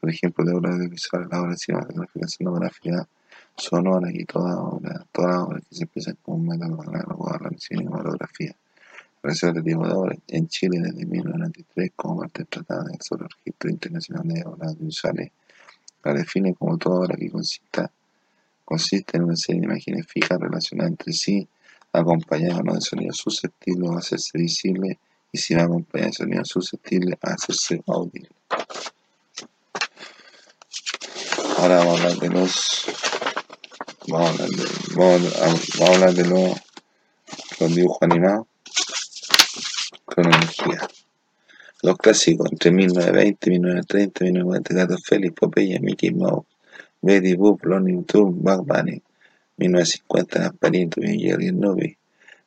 por 0.01 0.09
ejemplo, 0.09 0.45
de 0.45 0.55
obra 0.55 0.75
audiovisual, 0.75 1.29
la 1.29 1.43
obra 1.43 1.57
cinematográfica, 1.57 2.27
escenografía, 2.27 3.09
sonora 3.57 4.11
y 4.13 4.25
toda 4.27 4.61
obra, 4.61 5.05
toda 5.11 5.43
obra 5.43 5.61
que 5.61 5.75
se 5.75 5.83
empieza 5.83 6.15
como 6.23 6.37
un 6.37 6.53
análogo 6.53 7.35
a 7.35 7.43
la 7.43 7.51
cinematografía. 7.59 8.55
Realizó 9.21 9.49
este 9.49 9.63
tipo 9.63 9.85
de 9.85 9.93
obra 9.93 10.17
en 10.29 10.47
Chile 10.47 10.79
desde 10.79 11.05
1993 11.05 11.91
como 11.97 12.21
parte 12.21 12.43
del 12.43 12.47
Tratado 12.47 12.85
sobre 13.01 13.25
el 13.25 13.31
Registro 13.31 13.71
Internacional 13.71 14.29
de 14.29 14.45
Obras 14.45 14.69
Audiovisuales 14.69 15.33
la 16.05 16.15
define 16.15 16.55
como 16.55 16.79
toda 16.79 17.01
obra 17.01 17.17
que 17.17 17.31
consista, 17.31 17.91
consiste 18.65 19.17
en 19.17 19.25
una 19.25 19.37
serie 19.37 19.61
de 19.61 19.67
imágenes 19.67 20.07
fijas 20.07 20.39
relacionadas 20.39 20.93
entre 20.93 21.13
sí, 21.13 21.49
acompañadas 21.93 22.63
de 22.63 22.81
sonidos 22.81 23.17
susceptibles 23.17 23.91
a 23.91 23.99
hacerse 23.99 24.39
visible 24.39 24.99
y 25.33 25.39
si 25.39 25.55
va 25.55 25.63
acompañada 25.63 26.11
de 26.11 26.13
sonidos 26.13 26.49
susceptibles 26.49 27.19
a 27.23 27.35
hacerse 27.35 27.83
audible. 27.87 28.29
Ahora 31.59 31.79
vamos 31.79 32.01
a 32.01 32.05
hablar 32.05 32.19
de 32.19 32.29
los 32.29 32.85
vamos 34.07 34.29
a 34.29 34.33
hablar 34.33 34.49
de, 34.49 34.65
vamos 34.95 35.81
a, 35.81 35.93
hablar 35.93 36.15
de 36.15 36.25
los, 36.27 36.59
los 37.61 37.75
dibujos 37.75 37.99
animados 38.03 38.47
cronología. 40.07 40.89
Los 41.81 41.97
clásicos 41.97 42.51
entre 42.51 42.73
1920, 42.73 43.51
1930, 43.51 44.25
1944, 44.25 44.99
Félix, 44.99 45.35
Popeye, 45.35 45.79
Mickey 45.81 46.11
Mouse, 46.11 46.45
Betty 47.01 47.35
Boop, 47.37 47.65
Lonnie 47.65 48.03
Tunes, 48.03 48.35
Bugs 48.43 48.67
Bunny, 48.67 49.01
1950, 49.59 50.41
Gasparito, 50.41 51.01
Jerry 51.01 51.53
Nubby, 51.53 51.97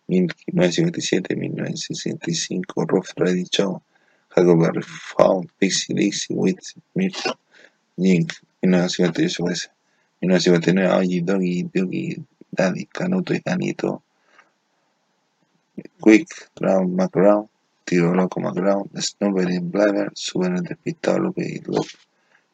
1957, 0.08 1.40
1965, 1.40 2.86
Rough 2.90 3.14
Ready 3.16 3.46
Show, 3.50 3.82
Huckleberry 4.36 4.82
Found, 4.82 5.50
Pixie, 5.58 5.94
Dixie, 5.94 6.34
Witz, 6.34 6.76
Mitch, 6.96 7.24
Jink, 7.98 8.34
1958, 8.62 9.70
1959, 10.20 10.92
Oggy, 10.92 11.22
Doggy, 11.22 11.64
Doggy, 11.64 12.24
Daddy, 12.52 12.86
Canuto 12.88 13.34
y 13.34 13.40
Canito, 13.40 14.04
Quick, 16.02 16.28
Round, 16.60 17.51
McGraw, 17.82 17.86
Tiro 17.86 18.14
Loco 18.14 18.40
McGraw, 18.40 18.90
Snowberry 18.96 19.60
Blabber, 19.60 20.12
suben 20.14 20.58
el 20.58 20.64
despistado 20.64 21.20
Lupe 21.20 21.44
y 21.44 21.60
Loop, 21.60 21.88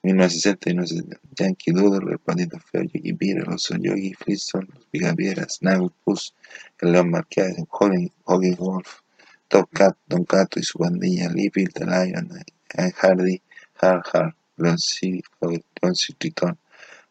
1960 0.03 1.19
Yankee 1.35 1.71
Doodle, 1.71 2.11
el 2.11 2.19
patito 2.19 2.59
feo, 2.59 2.83
Yogi 2.83 3.11
Bear, 3.11 3.39
el 3.39 3.53
oso 3.53 3.75
Yogi, 3.75 4.13
Flintstone, 4.13 4.67
los 4.73 4.85
Picapieras, 4.85 5.55
Snaggle 5.55 5.89
Puss, 6.03 6.33
el 6.79 6.91
león 6.91 7.11
marqués, 7.11 7.55
Hoggy 7.69 8.55
Wolf, 8.55 9.01
Top 9.47 9.69
Cat, 9.71 9.97
Don 10.07 10.23
Cato 10.25 10.59
y 10.59 10.63
su 10.63 10.79
pandilla, 10.79 11.29
Lippy, 11.29 11.65
The 11.65 11.85
Lion, 11.85 12.29
Hardy, 12.95 13.41
Har 13.81 14.03
Har, 14.13 14.35
Leon 14.57 14.77
City, 14.77 15.23
Leon 15.41 15.93
Tritón, 16.17 16.57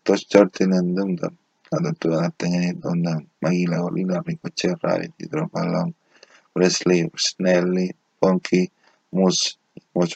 Tosh 0.02 0.26
Turtle 0.28 0.74
and 0.74 0.96
Dum 0.96 1.16
Dum, 1.16 1.36
la 1.70 1.78
tortuga 1.78 2.16
d'Artagnan 2.22 2.62
y 2.62 2.72
Don 2.72 3.02
Dum, 3.02 3.26
Maguila, 3.40 3.78
Gorila, 3.78 4.22
Ricochet, 4.24 4.76
Rabbit 4.80 5.14
y 5.18 5.26
Tropalón, 5.26 5.94
Wesley, 6.54 7.10
Snelly, 7.16 7.94
funky 8.26 8.72
mouse 9.12 9.56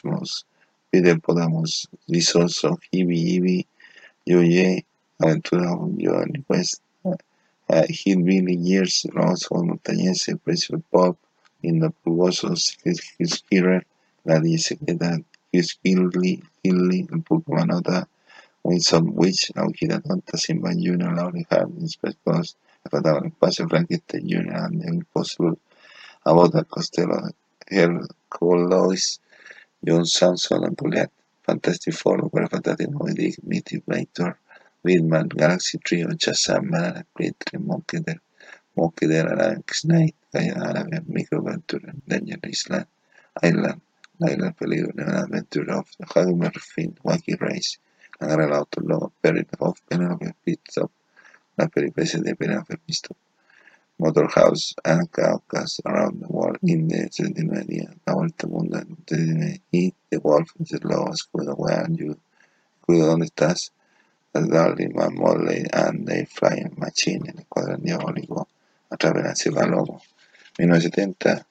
mouse 0.03 0.43
video 0.91 1.15
podamos 1.23 1.87
results 2.09 2.61
of 2.65 2.77
Hibby 2.91 3.17
Hibby 3.25 4.85
and 5.21 5.39
to 5.45 5.55
have 5.63 5.79
West. 5.79 6.27
request 6.35 6.81
uh, 7.69 7.85
hillbilly 7.87 8.55
years 8.55 9.05
los 9.13 9.47
montañeses 9.49 10.35
President 10.43 10.83
pop 10.91 11.15
in 11.63 11.79
the 11.79 11.89
proposals 12.03 12.75
his 12.83 13.43
killer 13.49 13.81
la 14.25 14.39
dice 14.39 14.75
his 15.53 15.73
killly 15.81 16.43
killly 16.61 17.07
un 17.13 17.21
poco 17.23 17.53
manota 17.53 18.05
Witch 18.63 19.51
la 19.55 19.99
tonta 20.01 20.37
sin 20.37 20.61
Junior 20.61 21.13
Laurie 21.15 21.47
heart, 21.49 21.69
Inspectors 21.79 22.57
afectado 22.83 23.23
espacio 23.23 23.69
franquista 23.69 24.19
Junior 24.19 24.65
and 24.65 24.81
the 24.81 24.87
impossible 24.87 25.57
about 26.25 26.51
the 26.51 26.65
costello 26.65 27.31
Herb 27.71 28.05
John 29.83 30.05
Samson 30.05 30.63
and 30.65 30.75
Goliath, 30.75 31.09
Fantastic 31.43 31.93
Four, 31.93 32.29
Fantastic 32.29 32.91
Moby 32.91 33.13
Dick, 33.13 33.43
Mythic 33.43 33.83
Victor, 33.87 34.37
Whitman, 34.83 35.29
Galaxy 35.29 35.77
Trio, 35.77 36.07
Shazam, 36.09 36.63
Man, 36.65 37.05
Creed, 37.13 37.35
Monkey 37.57 37.99
Dead, 38.01 38.19
Monkey 38.75 39.07
Dead, 39.07 39.25
Aranx, 39.25 39.85
Knight, 39.85 40.15
Gaia 40.33 40.53
Árabe, 40.53 40.99
Microventure, 41.07 41.93
Danger 42.07 42.37
Island, 43.41 43.81
Island, 44.21 44.41
La 44.41 44.51
Peligro, 44.51 44.93
Never 44.93 45.23
Adventure 45.23 45.71
of 45.71 45.89
the 45.97 46.05
Hagmer 46.05 46.51
Finn, 46.59 46.97
Wacky 47.05 47.39
Race, 47.39 47.79
Agarra 48.19 48.45
el 48.47 48.53
auto, 48.53 48.81
Lobo, 48.81 49.13
Perry, 49.21 49.47
Off, 49.59 49.81
Penelope, 49.87 50.33
Pit 50.43 50.59
Stop, 50.69 50.91
La 51.57 51.67
Peripecia 51.69 52.19
de 52.19 52.35
Penelope, 52.35 52.77
Pit 52.85 52.95
Stop. 52.95 53.17
Motorhouse 54.01 54.73
and 54.83 55.11
Caucus 55.11 55.79
Around 55.85 56.21
the 56.21 56.27
World 56.27 56.57
in 56.63 56.87
the 56.87 57.07
79 57.11 57.67
días, 57.67 57.95
La 58.07 58.15
Vuelta 58.15 58.47
al 58.47 58.49
Mundo 58.49 58.77
en 58.79 58.97
79 59.07 59.61
y 59.71 59.93
The 60.09 60.17
Wolf 60.17 60.49
is 60.59 60.69
the 60.69 60.79
Lobo, 60.79 61.11
Escudo, 61.11 61.55
Where 61.55 61.75
are 61.75 61.93
you? 61.93 62.17
Escudo, 62.79 63.05
¿dónde 63.05 63.27
estás? 63.27 63.71
The 64.33 64.47
Darling 64.47 64.95
Man, 64.95 65.13
Molly 65.13 65.67
and 65.71 66.07
the 66.07 66.25
Flying 66.25 66.73
Machine, 66.77 67.29
El 67.29 67.41
Escuadrón 67.41 67.83
Diabólico, 67.83 68.47
Atrapen 68.89 69.27
al 69.27 69.35
Cielo 69.35 69.67
Lobo, 69.67 70.01
1970 70.57 71.45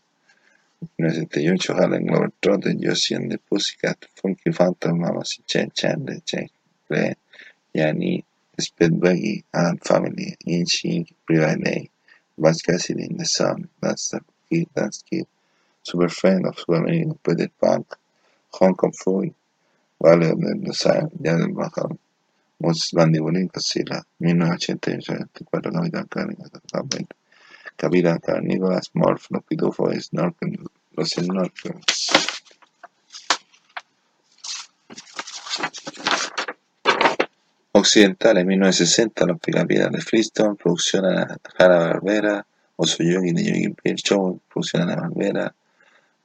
1978 0.98 1.78
Harlem 1.78 2.06
Globetrotter, 2.06 2.74
Josie 2.82 3.14
and 3.14 3.30
the 3.30 3.38
Pussycat, 3.38 4.06
Funky 4.16 4.50
Phantom, 4.50 4.98
Mama 4.98 5.22
Chen 5.46 5.70
Chandler, 5.72 6.20
Jack 6.24 6.50
Clay, 6.88 7.14
Yanni, 7.72 8.24
Speed 8.58 8.98
Buggy, 8.98 9.44
and 9.54 9.80
Family, 9.84 10.36
Inchi, 10.46 11.06
Private 11.26 11.62
Day, 11.62 11.90
Buzz 12.40 12.62
Cassidy 12.62 13.06
the 13.18 13.26
Sun, 13.26 13.68
That's 13.82 14.08
the 14.08 14.20
Kid, 14.48 14.68
That's 14.74 15.02
Kid, 15.02 15.26
Super 15.82 16.08
Friend 16.08 16.46
of 16.46 16.58
Super 16.58 16.76
American, 16.76 17.18
Peter 17.22 17.50
Punk, 17.60 17.86
Hong 18.52 18.74
Kong 18.74 18.92
Valley 20.02 20.30
of 20.30 20.40
the 20.40 20.54
Desire, 20.64 21.10
Janet 21.20 21.54
Baham, 21.54 21.98
Moses 22.58 22.92
Bandibulín, 22.94 23.50
Godzilla, 23.50 24.02
1988, 24.18 25.28
24 25.34 25.60
Capitán 25.60 26.08
Carnival, 26.08 27.08
Capitán 27.76 28.18
Carnícolas, 28.20 28.90
Morph, 28.94 29.26
Los 29.30 29.44
Pitufos, 29.44 30.04
Snorkel, 30.04 30.56
Los 30.96 31.10
Snorkels. 31.10 32.29
Occidentales, 37.80 38.44
1960, 38.44 39.26
Los 39.26 39.40
Picapiedras 39.40 39.90
de 39.90 40.00
Flintstone, 40.02 40.54
producción 40.54 41.06
a 41.06 41.38
Hanna 41.58 41.78
Barbera, 41.78 42.46
Oso 42.76 43.02
Yogi 43.02 43.32
de 43.32 43.44
Yogi 43.44 43.74
Bear 43.82 43.96
Show, 43.96 44.38
producción 44.52 44.90
a 44.90 44.96
Barbera, 44.96 45.54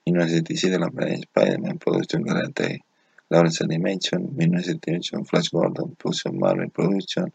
1977, 0.06 0.77
Los 0.77 0.91
Planes 0.91 1.22
Spider-Man, 1.22 1.77
producción 1.77 2.23
Galante, 2.23 2.84
Lawrence 3.30 3.64
Animation, 3.64 4.36
1978, 4.36 5.23
Flash 5.23 5.49
Gordon, 5.49 5.95
producción 5.95 6.38
Marvel 6.38 6.69
Production, 6.72 7.32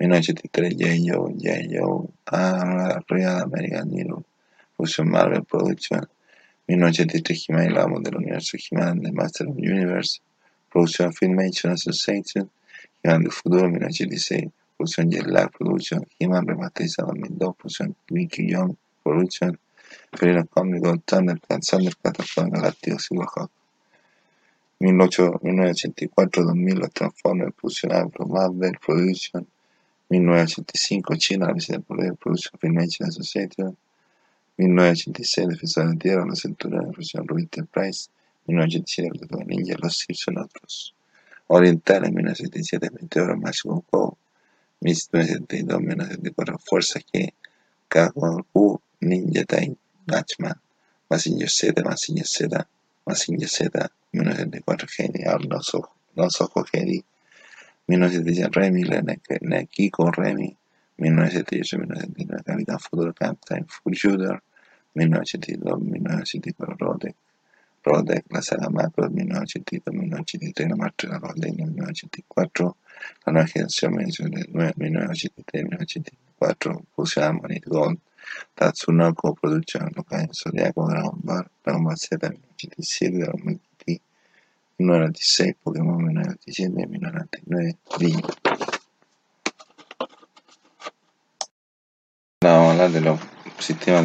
1983, 0.00 0.74
J. 0.76 1.12
Joe, 1.12 1.32
J. 1.40 1.68
Joe, 1.70 2.08
ah, 2.26 3.00
Real 3.06 3.42
American 3.42 3.96
Hero, 3.96 4.24
producción 4.76 5.08
Marvel 5.08 5.44
Production, 5.44 6.00
1983, 6.66 7.46
He-Man 7.48 7.74
la 7.74 7.86
del 8.00 8.16
Universo, 8.16 8.56
He-Man 8.56 8.98
de 9.00 9.12
Master 9.12 9.46
of 9.46 9.54
the 9.54 9.62
Universe, 9.62 10.20
producción 10.72 11.12
Filmation 11.12 11.72
Association, 11.72 12.50
He-Man 13.02 13.22
del 13.22 13.32
Futuro, 13.32 13.68
1986, 13.68 14.50
producción 14.76 15.10
Jet 15.10 15.26
Lag 15.26 15.50
Production, 15.50 16.06
He-Man 16.18 16.46
Remasterizado 16.46 17.08
2002, 17.08 17.56
producción 17.56 17.96
Mickey 18.10 18.48
Young 18.48 18.76
Production, 19.02 19.58
Felino 20.12 20.46
Cómico, 20.46 20.96
Thundercat, 20.98 21.62
Thundercat, 21.68 22.20
Halcón 22.20 22.50
Galáctico, 22.50 22.98
Silverhawk. 22.98 23.50
1984-2000, 24.80 26.78
Los 26.78 26.92
Transformers, 26.92 27.54
producción 27.54 27.92
Afro, 27.92 28.26
Marvel 28.26 28.78
Production, 28.84 29.46
1985, 30.08 31.16
China, 31.16 31.46
la 31.46 31.52
visita 31.54 31.80
producción 31.80 32.60
Filmation 32.60 33.08
Association, 33.08 33.76
1986, 34.58 35.48
Defensor 35.48 35.90
de 35.90 35.96
Tierra, 35.96 36.26
la 36.26 36.34
cintura 36.36 36.82
producción 36.82 37.26
Rubin 37.26 37.44
Enterprise, 37.44 38.10
1987, 38.46 39.26
Los 39.30 39.46
Ninja, 39.46 39.76
Los 39.80 39.98
Simpson, 39.98 40.38
otros. 40.38 40.94
Orientales, 41.48 42.10
1977, 42.10 42.90
Meteoro, 43.00 43.36
Maximum 43.36 43.82
Go, 43.90 44.16
1972, 44.80 45.78
1974, 45.78 46.58
Fuerza 46.58 47.00
G, 47.00 47.34
K1U, 47.88 48.80
Ninja 49.02 49.46
Time, 49.46 49.76
Gatchman, 50.06 50.58
Massinger 51.08 51.48
Z, 51.48 51.82
Massinger 51.82 52.24
Z, 52.26 52.66
Massinger 53.06 53.48
Z, 53.48 53.90
1974, 54.12 54.88
Genial, 54.88 55.40
Los 55.48 55.74
Ojos, 55.74 55.90
Los 56.14 56.40
Ojos 56.40 56.70
Gedi, 56.72 57.04
1977, 57.86 58.50
Remy, 58.52 59.66
Kiko 59.66 60.10
Remy, 60.10 60.56
1978-1979, 60.98 62.44
Capitán 62.44 62.78
Futuro, 62.78 63.12
Captain 63.12 63.66
Full 63.66 63.94
Shooter, 63.94 64.42
1982-1984, 64.94 66.76
Rodek, 66.78 66.78
Rodek, 66.78 67.16
la 67.84 68.42
saga 68.42 68.70
Macro, 68.70 69.10
1982-1983, 69.10 70.68
la 70.68 70.76
Master 70.76 71.10
de 71.10 71.14
la 71.14 71.18
Rodek, 71.18 71.56
1984, 71.56 72.76
la 73.26 73.32
nueva 73.32 73.48
generación, 73.48 73.94
1983-1984, 73.94 76.84
Fusion 76.94 77.24
Harmony 77.24 77.60
Gold, 77.66 77.98
Tatsunoko 78.54 79.34
Production, 79.34 79.90
Local 79.94 80.28
Zodiaco, 80.32 80.88
Dragon 80.88 81.20
Ball, 81.22 81.46
Dragon 81.64 81.84
Ball 81.84 81.96
Z, 81.96 82.30
1987, 82.30 83.18
Dragon 83.18 83.40
Ball 83.44 83.60
GT, 83.78 84.00
1996, 84.78 85.56
Pokémon 85.62 85.98
1997, 85.98 86.86
1999, 86.86 87.76
Digimon. 87.98 88.30
Vamos 92.42 92.68
a 92.68 92.72
hablar 92.72 92.90
de 92.90 93.00
los 93.00 93.18
sistemas 93.58 94.04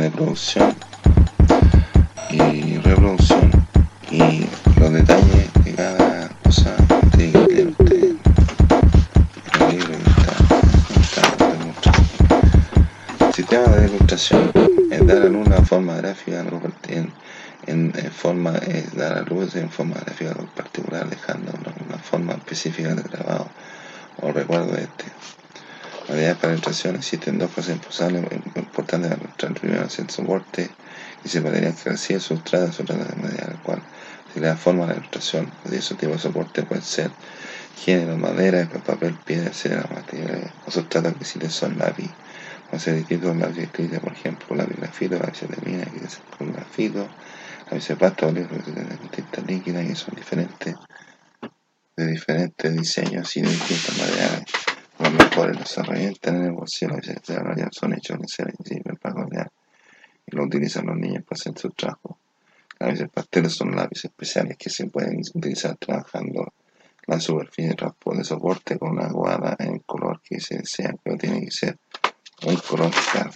los 4.87 4.93
detalles 4.93 5.53
de 5.65 5.73
cada 5.73 6.29
cosa 6.43 6.73
tiene 7.17 7.33
que 7.33 7.53
leer 7.53 7.67
usted 7.67 8.03
en 8.03 8.19
el 9.61 9.69
libro 9.69 9.87
que 9.87 10.99
está. 11.01 11.25
El 13.27 13.33
sistema 13.33 13.67
de 13.67 13.87
ilustración 13.87 14.51
es 14.89 15.05
dar 15.05 15.23
a 15.23 15.25
luz 15.25 15.47
una 15.47 15.61
forma 15.65 15.97
gráfica 15.97 16.39
en, 16.87 17.11
en, 17.67 17.93
en 17.97 18.11
forma 18.11 18.55
es 18.59 18.95
dar 18.95 19.17
a 19.17 19.21
luz 19.23 19.55
en 19.57 19.69
forma 19.69 19.95
gráfica 20.05 20.33
particular 20.55 21.09
dejando 21.09 21.51
una, 21.51 21.97
forma 21.97 22.33
específica 22.35 22.95
de 22.95 23.03
grabado 23.03 23.49
o 24.21 24.31
recuerdo 24.31 24.71
de 24.71 24.83
este 24.83 25.05
Medidas 26.07 26.37
para 26.37 26.53
la 26.53 26.59
ilustración 26.59 26.95
existen 26.95 27.37
dos 27.37 27.51
cosas 27.51 27.75
importantes 27.75 29.11
para 29.11 29.21
ilustrar. 29.21 29.53
Primero, 29.55 29.83
el 29.83 30.09
soporte 30.09 30.69
y 31.25 31.27
se 31.27 31.41
material 31.41 31.75
que 31.75 31.89
recibe 31.89 32.21
sustrata, 32.21 32.71
sustrata 32.71 33.03
de 33.03 33.21
madera, 33.21 33.47
al 33.47 33.61
cual 33.61 33.81
le 34.39 34.47
da 34.47 34.57
forma 34.57 34.85
la 34.85 34.95
ilustración. 34.95 35.51
Y 35.69 35.75
esos 35.75 35.97
tipos 35.97 36.17
de 36.17 36.21
soporte 36.21 36.63
pueden 36.63 36.83
ser 36.83 37.11
género, 37.75 38.17
madera, 38.17 38.67
papel, 38.85 39.15
piedra, 39.25 39.53
cera, 39.53 39.87
materiales 39.93 40.51
o 40.65 40.71
sustratos 40.71 41.13
que 41.17 41.25
si 41.25 41.39
son 41.49 41.77
lápiz. 41.77 42.09
Pueden 42.65 42.79
ser 42.79 42.95
distintos 42.95 43.35
lápices 43.37 43.65
escritos, 43.65 43.99
por 43.99 44.11
ejemplo, 44.11 44.55
lápiz 44.55 44.77
grafito, 44.77 45.19
lápiz 45.19 45.41
de 45.41 45.71
mina, 45.71 45.85
que 45.85 46.05
es 46.05 46.19
con 46.37 46.51
grafito, 46.51 47.07
lápiz 47.69 47.87
de 47.87 47.95
pasta 47.95 48.25
lápiz 48.27 48.47
de 48.47 48.97
tinta 49.11 49.41
líquida, 49.41 49.83
que 49.83 49.95
son 49.95 50.15
diferentes 50.15 50.75
de 51.95 52.05
diferentes 52.05 52.75
diseños 52.75 53.35
y 53.37 53.41
de 53.41 53.49
distintas 53.49 53.97
materiales. 53.97 54.45
Los 54.99 55.13
mejores 55.13 55.59
los 55.59 55.77
en 56.23 56.43
el 56.43 56.51
bolsillo, 56.51 56.97
ya 56.99 57.69
son 57.71 57.93
hechos 57.93 58.17
en 58.19 58.27
serie 58.27 58.53
para 58.99 59.13
colorear 59.13 59.51
y 60.25 60.35
lo 60.35 60.43
utilizan 60.43 60.87
los 60.87 60.97
niños 60.97 61.23
para 61.23 61.39
hacer 61.39 61.57
su 61.57 61.69
trabajo. 61.71 62.17
Lápices 62.79 63.09
pasteles 63.09 63.53
son 63.53 63.75
lápices 63.75 64.05
especiales 64.05 64.57
que 64.57 64.69
se 64.69 64.85
pueden 64.87 65.19
utilizar 65.33 65.75
trabajando 65.77 66.53
la 67.07 67.19
superficie 67.19 67.73
de 67.73 68.23
soporte 68.23 68.77
con 68.77 68.91
una 68.91 69.07
aguada 69.07 69.55
en 69.59 69.75
el 69.75 69.83
color 69.83 70.21
que 70.21 70.39
se 70.39 70.57
desea, 70.57 70.93
pero 71.01 71.17
tiene 71.17 71.45
que 71.45 71.51
ser 71.51 71.77
un 72.45 72.55
color 72.57 72.91
claro. 73.11 73.31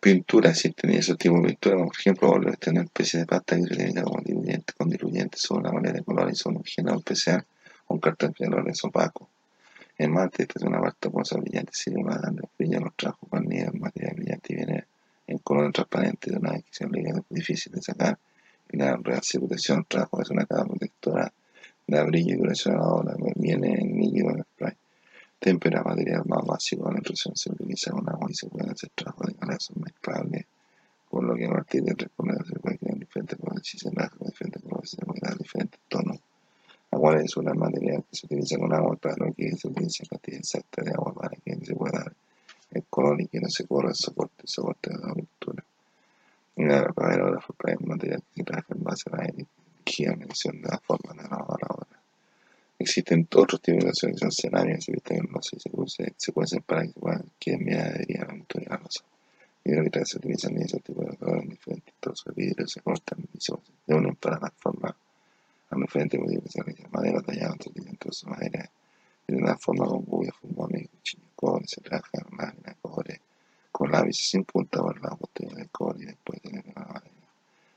Pintura, 0.00 0.50
existen 0.50 0.90
esos 0.90 1.18
tipos 1.18 1.42
de 1.42 1.48
pintura, 1.48 1.76
por 1.76 1.94
ejemplo, 1.96 2.28
volver 2.28 2.54
a 2.54 2.56
tener 2.56 2.84
especie 2.84 3.20
de 3.20 3.26
pasta 3.26 3.56
que 3.56 3.74
se 3.74 3.92
diluyente, 4.24 4.72
con 4.72 4.88
diluyentes 4.88 5.40
sobre 5.42 5.60
una 5.60 5.72
manera 5.72 5.98
de 5.98 6.04
color 6.04 6.30
y 6.30 6.34
son 6.34 6.56
un 6.56 6.64
género 6.64 6.98
especial, 6.98 7.44
un 7.88 8.00
cartel 8.00 8.32
de 8.38 8.46
colores 8.46 8.82
opaco. 8.84 9.28
El 9.98 10.10
mate, 10.10 10.44
esta 10.44 10.54
es 10.56 10.62
una 10.64 10.80
pasta 10.80 11.10
ser 11.24 11.40
brillante, 11.40 11.72
sirve 11.74 12.02
para 12.04 12.20
darle 12.20 12.42
brillo 12.56 12.78
a 12.78 12.82
los 12.82 12.96
trabajos 12.96 13.28
con 13.28 13.44
nieve, 13.44 13.70
material 13.78 14.14
brillante 14.16 14.52
y 14.52 14.56
viene 14.56 14.84
en 15.28 15.38
color 15.38 15.70
transparente 15.72 16.30
de 16.30 16.38
una 16.38 16.50
aplica 16.50 17.10
es 17.10 17.24
difícil 17.28 17.72
de 17.72 17.82
sacar 17.82 18.18
y 18.70 18.76
la 18.76 18.96
real 18.96 19.20
protección 19.38 19.84
trabajo 19.86 20.22
es 20.22 20.30
una 20.30 20.46
capa 20.46 20.64
protectora 20.64 21.32
da 21.86 22.02
brillo 22.04 22.34
y 22.34 22.38
duración 22.38 22.76
a 22.76 23.04
la 23.04 23.16
viene 23.36 23.74
en 23.80 23.96
líquido 23.96 24.30
en 24.30 24.42
spray. 24.42 24.76
Tempera 25.38 25.82
material 25.82 26.22
más 26.26 26.44
básico 26.44 26.90
la 26.90 26.98
impresión 26.98 27.36
se 27.36 27.52
utiliza 27.52 27.90
con 27.92 28.08
agua 28.08 28.26
y 28.30 28.34
se 28.34 28.48
pueden 28.48 28.70
hacer 28.70 28.90
trabajos 28.94 29.26
de 29.26 29.56
son 29.60 29.82
mezclables 29.82 30.46
por 31.10 31.24
lo 31.24 31.34
que 31.34 31.46
a 31.46 31.50
partir 31.50 31.82
de 31.84 31.94
tres 31.94 32.10
colores 32.16 32.46
se 32.46 32.58
puede 32.58 32.78
crear 32.78 32.98
diferentes 32.98 33.38
colores 33.38 33.66
se 33.66 33.90
con 33.90 34.26
diferentes 34.26 34.62
colores 34.62 34.90
se 34.90 34.96
pueden 34.96 35.22
dar 35.22 35.38
diferentes 35.38 35.80
tonos 35.88 36.18
Agua 36.90 37.20
es 37.20 37.36
un 37.36 37.44
material 37.44 38.02
que 38.08 38.16
se 38.16 38.24
utiliza 38.24 38.56
con 38.56 38.72
agua, 38.72 38.96
claro 38.96 39.32
que 39.36 39.54
se 39.54 39.68
utiliza 39.68 40.04
en 40.04 40.08
cantidad 40.08 40.38
exacta 40.38 40.82
de 40.82 40.90
agua 40.92 41.12
para 41.12 41.36
que 41.36 41.64
se 41.64 41.74
pueda 41.74 41.98
dar 41.98 42.14
el 42.70 42.84
color 42.88 43.20
y 43.20 43.28
que 43.28 43.40
no 43.40 43.48
se 43.48 43.66
corra 43.66 43.94
soporte, 43.94 44.42
soporte 44.46 44.90
de 44.90 44.98
la 44.98 45.14
pintura. 45.14 45.64
Y 46.56 46.64
la 46.64 46.92
aerógrafo 46.96 47.54
es 47.64 47.76
un 47.78 47.88
material 47.88 48.22
que 48.34 48.42
en 48.42 48.82
base 48.82 49.10
a 49.10 49.16
la 49.16 49.24
energía, 49.24 50.12
de 50.12 50.68
la 50.68 50.78
forma 50.78 51.22
de 51.22 51.28
la 51.28 51.36
obra. 51.36 51.86
Existen 52.80 53.26
otros 53.34 53.60
tipos 53.60 53.84
de 53.84 54.30
cerámicas 54.30 54.88
y 54.88 54.92
que 55.00 55.20
puede 56.30 56.46
separar 56.46 56.84
y 56.84 56.88
se 56.88 57.00
pueden 57.00 57.24
que 57.38 57.52
enviar 57.52 57.88
adherir 57.88 58.20
a 58.20 58.26
la 58.26 58.34
pintura 58.34 58.64
y 59.64 59.72
a 59.72 59.82
los 59.82 59.90
que 59.90 60.04
se 60.04 60.16
utilizan 60.18 60.52
en 60.52 60.66
de 60.66 61.40
en 61.40 61.48
diferentes 61.48 61.94
trozos 62.00 62.34
de 62.34 62.42
vidrio, 62.42 62.66
se 62.66 62.80
cortan 62.80 63.18
y 63.34 63.40
se 63.40 63.52
unen 63.88 64.16
para 64.16 64.50
forma 64.52 64.96
a 65.70 65.76
diferentes 65.76 66.18
motivos 66.18 66.52
de 66.52 66.88
madera 66.90 67.20
tallada 67.20 67.52
entre 67.52 67.96
trozos 67.96 68.30
de 68.38 68.70
de 69.26 69.36
una 69.36 69.56
forma 69.58 69.84
con 69.84 70.04
bulla, 70.06 70.32
fumones, 70.32 70.88
cuchillo, 70.88 71.27
cobre, 71.38 71.68
se 71.68 71.80
trabaja 71.80 72.10
en 72.14 72.36
máquina 72.36 72.72
de 72.72 72.76
cobre 72.82 73.20
con 73.70 73.92
lápiz 73.92 74.16
sin 74.16 74.44
punta 74.44 74.80
por 74.80 75.00
la 75.00 75.10
botella 75.10 75.54
de 75.54 75.68
cobre 75.68 76.02
y 76.02 76.06
después 76.06 76.42
tener 76.42 76.64
la 76.74 76.84
madera. 76.84 77.28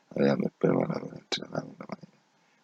Agregando 0.09 0.47
esperma 0.47 0.87
la 0.87 0.99
vela 0.99 1.17
entre 1.19 1.43
la 1.43 1.63
y 1.63 1.75
la 1.77 1.85
madera. 1.87 2.17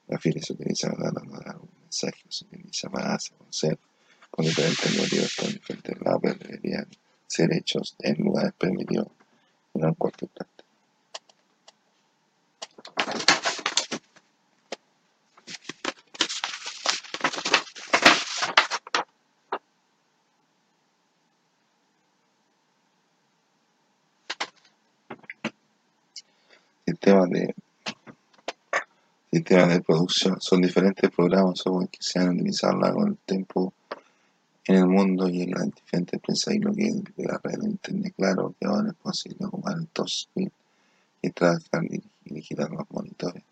La 0.08 0.18
fila 0.18 0.42
se 0.42 0.54
utiliza 0.54 0.92
para 0.92 1.12
dar 1.12 1.58
un 1.58 1.70
mensaje, 1.82 2.24
se 2.30 2.46
utiliza 2.46 2.90
para 2.90 3.14
hacer 3.14 3.38
ser 3.50 3.78
con 4.32 4.44
diferentes 4.44 4.98
motivos 4.98 5.36
con 5.36 5.50
diferentes 5.50 6.02
lápices 6.02 6.40
deberían 6.40 6.88
ser 7.28 7.54
hechos 7.54 7.96
en 8.00 8.16
lugares 8.24 8.54
permitidos 8.58 9.08
y 9.74 9.80
no 9.80 9.90
en 9.90 9.94
cualquier 9.94 10.32
parte. 10.32 10.58
sistemas 27.08 27.30
de 27.30 27.56
sistemas 29.38 29.70
de 29.70 29.82
producción. 29.82 30.42
Son 30.42 30.62
diferentes 30.62 31.10
programas 31.12 31.64
que 31.92 31.98
se 32.00 32.20
han 32.20 32.30
utilizado 32.30 32.74
a 32.74 32.76
lo 32.76 32.82
largo 32.82 33.06
del 33.06 33.18
tiempo 33.18 33.74
en 34.66 34.76
el 34.76 34.88
mundo 34.88 35.30
y 35.30 35.44
en 35.44 35.52
las 35.52 35.66
diferentes 35.74 36.14
empresas 36.14 36.54
y 36.54 36.60
lo 36.60 36.74
que 36.74 36.88
es 36.88 36.96
la 37.18 37.40
red 37.44 37.60
de 37.60 37.70
internet 37.70 38.14
claro 38.18 38.54
que 38.60 38.68
ahora 38.68 38.90
es 38.90 38.96
posible 38.96 39.46
ocupar 39.46 39.78
el 39.78 39.88
touchscreen 39.88 40.52
y 41.22 41.30
trabajar 41.32 41.84
y 41.90 42.04
digitar 42.26 42.70
los 42.72 42.90
monitores. 42.92 43.44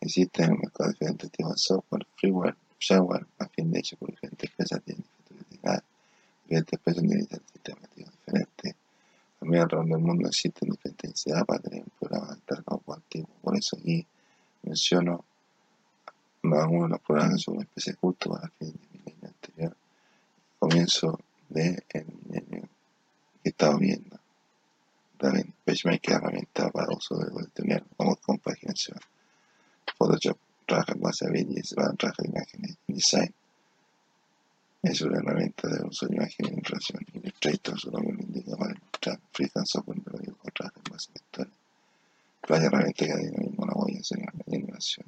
Existen 0.00 0.46
en 0.46 0.52
el 0.52 0.58
mercado 0.58 0.90
diferentes 0.90 1.30
tipos 1.30 1.52
de 1.52 1.58
software 1.58 2.06
freeware 2.16 2.56
shareware 2.78 3.26
a 3.38 3.48
fin 3.48 3.70
de 3.70 3.78
hecho 3.78 3.96
por 3.96 4.10
diferentes 4.10 4.50
empresas 4.50 4.82
tienen 4.84 5.04
diferentes 5.50 5.94
diferentes 6.44 6.72
empresas 6.72 7.04
utilizan 7.04 7.40
sistemas 7.52 7.90
diferentes. 7.96 8.74
También 9.40 9.62
alrededor 9.62 9.88
del 9.88 9.98
mundo 9.98 10.28
existen 10.28 10.70
diferentes 10.70 11.10
necesidades 11.10 11.44
para 11.46 11.60
tener 11.60 11.82
un 11.82 11.92
programa 11.98 12.34
de 12.34 12.40
carga 12.42 12.78
antiguo. 12.94 13.30
Por 13.42 13.56
eso 13.56 13.76
aquí 13.76 14.06
menciono 14.74 15.24
algunos 16.42 16.88
de 16.88 16.94
los 16.94 17.00
programas 17.00 17.42
son 17.42 17.54
una 17.54 17.62
especie 17.62 17.92
de 17.92 17.98
culto 17.98 18.36
fin 18.58 18.72
del 18.72 18.90
milenio 18.92 19.28
anterior. 19.28 19.76
Comienzo 20.58 21.20
del 21.48 21.82
milenio 22.24 22.68
que 23.42 23.48
estaba 23.50 23.76
viendo. 23.78 24.18
También 25.16 25.54
PageMaker 25.64 26.16
herramienta 26.16 26.70
para 26.70 26.92
uso 26.92 27.16
de 27.16 27.46
tener 27.54 27.84
como 27.96 28.16
compaginación. 28.16 28.98
Photoshop 29.96 30.38
trabaja 30.66 30.92
en 30.92 31.00
base 31.00 31.26
a 31.26 31.30
vídeos, 31.30 31.68
trabaja 31.68 32.22
de 32.22 32.28
imágenes, 32.28 32.76
design 32.88 33.32
es 34.82 35.00
una 35.00 35.18
herramienta 35.18 35.68
de 35.68 35.86
uso 35.86 36.06
de 36.06 36.16
imagen 36.16 36.46
en 36.46 36.62
relación 36.62 37.06
Illustrator, 37.14 37.80
su 37.80 37.90
nombre 37.90 38.16
lo 38.16 38.22
indica 38.22 38.54
para 38.56 38.72
ilustrar 38.72 39.18
Freehand 39.32 39.66
Software 39.66 40.02
de 40.02 40.12
varios 40.12 40.36
contratos 40.36 40.82
en 40.84 40.92
base 40.92 41.10
a 41.10 41.14
historia. 41.14 41.54
Vaya 42.46 42.66
herramienta 42.66 43.06
que 43.06 43.12
mismo 43.64 43.80
la 43.80 43.84
voy 43.84 43.96
a 43.96 44.00
hacer 44.00 44.18
en 44.18 44.24
la 44.24 44.44
animación. 44.46 45.06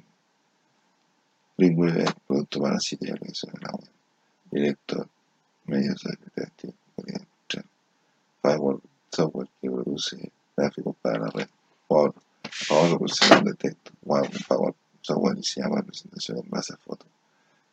Linkweaver, 1.57 2.13
producto 2.27 2.61
para 2.61 2.79
sitio 2.79 3.09
y 3.09 3.11
aplicación 3.11 3.53
de 3.53 3.61
la 3.61 3.71
web. 3.71 3.89
Director, 4.51 5.09
medios 5.65 6.03
podría 6.95 7.17
ilustrar. 7.17 7.65
Firewall, 8.41 8.81
software 9.11 9.49
que 9.61 9.69
produce 9.69 10.31
gráficos 10.55 10.95
para 11.01 11.19
la 11.19 11.29
red. 11.31 11.47
Power, 11.87 12.13
Power 12.67 12.97
procesar 12.97 13.43
de 13.43 13.53
texto. 13.55 13.91
Wow, 14.03 14.27
Power, 14.47 14.73
software 15.01 15.35
diseñado 15.35 15.73
para 15.73 15.85
presentación 15.85 16.37
en 16.37 16.49
base 16.49 16.73
a 16.73 16.77
fotos 16.77 17.07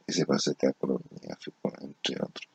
y 0.07 0.13
se 0.13 0.27
puede 0.27 0.37
hacer 0.37 0.57
cálculos 0.57 1.01
gráficos, 1.23 1.73
entre 1.81 2.17
otros. 2.17 2.49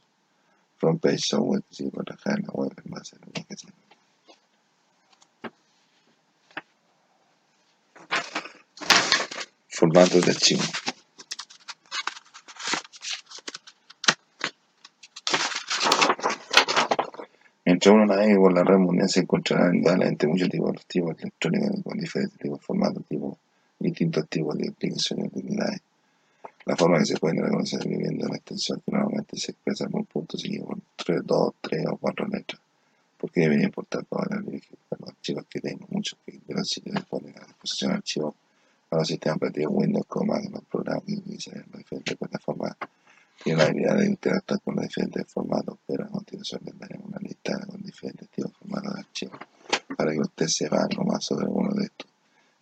Front 0.77 1.01
Page 1.01 1.19
Software 1.19 1.64
que 1.64 1.76
sirve 1.76 1.91
para 1.91 2.15
trabajar 2.15 2.39
en 2.39 2.45
la 2.45 2.53
web 2.53 2.73
en 2.84 2.91
base 2.91 3.15
a 3.15 3.19
lo 3.19 3.31
que 3.31 3.56
se 3.56 3.68
Formatos 9.91 10.22
de 10.24 10.32
archivo. 10.32 10.61
Mientras 17.66 17.95
uno 17.95 18.06
navegue 18.06 18.36
por 18.36 18.53
la 18.53 18.64
red 18.64 18.78
mundial 18.78 19.10
se 19.10 19.22
encontrará 19.22 19.74
indudablemente 19.74 20.28
muchos 20.28 20.48
tipos 20.48 20.74
de 20.74 20.80
tipos 20.88 21.16
electrónicos 21.20 21.84
con 21.84 21.98
diferentes 21.98 22.38
tipos 22.38 22.60
de 22.60 22.66
formatos, 22.68 23.03
tipo, 23.10 23.36
distintos 23.80 24.30
tipos 24.30 24.56
de 24.60 24.70
aplicaciones 24.70 25.32
de 25.32 25.40
utilidades 25.40 25.82
la 26.66 26.78
forma 26.78 26.99
que 26.99 27.06
se 27.07 27.18
puede 27.18 27.41
reconocer 27.41 27.88
viviendo 27.88 28.28
la 28.28 28.36
extensión 28.36 28.84
que 28.86 28.91
normalmente 28.91 29.38
se 29.38 29.53
expresa 29.53 29.90
por 29.90 30.06
puntos 30.06 30.40
seguido 30.40 30.68
por 30.68 30.78
3, 30.98 31.22
2, 31.26 31.53
3 31.61 31.86
o 31.88 31.98
4 31.98 32.28
letras. 32.28 32.61
porque 33.18 33.41
debería 33.41 33.66
importar 33.66 34.06
para 34.06 34.40
los 34.40 35.10
archivos 35.10 35.45
que 35.49 35.60
tengo? 35.60 35.88
Muchos 35.90 36.18
de 36.28 36.53
los 36.53 36.70
sitios 36.70 36.95
que 36.95 37.06
ponen 37.10 37.36
a 37.38 37.45
disposición 37.45 37.91
archivos 38.99 38.99
para 38.99 38.99
los 38.99 39.07
sistemas 39.07 39.38
operativos 39.38 39.73
Windows, 39.76 40.05
como 40.07 40.35
los 40.35 40.63
programas 40.65 41.03
en 41.07 41.65
las 41.71 41.77
diferentes 41.77 42.17
plataformas 42.17 42.76
tienen 43.43 43.59
la 43.59 43.69
habilidad 43.69 43.97
de 43.97 44.05
interactuar 44.05 44.61
con 44.61 44.76
los 44.76 44.84
diferentes 44.84 45.31
formatos, 45.31 45.77
pero 45.88 46.03
a 46.03 46.09
continuación 46.09 46.61
les 46.65 46.77
daremos 46.77 47.07
una 47.07 47.19
lista 47.19 47.57
con 47.65 47.81
diferentes 47.81 48.30
tipos 48.30 48.51
de 48.51 48.57
formatos 48.57 48.93
de 48.93 48.99
archivos 48.99 49.39
para 49.97 50.11
que 50.11 50.19
usted 50.19 50.47
sepa 50.47 50.84
algo 50.84 51.05
más 51.05 51.23
sobre 51.23 51.47
uno 51.47 51.73
de 51.73 51.85
estos. 51.85 52.09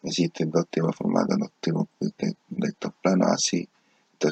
Existen 0.03 0.51
dos 0.51 0.67
tipos 0.67 0.91
de 0.91 0.97
formatos, 0.97 1.39
los 1.39 1.51
tipos 1.59 1.87
de 1.99 2.35
estos 2.67 2.93
planos 3.01 3.31
así. 3.31 3.67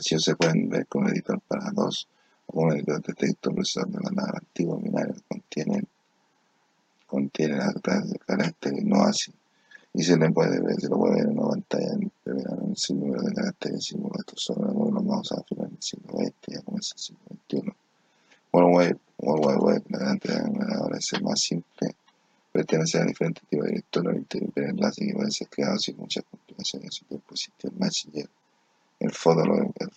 Si 0.02 0.20
se 0.20 0.36
pueden 0.36 0.70
ver 0.70 0.86
con 0.88 1.04
un 1.04 1.10
editor 1.10 1.40
para 1.48 1.72
dos 1.72 2.08
o 2.48 2.62
un 2.62 2.74
editor 2.74 3.02
de 3.02 3.14
texto 3.14 3.52
procesador 3.52 3.92
de 3.92 4.00
manera 4.02 4.38
antiguo 4.38 4.78
binario 4.78 5.16
que 5.16 5.22
contiene, 5.28 5.84
las 7.58 8.10
de 8.10 8.20
caracteres 8.20 8.84
no 8.84 9.04
así 9.04 9.34
y 9.98 10.04
se 10.04 10.18
le 10.18 10.30
puede 10.32 10.60
ver, 10.60 10.80
se 10.80 10.90
lo 10.90 10.98
puede 10.98 11.16
ver 11.16 11.28
en 11.28 11.40
una 11.40 11.52
pantalla 11.52 11.96
de 11.96 12.34
verano 12.34 12.66
el 12.68 12.76
símbolo 12.76 13.22
de 13.22 13.34
caracteres 13.34 13.80
y 13.80 13.82
símbolos 13.82 14.20
estos 14.20 14.44
son 14.44 14.66
algunos 14.66 15.06
vamos 15.06 15.32
a 15.32 15.42
final 15.44 15.70
del 15.70 15.82
siglo 15.82 16.18
XX 16.18 16.34
ya 16.48 16.62
comienza 16.64 16.96
el 16.96 17.00
siglo 17.00 17.22
XXI 17.48 17.74
World 18.52 18.76
Wide, 18.76 19.00
World 19.20 19.46
Wide 19.46 19.60
Web 19.60 19.84
la 19.90 20.18
ahora 20.80 20.98
es 20.98 21.14
el 21.14 21.24
más 21.24 21.40
simple 21.40 21.96
pertenece 22.52 23.00
a 23.00 23.06
diferentes 23.06 23.48
tipos 23.48 23.66
de 23.66 23.72
directorios 23.72 24.26
de 24.30 24.66
enlace 24.66 25.08
que 25.08 25.14
pueden 25.14 25.32
ser 25.32 25.48
creados 25.48 25.65
sin 25.80 25.98
muchas 25.98 26.24
complicaciones 26.30 26.86
en 26.86 26.92
su 26.92 27.06
tiempo 27.06 27.34
existe 27.34 27.68
el 27.68 27.74
Messenger 27.76 28.30
el 29.00 29.12
Fotolog, 29.12 29.72
el, 29.80 29.92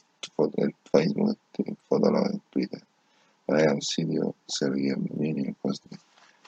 el 0.57 0.75
Facebook, 0.91 1.39
el 1.59 1.77
Fotolog, 1.89 2.27
el 2.27 2.41
Twitter. 2.51 2.83
Para 3.47 3.73
un 3.73 3.83
sitio, 3.83 4.35
servir 4.47 4.93
el 4.93 5.07
dominio, 5.07 5.55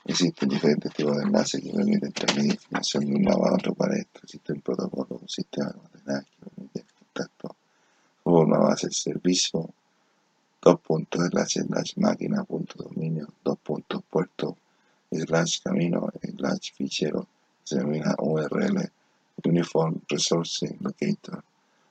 Existen 0.03 0.49
diferentes 0.49 0.93
tipos 0.95 1.17
de 1.17 1.25
enlaces 1.25 1.63
que 1.63 1.71
permiten 1.71 2.11
transmitir 2.13 2.55
información 2.55 3.05
de 3.05 3.15
un 3.17 3.23
lado 3.23 3.47
a 3.47 3.55
otro 3.55 3.75
para 3.75 3.97
esto. 3.97 4.21
Existe 4.23 4.53
un 4.55 4.61
protocolo, 4.63 5.21
un 5.21 5.29
sistema 5.29 5.71
de 5.71 5.79
ordenado 5.79 6.25
que 6.25 6.51
permite 6.51 6.81
el 6.81 6.87
contacto 6.99 7.57
por 8.23 8.47
una 8.47 8.59
base 8.59 8.87
de 8.87 8.93
servicio, 8.95 9.71
dos 10.63 10.81
puntos 10.81 11.23
enlace 11.23 11.63
slash 11.63 11.97
máquina 11.97 12.45
punto 12.45 12.83
dominio, 12.83 13.29
dos 13.45 13.59
puntos 13.59 14.03
puerto 14.11 14.57
slash 15.11 15.61
camino 15.63 16.11
slash 16.23 16.73
fichero 16.73 17.27
se 17.63 17.77
denomina 17.77 18.15
URL 18.19 18.91
Uniform 19.45 20.01
Resource 20.21 20.77
Locator, 20.81 21.43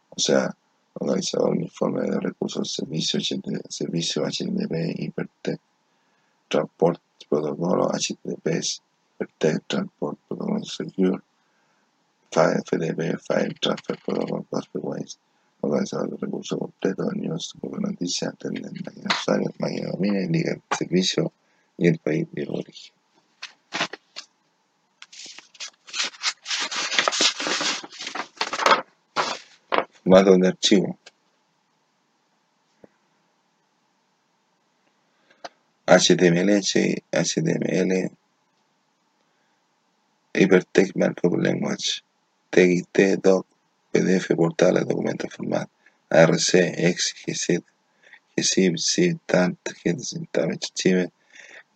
o 0.09 0.19
sea, 0.19 0.55
organizador 0.93 1.49
uniforme 1.49 2.03
de 2.03 2.19
recursos 2.19 2.71
servicio, 2.71 3.19
servicio 3.69 4.23
HTTP 4.23 4.99
Hypertext 4.99 5.63
Transport 6.47 7.01
Protocolo 7.27 7.89
HTTPS 7.89 8.81
Hypertext 9.13 9.67
Transport 9.67 10.19
Protocol 10.27 10.63
Secure 10.63 11.21
File 12.31 12.61
FTP 12.63 13.17
File 13.19 13.55
Transfer 13.59 13.97
Protocol 14.05 14.45
Pathways 14.49 15.17
organizador 15.61 16.11
de 16.11 16.17
recursos 16.17 16.57
completos, 16.57 17.13
news, 17.15 17.53
noticias, 17.61 18.37
tendencia, 18.37 18.81
máquina 18.85 19.09
usuario, 19.19 19.49
máquina 19.57 19.89
dominio, 19.89 20.21
indica 20.21 20.51
el 20.51 20.61
servicio 20.77 21.33
y 21.77 21.87
el 21.87 21.97
país 21.97 22.27
de 22.31 22.47
origen. 22.47 22.93
Formato 30.09 30.35
de 30.37 30.47
archivo. 30.47 30.97
HTML, 35.85 36.49
HTML, 37.11 38.11
Hypertext 40.33 40.95
Markup 40.95 41.37
Language, 41.37 42.03
TXT, 42.49 43.21
Doc, 43.21 43.45
PDF, 43.91 44.35
portales, 44.35 44.87
documentos, 44.87 45.31
formato, 45.31 45.69
ARC, 46.09 46.55
X, 46.55 47.13
GZIP, 47.27 47.63
GZIP, 48.35 48.77
ZIP, 48.79 49.19
TANT, 49.27 49.59
GZIP, 49.85 51.11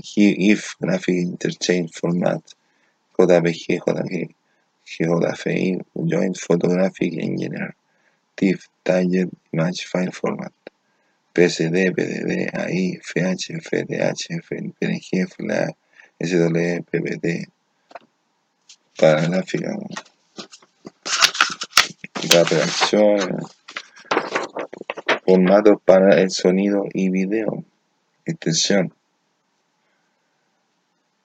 GIF, 0.01 0.75
Graphic 0.79 1.15
Interchange 1.15 1.91
Format, 1.91 2.41
JPG, 3.15 3.79
JPG, 3.79 4.35
GJFI, 4.87 5.85
Joint 6.07 6.37
Photographic 6.39 7.13
Engineer, 7.13 7.75
TIFF, 8.35 8.67
Target 8.83 9.29
Image 9.51 9.85
File 9.85 10.11
Format, 10.11 10.53
PSD, 11.33 11.93
PDD, 11.95 12.49
AI, 12.53 12.99
FH, 13.01 13.59
FDH, 13.61 14.41
PNG, 14.79 15.27
FLA, 15.27 15.67
SW, 16.19 16.83
PPT, 16.89 17.49
para 18.99 19.21
gráfica, 19.27 19.75
la 22.33 22.43
reacción, 22.43 23.37
formatos 25.25 25.77
para 25.83 26.21
el 26.21 26.29
sonido 26.29 26.85
y 26.93 27.09
video, 27.09 27.63
extensión, 28.25 28.93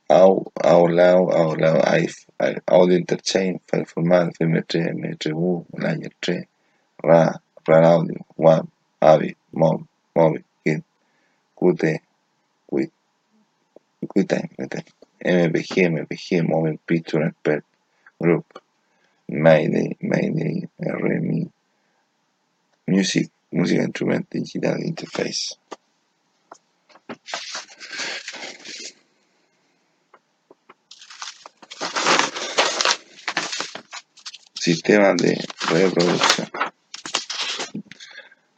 AULAO, 0.09 1.30
AULAO, 1.30 1.82
Audio 2.66 2.97
Interchange, 2.97 3.60
File 3.66 3.85
Format, 3.85 4.32
FM3, 4.39 4.94
M3U, 4.94 5.66
Layer 5.76 6.12
3, 6.20 6.47
RA, 7.02 7.32
RAR 7.66 7.84
Audio, 7.84 8.24
WAV, 8.36 8.68
AVI, 9.00 9.36
MOV, 9.54 9.86
MOVI, 10.16 10.44
KIT, 10.64 10.82
QT, 11.56 12.00
QUIT, 12.70 12.92
MPG, 15.24 15.86
MPG, 15.86 16.48
Moving 16.48 16.78
Picture 16.86 17.22
Expert 17.22 17.64
Group, 18.20 18.60
Mayday, 19.28 19.96
Mayday, 20.00 20.68
RMI, 20.80 21.50
Music, 22.86 23.28
Música 23.52 23.82
Instrument 23.82 24.28
Digital 24.30 24.82
Interface. 24.82 25.56
Sistema 34.54 35.14
de 35.14 35.38
reproducción. 35.70 36.48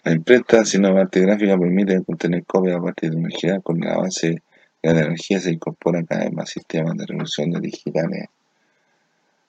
La 0.03 0.13
imprenta 0.13 0.65
cinematográfica 0.65 1.59
permite 1.59 2.03
contener 2.05 2.45
copias 2.47 2.77
a 2.77 2.83
partir 2.83 3.11
de 3.11 3.19
energía 3.19 3.61
con 3.61 3.83
el 3.83 3.91
avance 3.91 4.43
de 4.83 4.95
la 4.95 5.01
energía 5.01 5.41
se 5.41 5.53
incorporan 5.53 6.07
cada 6.07 6.25
vez 6.25 6.33
más 6.33 6.49
sistemas 6.49 6.97
de 6.97 7.05
reproducción 7.05 7.51
de 7.51 7.61
digitales 7.61 8.29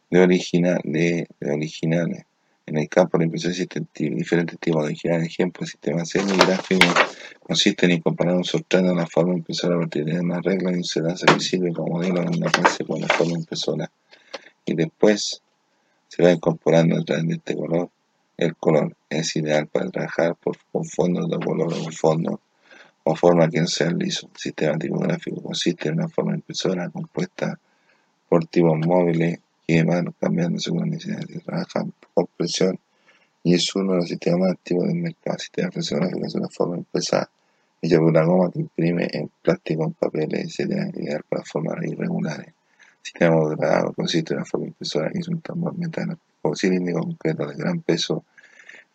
de, 0.09 0.19
original, 0.19 0.81
de, 0.83 1.27
originales. 1.41 2.25
En 2.65 2.77
el 2.77 2.89
campo 2.89 3.17
de 3.17 3.23
la 3.23 3.25
impresión 3.25 3.51
existen 3.51 3.87
diferentes 3.93 4.59
tipos 4.59 4.81
de 4.81 4.87
originales. 4.87 5.27
Ejemplos, 5.27 5.69
sistemas 5.69 6.09
semigráficos 6.09 6.93
consisten 7.39 7.91
en 7.91 8.01
comparar 8.01 8.35
un 8.35 8.43
sustrato 8.43 8.89
a 8.89 8.93
la 8.93 9.07
forma 9.07 9.33
impresora 9.33 9.75
a 9.75 9.79
partir 9.79 10.05
de 10.05 10.19
una 10.19 10.41
regla 10.41 10.71
y 10.71 10.75
un 10.75 10.83
sedazo 10.83 11.25
visible 11.33 11.71
como 11.73 11.93
modelo 11.93 12.21
en 12.21 12.35
una 12.35 12.51
base 12.51 12.85
con 12.85 12.99
la 12.99 13.07
forma 13.07 13.39
impresora. 13.39 13.89
Y 14.65 14.75
después 14.75 15.41
se 16.07 16.23
va 16.23 16.31
incorporando 16.31 16.97
a 16.97 17.03
través 17.03 17.25
de 17.27 17.35
este 17.35 17.55
color. 17.55 17.89
El 18.41 18.55
color 18.55 18.97
es 19.07 19.35
ideal 19.35 19.67
para 19.67 19.87
trabajar 19.91 20.35
por, 20.35 20.57
con 20.71 20.83
fondos 20.83 21.29
de 21.29 21.37
color 21.45 21.71
o 21.73 21.91
fondo 21.91 22.41
o 23.03 23.15
forma 23.15 23.47
que 23.47 23.61
no 23.61 23.67
sea 23.67 23.91
liso. 23.91 24.31
El 24.33 24.39
sistema 24.39 24.79
tipográfico 24.79 25.43
consiste 25.43 25.89
en 25.89 25.99
una 25.99 26.09
forma 26.09 26.33
impresora 26.33 26.89
compuesta 26.89 27.59
por 28.27 28.47
tipos 28.47 28.79
móviles 28.79 29.39
que 29.67 29.83
van 29.83 30.11
cambiando 30.19 30.57
según 30.57 30.79
las 30.79 30.89
necesidades. 30.89 31.27
Se 31.27 31.91
por 32.15 32.27
presión 32.29 32.79
y 33.43 33.53
es 33.53 33.75
uno 33.75 33.91
de 33.91 33.97
los 33.99 34.07
sistemas 34.07 34.39
más 34.39 34.51
activos 34.53 34.87
del 34.87 34.95
mercado. 34.95 35.35
El 35.35 35.41
sistema 35.41 35.71
fotográfico 35.71 36.25
es 36.25 36.33
una 36.33 36.49
forma 36.49 36.77
impresa 36.77 37.29
hecha 37.79 37.97
por 37.99 38.07
una 38.07 38.23
goma 38.23 38.51
que 38.51 38.61
imprime 38.61 39.07
en 39.11 39.29
plástico, 39.39 39.83
en 39.83 39.93
papeles, 39.93 40.59
etc. 40.59 40.95
ideal 40.95 41.23
para 41.29 41.43
formas 41.43 41.77
irregulares. 41.85 42.47
El 42.47 43.03
sistema 43.03 43.35
modelado 43.35 43.93
consiste 43.93 44.33
en 44.33 44.39
una 44.39 44.45
forma 44.47 44.65
impresora 44.65 45.11
que 45.11 45.19
es 45.19 45.27
un 45.27 45.41
tambor 45.41 45.77
metálico 45.77 46.19
cilíndrico 46.55 47.01
concreto 47.01 47.45
de 47.45 47.55
gran 47.55 47.81
peso. 47.81 48.25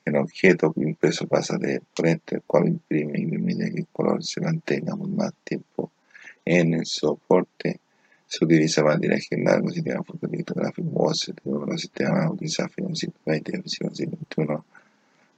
El 0.07 0.17
objeto 0.17 0.73
impreso 0.77 1.27
pasa 1.27 1.59
de 1.59 1.83
frente, 1.93 2.37
el 2.37 2.43
cual 2.43 2.69
imprime 2.69 3.19
y 3.19 3.27
permite 3.27 3.71
que 3.73 3.81
el 3.81 3.87
color 3.89 4.25
se 4.25 4.41
mantenga 4.41 4.97
por 4.97 5.09
más 5.09 5.35
tiempo 5.45 5.91
en 6.45 6.75
el 6.75 6.87
soporte 6.87 7.81
se 8.29 8.45
utiliza 8.45 8.83
para 8.83 8.99
tiraje 8.99 9.37
largo, 9.37 9.71
sistema 9.71 10.03
fotolitográfico 10.03 10.91
OSE, 10.95 11.35
los 11.45 11.81
sistemas 11.81 12.31
utilizados 12.31 12.73
en 12.79 12.97
120 12.97 13.63
y 13.65 13.69
121 13.69 14.65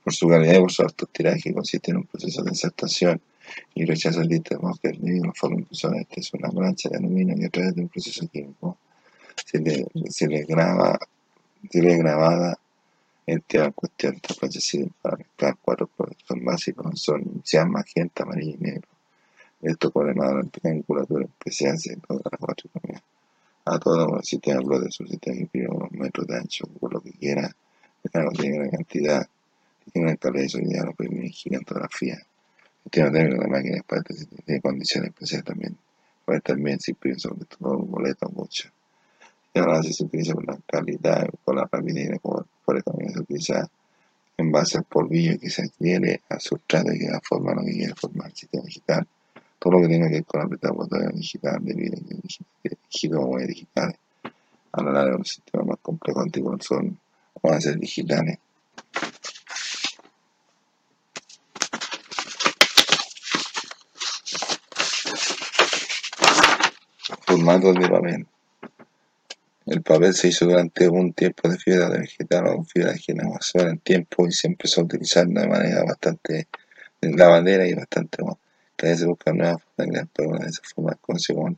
por 0.04 0.14
su 0.14 0.28
calidad 0.28 0.56
y 0.56 0.60
por 0.60 0.72
su 0.72 0.82
alto 0.82 1.06
tiraje 1.06 1.52
consiste 1.52 1.90
en 1.90 1.98
un 1.98 2.04
proceso 2.04 2.42
de 2.42 2.50
insertación 2.50 3.20
y 3.74 3.84
rechazo 3.86 4.20
de 4.20 4.26
lista 4.26 4.56
de 4.56 5.20
a 5.22 5.26
la 5.26 5.32
forma 5.32 5.60
impresora. 5.60 6.00
Esta 6.00 6.20
es 6.20 6.32
una 6.34 6.50
plancha 6.50 6.90
de 6.90 6.98
aluminio 6.98 7.36
que 7.36 7.46
a 7.46 7.50
través 7.50 7.74
de 7.74 7.82
un 7.82 7.88
proceso 7.88 8.26
químico 8.28 8.76
se 9.46 9.58
le, 9.60 9.86
se 10.10 10.28
le 10.28 10.44
graba, 10.44 10.98
se 11.70 11.82
le 11.82 11.96
grabada 11.96 12.58
el 13.28 13.42
tema 13.42 13.66
en 13.66 13.72
cuestión. 13.72 14.14
Esta 14.14 14.34
plancha 14.34 14.60
sirve 14.60 14.90
para 15.02 15.18
mezclar 15.18 15.56
cuatro 15.60 15.86
productos 15.86 16.36
básicos, 16.42 17.00
son 17.00 17.42
cian, 17.44 17.70
magenta, 17.70 18.22
amarillo 18.22 18.56
y 18.58 18.64
negro. 18.64 18.88
Esto 19.60 19.90
por 19.90 20.16
la 20.16 20.42
triangulatura 20.44 21.26
especial 21.26 21.78
se 21.78 21.92
encuentra 21.92 22.30
las 22.32 22.40
cuatro 22.40 22.70
A 23.66 23.78
todo 23.78 24.16
el 24.16 24.24
sistema 24.24 24.78
de 24.78 24.90
su 24.90 25.06
sistema 25.06 25.46
que 25.52 25.66
unos 25.68 25.92
metros 25.92 26.26
de 26.26 26.36
ancho, 26.36 26.64
por 26.80 26.94
lo 26.94 27.00
que 27.00 27.12
quiera, 27.12 27.50
no 28.14 28.30
tiene 28.30 28.58
gran 28.58 28.70
cantidad, 28.70 29.28
tiene 29.92 30.08
una 30.08 30.16
calidad 30.16 30.42
de 30.44 30.48
solidez, 30.48 30.84
lo 30.84 30.94
permite 30.94 31.28
gigantografía. 31.28 32.14
El 32.14 32.82
sistema 32.84 33.10
térmico 33.10 33.42
de 33.42 33.48
máquinas 33.48 33.82
para 33.86 34.02
de 34.46 34.60
condiciones 34.62 35.10
especiales 35.10 35.44
también. 35.44 35.76
Puede 36.24 36.40
también 36.40 36.80
se 36.80 36.92
imprime 36.92 37.18
sobre 37.18 37.44
todo 37.44 37.76
boleto 37.78 38.28
mucho. 38.30 38.70
Y 39.58 39.60
ahora 39.60 39.82
se 39.82 40.04
utiliza 40.04 40.34
por 40.34 40.46
la 40.46 40.56
calidad, 40.64 41.28
por 41.44 41.56
la 41.56 41.68
rapidez, 41.70 42.20
por, 42.20 42.46
por 42.64 42.80
también 42.84 43.12
se 43.12 43.18
utiliza 43.18 43.68
en 44.36 44.52
base 44.52 44.78
al 44.78 44.84
polvillo 44.84 45.36
que 45.36 45.50
se 45.50 45.62
adquiere 45.62 46.20
al 46.28 46.40
sustrato 46.40 46.92
que 46.92 47.08
da 47.08 47.20
forma 47.20 47.50
a 47.50 47.54
lo 47.56 47.62
que 47.62 47.72
quiere 47.72 47.94
formar 47.96 48.28
el 48.28 48.36
sistema 48.36 48.62
digital 48.62 49.04
todo 49.58 49.72
lo 49.72 49.80
que 49.80 49.88
tenga 49.88 50.06
que 50.06 50.14
ver 50.14 50.24
con 50.24 50.40
la 50.60 50.70
botella 50.70 51.08
digital, 51.12 51.58
de 51.64 51.74
vida 51.74 51.96
digital, 51.98 53.46
digitales, 53.48 53.96
a 54.70 54.82
lo 54.82 54.92
largo 54.92 55.10
de 55.10 55.18
los 55.18 55.28
sistemas 55.28 55.66
más 55.66 55.78
complejos 55.82 56.22
antiguos 56.22 56.64
son, 56.64 57.00
van 57.42 57.54
a 57.54 57.60
ser 57.60 57.78
digitales. 57.78 58.38
Formatos 67.26 67.74
de 67.74 67.88
papel. 67.88 68.26
El 69.70 69.82
papel 69.82 70.14
se 70.14 70.28
hizo 70.28 70.46
durante 70.46 70.88
un 70.88 71.12
tiempo 71.12 71.46
de 71.46 71.58
fibra 71.58 71.90
vegetal 71.90 72.46
o 72.46 72.64
fibra 72.64 72.92
de 72.92 72.98
generación 73.00 73.68
en 73.68 73.78
tiempo 73.78 74.26
y 74.26 74.32
se 74.32 74.46
empezó 74.46 74.80
a 74.80 74.84
utilizar 74.84 75.26
de 75.26 75.46
manera 75.46 75.84
bastante 75.84 76.48
lavadera 77.02 77.66
y 77.66 77.74
bastante 77.74 78.22
bueno. 78.22 78.38
Cada 78.76 78.92
vez 78.92 79.00
se 79.00 79.06
busca 79.06 79.30
nuevas 79.34 79.62
formas 79.76 80.08
de 80.16 80.26
una 80.26 80.38
de 80.38 80.46
esas 80.48 80.72
formas 80.72 80.96
conocidas 81.02 81.36
como 81.36 81.56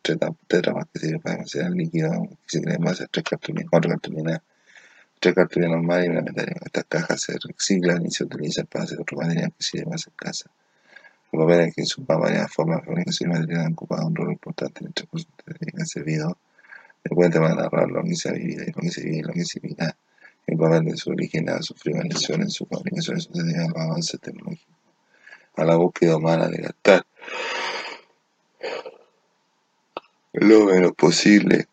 tetrapas 0.49 0.87
que 0.93 0.99
sirve 0.99 1.21
para 1.21 1.35
almacenar 1.37 1.71
líquido 1.71 2.11
que 2.29 2.37
se 2.47 2.61
crea 2.61 2.79
más 2.81 3.05
tres 3.13 3.25
cartulinas, 3.31 3.71
cuatro 3.71 3.91
cartulinas, 3.91 4.41
tres 5.21 5.35
cartulinas 5.37 5.77
normales 5.77 6.07
y 6.07 6.11
una 6.11 6.23
metálica. 6.23 6.61
Estas 6.65 6.85
cajas 6.87 7.23
se 7.23 7.39
reciclan 7.39 8.05
y 8.05 8.11
se 8.11 8.25
utilizan 8.25 8.67
para 8.67 8.87
hacer 8.87 9.01
otro 9.01 9.19
material 9.19 9.53
que 9.57 9.63
sirve 9.63 9.89
más 9.89 10.05
en 10.09 10.15
casa. 10.17 10.51
Los 11.31 11.45
papeles 11.45 11.77
que 11.77 11.87
sus 11.87 12.05
varias 12.05 12.53
formas 12.53 12.81
de 12.81 12.87
fabricación 12.87 13.31
y 13.31 13.35
material 13.35 13.67
han 13.67 13.73
ocupado 13.75 14.05
un 14.05 14.17
rol 14.17 14.33
importante 14.33 14.81
en 14.81 14.89
el 14.89 14.95
transcurso 14.95 15.29
de 15.47 15.53
este 15.79 16.03
video 17.05 17.11
me 17.11 17.17
cuenta 17.17 17.41
para 17.41 17.55
narrar 17.55 17.89
ha 17.91 18.03
vivido 18.33 18.65
y 18.83 18.91
se 18.91 19.03
vive 19.03 19.33
y 19.35 19.45
se 19.45 19.61
vivirá. 19.61 19.97
El 20.47 20.59
papel 20.59 20.85
de 20.85 20.97
su 20.97 21.11
origen 21.11 21.49
ha 21.49 21.63
sufrido 21.63 21.99
variaciones 21.99 22.47
en 22.47 22.51
su 22.51 22.67
fabricación 22.67 23.19
y 23.19 23.21
sucedido 23.21 23.65
a 23.65 23.69
los 23.69 23.77
avances 23.77 24.21
tecnológicos, 24.21 24.77
a 25.57 25.65
la 25.65 25.77
búsqueda 25.77 26.17
humana 26.17 26.49
de 26.49 26.59
gastar 26.59 27.07
lo 30.33 30.67
menos 30.67 30.93
posible 30.93 31.67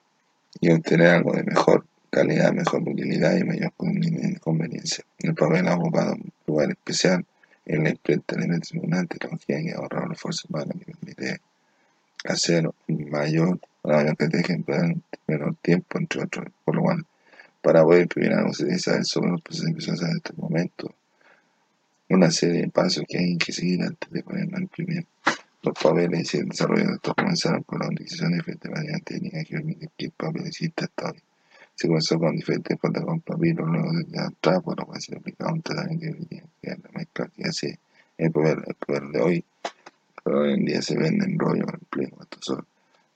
y 0.59 0.71
obtener 0.71 1.07
algo 1.07 1.33
de 1.33 1.43
mejor 1.43 1.85
calidad, 2.09 2.51
mejor 2.53 2.81
utilidad 2.81 3.37
y 3.37 3.43
mayor 3.43 3.71
conveniencia. 4.39 5.05
El 5.19 5.35
papel 5.35 5.67
ha 5.67 5.75
ocupado 5.75 6.13
un 6.13 6.31
lugar 6.47 6.71
especial 6.71 7.25
en 7.65 7.83
la 7.83 7.89
imprenta 7.89 8.35
de 8.35 8.45
una 8.81 9.05
tecnología 9.05 9.61
que 9.61 9.73
ha 9.73 9.77
ahorrado 9.77 10.07
el 10.07 10.13
esfuerzo 10.13 10.47
humano 10.49 10.73
que 10.79 10.91
permite 10.91 11.41
hacer 12.25 12.69
mayor 12.87 13.59
la 13.83 14.13
que 14.15 14.27
dejen 14.27 14.65
en 14.67 15.03
menor 15.27 15.55
tiempo, 15.61 15.97
entre 15.97 16.23
otros, 16.23 16.45
por 16.65 16.75
lo 16.75 16.81
cual 16.83 17.05
para 17.61 17.83
poder 17.83 18.07
debe 18.07 18.79
saber 18.79 19.05
sobre 19.05 19.31
los 19.31 19.41
procesos 19.41 19.67
empresariales 19.67 20.11
en 20.11 20.17
este 20.17 20.33
momento. 20.41 20.93
Una 22.09 22.31
serie 22.31 22.61
de 22.61 22.69
pasos 22.69 23.03
que 23.07 23.17
hay 23.17 23.37
que 23.37 23.51
seguir 23.51 23.81
antes 23.81 24.09
de 24.09 24.23
ponerlo 24.23 24.57
a 24.57 24.61
imprimir. 24.61 25.05
Los 25.63 25.73
papeles 25.73 26.33
y 26.33 26.37
el 26.37 26.49
desarrollo 26.49 26.87
de 26.87 26.93
estos 26.93 27.13
comenzaron 27.13 27.63
con 27.63 27.79
la 27.79 27.87
utilización 27.87 28.31
de 28.31 28.37
diferentes 28.37 28.71
variedades 28.71 29.03
técnicas 29.03 29.45
que 29.45 29.55
permiten 29.55 29.89
que 29.97 30.05
el 30.05 30.11
papel 30.11 30.47
exista 30.47 30.85
hasta 30.85 31.11
hoy. 31.11 31.21
Se 31.75 31.87
comenzó 31.87 32.17
con 32.17 32.35
diferentes 32.35 32.79
formas 32.79 33.03
con 33.03 33.39
luego 33.41 33.91
de 33.91 34.05
la 34.11 34.31
trapo, 34.39 34.73
lo 34.73 34.85
cual 34.85 35.01
se 35.01 35.15
aplicaba 35.15 35.51
un 35.51 35.61
tratamiento 35.61 36.25
que 36.29 36.43
era 36.61 36.77
la 36.77 36.89
mezcla 36.93 37.29
que 37.35 37.43
hace 37.43 37.79
el 38.17 38.31
papel, 38.31 38.63
el 38.65 38.75
papel 38.75 39.11
de 39.11 39.21
hoy. 39.21 39.45
Pero 40.27 40.41
hoy 40.41 40.55
en 40.55 40.65
día 40.65 40.81
se 40.81 40.97
vende 40.97 41.23
en 41.23 41.39
rollo, 41.39 41.63
en 41.71 41.79
pliego, 41.89 42.17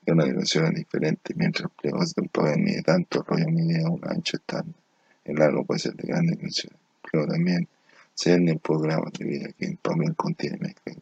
de 0.05 0.13
una 0.13 0.23
dimensión 0.23 0.73
diferente, 0.73 1.33
mientras 1.35 1.65
el 1.65 1.71
pliego 1.71 1.99
de 1.99 2.21
un 2.21 2.29
papel 2.29 2.59
mide 2.59 2.83
tanto, 2.83 3.19
el 3.19 3.25
rollo 3.25 3.49
mide 3.49 3.85
un 3.85 3.99
ancho 4.07 4.37
estándar. 4.37 4.81
El 5.25 5.35
largo 5.35 5.65
puede 5.65 5.81
ser 5.81 5.93
de 5.95 6.07
grandes 6.07 6.37
dimensiones. 6.37 6.79
Pero 7.11 7.27
también 7.27 7.67
se 8.13 8.31
venden 8.31 8.59
programas 8.59 9.11
de 9.11 9.25
vida 9.25 9.49
que 9.59 9.65
el 9.65 9.75
papel 9.75 10.15
contiene 10.15 10.57
mezcla 10.57 10.93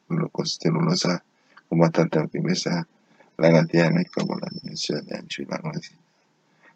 celulosa 0.45 1.23
con 1.67 1.77
bastante 1.77 2.27
firmeza 2.27 2.87
la 3.37 3.51
cantidad 3.51 3.89
de 3.89 3.93
mezcla 3.93 4.25
con 4.25 4.41
las 4.41 4.49
dimensiones 4.63 5.05
de 5.05 5.15
ancho 5.15 5.43
y 5.43 5.45
largo 5.45 5.71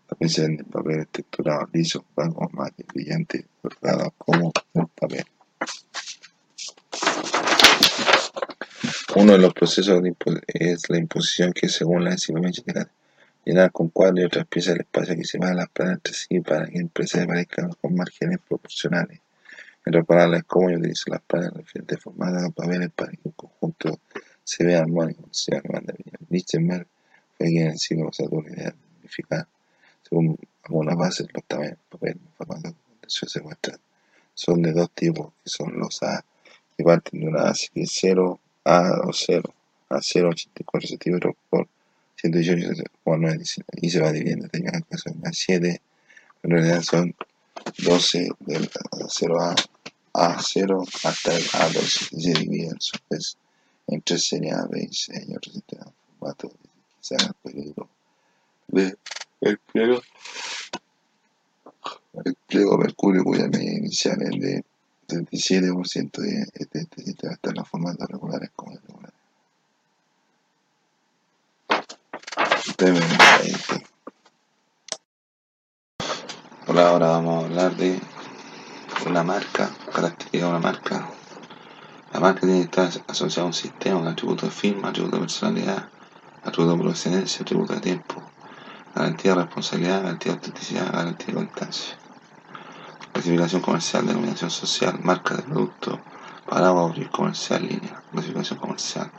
También 0.09 0.29
se 0.29 0.41
venden 0.43 0.65
papeles 0.67 1.07
texturados 1.07 1.69
lisos, 1.73 2.03
blancos, 2.15 2.53
mate, 2.53 2.85
brillantes, 2.93 3.45
bordados 3.63 4.13
como 4.15 4.51
el 4.75 4.87
papel. 4.89 5.25
Uno 9.15 9.33
de 9.33 9.37
los 9.37 9.53
procesos 9.53 10.01
es 10.47 10.89
la 10.89 10.97
imposición 10.97 11.53
que 11.53 11.69
según 11.69 12.03
la 12.03 12.13
enciclopedia 12.13 12.89
llenar 13.45 13.71
con 13.71 13.89
cuadros 13.89 14.21
y 14.21 14.25
otras 14.25 14.47
piezas 14.47 14.73
el 14.73 14.81
espacio 14.81 15.15
que 15.15 15.23
separa 15.23 15.53
las 15.53 15.69
planas 15.69 15.97
entre 15.97 16.13
sí 16.13 16.39
para 16.39 16.65
que 16.65 16.77
el 16.77 16.81
impresa 16.81 17.21
aparezcan 17.21 17.69
con 17.79 17.93
márgenes 17.93 18.39
proporcionales. 18.47 19.19
En 19.85 19.93
otras 19.93 20.07
palabras, 20.07 20.43
cómo 20.47 20.71
yo 20.71 20.79
utilizo 20.79 21.11
las 21.11 21.21
planas 21.21 21.53
diferentes 21.53 21.99
formadas 21.99 22.41
de 22.41 22.51
papeles 22.53 22.89
para 22.95 23.11
que 23.11 23.19
el 23.25 23.33
conjunto 23.35 23.99
se 24.43 24.63
vea 24.63 24.79
armónico. 24.79 25.27
Se 25.29 25.61
manda 25.71 25.93
Lichtenberg 26.29 26.87
fue 27.37 27.47
quien 27.47 27.67
en 27.67 27.77
siglo 27.77 28.07
pasado 28.07 28.41
la 28.41 28.49
idea 28.49 28.71
de 28.71 28.77
unificar, 28.99 29.47
según 30.09 30.39
algunas 30.63 30.97
bases, 30.97 31.27
los 31.31 31.43
tamaños 31.43 31.77
del 31.77 31.99
papel 31.99 32.19
se 33.05 33.41
muestran. 33.41 33.77
Son 34.33 34.59
de 34.63 34.71
dos 34.71 34.89
tipos, 34.89 35.33
que 35.43 35.51
son 35.51 35.77
los 35.77 36.01
A, 36.01 36.25
que 36.75 36.83
parten 36.83 37.19
de 37.19 37.27
una 37.27 37.49
A, 37.49 37.53
que 37.53 37.83
es 37.83 37.91
0 37.93 38.39
a 38.65 39.01
0 39.11 39.53
a 39.89 39.97
0,84 39.97 40.87
centímetros 40.87 41.35
por 41.49 41.67
118,9 42.21 43.63
y 43.81 43.89
se 43.89 43.99
va 43.99 44.11
dividiendo 44.11 44.47
tenga 44.47 44.81
que 44.81 44.97
son 44.97 45.19
más 45.19 45.37
7 45.37 45.81
en 46.43 46.49
realidad 46.49 46.81
son 46.81 47.15
12 47.77 48.29
del 48.39 48.69
0 49.07 49.41
a, 49.41 49.55
a 50.13 50.41
0 50.41 50.83
hasta 51.03 51.35
el 51.35 51.43
A12 51.43 52.09
y 52.11 52.21
se 52.21 52.33
dividen 52.33 52.75
su 52.79 52.97
vez 53.09 53.37
en 53.87 54.01
tres 54.01 54.25
series 54.25 54.53
A, 54.53 54.67
B 54.67 54.87
y 54.89 54.93
C 54.93 55.25
y 55.27 55.35
otro 55.35 55.51
sistema 55.51 55.85
formato 56.19 56.51
el 57.09 57.33
peligro 57.43 57.89
de 58.67 58.95
el 59.41 59.57
pliego 59.57 60.01
el 62.23 62.35
pliego 62.47 62.77
mercurio 62.77 63.23
cuya 63.23 63.47
medida 63.47 63.73
inicial 63.73 64.21
es 64.21 64.39
de 64.39 64.63
37% 65.21 66.21
de 66.21 66.47
este 66.53 66.87
sistema 67.03 67.33
está 67.33 67.49
en 67.49 67.55
los 67.55 67.67
formatos 67.67 68.07
regulares 68.07 68.49
como 68.55 68.73
irregulares. 68.73 69.13
Hola, 76.67 76.89
ahora 76.89 77.07
vamos 77.07 77.43
a 77.43 77.47
hablar 77.47 77.75
de 77.75 77.99
una 79.05 79.23
marca, 79.23 79.69
característica 79.93 80.45
de 80.45 80.49
una 80.49 80.59
marca. 80.59 81.09
La 82.13 82.19
marca 82.19 82.41
tiene 82.41 82.59
que 82.59 82.81
estar 82.81 83.03
asociada 83.07 83.43
a 83.43 83.47
un 83.47 83.53
sistema, 83.53 83.99
un 83.99 84.07
atributo 84.07 84.45
de 84.45 84.51
firma, 84.51 84.89
atributo 84.89 85.17
de 85.17 85.21
personalidad, 85.21 85.89
atributo 86.43 86.77
de 86.77 86.83
procedencia, 86.83 87.41
atributo 87.41 87.73
de 87.73 87.81
tiempo, 87.81 88.23
garantía 88.95 89.35
de 89.35 89.43
responsabilidad, 89.43 90.03
garantía 90.03 90.31
de 90.31 90.37
autenticidad, 90.37 90.91
garantía 90.91 91.27
de 91.27 91.33
constancia. 91.33 91.97
Clasificación 93.13 93.61
comercial, 93.61 94.07
denominación 94.07 94.49
social, 94.49 94.99
marca 95.03 95.35
de 95.35 95.43
producto, 95.43 95.99
paraguas 96.49 96.97
comercial, 97.11 97.61
línea, 97.61 98.01
clasificación 98.11 98.57
comercial. 98.57 99.11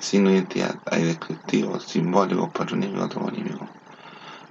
Signo 0.00 0.30
de 0.30 0.36
identidad, 0.36 0.80
hay 0.90 1.04
descriptivos, 1.04 1.84
simbólicos, 1.84 2.50
patronímicos, 2.52 3.10
toponímicos. 3.10 3.68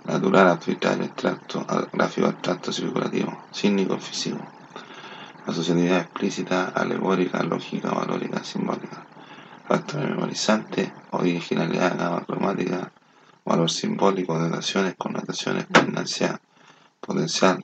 Natural, 0.05 0.47
arbitrario, 0.49 1.05
extracto, 1.05 1.65
gráfico, 1.91 2.27
abstracto, 2.27 2.71
circulativo, 2.71 3.35
cínico, 3.51 3.97
físico. 3.97 4.37
Asociatividad 5.47 6.01
explícita, 6.01 6.65
alegórica, 6.75 7.41
lógica, 7.41 7.89
valórica, 7.89 8.43
simbólica. 8.43 9.07
Factor 9.67 10.07
memorizante, 10.07 10.93
originalidad, 11.09 11.97
gama 11.97 12.23
valor 13.43 13.71
simbólico, 13.71 14.37
dataciones, 14.37 14.93
connotaciones, 14.95 15.65
pendencia 15.65 16.39
potencial, 17.05 17.61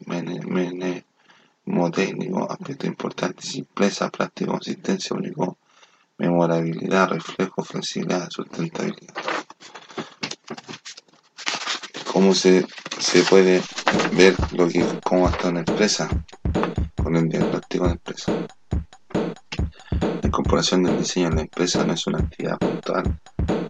mnemotécnico, 1.66 2.52
aspecto 2.52 2.86
importante, 2.88 3.42
simpleza, 3.42 4.10
práctica, 4.10 4.52
consistencia, 4.52 5.16
único, 5.16 5.58
memorabilidad, 6.18 7.10
reflejo, 7.10 7.64
flexibilidad, 7.64 8.30
sustentabilidad. 8.30 9.16
¿Cómo 12.12 12.34
se, 12.36 12.68
se 13.00 13.24
puede 13.24 13.62
ver 14.14 14.36
lo 14.52 14.68
que, 14.68 14.86
cómo 15.04 15.28
está 15.28 15.50
una 15.50 15.62
empresa? 15.62 16.08
Con 17.02 17.16
el 17.16 17.28
diagnóstico 17.28 17.86
de 17.86 17.92
empresa. 17.94 18.32
La 20.22 20.28
incorporación 20.28 20.84
del 20.84 20.98
diseño 20.98 21.30
en 21.30 21.36
la 21.36 21.42
empresa 21.42 21.84
no 21.84 21.94
es 21.94 22.06
una 22.06 22.20
actividad 22.20 22.60
puntual 22.60 23.20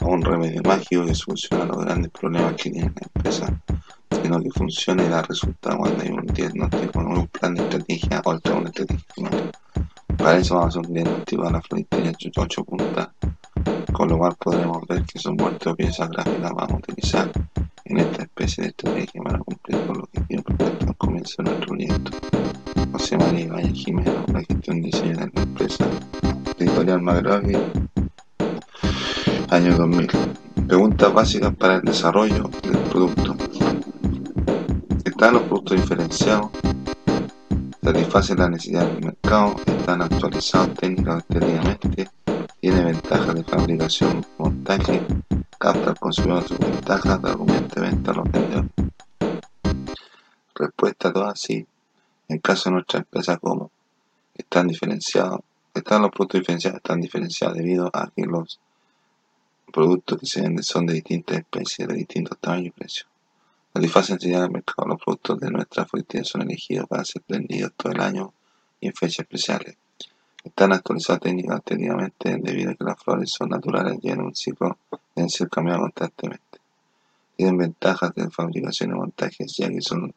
o 0.01 0.07
un 0.07 0.21
remedio 0.21 0.61
mágico 0.63 1.05
que 1.05 1.15
soluciona 1.15 1.65
los 1.65 1.85
grandes 1.85 2.11
problemas 2.11 2.55
que 2.55 2.71
tiene 2.71 2.91
la 2.93 3.07
empresa 3.15 3.61
que 4.21 4.51
funcione 4.51 5.05
y 5.05 5.09
da 5.09 5.21
resultado 5.23 5.79
cuando 5.79 6.03
hay 6.03 6.09
un 6.09 6.25
diagnóstico, 6.27 6.99
un 6.99 7.27
plan 7.27 7.55
de 7.55 7.63
estrategia 7.63 8.21
o 8.23 8.29
una 8.31 8.69
estrategia. 8.69 9.29
Para 10.17 10.37
eso 10.37 10.55
vamos 10.55 10.75
a 10.75 10.79
hacer 10.79 10.89
un 10.89 10.93
diagnóstico 10.93 11.43
de 11.43 11.51
la 11.51 11.61
floristería 11.61 12.13
8 12.37 12.63
puntas, 12.63 13.09
con 13.91 14.09
lo 14.09 14.17
cual 14.17 14.35
podremos 14.39 14.87
ver 14.87 15.03
que 15.03 15.19
son 15.19 15.35
muertos 15.35 15.75
piezas 15.75 16.09
gráficas 16.09 16.51
vamos 16.51 16.71
a 16.71 16.75
utilizar 16.75 17.31
en 17.85 17.97
esta 17.99 18.23
especie 18.23 18.63
de 18.63 18.69
estrategia 18.69 19.21
para 19.23 19.39
cumplir 19.39 19.85
con 19.87 19.97
lo 19.97 20.05
que 20.07 20.21
quiero 20.27 20.43
propuesto 20.43 20.85
al 20.87 20.95
comienzo 20.97 21.35
de 21.37 21.43
nuestro 21.43 21.67
proyecto. 21.67 22.11
José 22.91 23.17
María 23.17 23.51
Valle 23.51 23.73
Jiménez, 23.73 24.13
la 24.31 24.43
gestión 24.43 24.81
de 24.81 24.87
diseño 24.87 25.17
de 25.17 25.31
la 25.33 25.41
empresa, 25.43 25.85
editorial 26.59 27.01
McGraw, 27.01 27.41
año 29.49 29.77
2000. 29.77 30.09
Preguntas 30.67 31.13
básicas 31.13 31.53
para 31.55 31.75
el 31.75 31.81
desarrollo 31.81 32.49
del 32.63 32.77
producto 32.89 33.35
los 35.29 35.43
productos 35.43 35.79
diferenciados, 35.79 36.49
satisfacen 37.83 38.39
la 38.39 38.49
necesidad 38.49 38.87
del 38.87 39.05
mercado, 39.05 39.55
están 39.67 40.01
actualizados 40.01 40.73
técnicamente, 40.73 42.09
tiene 42.59 42.83
ventajas 42.83 43.35
de 43.35 43.43
fabricación, 43.43 44.25
montaje, 44.39 45.05
capta 45.59 45.91
al 45.91 45.99
consumidor 45.99 46.47
sus 46.47 46.57
ventajas 46.57 47.21
de 47.21 47.81
venta 47.81 48.11
a 48.11 48.13
los 48.15 48.31
vendedores. 48.31 48.71
respuesta 50.55 51.09
a 51.09 51.13
todas 51.13 51.39
sí. 51.39 51.67
En 52.27 52.39
caso 52.39 52.69
de 52.69 52.75
nuestra 52.75 52.99
empresa, 52.99 53.37
¿cómo? 53.37 53.69
Están 54.35 54.69
diferenciados, 54.69 55.41
están 55.73 56.01
los 56.01 56.11
productos 56.11 56.39
diferenciados, 56.41 56.77
están 56.77 56.99
diferenciados 56.99 57.57
debido 57.57 57.91
a 57.93 58.09
que 58.15 58.23
los 58.23 58.59
productos 59.71 60.19
que 60.19 60.25
se 60.25 60.41
venden 60.41 60.63
son 60.63 60.87
de 60.87 60.93
distintas 60.95 61.37
especies, 61.37 61.87
de 61.87 61.93
distintos 61.93 62.37
tamaños 62.39 62.67
y 62.67 62.71
precios. 62.71 63.10
Satisfacen 63.73 64.19
señal 64.19 64.43
al 64.43 64.51
mercado. 64.51 64.89
Los 64.89 65.01
productos 65.01 65.39
de 65.39 65.49
nuestra 65.49 65.85
fuente 65.85 66.25
son 66.25 66.41
elegidos 66.41 66.87
para 66.89 67.05
ser 67.05 67.23
vendidos 67.25 67.71
todo 67.77 67.93
el 67.93 68.01
año 68.01 68.33
y 68.81 68.87
en 68.87 68.93
fechas 68.93 69.19
especiales. 69.19 69.77
Están 70.43 70.73
actualizados 70.73 71.21
técnicamente 71.21 72.37
debido 72.41 72.71
a 72.71 72.75
que 72.75 72.83
las 72.83 73.01
flores 73.01 73.31
son 73.31 73.49
naturales 73.49 73.97
y 74.01 74.09
en 74.09 74.21
un 74.21 74.35
ciclo 74.35 74.77
deben 75.15 75.29
ser 75.29 75.49
cambiadas 75.49 75.83
constantemente. 75.83 76.59
Tienen 77.37 77.57
ventajas 77.57 78.13
de 78.13 78.29
fabricación 78.29 78.89
y 78.89 78.93
montaje, 78.93 79.45
ya 79.47 79.69
que 79.69 79.81
son 79.81 80.13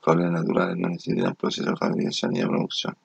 flores 0.00 0.30
naturales, 0.30 0.76
no 0.78 0.88
necesitan 0.88 1.34
proceso 1.34 1.68
de 1.68 1.76
fabricación 1.76 2.32
ni 2.32 2.40
de 2.40 2.46
producción. 2.46 2.96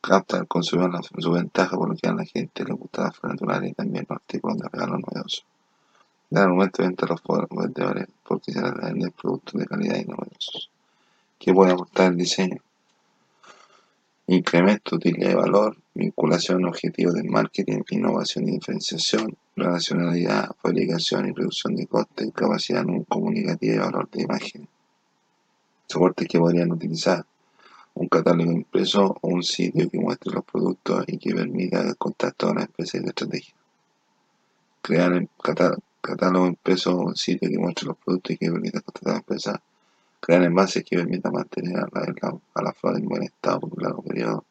Capta 0.00 0.38
al 0.38 0.46
consumidor 0.46 1.00
su 1.04 1.32
ventaja 1.32 1.76
por 1.76 1.88
lo 1.88 1.96
que 1.96 2.08
a 2.08 2.14
la 2.14 2.24
gente 2.24 2.64
le 2.64 2.74
gusta 2.74 3.02
las 3.02 3.16
flores 3.16 3.40
naturales 3.40 3.70
y 3.72 3.74
también 3.74 4.06
los 4.08 4.16
artículos 4.16 4.58
de 4.58 4.68
regalo 4.68 4.98
novedosos. 4.98 5.44
De 6.32 6.46
venta 6.78 7.06
los 7.06 7.20
vendedores 7.50 8.08
porque 8.26 8.52
se 8.52 8.62
les 8.62 8.72
venden 8.72 9.10
productos 9.10 9.52
de 9.52 9.66
calidad 9.66 9.96
y 9.96 10.06
novedosos. 10.06 10.70
¿Qué 11.38 11.52
puede 11.52 11.72
aportar 11.72 12.12
el 12.12 12.16
diseño? 12.16 12.56
Incremento, 14.28 14.96
utilidad 14.96 15.28
de 15.28 15.34
valor, 15.34 15.76
vinculación, 15.92 16.64
objetivos 16.64 17.12
de 17.16 17.24
marketing, 17.24 17.82
innovación 17.90 18.48
y 18.48 18.52
diferenciación, 18.52 19.36
relacionalidad, 19.56 20.56
fabricación 20.62 21.28
y 21.28 21.32
reducción 21.32 21.76
de 21.76 21.86
costes, 21.86 22.32
capacidad 22.32 22.82
comunicativa 23.06 23.74
y 23.74 23.78
valor 23.78 24.08
de 24.10 24.22
imagen. 24.22 24.68
Soportes 25.86 26.26
que 26.28 26.38
podrían 26.38 26.72
utilizar 26.72 27.26
un 27.92 28.08
catálogo 28.08 28.52
impreso 28.52 29.18
o 29.20 29.28
un 29.28 29.42
sitio 29.42 29.86
que 29.90 29.98
muestre 29.98 30.32
los 30.32 30.46
productos 30.46 31.04
y 31.08 31.18
que 31.18 31.34
permita 31.34 31.82
el 31.82 31.98
contacto 31.98 32.46
con 32.46 32.56
la 32.56 32.62
empresa 32.62 32.96
y 32.96 33.00
la 33.00 33.08
estrategia. 33.08 33.54
Crear 34.80 35.12
el 35.12 35.28
catálogo 35.38 35.82
impreso 36.46 36.96
o 36.96 37.06
un 37.06 37.16
sitio 37.16 37.48
que 37.48 37.58
muestre 37.58 37.86
los 37.86 37.96
productos 37.96 38.32
y 38.32 38.38
que 38.38 38.50
permita 38.50 38.80
contactar 38.80 39.10
a 39.10 39.14
la 39.14 39.18
empresa 39.18 39.62
crear 40.22 40.44
envases 40.44 40.84
que 40.84 40.96
permitan 40.96 41.32
mantener 41.32 41.76
a 41.78 41.88
la, 41.92 42.38
a 42.54 42.62
la 42.62 42.72
flor 42.72 42.96
en 42.96 43.08
buen 43.08 43.24
estado 43.24 43.58
por 43.60 43.74
un 43.74 43.82
largo 43.82 44.02
periodo, 44.02 44.44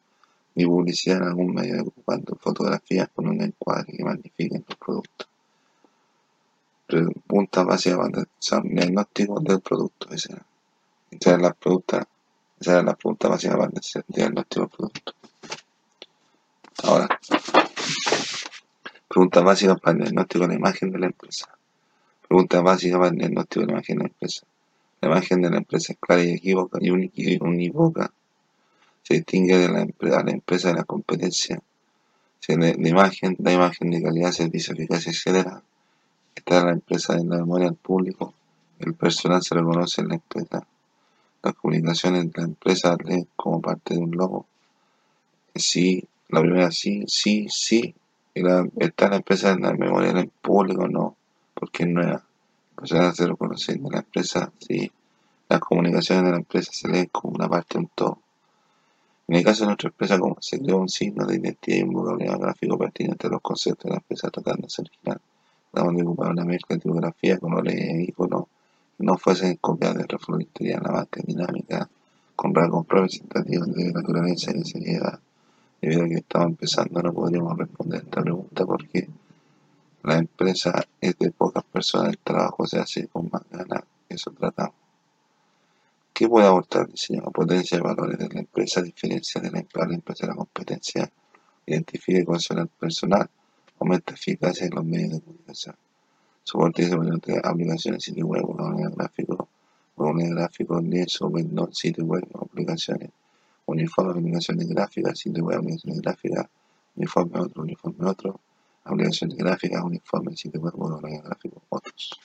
ni 0.54 0.66
publicidad 0.66 1.16
en 1.18 1.28
algún 1.28 1.54
medio 1.54 1.82
ocupando 1.82 2.36
fotografías 2.36 3.08
con 3.14 3.28
un 3.28 3.40
encuadre 3.40 3.96
que 3.96 4.04
magnifiquen 4.04 4.62
los 4.68 4.76
productos. 4.76 5.28
Preguntas 6.86 7.64
básicas 7.64 7.98
para 7.98 8.20
el 8.20 8.74
diagnóstico 8.74 9.40
del 9.40 9.60
producto. 9.60 10.08
Esa 10.12 10.44
era 11.24 11.38
la 11.38 11.54
pregunta, 11.54 12.06
esa 12.60 12.72
era 12.72 12.82
la 12.82 12.94
pregunta 12.94 13.28
básica 13.28 13.56
para 13.56 13.70
el 13.72 14.04
diagnóstico 14.08 14.60
del 14.60 14.70
producto. 14.76 15.14
Ahora, 16.82 17.08
preguntas 19.12 19.44
básicas 19.44 19.78
para 19.78 19.92
el 19.92 20.04
diagnóstico 20.04 20.44
de 20.44 20.48
la 20.48 20.54
imagen 20.54 20.90
de 20.90 20.98
la 20.98 21.06
empresa. 21.06 21.46
Preguntas 22.26 22.62
básicas 22.62 22.98
para 22.98 23.10
el 23.10 23.18
diagnóstico 23.18 23.60
de 23.60 23.66
la 23.66 23.72
imagen 23.72 23.98
de 23.98 24.04
la 24.04 24.08
empresa. 24.08 24.46
La 25.02 25.08
imagen 25.08 25.42
de 25.42 25.50
la 25.50 25.56
empresa 25.58 25.92
es 25.92 25.98
clara 25.98 26.24
y 26.24 26.30
equívoca 26.30 26.78
y 26.80 27.36
unívoca. 27.38 28.10
Se 29.02 29.14
distingue 29.14 29.58
de 29.58 29.68
la, 29.68 29.82
empresa, 29.82 30.22
la 30.24 30.30
empresa 30.30 30.68
de 30.68 30.74
la 30.76 30.84
competencia. 30.84 31.60
Si 32.40 32.56
la, 32.56 32.70
imagen, 32.70 33.36
la 33.40 33.52
imagen 33.52 33.90
de 33.90 34.02
calidad, 34.02 34.32
servicio, 34.32 34.72
eficacia, 34.72 35.12
etc. 35.12 35.58
Está 36.34 36.64
la 36.64 36.72
empresa 36.72 37.14
en 37.14 37.28
la 37.28 37.36
memoria 37.36 37.66
del 37.66 37.76
público. 37.76 38.32
El 38.78 38.94
personal 38.94 39.42
se 39.42 39.54
reconoce 39.54 40.00
en 40.00 40.08
la 40.08 40.14
empresa. 40.14 40.66
Las 41.42 41.54
comunicaciones 41.54 42.32
de 42.32 42.40
la 42.40 42.44
empresa 42.44 42.96
leen 43.04 43.28
como 43.36 43.60
parte 43.60 43.92
de 43.92 44.00
un 44.00 44.12
logo. 44.12 44.46
Sí, 45.54 46.02
la 46.30 46.40
primera 46.40 46.70
sí, 46.70 47.04
sí, 47.08 47.46
sí. 47.50 47.94
Está 48.34 49.08
la 49.08 49.16
empresa 49.16 49.50
en 49.50 49.62
la 49.62 49.72
memoria 49.72 50.12
del 50.12 50.28
público, 50.28 50.88
no, 50.88 51.16
porque 51.54 51.84
es 51.84 51.88
nueva 51.88 52.24
se 52.86 53.26
reconoce 53.26 53.74
de 53.74 53.90
la 53.90 53.98
empresa 53.98 54.52
si 54.58 54.90
las 55.48 55.60
comunicaciones 55.60 56.24
de 56.24 56.30
la 56.30 56.38
empresa 56.38 56.72
se 56.72 56.88
leen 56.88 57.08
como 57.12 57.34
una 57.34 57.48
parte 57.48 57.74
de 57.74 57.84
un 57.84 57.90
todo. 57.94 58.18
En 59.28 59.36
el 59.36 59.44
caso 59.44 59.60
de 59.60 59.66
nuestra 59.66 59.88
empresa, 59.88 60.18
como 60.18 60.36
se 60.40 60.58
creó 60.58 60.78
un 60.78 60.88
signo 60.88 61.26
de 61.26 61.36
identidad 61.36 61.78
y 61.78 61.82
un 61.82 61.92
vocabulario 61.92 62.38
gráfico 62.38 62.78
pertinente 62.78 63.26
a 63.26 63.30
los 63.30 63.40
conceptos 63.40 63.84
de 63.84 63.90
la 63.90 63.96
empresa 63.96 64.30
tratándose 64.30 64.82
original, 64.82 65.20
tratamos 65.70 65.96
de 65.96 66.02
ocupar 66.02 66.30
una 66.30 66.44
mezcla 66.44 66.76
de 66.76 66.82
tipografía, 66.82 67.38
colores 67.38 67.74
e 67.74 68.02
iconos 68.02 68.44
no 68.98 69.16
fuesen 69.16 69.56
copias 69.56 69.94
de 69.94 70.04
refloristería 70.06 70.80
la 70.80 70.92
marca 70.92 71.20
dinámica, 71.24 71.88
con 72.36 72.54
rasgos 72.54 72.86
representativos 72.88 73.72
de 73.72 73.92
naturaleza 73.92 74.52
y 74.54 74.64
seriedad. 74.64 75.18
Debido 75.82 76.04
a 76.04 76.08
que 76.08 76.14
estamos 76.14 76.46
empezando, 76.50 77.02
no 77.02 77.12
podríamos 77.12 77.58
responder 77.58 78.02
esta 78.04 78.22
pregunta 78.22 78.64
porque 78.64 79.08
la 80.04 80.16
empresa 80.16 80.80
es 81.00 81.18
de 81.18 81.32
pocas 81.32 81.64
personas, 81.64 82.10
el 82.10 82.18
trabajo 82.18 82.64
se 82.68 82.78
hace 82.78 83.08
con 83.08 83.28
más 83.32 83.42
ganas, 83.50 83.82
eso 84.08 84.30
tratamos. 84.30 84.76
¿Qué 86.12 86.28
puede 86.28 86.46
aportar 86.46 86.82
el 86.82 86.92
diseño? 86.92 87.22
Potencia 87.32 87.78
de 87.78 87.82
valores 87.82 88.16
de 88.16 88.28
la 88.28 88.38
empresa, 88.38 88.80
diferencia 88.80 89.40
de 89.40 89.50
la, 89.50 89.58
empresa 89.58 90.26
de 90.26 90.28
la 90.28 90.36
competencia, 90.36 91.10
identifica 91.66 92.20
y 92.20 92.24
cohesiona 92.24 92.66
personal, 92.66 93.28
aumenta 93.80 94.14
eficacia 94.14 94.66
en 94.66 94.74
los 94.76 94.84
medios 94.84 95.14
de 95.14 95.20
comunicación. 95.20 95.74
Soporte 96.44 96.88
de 96.88 97.40
aplicaciones, 97.42 98.04
sitio 98.04 98.26
web, 98.26 98.44
gráfico, 98.94 99.48
gráfico, 99.96 100.80
lienzo, 100.80 101.32
sitio 101.72 102.04
web, 102.04 102.24
aplicaciones, 102.40 103.10
uniforme, 103.72 104.12
aplicaciones 104.12 104.68
gráficas, 104.68 105.18
sitio 105.18 105.44
web, 105.44 105.58
aplicaciones 105.58 106.00
gráficas, 106.00 106.46
uniforme 106.96 107.40
otro, 107.40 107.62
uniforme 107.62 108.06
otro, 108.08 108.40
aplicaciones 108.84 109.36
gráficas, 109.36 109.82
uniformes, 109.82 110.40
sitio 110.40 110.60
web, 110.60 110.74
gráfico, 111.24 111.62
otros. 111.68 112.20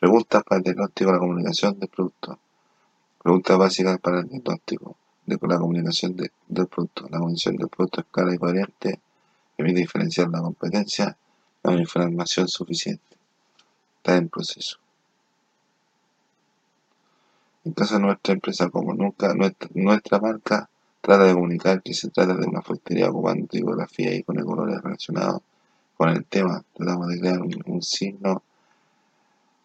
Preguntas 0.00 0.42
para 0.42 0.58
el 0.58 0.64
diagnóstico 0.64 1.10
de 1.10 1.12
la 1.14 1.20
comunicación 1.20 1.78
del 1.78 1.88
producto. 1.88 2.38
Preguntas 3.22 3.58
básicas 3.58 3.98
para 4.00 4.20
el 4.20 4.28
diagnóstico 4.28 4.96
de 5.26 5.38
la 5.40 5.58
comunicación 5.58 6.16
del 6.16 6.66
producto. 6.66 7.08
La 7.08 7.18
comunicación 7.18 7.56
del 7.56 7.68
producto 7.68 8.00
es 8.00 8.06
clara 8.10 8.34
y 8.34 8.38
coherente, 8.38 9.00
permite 9.56 9.80
diferenciar 9.80 10.28
la 10.28 10.40
competencia, 10.40 11.16
una 11.62 11.80
información 11.80 12.48
suficiente. 12.48 13.16
Está 13.98 14.16
en 14.16 14.28
proceso. 14.28 14.81
En 17.64 17.72
caso 17.74 17.94
de 17.94 18.00
nuestra 18.00 18.34
empresa, 18.34 18.68
como 18.70 18.92
nunca, 18.92 19.34
nuestra, 19.34 19.68
nuestra 19.74 20.18
marca 20.18 20.68
trata 21.00 21.24
de 21.24 21.34
comunicar 21.34 21.80
que 21.80 21.94
se 21.94 22.10
trata 22.10 22.34
de 22.34 22.46
una 22.46 22.60
factoría 22.60 23.08
ocupando 23.08 23.46
tipografía 23.46 24.12
y 24.14 24.24
con 24.24 24.36
colores 24.44 24.80
relacionados 24.82 25.42
con 25.96 26.08
el 26.08 26.24
tema. 26.24 26.64
Tratamos 26.74 27.08
de 27.08 27.20
crear 27.20 27.40
un, 27.40 27.82
signo 27.82 28.42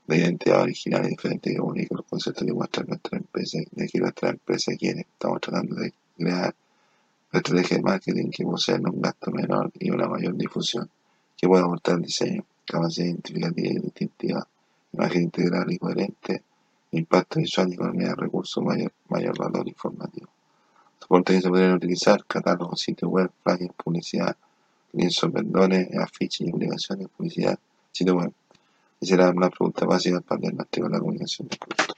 de 0.06 0.18
identidad 0.18 0.62
original 0.62 1.06
y 1.06 1.10
diferente 1.10 1.52
que 1.52 1.58
comunique 1.58 1.96
los 1.96 2.06
conceptos 2.06 2.46
que 2.46 2.54
muestra 2.54 2.84
nuestra 2.84 3.18
empresa, 3.18 3.58
de 3.72 3.88
que 3.88 4.00
nuestra 4.00 4.30
empresa 4.30 4.72
quiere. 4.76 5.02
Estamos 5.02 5.42
tratando 5.42 5.76
de 5.76 5.92
crear 6.16 6.56
una 7.32 7.40
estrategia 7.40 7.78
de 7.78 7.84
marketing 7.84 8.30
que 8.30 8.44
posee 8.44 8.76
un 8.76 9.02
gasto 9.02 9.32
menor 9.32 9.72
y 9.80 9.90
una 9.90 10.08
mayor 10.08 10.36
difusión, 10.36 10.88
que 11.36 11.48
pueda 11.48 11.64
aportar 11.64 11.96
el 11.96 12.04
diseño, 12.04 12.46
capacidad 12.64 13.08
identificativa 13.08 13.70
y 13.70 13.80
distintiva, 13.80 14.48
imagen 14.94 15.24
integral 15.24 15.72
y 15.72 15.78
coherente, 15.80 16.44
impacto 16.98 17.40
visual 17.40 17.70
y 17.70 17.74
economía 17.74 18.10
de 18.10 18.16
recursos, 18.16 18.64
mayor, 18.64 18.92
mayor 19.10 19.38
valor 19.38 19.68
informativo. 19.68 20.28
Soportes 21.00 21.36
que 21.38 21.42
se 21.42 21.50
podrían 21.50 21.74
utilizar, 21.74 22.26
catálogo, 22.26 22.76
sitio 22.76 23.10
web, 23.10 23.32
flyers, 23.44 23.74
publicidad, 23.76 24.36
lienzos, 24.94 25.32
pendones, 25.32 25.96
afiches 25.96 26.48
y 26.48 26.52
publicidad, 26.52 27.60
sitio 27.92 28.16
web. 28.16 28.34
Esa 29.00 29.14
era 29.14 29.30
una 29.30 29.50
pregunta 29.50 29.86
básica 29.86 30.22
para 30.22 30.38
el 30.38 30.42
diagnóstico 30.42 30.88
de 30.88 30.94
la 30.94 31.00
comunicación 31.00 31.48
del 31.48 31.60
producto. 31.60 31.97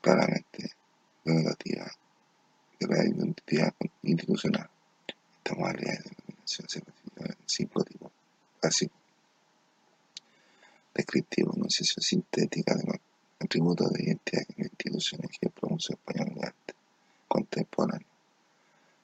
claramente 0.00 0.70
denotativa 1.24 1.90
de 2.78 2.86
la 2.86 3.04
identidad 3.04 3.74
institucional. 4.02 4.68
Esta 5.38 5.54
modalidad 5.54 5.98
de 5.98 6.10
denominación 6.10 6.68
se 6.68 6.80
clasifica 6.82 7.24
en 7.24 7.36
cinco 7.46 7.84
tipos 7.84 8.12
básicos. 8.62 8.98
Descriptivo, 10.94 11.54
enunciación 11.56 12.02
sintética 12.02 12.74
de 12.74 12.84
los 12.84 12.96
atributos 13.40 13.90
de 13.92 14.04
identidad 14.04 14.46
de 14.48 14.54
la 14.58 14.64
institución, 14.64 15.20
ejemplo, 15.24 15.68
Museo 15.70 15.96
Español 15.96 16.34
de 16.34 16.46
Arte 16.46 16.74
Contemporáneo, 17.26 18.06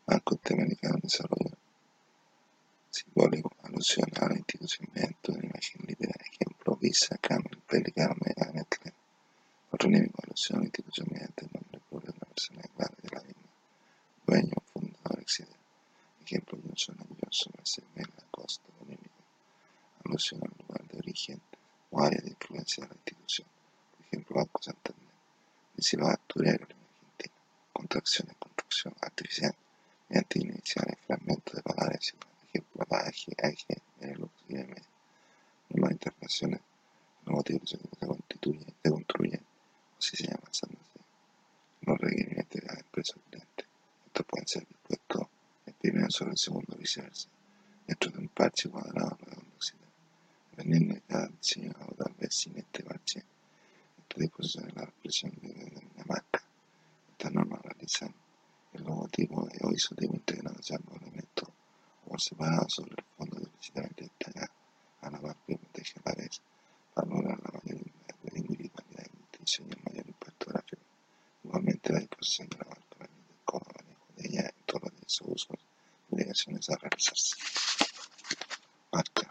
Banco 0.07 0.35
Interamericano 0.35 0.97
de 0.97 1.01
Desarrollo, 1.02 1.57
simbólico, 2.90 3.51
alusión 3.62 4.09
a 4.20 4.28
la 4.28 4.36
institución 4.36 4.89
mediante 4.93 5.32
una 5.32 5.47
imagen 5.47 5.81
literal, 5.86 6.20
ejemplo, 6.32 6.77
Visa, 6.77 7.16
Camel, 7.19 7.59
Pelicano, 7.66 8.15
Mega, 8.20 8.52
Nestlé. 8.52 8.99
Relívico 9.72 10.20
alusión 10.24 10.59
a 10.59 10.60
la 10.60 10.66
institución 10.66 11.09
mediante 11.10 11.44
el 11.47 11.51
nombre 11.52 11.80
propio 11.88 12.12
de 12.12 12.18
una 12.18 12.26
persona 12.26 12.62
clara 12.76 12.97
de 13.02 13.09
la 13.10 13.22
misma, 13.22 13.51
dueño, 14.26 14.55
fundador, 14.72 15.20
etc. 15.20 15.48
Ejemplo, 16.24 16.59
Johnson 16.62 16.97
Johnson, 16.98 17.52
Mercedes 17.56 18.24
Costa, 18.30 18.68
Dominicana. 18.78 19.24
Alusión 20.05 20.40
al 20.42 20.52
lugar 20.58 20.86
de 20.89 20.99
origen 20.99 21.40
o 21.90 22.02
área 22.02 22.20
de 22.20 22.31
influencia 22.31 22.82
de 22.84 22.89
la 22.89 22.97
institución. 22.97 23.49
Por 23.97 24.07
ejemplo, 24.07 24.36
Banco 24.36 24.62
Santander. 24.62 25.15
Principal 25.73 26.18
Turero 26.26 26.66
en 26.66 26.76
Argentina. 26.76 27.34
Contracción 27.73 28.28
de 28.28 28.34
construcción 28.34 28.94
artificial 29.00 29.55
mediante 30.08 30.40
iniciales 30.40 30.99
fragmentos 31.07 31.55
de 31.55 31.62
palabras. 31.62 32.15
Ejemplo, 32.49 32.86
AG, 32.90 33.16
AG, 33.42 33.82
Merelux 34.00 34.32
y 34.49 34.57
M. 34.57 34.74
Normas 35.70 35.92
internacionales. 35.92 36.65
Normativas 37.24 37.70
que 37.70 37.76
se 37.76 38.07
constituyen, 38.07 38.66
se 38.82 38.90
construyen 38.90 39.49
si 40.00 40.16
se 40.16 40.24
sigue 40.24 40.34
avanzando 40.34 40.78
así. 40.80 41.00
Los 41.82 41.98
requerimientos 41.98 42.60
de 42.60 42.66
las 42.66 42.78
empresas 42.78 43.16
clientes. 43.28 43.66
Estos 44.06 44.26
pueden 44.26 44.48
ser 44.48 44.66
dispuestos 44.66 45.26
en 45.66 45.74
primero 45.74 46.10
sobre 46.10 46.32
el 46.32 46.38
segundo 46.38 46.76
viceversa, 46.76 47.28
dentro 47.86 48.10
de 48.10 48.18
un 48.18 48.28
parche 48.28 48.68
cuadrado 48.68 49.16
redondo 49.20 49.54
oxidado, 49.54 49.92
dependiendo 50.50 50.94
de 50.94 51.00
cada 51.02 51.28
diseñador, 51.28 51.94
tal 51.96 52.14
vez 52.18 52.34
sin 52.34 52.56
este 52.58 52.82
parche. 52.82 53.24
Esta 53.98 54.20
disposición 54.20 54.68
es 54.68 54.74
la 54.74 54.84
expresión 54.84 55.32
de, 55.40 55.48
de 55.48 55.82
la 55.96 56.04
marca. 56.04 56.42
Estas 57.12 57.32
normas 57.32 57.62
realizan 57.62 58.14
el 58.72 58.82
logotipo 58.84 59.46
de 59.46 59.58
o 59.62 59.70
isotipo 59.72 60.14
integrado 60.14 60.60
ya 60.60 60.78
por 60.78 61.02
elementos 61.02 61.48
o 62.04 62.08
por 62.10 62.20
separado 62.20 62.66
sobre 62.68 62.94
el 62.96 63.04
fondo 63.16 63.38
explícitamente 63.38 64.04
destacado 64.04 64.52
a 65.02 65.10
la 65.10 65.20
parte 65.20 65.42
que 65.46 65.58
protege 65.58 66.00
la 66.04 66.14
vez 66.14 66.42
para 66.94 67.08
lograr 67.08 67.38
la 67.40 67.50
mayor 67.58 67.82
unidad 67.82 68.36
individual 68.36 68.90
dimensión 69.58 69.68
y 69.68 69.72
el 69.72 69.82
mayor 69.84 70.06
impacto 70.06 70.46
gráfico. 70.50 70.82
Igualmente, 71.44 71.92
la 71.92 72.00
disposición 72.00 72.48
de 72.48 72.58
la 72.58 72.64
marca 72.64 73.08
con 73.44 73.60
manejo 73.76 74.06
de 74.16 74.28
ella 74.28 74.42
en 74.42 74.64
todos 74.66 74.92
los 74.92 75.20
usos 75.22 75.58
y 75.58 76.14
obligaciones 76.14 76.70
a 76.70 76.76
realizarse. 76.76 77.36
Marca. 78.92 79.28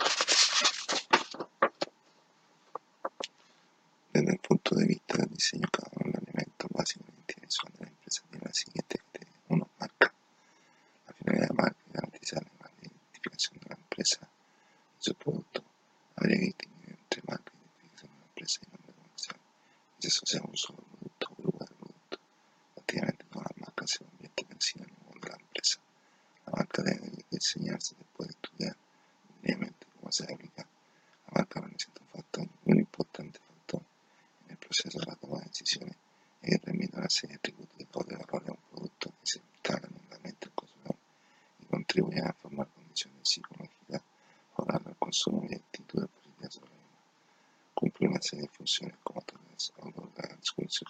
Desde 4.14 4.32
el 4.32 4.40
punto 4.40 4.76
de 4.76 4.86
vista 4.86 5.18
del 5.18 5.30
diseño, 5.30 5.68
cada 5.72 5.92
uno 5.96 6.12
de 6.12 6.20
los 6.20 6.28
elementos 6.28 6.70
básicos 6.72 7.09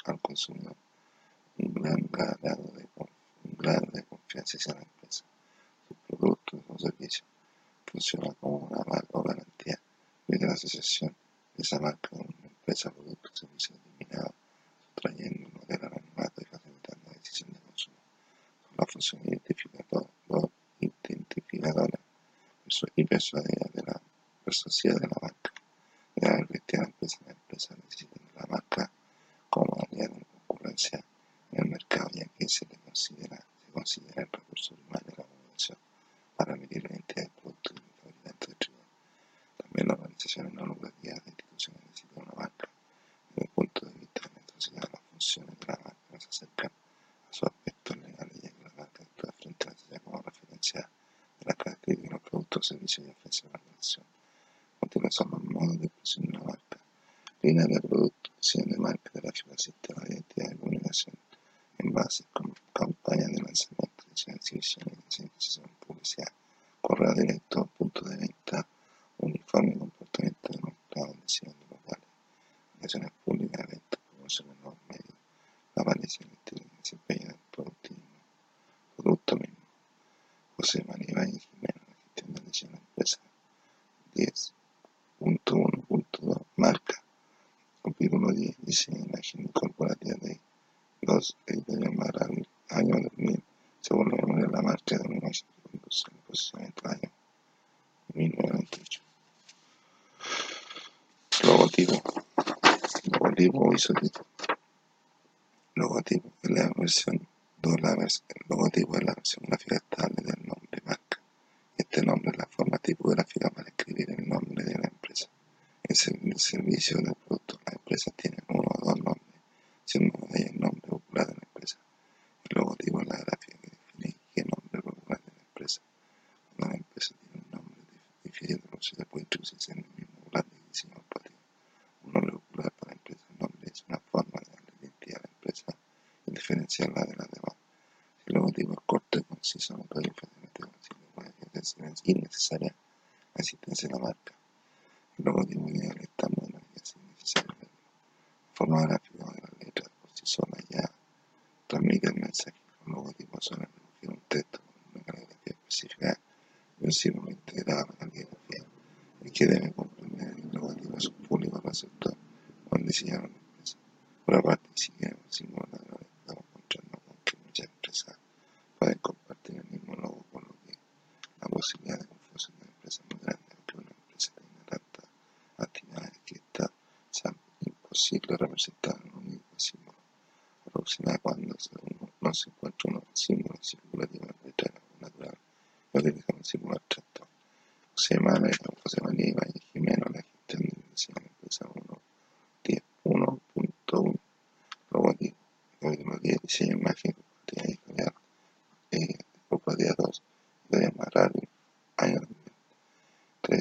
al 0.05 0.19
consumidor 0.19 0.75
un 1.59 1.73
gran 1.73 2.07
grado 2.11 2.71
de, 3.91 4.03
confianza 4.03 4.57
hacia 4.57 4.73
la 4.73 4.81
empresa, 4.81 5.25
sus 5.87 5.97
productos 6.07 6.61
o 6.67 6.77
servicios. 6.77 7.27
Funciona 7.85 8.33
como 8.39 8.57
una 8.57 8.83
marca 8.85 9.09
o 9.13 9.23
garantía 9.23 9.79
de 10.27 10.45
la 10.45 10.53
asociación 10.53 11.15
de 11.55 11.63
esa 11.63 11.79
marca 11.79 12.09
con 12.09 12.21
una 12.21 12.47
empresa, 12.47 12.91
producto 12.91 13.29
o 13.29 13.37
servicio 13.37 13.75
determinado, 13.75 14.33
trayendo 14.95 15.47
un 15.47 15.53
modelo 15.53 15.87
anonimato 15.87 16.41
y 16.41 16.45
facilitando 16.45 17.09
la 17.09 17.17
decisión 17.17 17.51
de 17.51 17.59
consumo. 17.59 17.97
Son 18.67 18.77
la 18.77 18.85
función 18.85 19.21
identificadora, 19.25 20.09
identificadora 20.79 21.99
y 22.95 23.03
persuadida 23.03 23.65
de 23.73 23.81
la 23.83 24.01
sociedad 24.51 24.97
de 24.97 25.07
la 25.07 25.17
marca. 25.21 25.38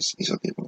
es 0.09 0.15
eso 0.19 0.39
tipo 0.39 0.68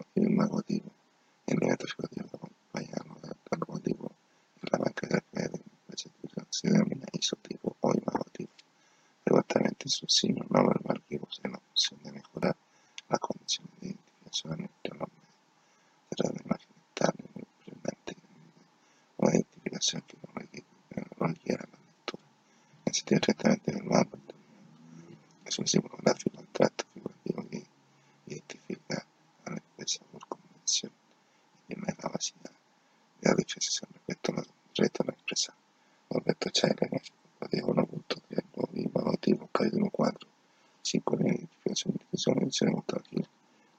seleccionamos 42.51 42.85
todo 42.87 43.01
aquí, 43.01 43.25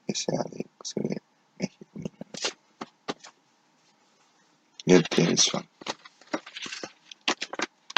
SA 0.08 0.42
de 0.50 0.66
posible 0.78 1.22
México. 1.58 1.84
Y 4.84 4.94
el 4.94 5.04
visual. 5.28 5.68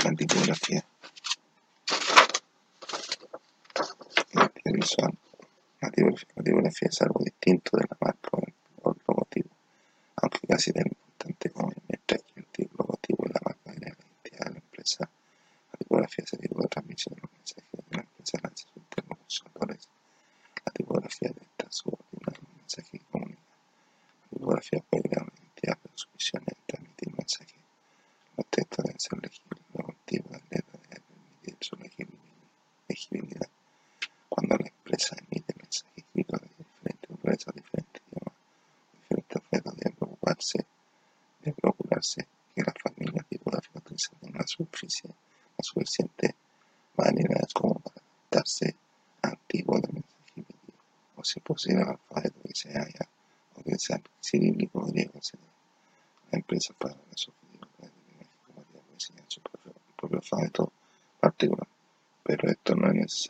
La 0.04 0.12
tipografía. 0.12 0.84
El 4.64 4.72
visual. 4.74 5.18
La 5.80 5.90
tipografía, 5.90 6.28
la 6.36 6.42
tipografía 6.42 6.88
es 6.90 7.02
algo 7.02 7.20
distinto 7.24 7.76
de 7.76 7.84
la 7.88 7.96
marca 8.00 8.30
por 8.30 8.44
el 8.96 9.02
logotipo, 9.06 9.50
aunque 10.16 10.46
casi 10.46 10.72
del 10.72 10.93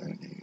insanity. 0.01 0.34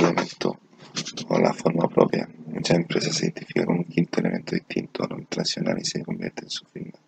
Elemento 0.00 0.58
o 1.28 1.38
la 1.38 1.52
forma 1.52 1.88
propia. 1.88 2.28
Muchas 2.46 2.76
empresas 2.76 3.16
se 3.16 3.26
identifican 3.26 3.66
con 3.66 3.78
un 3.78 3.84
quinto 3.84 4.20
elemento 4.20 4.54
distinto 4.54 5.04
a 5.04 5.08
lo 5.08 5.24
tradicional 5.26 5.78
y 5.78 5.84
se 5.84 6.02
convierte 6.02 6.44
en 6.44 6.50
su 6.50 6.64
firma. 6.66 6.98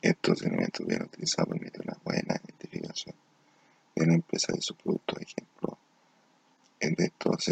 Estos 0.00 0.42
elementos 0.42 0.86
bien 0.86 1.02
utilizados 1.02 1.48
permiten 1.50 1.82
una 1.84 1.98
buena 2.04 2.40
identificación 2.42 3.14
de 3.94 4.06
la 4.06 4.14
empresa 4.14 4.52
de 4.52 4.62
su 4.62 4.74
producto. 4.74 5.16
Ejemplo, 5.18 5.78
el 6.80 6.94
de 6.94 7.04
estos 7.06 7.48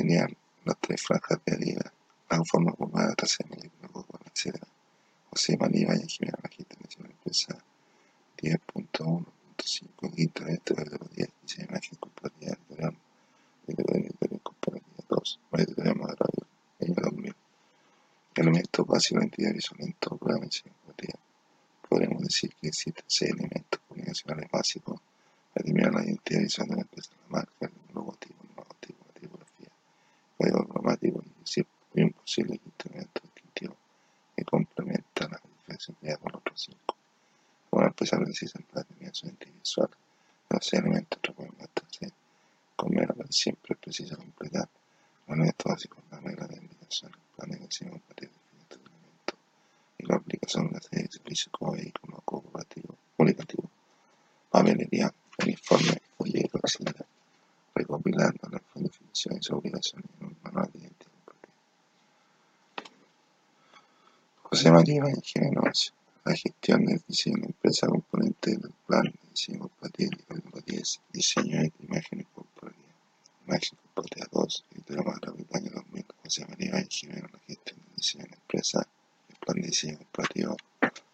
las 0.64 0.78
tres 0.80 1.02
franjas 1.02 1.40
de 1.44 1.54
Adidas, 1.54 1.92
la 2.30 2.44
forma 2.44 2.72
formada 2.72 3.14
trasera, 3.14 3.50
el 3.62 3.70
Coca-Cola, 3.92 4.24
etc. 4.34 4.56
José 5.30 5.56
María 5.58 5.88
Valle 5.88 6.06
Jimena, 6.06 6.38
la 6.42 6.48
gente 6.48 6.76
de 6.76 7.04
la 7.04 7.10
empresa 7.10 7.58
10.1.5, 8.38 10.14
quinto 10.14 10.42
elemento 10.42 10.74
de 10.74 10.98
los 10.98 11.10
10, 11.10 11.28
dice 11.42 11.66
imagen 11.68 11.98
compartida 11.98 12.52
editorial, 12.54 12.96
editorial 13.66 14.40
compartida 14.42 15.04
2, 15.08 15.40
editorial 15.52 15.98
radio, 15.98 16.46
año 16.80 16.94
2000. 16.96 17.34
Elementos 19.16 19.40
básicos 19.40 19.78
de 19.78 19.86
de 19.86 20.70
compartida 20.72 21.18
podremos 21.88 22.22
decir 22.22 22.54
que 22.60 22.68
existen 22.68 23.04
seis 23.06 23.30
elementos 23.30 23.80
comunicacionales 23.88 24.50
básicos 24.50 25.00
para 25.54 25.64
determinar 25.64 25.94
la 25.94 26.04
identidad 26.04 26.40
visual 26.42 26.68
de 26.68 26.74
la 26.74 26.82
empresa, 26.82 27.10
la 27.22 27.28
marca, 27.30 27.52
el 27.60 27.94
logotipo, 27.94 28.42
el 28.42 28.56
logotipo, 28.56 29.06
la 29.06 29.20
tipografía, 29.20 29.68
el 29.68 30.36
código 30.36 30.68
cromático 30.68 31.24
y 31.94 32.02
un 32.02 32.10
posible 32.10 32.60
elemento 32.84 33.20
distintivo 33.22 33.76
que 34.36 34.44
complementa 34.44 35.28
la 35.28 35.40
diferencia 35.56 35.94
creada 35.98 36.18
por 36.18 36.32
los 36.32 36.40
otros 36.40 36.60
cinco. 36.60 36.96
Una 37.70 37.86
empresa 37.86 38.18
precisa 38.18 38.58
para 38.68 38.82
determinar 38.82 39.14
su 39.14 39.26
identidad 39.28 39.54
visual, 39.54 39.90
los 40.50 40.66
seis 40.66 40.82
elementos 40.82 41.34
pueden 41.34 41.54
bastarse 41.58 42.12
con 42.76 42.90
menos, 42.90 43.16
pero 43.16 43.32
siempre 43.32 43.72
es 43.72 43.78
preciso 43.78 44.16
completar 44.18 44.68
los 45.26 45.36
elementos 45.36 45.72
básicos, 45.72 46.04
la 46.10 46.20
regla 46.20 46.46
de 46.48 46.56
indicación, 46.56 47.12
el 47.14 47.34
plan 47.34 47.50
de 47.58 47.64
acción 47.64 47.90
compartida 47.90 48.30
y 49.98 50.06
la 50.06 50.16
aplicación 50.16 50.70
de 50.70 50.80
serie 50.80 51.04
de 51.04 51.12
servicios 51.12 51.48
como 51.52 51.72
vehículo 51.72 52.20
cooperativo, 52.24 52.96
comunicativo, 53.16 53.70
papelería, 54.50 55.12
uniforme, 55.42 56.00
folleto, 56.16 56.58
etc. 56.62 57.00
recopilando 57.74 58.48
las 58.50 58.62
definiciones 58.74 59.48
y 59.48 59.52
obligaciones 59.52 60.10
en 60.20 60.26
un 60.26 60.36
manual 60.42 60.70
de 60.72 60.78
identidad 60.80 61.12
compartida. 61.24 61.54
José 64.96 65.00
María 65.00 65.16
Ingenieros, 65.16 65.94
la 66.24 66.34
gestión 66.34 66.86
de 66.86 67.00
empresa 67.46 67.86
componente 67.86 68.50
del 68.52 68.72
plan 68.86 69.04
de 69.04 69.28
diseño 69.30 69.60
compartido 69.60 70.10
código 70.26 70.60
10, 70.66 71.00
diseño 71.12 71.60
de 71.60 71.72
imágenes 71.80 72.26
corporativas. 72.34 72.94
Imagen 73.46 73.78
compartida 73.82 74.26
2, 74.32 74.64
editora 74.72 75.02
más 75.02 75.20
rápida 75.20 75.58
año 75.58 75.70
2000, 75.74 76.06
José 76.22 76.46
María 76.46 76.80
Ingenieros, 76.80 77.30
la 77.32 77.38
gestión 77.46 77.78
del 77.78 77.94
diseño 77.96 78.24
de 78.24 78.34
empresa 78.34 78.88
plan 79.46 79.60
de 79.60 79.68
diseño 79.68 79.98
corporativo, 79.98 80.56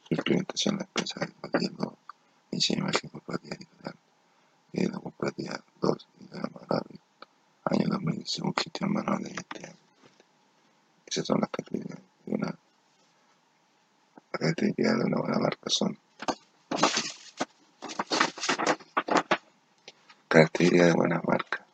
su 0.08 0.14
implementación 0.14 0.74
en 0.74 0.78
la 0.78 0.84
empresa 0.84 1.26
compartiendo 1.26 1.98
diseño 2.50 2.76
de 2.76 2.82
imagen 2.82 3.10
corporativa 3.10 3.56
digital, 3.56 3.94
y 4.72 4.86
la 4.86 4.98
corporativa 4.98 5.64
2 5.80 6.08
y 6.20 6.24
de 6.28 6.36
la 6.36 6.50
Maravi, 6.54 7.00
año 7.64 7.86
2000, 7.90 8.26
según 8.26 8.54
gestión 8.54 8.92
manual 8.92 9.22
de 9.22 9.30
identidad. 9.30 9.74
Esas 11.06 11.26
son 11.26 11.40
las 11.40 11.50
características 11.50 12.00
de 12.24 12.34
una, 12.34 12.58
características 14.30 14.98
de 14.98 15.04
una 15.04 15.20
buena 15.20 15.38
marca 15.38 15.68
son 15.68 15.98
características 20.62 20.86
de 20.86 20.92
buena 20.92 21.20
marca. 21.26 21.66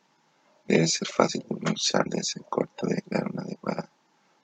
Debe 0.67 0.87
ser 0.87 1.09
fácil 1.09 1.43
de 1.49 1.57
pronunciar, 1.57 2.05
debe 2.09 2.23
ser 2.23 2.45
corta, 2.49 2.87
debe 2.87 3.03
crear 3.03 3.31
una 3.31 3.43
adecuada, 3.43 3.91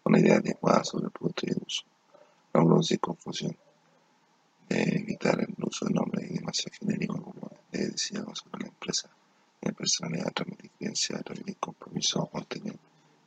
una 0.04 0.18
idea 0.18 0.36
adecuada 0.36 0.84
sobre 0.84 1.06
el 1.06 1.10
producto 1.10 1.46
y 1.46 1.50
el 1.50 1.62
uso 1.66 1.84
no 2.54 2.64
producir 2.66 3.00
confusión, 3.00 3.56
de 4.68 4.82
evitar 4.82 5.40
el 5.40 5.54
uso 5.58 5.86
de 5.86 5.94
nombres 5.94 6.30
y 6.30 6.34
demasiado 6.34 6.76
genéricos 6.78 7.20
como 7.20 7.50
le 7.72 7.86
decía 7.86 8.20
sobre 8.32 8.62
la 8.62 8.68
empresa, 8.68 9.10
de 9.60 9.72
personalidad, 9.72 10.32
transmitir 10.32 10.70
creencia, 10.78 11.18
transmitir 11.18 11.56
compromiso 11.56 12.30
o 12.32 12.40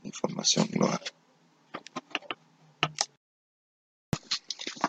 información 0.03 0.67
global. 0.67 1.01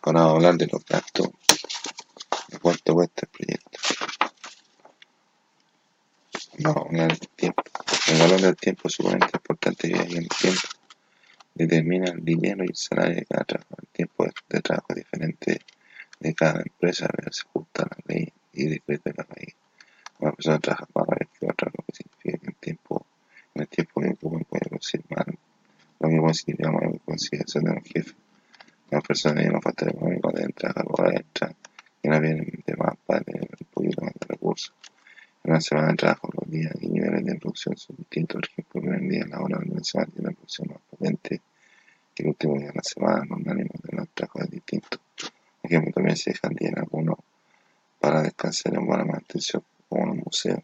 Ahora 0.03 0.21
vamos 0.21 0.33
a 0.33 0.37
hablar 0.37 0.57
de 0.57 0.69
los 0.69 0.85
gastos, 0.85 1.31
de 2.49 2.59
cuánto 2.61 2.95
cuesta 2.95 3.23
el 3.27 3.29
proyecto. 3.29 3.79
Hablar 6.99 7.17
del 7.17 7.29
tiempo. 7.29 7.63
El 8.09 8.19
valor 8.19 8.41
del 8.41 8.57
tiempo 8.57 8.89
es 8.89 8.95
sumamente 8.95 9.29
importante 9.33 9.89
ya 9.89 10.05
que 10.05 10.19
el 10.19 10.29
tiempo 10.29 10.69
determina 11.55 12.11
el 12.11 12.25
dinero 12.25 12.65
y 12.65 12.71
el 12.71 12.75
salario 12.75 13.15
de 13.15 13.25
cada 13.25 13.45
trabajador. 13.45 13.79
El 13.83 13.89
tiempo 13.91 14.25
de 14.49 14.61
trabajo 14.61 14.87
es 14.89 14.97
diferente 14.97 15.61
de 16.19 16.35
cada 16.35 16.61
empresa, 16.61 17.07
pero 17.15 17.33
se 17.33 17.43
ajusta 17.43 17.85
a 17.85 17.87
la 17.87 18.15
ley 18.15 18.33
y 18.53 18.67
decreto 18.67 19.11
de 19.11 19.15
la 19.17 19.27
ley. 19.37 19.47
Una 20.19 20.33
persona 20.33 20.59
trabaja 20.59 20.89
más 20.93 21.09
horas 21.09 21.29
que 21.39 21.47
otra, 21.47 21.71
lo 21.73 21.85
que 21.85 21.93
significa 21.95 22.39
que 22.39 22.47
el 22.49 22.57
tiempo, 22.57 23.07
en 23.55 23.63
el 23.63 23.69
tiempo 23.69 24.01
que 24.01 24.09
ocupan 24.09 24.45
puede 24.45 24.65
producir 24.69 25.05
más. 25.11 25.27
Lo 26.01 26.09
mismo 26.09 26.35
significa 26.35 26.73
más 26.73 26.83
consideración 27.05 27.65
de 27.65 27.71
un 27.71 27.85
jefe. 27.85 28.15
Una 28.91 29.01
persona 29.03 29.41
tiene 29.41 29.55
un 29.55 29.63
factor 29.63 29.89
económico 29.89 30.33
deben 30.33 30.53
trabajar 30.53 30.85
horas 30.89 31.15
extra 31.21 31.55
y 32.03 32.09
no 32.09 32.21
vienen 32.21 32.65
de 32.67 32.77
más 32.77 32.97
para 33.07 33.21
tener 33.21 33.43
un 33.43 33.67
poquito 33.73 34.03
más 34.03 34.15
de 34.15 34.27
recursos. 34.27 34.75
En 35.45 35.53
una 35.53 35.61
semana 35.61 35.89
de 35.89 35.97
trabajo, 35.97 36.29
los 36.37 36.51
días 36.51 36.75
y 36.81 36.89
niveles 37.59 37.65
de 37.65 37.71
producción 37.71 37.77
son 37.77 37.97
distintos. 37.97 38.41
Por 38.41 38.49
ejemplo, 38.49 38.81
el 38.81 38.83
primer 38.83 39.11
día 39.11 39.27
laboral 39.27 39.65
de 39.65 39.71
una 39.73 39.85
semana 39.85 40.11
tiene 40.13 40.29
una 40.29 40.37
producción 40.37 40.69
más 40.69 40.81
potente 40.91 41.41
que 42.15 42.23
el 42.23 42.29
último 42.29 42.59
día 42.59 42.69
de 42.69 42.75
la 42.75 42.83
semana, 42.83 43.25
los 43.29 43.47
ánimos 43.47 43.83
de 43.83 43.97
los 43.97 44.09
trabajos 44.11 44.43
es 44.43 44.51
distinto. 44.51 44.99
Por 45.17 45.71
ejemplo, 45.71 45.93
también 45.93 46.17
se 46.17 46.31
dejan 46.31 46.55
días 46.55 46.75
algunos 46.77 47.17
para 48.01 48.23
descansar 48.23 48.75
en 48.75 48.87
buena 48.87 49.05
mantención, 49.05 49.63
como 49.89 50.05
en 50.05 50.11
un 50.11 50.23
museo. 50.25 50.63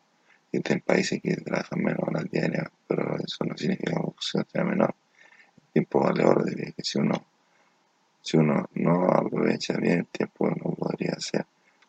Y 0.53 0.61
en 0.73 0.81
países 0.81 1.21
que 1.21 1.35
trabajan 1.37 1.83
menos 1.83 2.01
horas 2.07 2.31
diarias, 2.31 2.69
pero 2.87 3.17
eso 3.17 3.45
no 3.45 3.57
significa 3.57 3.91
que 3.91 3.97
la 3.97 4.03
producción 4.03 4.47
sea 4.53 4.65
menor. 4.65 4.95
El 5.57 5.73
tiempo 5.73 6.01
vale 6.01 6.25
oro, 6.25 6.45
debido 6.45 6.73
que 6.77 6.85
si 6.85 6.99
uno, 6.99 7.25
si 8.23 8.37
uno 8.37 8.69
no 8.75 9.09
aprovecha 9.09 9.77
bien 9.77 9.99
el 9.99 10.07
tiempo, 10.07 10.49
no 10.51 10.71
podría 10.75 11.15
hacer 11.17 11.45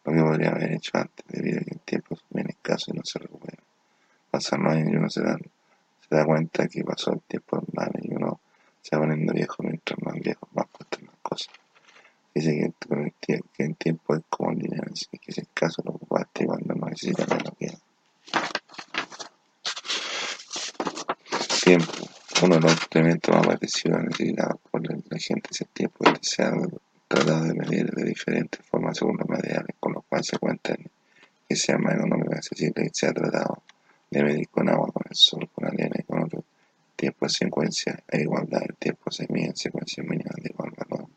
lo 0.06 0.14
que 0.14 0.22
podría 0.22 0.50
haber 0.50 0.74
hecho 0.74 0.92
antes, 0.98 1.26
debido 1.28 1.60
a 1.60 1.64
que 1.64 1.72
el 1.72 1.80
tiempo 1.80 2.16
es 2.16 2.22
bien 2.30 2.50
escaso 2.50 2.92
y 2.92 2.98
no 2.98 3.04
se 3.04 3.20
recupera. 3.20 3.58
Pasan 4.30 4.64
los 4.64 4.74
años 4.74 4.94
y 4.94 4.96
uno 4.96 5.10
se 5.10 5.22
da, 5.22 5.38
se 5.38 6.16
da 6.16 6.26
cuenta 6.26 6.68
que 6.68 6.84
pasó 6.84 7.14
el 7.14 7.22
tiempo 7.22 7.58
en 7.58 7.66
vano 7.74 7.94
y 8.02 8.14
uno 8.14 8.40
se 8.82 8.96
va 8.96 9.02
poniendo 9.02 9.34
viejo 9.34 9.64
mientras 9.64 10.00
más 10.04 10.14
viejo 10.16 10.48
más 10.54 10.68
cuestan 10.68 11.06
las 11.06 11.16
cosas. 11.22 11.50
Dice 12.36 12.52
que 12.52 12.66
el, 12.66 13.14
tiempo, 13.14 13.48
que 13.58 13.64
el 13.64 13.76
tiempo 13.78 14.16
es 14.16 14.22
como 14.30 14.52
el 14.52 14.60
dinero, 14.60 14.84
así 14.92 15.08
que 15.18 15.32
si 15.32 15.42
es 15.42 15.48
caso 15.54 15.82
lo 15.84 15.92
ocupaste 15.92 16.46
cuando 16.46 16.76
no 16.76 16.88
necesitas 16.88 17.28
menos 17.28 17.54
que 17.58 17.72
Tiempo. 21.64 22.16
Uno 22.44 22.56
de 22.56 22.62
los 22.62 22.78
elementos 22.92 23.36
más 23.36 23.48
parecidos 23.48 24.04
necesitados 24.04 24.60
por 24.70 24.82
la 24.84 25.20
gente 25.20 25.50
es 25.52 25.62
el 25.62 25.68
tiempo 25.68 26.04
que 26.04 26.20
se 26.22 26.44
ha 26.44 26.54
tratado 27.08 27.46
de 27.46 27.54
medir 27.54 27.90
de 27.92 28.04
diferentes 28.04 28.62
formas 28.66 28.98
según 28.98 29.18
los 29.18 29.28
materiales 29.28 29.76
con 29.80 29.94
los 29.94 30.04
cuales 30.06 30.28
se 30.28 30.38
cuentan 30.38 30.78
que 31.48 31.56
sea 31.56 31.78
más 31.78 31.96
económico 31.96 32.34
accesible 32.34 32.86
y 32.86 32.90
se 32.92 33.08
ha 33.08 33.14
tratado 33.14 33.64
de 34.10 34.24
medir 34.24 34.50
con 34.50 34.70
agua, 34.70 34.92
con 34.92 35.04
el 35.10 35.16
sol, 35.16 35.50
con 35.54 35.66
arena 35.66 35.96
y 35.98 36.04
con 36.04 36.24
otros 36.24 36.44
tiempo 36.96 37.26
de 37.26 37.30
secuencia 37.30 38.04
e 38.08 38.22
igualdad. 38.22 38.64
El 38.68 38.76
tiempo 38.76 39.12
se 39.12 39.28
mide 39.30 39.48
en 39.48 39.56
secuencia 39.56 40.04
mínima 40.04 40.32
de 40.38 40.50
igual 40.50 40.72
valor 40.78 41.08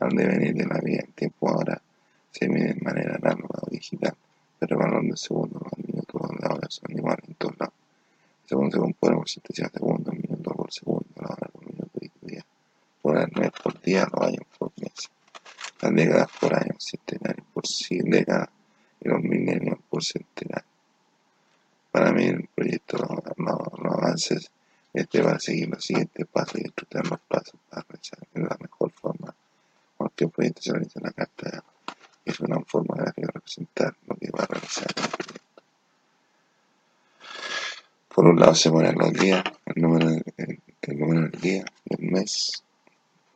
al 0.00 0.10
devenir 0.10 0.54
de 0.54 0.66
la 0.66 0.80
vida. 0.80 1.02
El 1.06 1.14
tiempo 1.14 1.48
ahora 1.48 1.80
se 2.30 2.48
mide 2.48 2.74
de 2.74 2.80
manera 2.80 3.16
análoga 3.16 3.60
o 3.62 3.70
digital, 3.70 4.14
pero 4.58 4.76
el 4.76 4.84
valor 4.84 5.04
de 5.04 5.16
segundo, 5.16 5.60
los 5.60 5.78
minutos 5.78 6.30
de 6.38 6.46
hora 6.46 6.68
son 6.68 6.90
iguales 6.90 7.28
en 7.28 7.34
todos 7.34 7.58
lados. 7.58 7.74
Segundo 8.46 8.70
se 8.70 8.78
compone 8.78 9.16
por 9.16 9.28
76 9.28 9.70
segundos, 9.72 10.14
minutos 10.14 10.56
por 10.56 10.72
segundo, 10.72 11.06
la 11.16 11.28
hora 11.28 11.50
horas 13.02 13.30
no 13.94 14.00
es 14.00 14.08
por 14.08 14.08
día, 14.08 14.08
los 14.12 14.26
años 14.26 14.46
por 14.58 14.72
mes, 14.76 15.10
las 15.80 15.94
décadas 15.94 16.28
por 16.40 16.54
año, 16.54 16.74
centenarios 16.78 17.46
por 17.52 17.66
cien 17.66 18.10
décadas 18.10 18.48
y 19.00 19.08
los 19.08 19.20
milenios 19.20 19.78
por 19.88 20.02
centenario. 20.04 20.68
Para 21.90 22.12
mí 22.12 22.24
el 22.24 22.48
proyecto 22.54 22.98
no, 22.98 23.58
no, 23.82 23.92
avances 23.92 24.50
este 24.92 25.22
va 25.22 25.32
a 25.32 25.40
seguir 25.40 25.68
los 25.68 25.84
siguientes 25.84 26.26
pasos 26.26 26.60
y 26.60 26.66
estructurar 26.66 27.06
los 27.08 27.20
pasos 27.20 27.54
para 27.68 27.84
realizar 27.88 28.18
de 28.32 28.42
la 28.42 28.56
mejor 28.60 28.90
forma 28.92 29.34
cualquier 29.96 30.30
proyecto 30.30 30.62
se 30.62 30.72
realiza 30.72 31.00
en 31.00 31.04
la 31.04 31.12
carta 31.12 31.64
es 32.24 32.40
una 32.40 32.60
forma 32.60 32.96
de 33.16 33.26
representar 33.26 33.96
lo 34.06 34.14
que 34.16 34.30
va 34.30 34.44
a 34.44 34.46
realizar 34.46 34.86
el 34.88 35.08
proyecto. 35.08 35.62
Por 38.14 38.26
un 38.26 38.38
lado 38.38 38.54
se 38.54 38.70
ponen 38.70 38.96
los 38.98 39.12
días, 39.12 39.42
el 39.66 39.82
número, 39.82 40.08
el, 40.36 40.60
el 40.82 40.98
número 40.98 41.22
del 41.22 41.40
día, 41.40 41.64
el 41.86 42.10
mes. 42.10 42.62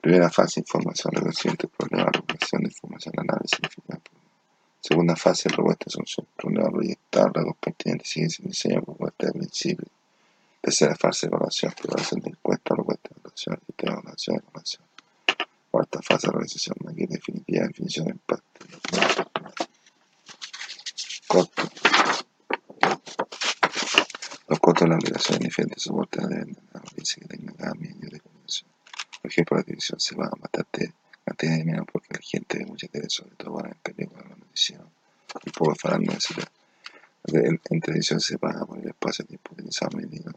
Primera 0.00 0.21
fase, 0.32 0.60
información, 0.60 1.12
reconocimiento 1.12 1.66
del 1.68 1.76
problema, 1.76 2.10
recuperación 2.10 2.62
de 2.62 2.68
información, 2.68 3.14
análisis. 3.18 3.60
Segunda 4.80 5.14
fase, 5.14 5.48
propuesta, 5.48 5.88
solución, 5.88 6.26
problema 6.36 6.68
proyectar, 6.70 7.30
la 7.36 7.52
pertinente, 7.52 8.04
siguiente, 8.04 8.42
diseño, 8.42 8.82
propuesta 8.82 9.28
de. 9.28 9.76
Tercera 10.60 10.96
fase, 10.96 11.26
evaluación, 11.26 11.72
evaluación 11.84 12.20
de 12.20 12.30
encuesta, 12.30 12.74
propuesta 12.74 13.08
de 13.10 13.20
evaluación, 13.20 13.60
evaluación, 13.78 14.36
evaluación. 14.36 14.84
Cuarta 15.70 16.02
fase, 16.02 16.30
realización, 16.30 16.76
maqueta 16.84 17.14
definitiva, 17.14 17.66
definición 17.66 18.06
de 18.06 18.12
impacto. 18.12 18.66
Costo. 21.28 21.62
Los 24.48 24.60
costos 24.60 24.84
de 24.84 24.88
la 24.88 24.96
aplicación 24.96 25.38
de 25.38 25.44
diferentes 25.46 25.82
soportes 25.82 26.28
deben 26.28 26.52
de 26.52 26.62
la 26.74 26.80
noticia 26.80 27.22
que 27.22 27.28
tenga 27.28 27.52
cada 27.54 27.74
medio 27.74 28.10
de 28.10 28.20
comunicación. 28.20 28.70
Por 29.22 29.30
ejemplo, 29.30 29.56
la 29.56 29.62
televisión 29.62 30.00
se 30.00 30.14
va 30.16 30.26
a 30.26 30.30
bastante 30.38 30.92
cantidad 31.24 31.52
de 31.52 31.58
dinero 31.58 31.86
porque 31.90 32.08
la 32.10 32.20
gente 32.20 32.58
ve 32.58 32.66
mucha 32.66 32.88
tele, 32.88 33.08
sobre 33.08 33.34
todo 33.36 33.54
para 33.54 33.70
el 33.70 33.76
películas, 33.76 34.28
la 34.28 34.36
noticia 34.36 34.80
y 35.44 35.50
poco 35.50 35.74
farándula, 35.74 36.18
etc. 36.18 36.48
En, 37.92 37.98
en 37.98 38.02
televisión 38.02 38.20
se 38.20 38.38
paga 38.38 38.64
por 38.64 38.78
el 38.78 38.88
espacio-tiempo 38.88 39.52
utilizado 39.52 39.96
medido, 39.98 40.32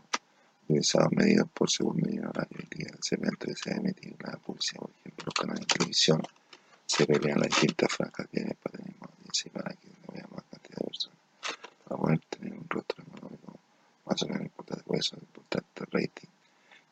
utilizado 0.68 1.10
medido 1.12 1.46
por 1.48 1.70
segundo 1.70 2.10
y 2.10 2.20
horario 2.20 2.58
y 2.60 2.78
día 2.78 2.88
del 2.92 3.02
segmento 3.02 3.48
que 3.48 3.56
se 3.56 3.72
emitido 3.72 4.18
la 4.20 4.38
publicidad, 4.38 4.82
por 4.82 4.92
ejemplo, 5.00 5.26
los 5.26 5.34
canales 5.34 5.62
de 5.62 5.66
televisión 5.68 6.22
se 6.86 7.06
pelean 7.06 7.40
las 7.40 7.50
distintas 7.50 7.92
franjas 7.92 8.28
tienen 8.30 8.58
para 8.62 8.78
tener 8.78 8.96
más 9.00 9.10
audiencia 9.12 9.52
para 9.54 9.74
que 9.76 9.88
no 9.88 10.14
vea 10.14 10.28
más 10.32 10.44
cantidad 10.52 10.78
de 10.78 10.86
personas. 10.86 11.18
Para 11.86 12.02
poder 12.02 12.20
tener 12.30 12.54
un 12.54 12.70
rostro 12.70 13.04
económico 13.04 13.60
más 14.06 14.22
o 14.22 14.28
menos 14.28 14.44
importante, 14.44 14.84
por 14.84 14.98
eso 14.98 15.16
es 15.16 15.22
importante 15.24 15.68
el 15.80 15.88
rating, 15.92 16.30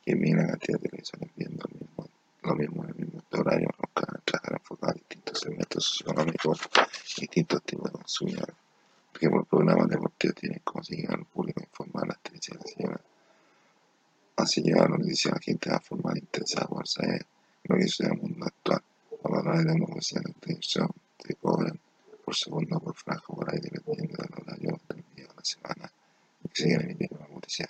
que 0.05 0.15
mira 0.15 0.41
la 0.43 0.47
cantidad 0.49 0.79
de 0.79 0.89
televisores 0.89 1.29
viendo 1.35 1.63
lo 1.69 1.79
mismo, 1.79 2.09
lo 2.43 2.55
mismo 2.55 2.83
en 2.83 2.89
el 2.89 2.95
mismo 2.95 3.21
horario, 3.31 3.69
los 3.77 3.89
canales 3.93 4.23
trabajan 4.25 4.53
enfocados 4.55 4.95
a 4.95 4.99
distintos 4.99 5.39
segmentos 5.39 5.83
socioeconómicos 5.85 6.59
y 7.17 7.21
distintos 7.21 7.63
tipos 7.63 7.91
de 7.91 7.99
consumidores. 7.99 8.55
Por 9.11 9.17
ejemplo, 9.17 9.39
el 9.41 9.45
programa 9.45 9.85
deportivo 9.85 10.33
tiene 10.33 10.59
como 10.63 10.83
seguir 10.83 11.11
al 11.11 11.25
público 11.25 11.61
informar 11.61 12.07
las 12.07 12.19
televisiones 12.23 12.75
llevan 12.75 12.99
así 14.35 14.61
llegar 14.61 14.87
a 14.87 14.89
lo 14.89 14.97
que 14.97 15.03
dice 15.03 15.29
la 15.29 15.39
gente 15.39 15.69
a 15.69 15.79
formar 15.79 16.17
interesada 16.17 16.67
por 16.67 16.87
saber 16.87 17.25
lo 17.65 17.75
que 17.77 17.87
sucede 17.87 18.07
en 18.07 18.13
el 18.15 18.21
mundo 18.21 18.45
actual. 18.45 18.83
A 19.23 19.29
valores 19.29 19.65
de 19.65 19.71
una 19.71 19.85
cuestión 19.85 20.23
de 20.23 20.33
televisión 20.33 20.89
te 21.17 21.35
cobran 21.35 21.79
por 22.25 22.35
segundo 22.35 22.79
por 22.79 22.95
franja 22.95 23.25
por 23.27 23.49
ahí 23.53 23.59
dependiendo 23.59 24.17
del 24.17 24.33
horario 24.41 24.79
del 24.89 25.03
día 25.15 25.27
o 25.31 25.35
la 25.35 25.45
semana 25.45 25.91
que 26.51 26.61
siguen 26.63 26.81
emitiendo 26.81 27.19
la 27.19 27.27
publicidad. 27.27 27.69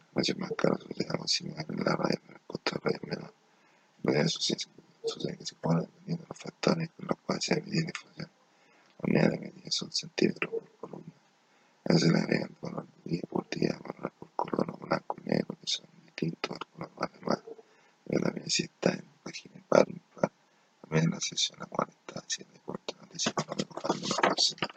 El 0.00 0.06
precio 0.14 0.34
más 0.38 0.52
caro 0.56 0.78
suele 0.78 0.94
ser 0.94 1.12
algo 1.12 1.28
similar 1.28 1.66
en 1.68 1.84
la 1.84 1.96
radio, 1.96 2.18
pero 2.26 2.34
el 2.38 2.44
costo 2.46 2.70
de 2.72 2.80
radio 2.80 3.00
es 3.02 3.08
menor. 3.10 3.34
En 4.02 4.12
realidad 4.12 4.28
sucede 4.28 5.36
que 5.36 5.46
se 5.46 5.54
cobra 5.56 5.80
dependiendo 5.82 6.22
de 6.22 6.28
los 6.28 6.38
factores 6.38 6.90
con 6.96 7.06
los 7.08 7.18
cuales 7.18 7.44
se 7.44 7.54
emite 7.54 7.82
la 7.82 7.88
información. 7.88 8.30
Las 8.98 9.08
unidades 9.08 9.30
de 9.32 9.38
medida 9.38 9.70
son 9.70 9.92
centímetros 9.92 10.50
por 10.50 10.70
columna. 10.80 11.14
A 11.86 11.92
veces 11.92 12.12
le 12.12 12.18
agregan 12.18 12.48
el 12.50 12.56
valor 12.62 12.86
de 12.86 13.10
día 13.10 13.22
por 13.28 13.48
día, 13.50 13.78
valor 13.84 14.12
por 14.18 14.28
color 14.34 14.70
o 14.70 14.86
blanco 14.86 15.16
y 15.22 15.28
negro, 15.28 15.56
que 15.60 15.66
son 15.66 15.86
distintos 16.06 16.52
al 16.52 16.66
color 16.68 16.90
más 16.98 17.12
de 17.12 17.20
más. 17.20 17.42
Pero 18.06 18.20
también 18.22 18.50
si 18.50 18.62
está 18.64 18.92
en 18.92 19.04
página 19.22 19.60
par, 19.68 19.86
impar, 19.88 20.30
también 20.80 21.04
en 21.04 21.10
la 21.10 21.20
sección 21.20 21.58
la 21.58 21.66
cual 21.66 21.88
está 21.90 22.20
haciendo 22.20 22.58
corte, 22.64 22.94
anticipando, 23.02 23.66
mejorando 23.66 24.08
la 24.08 24.16
próxima. 24.16 24.68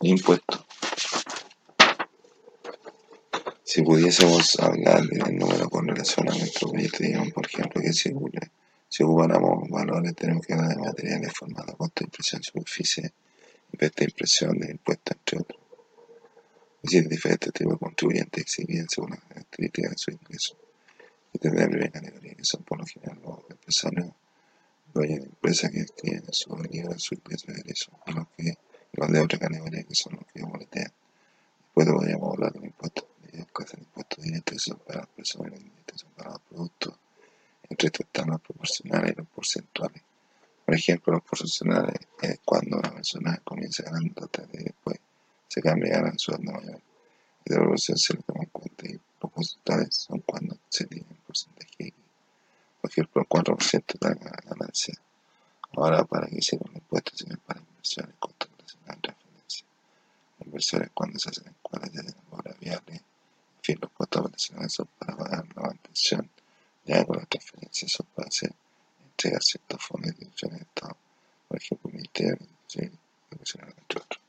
Impuesto. 0.00 0.66
Si 3.62 3.82
pudiésemos 3.82 4.53
hablar 4.64 5.02
del 5.06 5.36
número 5.36 5.68
con 5.68 5.86
relación 5.86 6.28
a 6.28 6.34
nuestro 6.36 6.70
proyecto, 6.70 7.02
digamos, 7.02 7.32
por 7.32 7.46
ejemplo, 7.46 7.80
que 7.80 7.92
si, 7.92 8.10
si 8.88 9.02
ocupáramos 9.02 9.68
valores, 9.68 10.14
tenemos 10.14 10.46
que 10.46 10.54
hablar 10.54 10.76
de 10.76 10.76
materiales 10.76 11.32
formados, 11.32 11.76
costo 11.76 12.00
de 12.00 12.04
impresión, 12.06 12.42
superficie, 12.42 13.12
de 13.72 14.04
impresión, 14.04 14.58
de 14.58 14.70
impuestos, 14.70 15.16
entre 15.16 15.38
otros. 15.40 15.60
Es 16.82 16.90
decir, 16.90 17.08
diferentes 17.08 17.52
tipos 17.52 17.74
de 17.74 17.78
contribuyentes 17.78 18.42
exhiben 18.42 18.88
según 18.88 19.10
las 19.10 19.20
características 19.20 19.90
de 19.90 19.98
su 19.98 20.10
ingreso. 20.10 20.56
Y 21.32 21.38
tendrá 21.38 21.62
la 21.62 21.68
primera 21.70 21.90
categoría, 21.90 22.34
que 22.34 22.44
son 22.44 22.62
por 22.62 22.78
lo 22.78 22.86
general 22.86 23.20
los 23.24 23.38
empresarios, 23.50 24.08
dueños 24.92 25.20
de 25.20 25.26
empresas 25.26 25.70
que 25.70 25.80
escriben 25.80 26.24
su 26.30 26.56
libro, 26.70 26.98
su 26.98 27.14
ingreso 27.14 27.46
de 27.52 27.60
egreso, 27.60 27.90
y 28.06 28.12
los 28.12 28.28
que 28.36 28.54
los 28.96 29.10
de 29.10 29.20
otra 29.20 29.38
categoría 29.38 29.82
que 29.82 29.94
son 29.94 30.14
los 30.14 30.24
que 30.32 30.42
boletean. 30.42 30.92
Después 31.64 31.88
podríamos 31.88 32.32
hablar 32.32 32.52
de 32.52 32.58
los 32.60 32.66
impuestos 32.68 33.04
medios 33.20 33.46
que 33.48 33.62
hacen 33.64 33.80
impuestos 33.80 34.24
directos 34.24 34.54
que 34.54 34.70
son 34.70 34.78
para 34.86 35.00
las 35.00 35.08
personas 35.08 35.48
y 35.48 35.50
los 35.50 35.60
indirectos 35.60 36.00
son 36.00 36.10
para 36.10 36.30
los 36.30 36.40
productos. 36.42 36.94
Entre 37.68 37.86
estos 37.86 38.06
están 38.06 38.30
los 38.30 38.40
proporcionales 38.40 39.12
y 39.12 39.16
los 39.16 39.26
porcentuales. 39.28 40.02
Por 40.64 40.74
ejemplo, 41.54 41.82
los 41.82 41.84
porcentuales 41.84 42.08
es 42.22 42.40
cuando 42.44 42.78
una 42.78 42.90
persona 42.92 43.40
comienza 43.44 43.82
ganando 43.84 44.30
después 44.52 44.98
se 45.48 45.62
cambia 45.62 45.88
y 45.88 45.92
gana 45.92 46.10
un 46.10 46.18
sueldo 46.18 46.52
mayor. 46.52 46.80
Y 47.44 47.52
de 47.52 47.78
se 47.78 48.14
le 48.14 48.22
toma 48.22 48.42
en 48.42 48.50
cuenta 48.50 48.86
y 48.86 49.00
los 49.20 49.32
porcentuales 49.32 49.94
son 49.94 50.20
cuando 50.20 50.56
se 50.68 50.86
tiene 50.86 51.06
un 51.10 51.16
porcentaje 51.18 51.74
X. 51.78 51.94
Por 52.80 52.90
ejemplo, 52.90 53.22
el 53.22 53.28
4% 53.28 53.98
de 53.98 54.24
la 54.24 54.30
ganancia. 54.44 54.94
Ahora, 55.76 56.04
para 56.04 56.26
que 56.26 56.38
hicieron 56.38 56.70
un 56.70 56.76
impuesto, 56.76 57.12
sino 57.16 57.36
para 57.46 57.60
inversiones, 57.60 58.14
costos 58.18 58.50
relacionados 58.50 58.96
en 58.96 59.02
referencia. 59.02 59.66
Inversiones 60.44 60.90
cuando 60.94 61.18
se 61.18 61.30
hacen 61.30 61.46
en 61.46 61.54
cuadras 61.62 61.92
de 61.92 62.14
obra 62.30 62.54
viable. 62.60 62.94
En 62.94 63.62
fin, 63.62 63.78
los 63.80 63.90
costos 63.92 64.24
relacionados 64.24 64.72
son 64.72 64.88
para 64.98 65.16
pagar 65.16 65.46
la 65.54 65.62
mantención. 65.62 66.30
Ya 66.84 67.04
con 67.04 67.16
las 67.16 67.28
transferencias 67.28 67.92
son 67.92 68.06
para 68.14 68.28
hacer 68.28 68.52
entregar 69.04 69.42
ciertos 69.42 69.82
fondos 69.82 70.16
de 70.16 70.24
instituciones 70.24 70.58
de 70.58 70.64
Estado. 70.64 70.96
Por 71.48 71.58
ejemplo, 71.58 71.90
el 71.90 71.96
Ministerio 71.96 72.36
de 72.74 72.92
Educación, 73.30 73.74
entre 73.78 74.00
otros. 74.00 74.20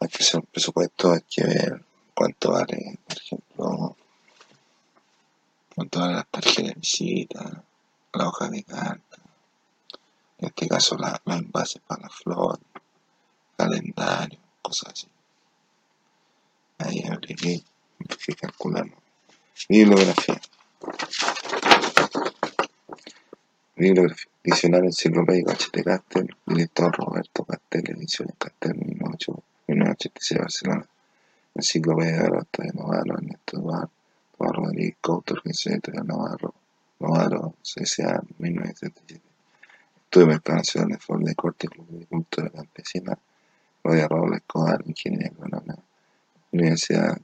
Hay 0.00 0.08
que 0.08 0.22
hacer 0.22 0.40
un 0.40 0.46
presupuesto, 0.46 1.12
hay 1.12 1.22
que 1.22 1.44
ver 1.44 1.84
cuánto 2.14 2.52
vale, 2.52 2.98
por 3.06 3.16
ejemplo, 3.16 3.96
cuánto 5.74 6.00
vale 6.00 6.14
las 6.14 6.26
tarjetas 6.26 6.64
de 6.64 6.80
visita, 6.80 7.64
la 8.12 8.28
hoja 8.28 8.48
de 8.48 8.64
carta, 8.64 9.18
en 10.38 10.46
este 10.46 10.68
caso 10.68 10.96
la, 10.98 11.20
la 11.24 11.36
envase 11.36 11.80
para 11.80 12.02
la 12.02 12.10
flor, 12.10 12.58
calendario, 13.56 14.40
cosas 14.60 14.92
así. 14.92 15.08
Ahí 16.78 17.04
habría 17.06 17.36
que, 17.36 17.62
que 18.26 18.34
calculamos. 18.34 18.98
Bibliografía. 19.72 20.38
Bibliografía. 23.74 24.30
Diccionario 24.44 24.88
enciclopédico 24.90 25.52
H.T. 25.52 25.82
Castel, 25.82 26.36
director 26.44 26.94
Roberto 26.94 27.42
Castel, 27.44 27.96
ediciones 27.96 28.34
Castel 28.36 28.74
1986 28.74 30.40
Barcelona. 30.40 30.86
Enciclopedia 31.54 32.16
de 32.18 32.28
Roberto 32.28 32.62
de 32.62 32.68
Navarro, 32.74 33.14
Ernesto 33.14 33.56
Eduardo, 33.56 33.90
Eduardo 34.34 34.60
Rodríguez 34.60 34.96
Couto, 35.00 35.34
Organización 35.34 35.74
Editorial 35.76 36.06
Navarro, 36.06 36.54
Navarro, 37.00 37.54
CSA 37.62 38.22
1977. 38.40 39.22
Estudio 40.04 40.26
Mercado 40.26 40.58
Nacional 40.58 40.90
de 40.90 40.98
Ford 40.98 41.24
de 41.24 41.34
Corte, 41.34 41.68
Club 41.68 41.88
de 41.88 42.04
Cultura 42.04 42.50
Campesina, 42.50 43.18
Rodia 43.82 44.06
Robles 44.06 44.40
Escobar, 44.40 44.82
Ingeniería 44.84 45.28
Agronómica, 45.28 45.78
Universidad 46.52 47.16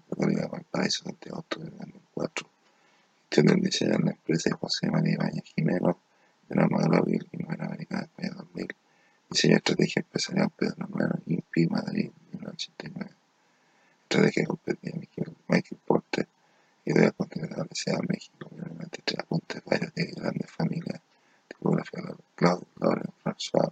Independizaron 3.39 4.05
la 4.05 4.11
empresa 4.11 4.51
de 4.51 4.57
José 4.57 4.91
María 4.91 5.15
Ibañez 5.15 5.45
Jimeno 5.55 6.01
de 6.49 6.57
la 6.57 6.67
modelo 6.67 7.05
hispanoamericana 7.07 8.01
de 8.01 8.07
España 8.07 8.31
2000, 8.37 8.69
diseño 9.31 9.53
de 9.53 9.57
estrategia 9.59 10.01
empresarial 10.01 10.51
Pedro 10.57 10.75
Romano, 10.79 11.21
INPI, 11.25 11.67
Madrid, 11.69 12.11
1989, 12.33 13.11
estrategia 14.03 14.45
competencia 14.45 14.99
Michael, 14.99 15.37
Michael 15.47 15.81
Porter, 15.87 16.29
idea 16.85 17.13
continental 17.13 17.51
de 17.51 17.57
la 17.57 17.63
Universidad 17.63 17.99
de 18.01 18.07
México, 18.09 18.49
1993, 18.51 19.19
apuntes 19.21 19.65
varios 19.65 19.95
de 19.95 20.05
grandes 20.07 20.51
familias, 20.51 21.01
tipografía 21.47 22.03
de 22.03 22.15
Claudio 22.35 22.67
Lauren, 22.81 23.13
François, 23.23 23.71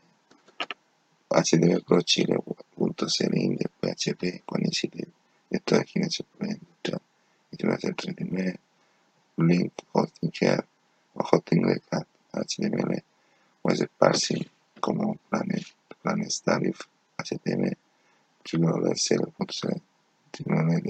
http.sene, 1.27 3.57
poi 3.79 3.91
hp 3.91 4.41
con 4.45 4.61
i 4.61 4.71
siti 4.71 5.05
networking 5.47 6.05
e 6.05 6.09
supplemento, 6.09 7.01
intitolato 7.49 7.87
il 7.87 7.95
3D, 7.95 8.53
link, 9.35 9.71
hotting 9.91 10.31
care, 10.31 10.67
o 11.13 11.27
hosting 11.29 11.65
backup, 11.65 12.07
html, 12.31 13.03
web 13.61 13.89
parsing, 13.97 14.49
come 14.79 15.17
planet, 15.27 15.73
planet 16.01 16.29
starif, 16.29 16.87
html, 17.15 17.77
chiudono 18.41 18.79
verso 18.79 19.13
il 19.13 19.31
punto 19.35 19.53
3, 19.59 19.81
di 20.31 20.43
non 20.45 20.71
è 20.71 20.81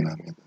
Amen. 0.00 0.39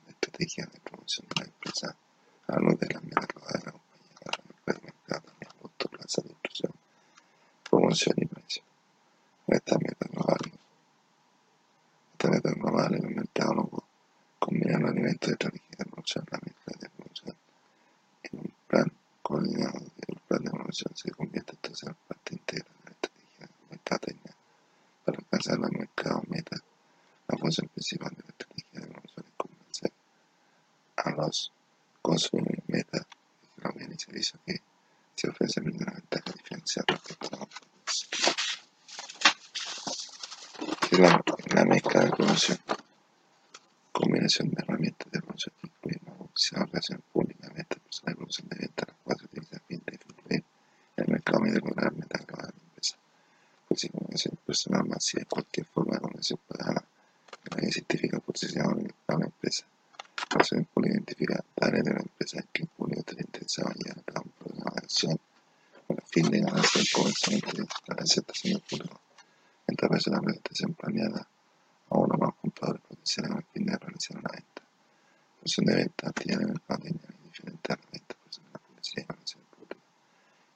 función 75.54 75.66
de 75.66 75.84
venta 75.84 76.12
tiene 76.14 76.44
el 76.52 76.60
jardín 76.68 76.98
de 76.98 77.30
diferentes 77.30 77.70
herramientas 77.70 78.18
personales 78.24 78.62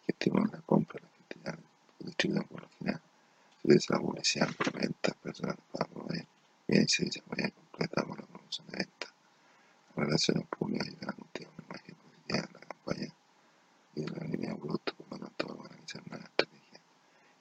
que 0.06 0.12
estimulan 0.12 0.52
la 0.52 0.62
compra, 0.62 1.00
la 1.00 1.08
actividad, 1.08 1.60
la 2.00 2.42
por 2.44 2.62
lo 2.62 2.70
general. 2.80 3.02
Se 3.62 3.68
utiliza 3.68 3.94
la 3.94 4.00
publicidad 4.00 4.50
para 4.56 4.72
ventas 4.72 5.16
personales 5.18 5.60
para 5.72 5.86
proveer 5.86 6.22
eh, 6.24 6.28
bienes 6.68 7.00
y 7.00 7.06
desarrollar 7.06 7.54
completa 7.54 8.04
por 8.06 8.20
la 8.20 8.26
promoción 8.26 8.68
de 8.68 8.78
ventas. 8.78 9.12
A 9.96 10.02
imagen 11.62 11.96
de 12.28 12.38
la 12.38 12.60
campaña 12.60 13.14
y 13.94 14.02
de 14.02 14.10
la 14.10 14.26
línea 14.26 14.54
de 14.54 14.60
producto, 14.60 14.94
por 14.96 15.20
lo 15.20 15.28
tanto, 15.28 15.48
a 15.48 15.62
organizar 15.62 16.02
una 16.08 16.18
estrategia. 16.18 16.80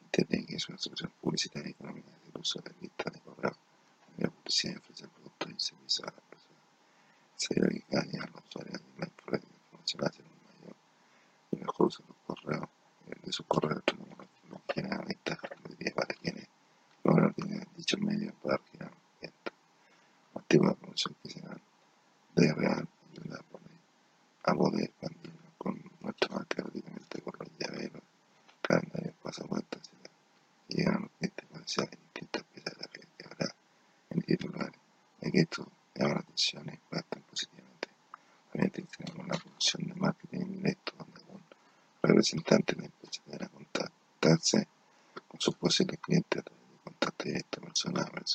Entender 0.05 0.45
que 0.45 0.57
es 0.57 0.69
una 0.69 0.79
solución 0.79 1.11
publicitaria 1.23 1.69
y 1.69 1.73
económica, 1.73 2.11
el 2.23 2.39
uso 2.39 2.61
de 2.61 2.75
listas 2.83 3.15
de 3.15 3.21
correo, 3.21 3.57
de 4.19 4.29
publicidad 4.29 4.75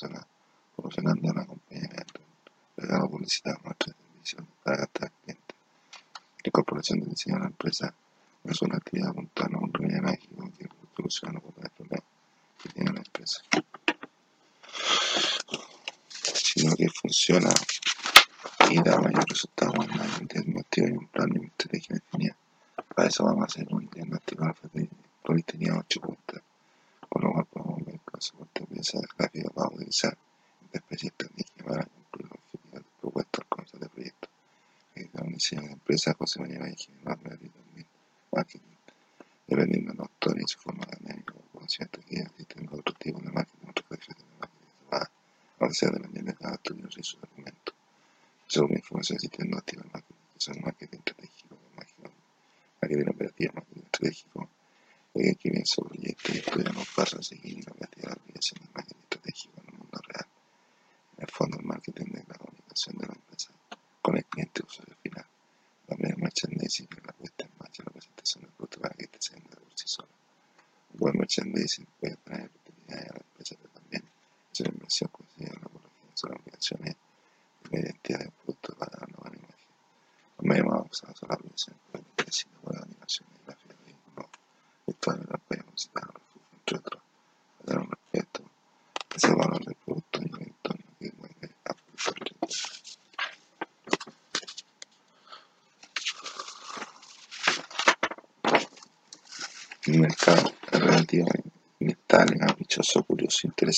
persona 0.02 0.26
funcionando 0.74 1.30
en 1.30 1.38
acompañamiento, 1.38 2.20
publicidad, 3.08 3.56
de 3.62 3.94
servicio, 3.94 4.46
data 4.64 5.12
cliente. 5.22 5.54
Incorporación 6.44 7.00
de 7.00 7.06
diseño 7.06 7.36
a 7.36 7.40
la 7.40 7.46
empresa 7.46 7.94
es 8.44 8.62
una 8.62 8.76
actividad 8.76 9.14
montana, 9.14 9.58
un 9.58 9.72
remedio 9.72 10.02
mágico 10.02 10.50
que 10.58 10.68
soluciona 10.96 11.40
que 12.60 12.68
tiene 12.70 12.92
la 12.92 13.00
empresa, 13.00 13.42
sino 16.34 16.74
que 16.74 16.88
funciona 16.88 17.50
y 18.70 18.82
da 18.82 19.00
mayor 19.00 19.28
resultado 19.28 19.72
cuando 19.72 20.02
hay 20.02 20.10
y 20.88 20.92
un 20.92 21.06
plan 21.08 21.30
de 21.30 21.38
una. 21.38 22.36
Para 22.94 23.08
eso 23.08 23.24
vamos 23.24 23.42
a 23.42 23.46
hacer 23.46 23.66
un 23.70 23.88
diagnóstico 23.88 24.44
de 24.72 24.88
hoy 25.24 25.42
tenía 25.44 25.74
8. 25.76 26.00
esa 36.02 36.14
cosa 36.14 36.40
me 36.42 36.48
lleva 36.48 36.66
a 36.66 37.16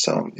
sound 0.04 0.32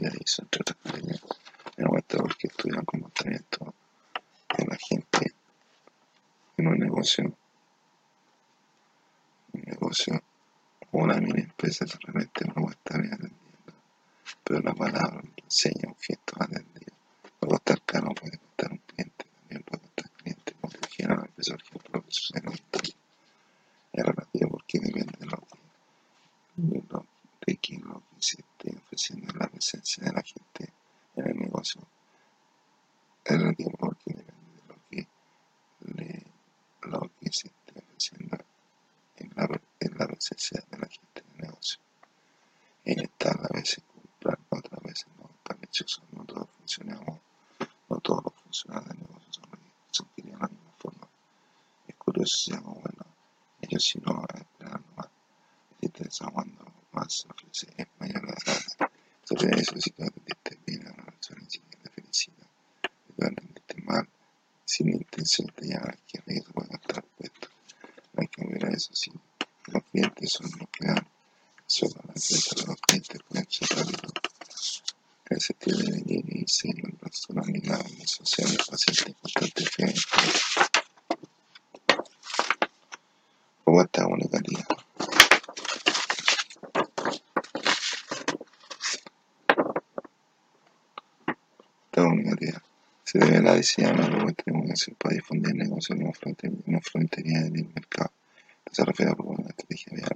es 68.84 68.90
así. 68.90 69.12
El 69.68 69.76
ambiente 69.76 70.24
es 70.24 70.40
un 70.40 70.50
nuclear. 70.58 71.06
Solo 71.66 71.94
la 71.94 72.14
empresa 72.14 72.54
del 72.56 72.70
ambiente 72.70 73.18
puede 73.28 73.46
ser 73.48 73.68
válido. 73.76 74.12
El 75.30 75.40
sentido 75.40 75.78
de 75.78 76.02
Nini 76.02 76.42
y 76.42 76.46
Sino, 76.46 76.88
la 76.92 76.98
personalidad 76.98 77.86
social 78.04 78.48
del 78.48 78.60
paciente 78.68 79.10
importante 79.10 79.64
que 79.74 79.84
es. 79.84 80.06
Bogotá, 83.64 84.06
una 84.06 84.26
galería. 84.30 84.66
Se 93.14 93.18
debe 93.20 93.36
a 93.36 93.42
la 93.42 93.54
decisión 93.54 93.96
de 93.96 94.08
la 94.08 94.24
distribución 94.24 94.96
para 94.98 95.14
difundir 95.14 95.54
negocios 95.54 95.98
no, 95.98 96.80
frontería 96.80 97.42
del 97.42 97.68
mercado. 97.72 98.10
Zarafair 98.74 99.14
begonnen, 99.14 99.46
natürlich. 99.46 99.86
Ja. 99.90 100.08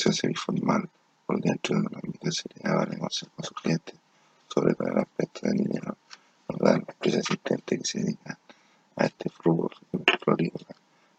Asociación 0.00 0.32
Semifonimal, 0.32 0.88
por 1.26 1.38
dentro 1.42 1.76
de 1.76 1.82
la 1.90 2.00
microserie 2.02 2.62
negocio 2.88 3.28
con 3.36 3.44
sus 3.44 3.60
clientes, 3.60 3.94
sobre 4.48 4.74
todo 4.74 4.88
el 4.88 4.98
aspecto 4.98 5.40
de 5.42 5.52
dinero, 5.52 5.94
nos 6.48 6.60
la 6.62 6.76
empresa 6.76 7.18
asistente 7.18 7.76
que 7.76 7.84
se 7.84 7.98
dedica 8.00 8.38
a 8.96 9.04
este 9.04 9.28
flujo 9.28 9.70
florícola, 10.24 10.74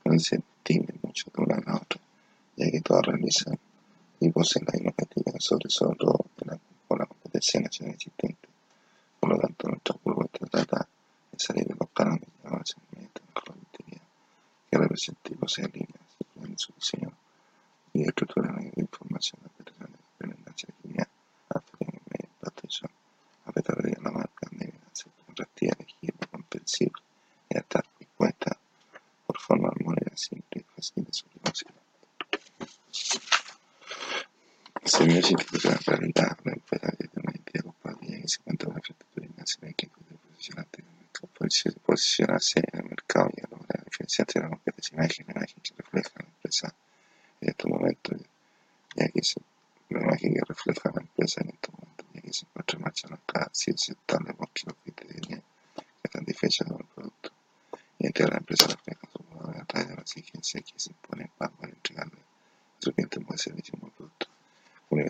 no 0.05 0.19
se 0.19 0.37
distingue 0.37 0.95
mucho 1.03 1.29
de 1.31 1.43
una 1.43 1.57
a 1.57 1.61
la 1.61 1.75
otra, 1.75 2.01
ya 2.55 2.71
que 2.71 2.81
todas 2.81 3.05
realizan 3.05 3.59
y 4.19 4.29
poseen 4.31 4.65
la 4.65 4.73
misma 4.73 4.91
práctica 4.93 5.31
sobre 5.37 5.69
todo 5.69 6.25
la, 6.45 6.57
por 6.87 6.99
la 6.99 7.05
competencia 7.05 7.61
nacional 7.61 7.93
existente. 7.93 8.49
Por 9.19 9.29
lo 9.29 9.37
tanto, 9.37 9.67
nuestra 9.67 9.95
propuesta 10.03 10.47
trata 10.47 10.87
de 11.31 11.39
salir 11.39 11.67
de 11.67 11.75
los 11.79 11.89
cánones 11.93 12.27
de 12.41 12.49
avance 12.49 12.73
inmediato 12.89 13.21
en 13.21 13.27
la 13.27 14.01
que 14.71 14.77
representa 14.79 15.29
y 15.29 15.35
posee 15.35 15.65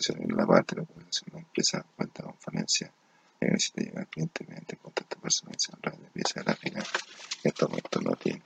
eso 0.01 0.13
en 0.17 0.35
la 0.35 0.45
parte 0.45 0.75
de 0.75 0.81
la 0.81 0.87
comunicación 0.87 1.29
de 1.29 1.33
la 1.33 1.39
empresa 1.39 1.85
cuenta 1.95 2.23
con 2.23 2.37
falencia, 2.37 2.87
eh, 3.39 3.45
ya 3.45 3.47
necesita 3.47 3.81
llegar 3.81 3.99
al 3.99 4.07
cliente 4.07 4.45
mediante 4.47 4.77
contacto 4.77 5.17
personalizado 5.19 5.77
a 5.77 5.81
través 5.81 6.01
de 6.01 6.07
pieza 6.09 6.41
gráfica 6.43 6.83
que 7.41 7.49
hasta 7.49 7.65
el 7.65 7.69
momento 7.69 8.01
no 8.01 8.15
tiene. 8.15 8.41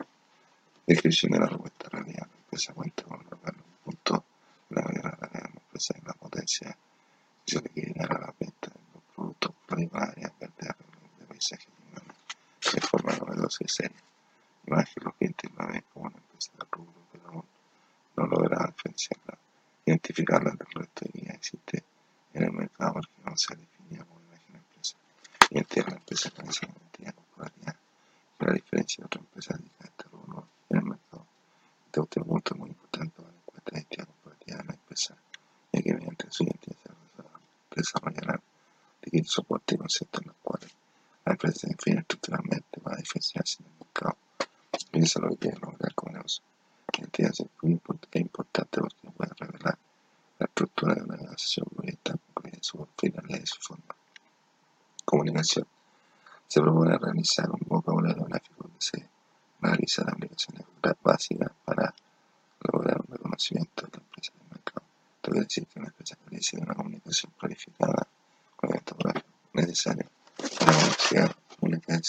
Descripción 0.88 1.32
de 1.32 1.40
la 1.40 1.48
respuesta. 1.48 1.74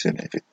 in 0.06 0.18
it. 0.20 0.45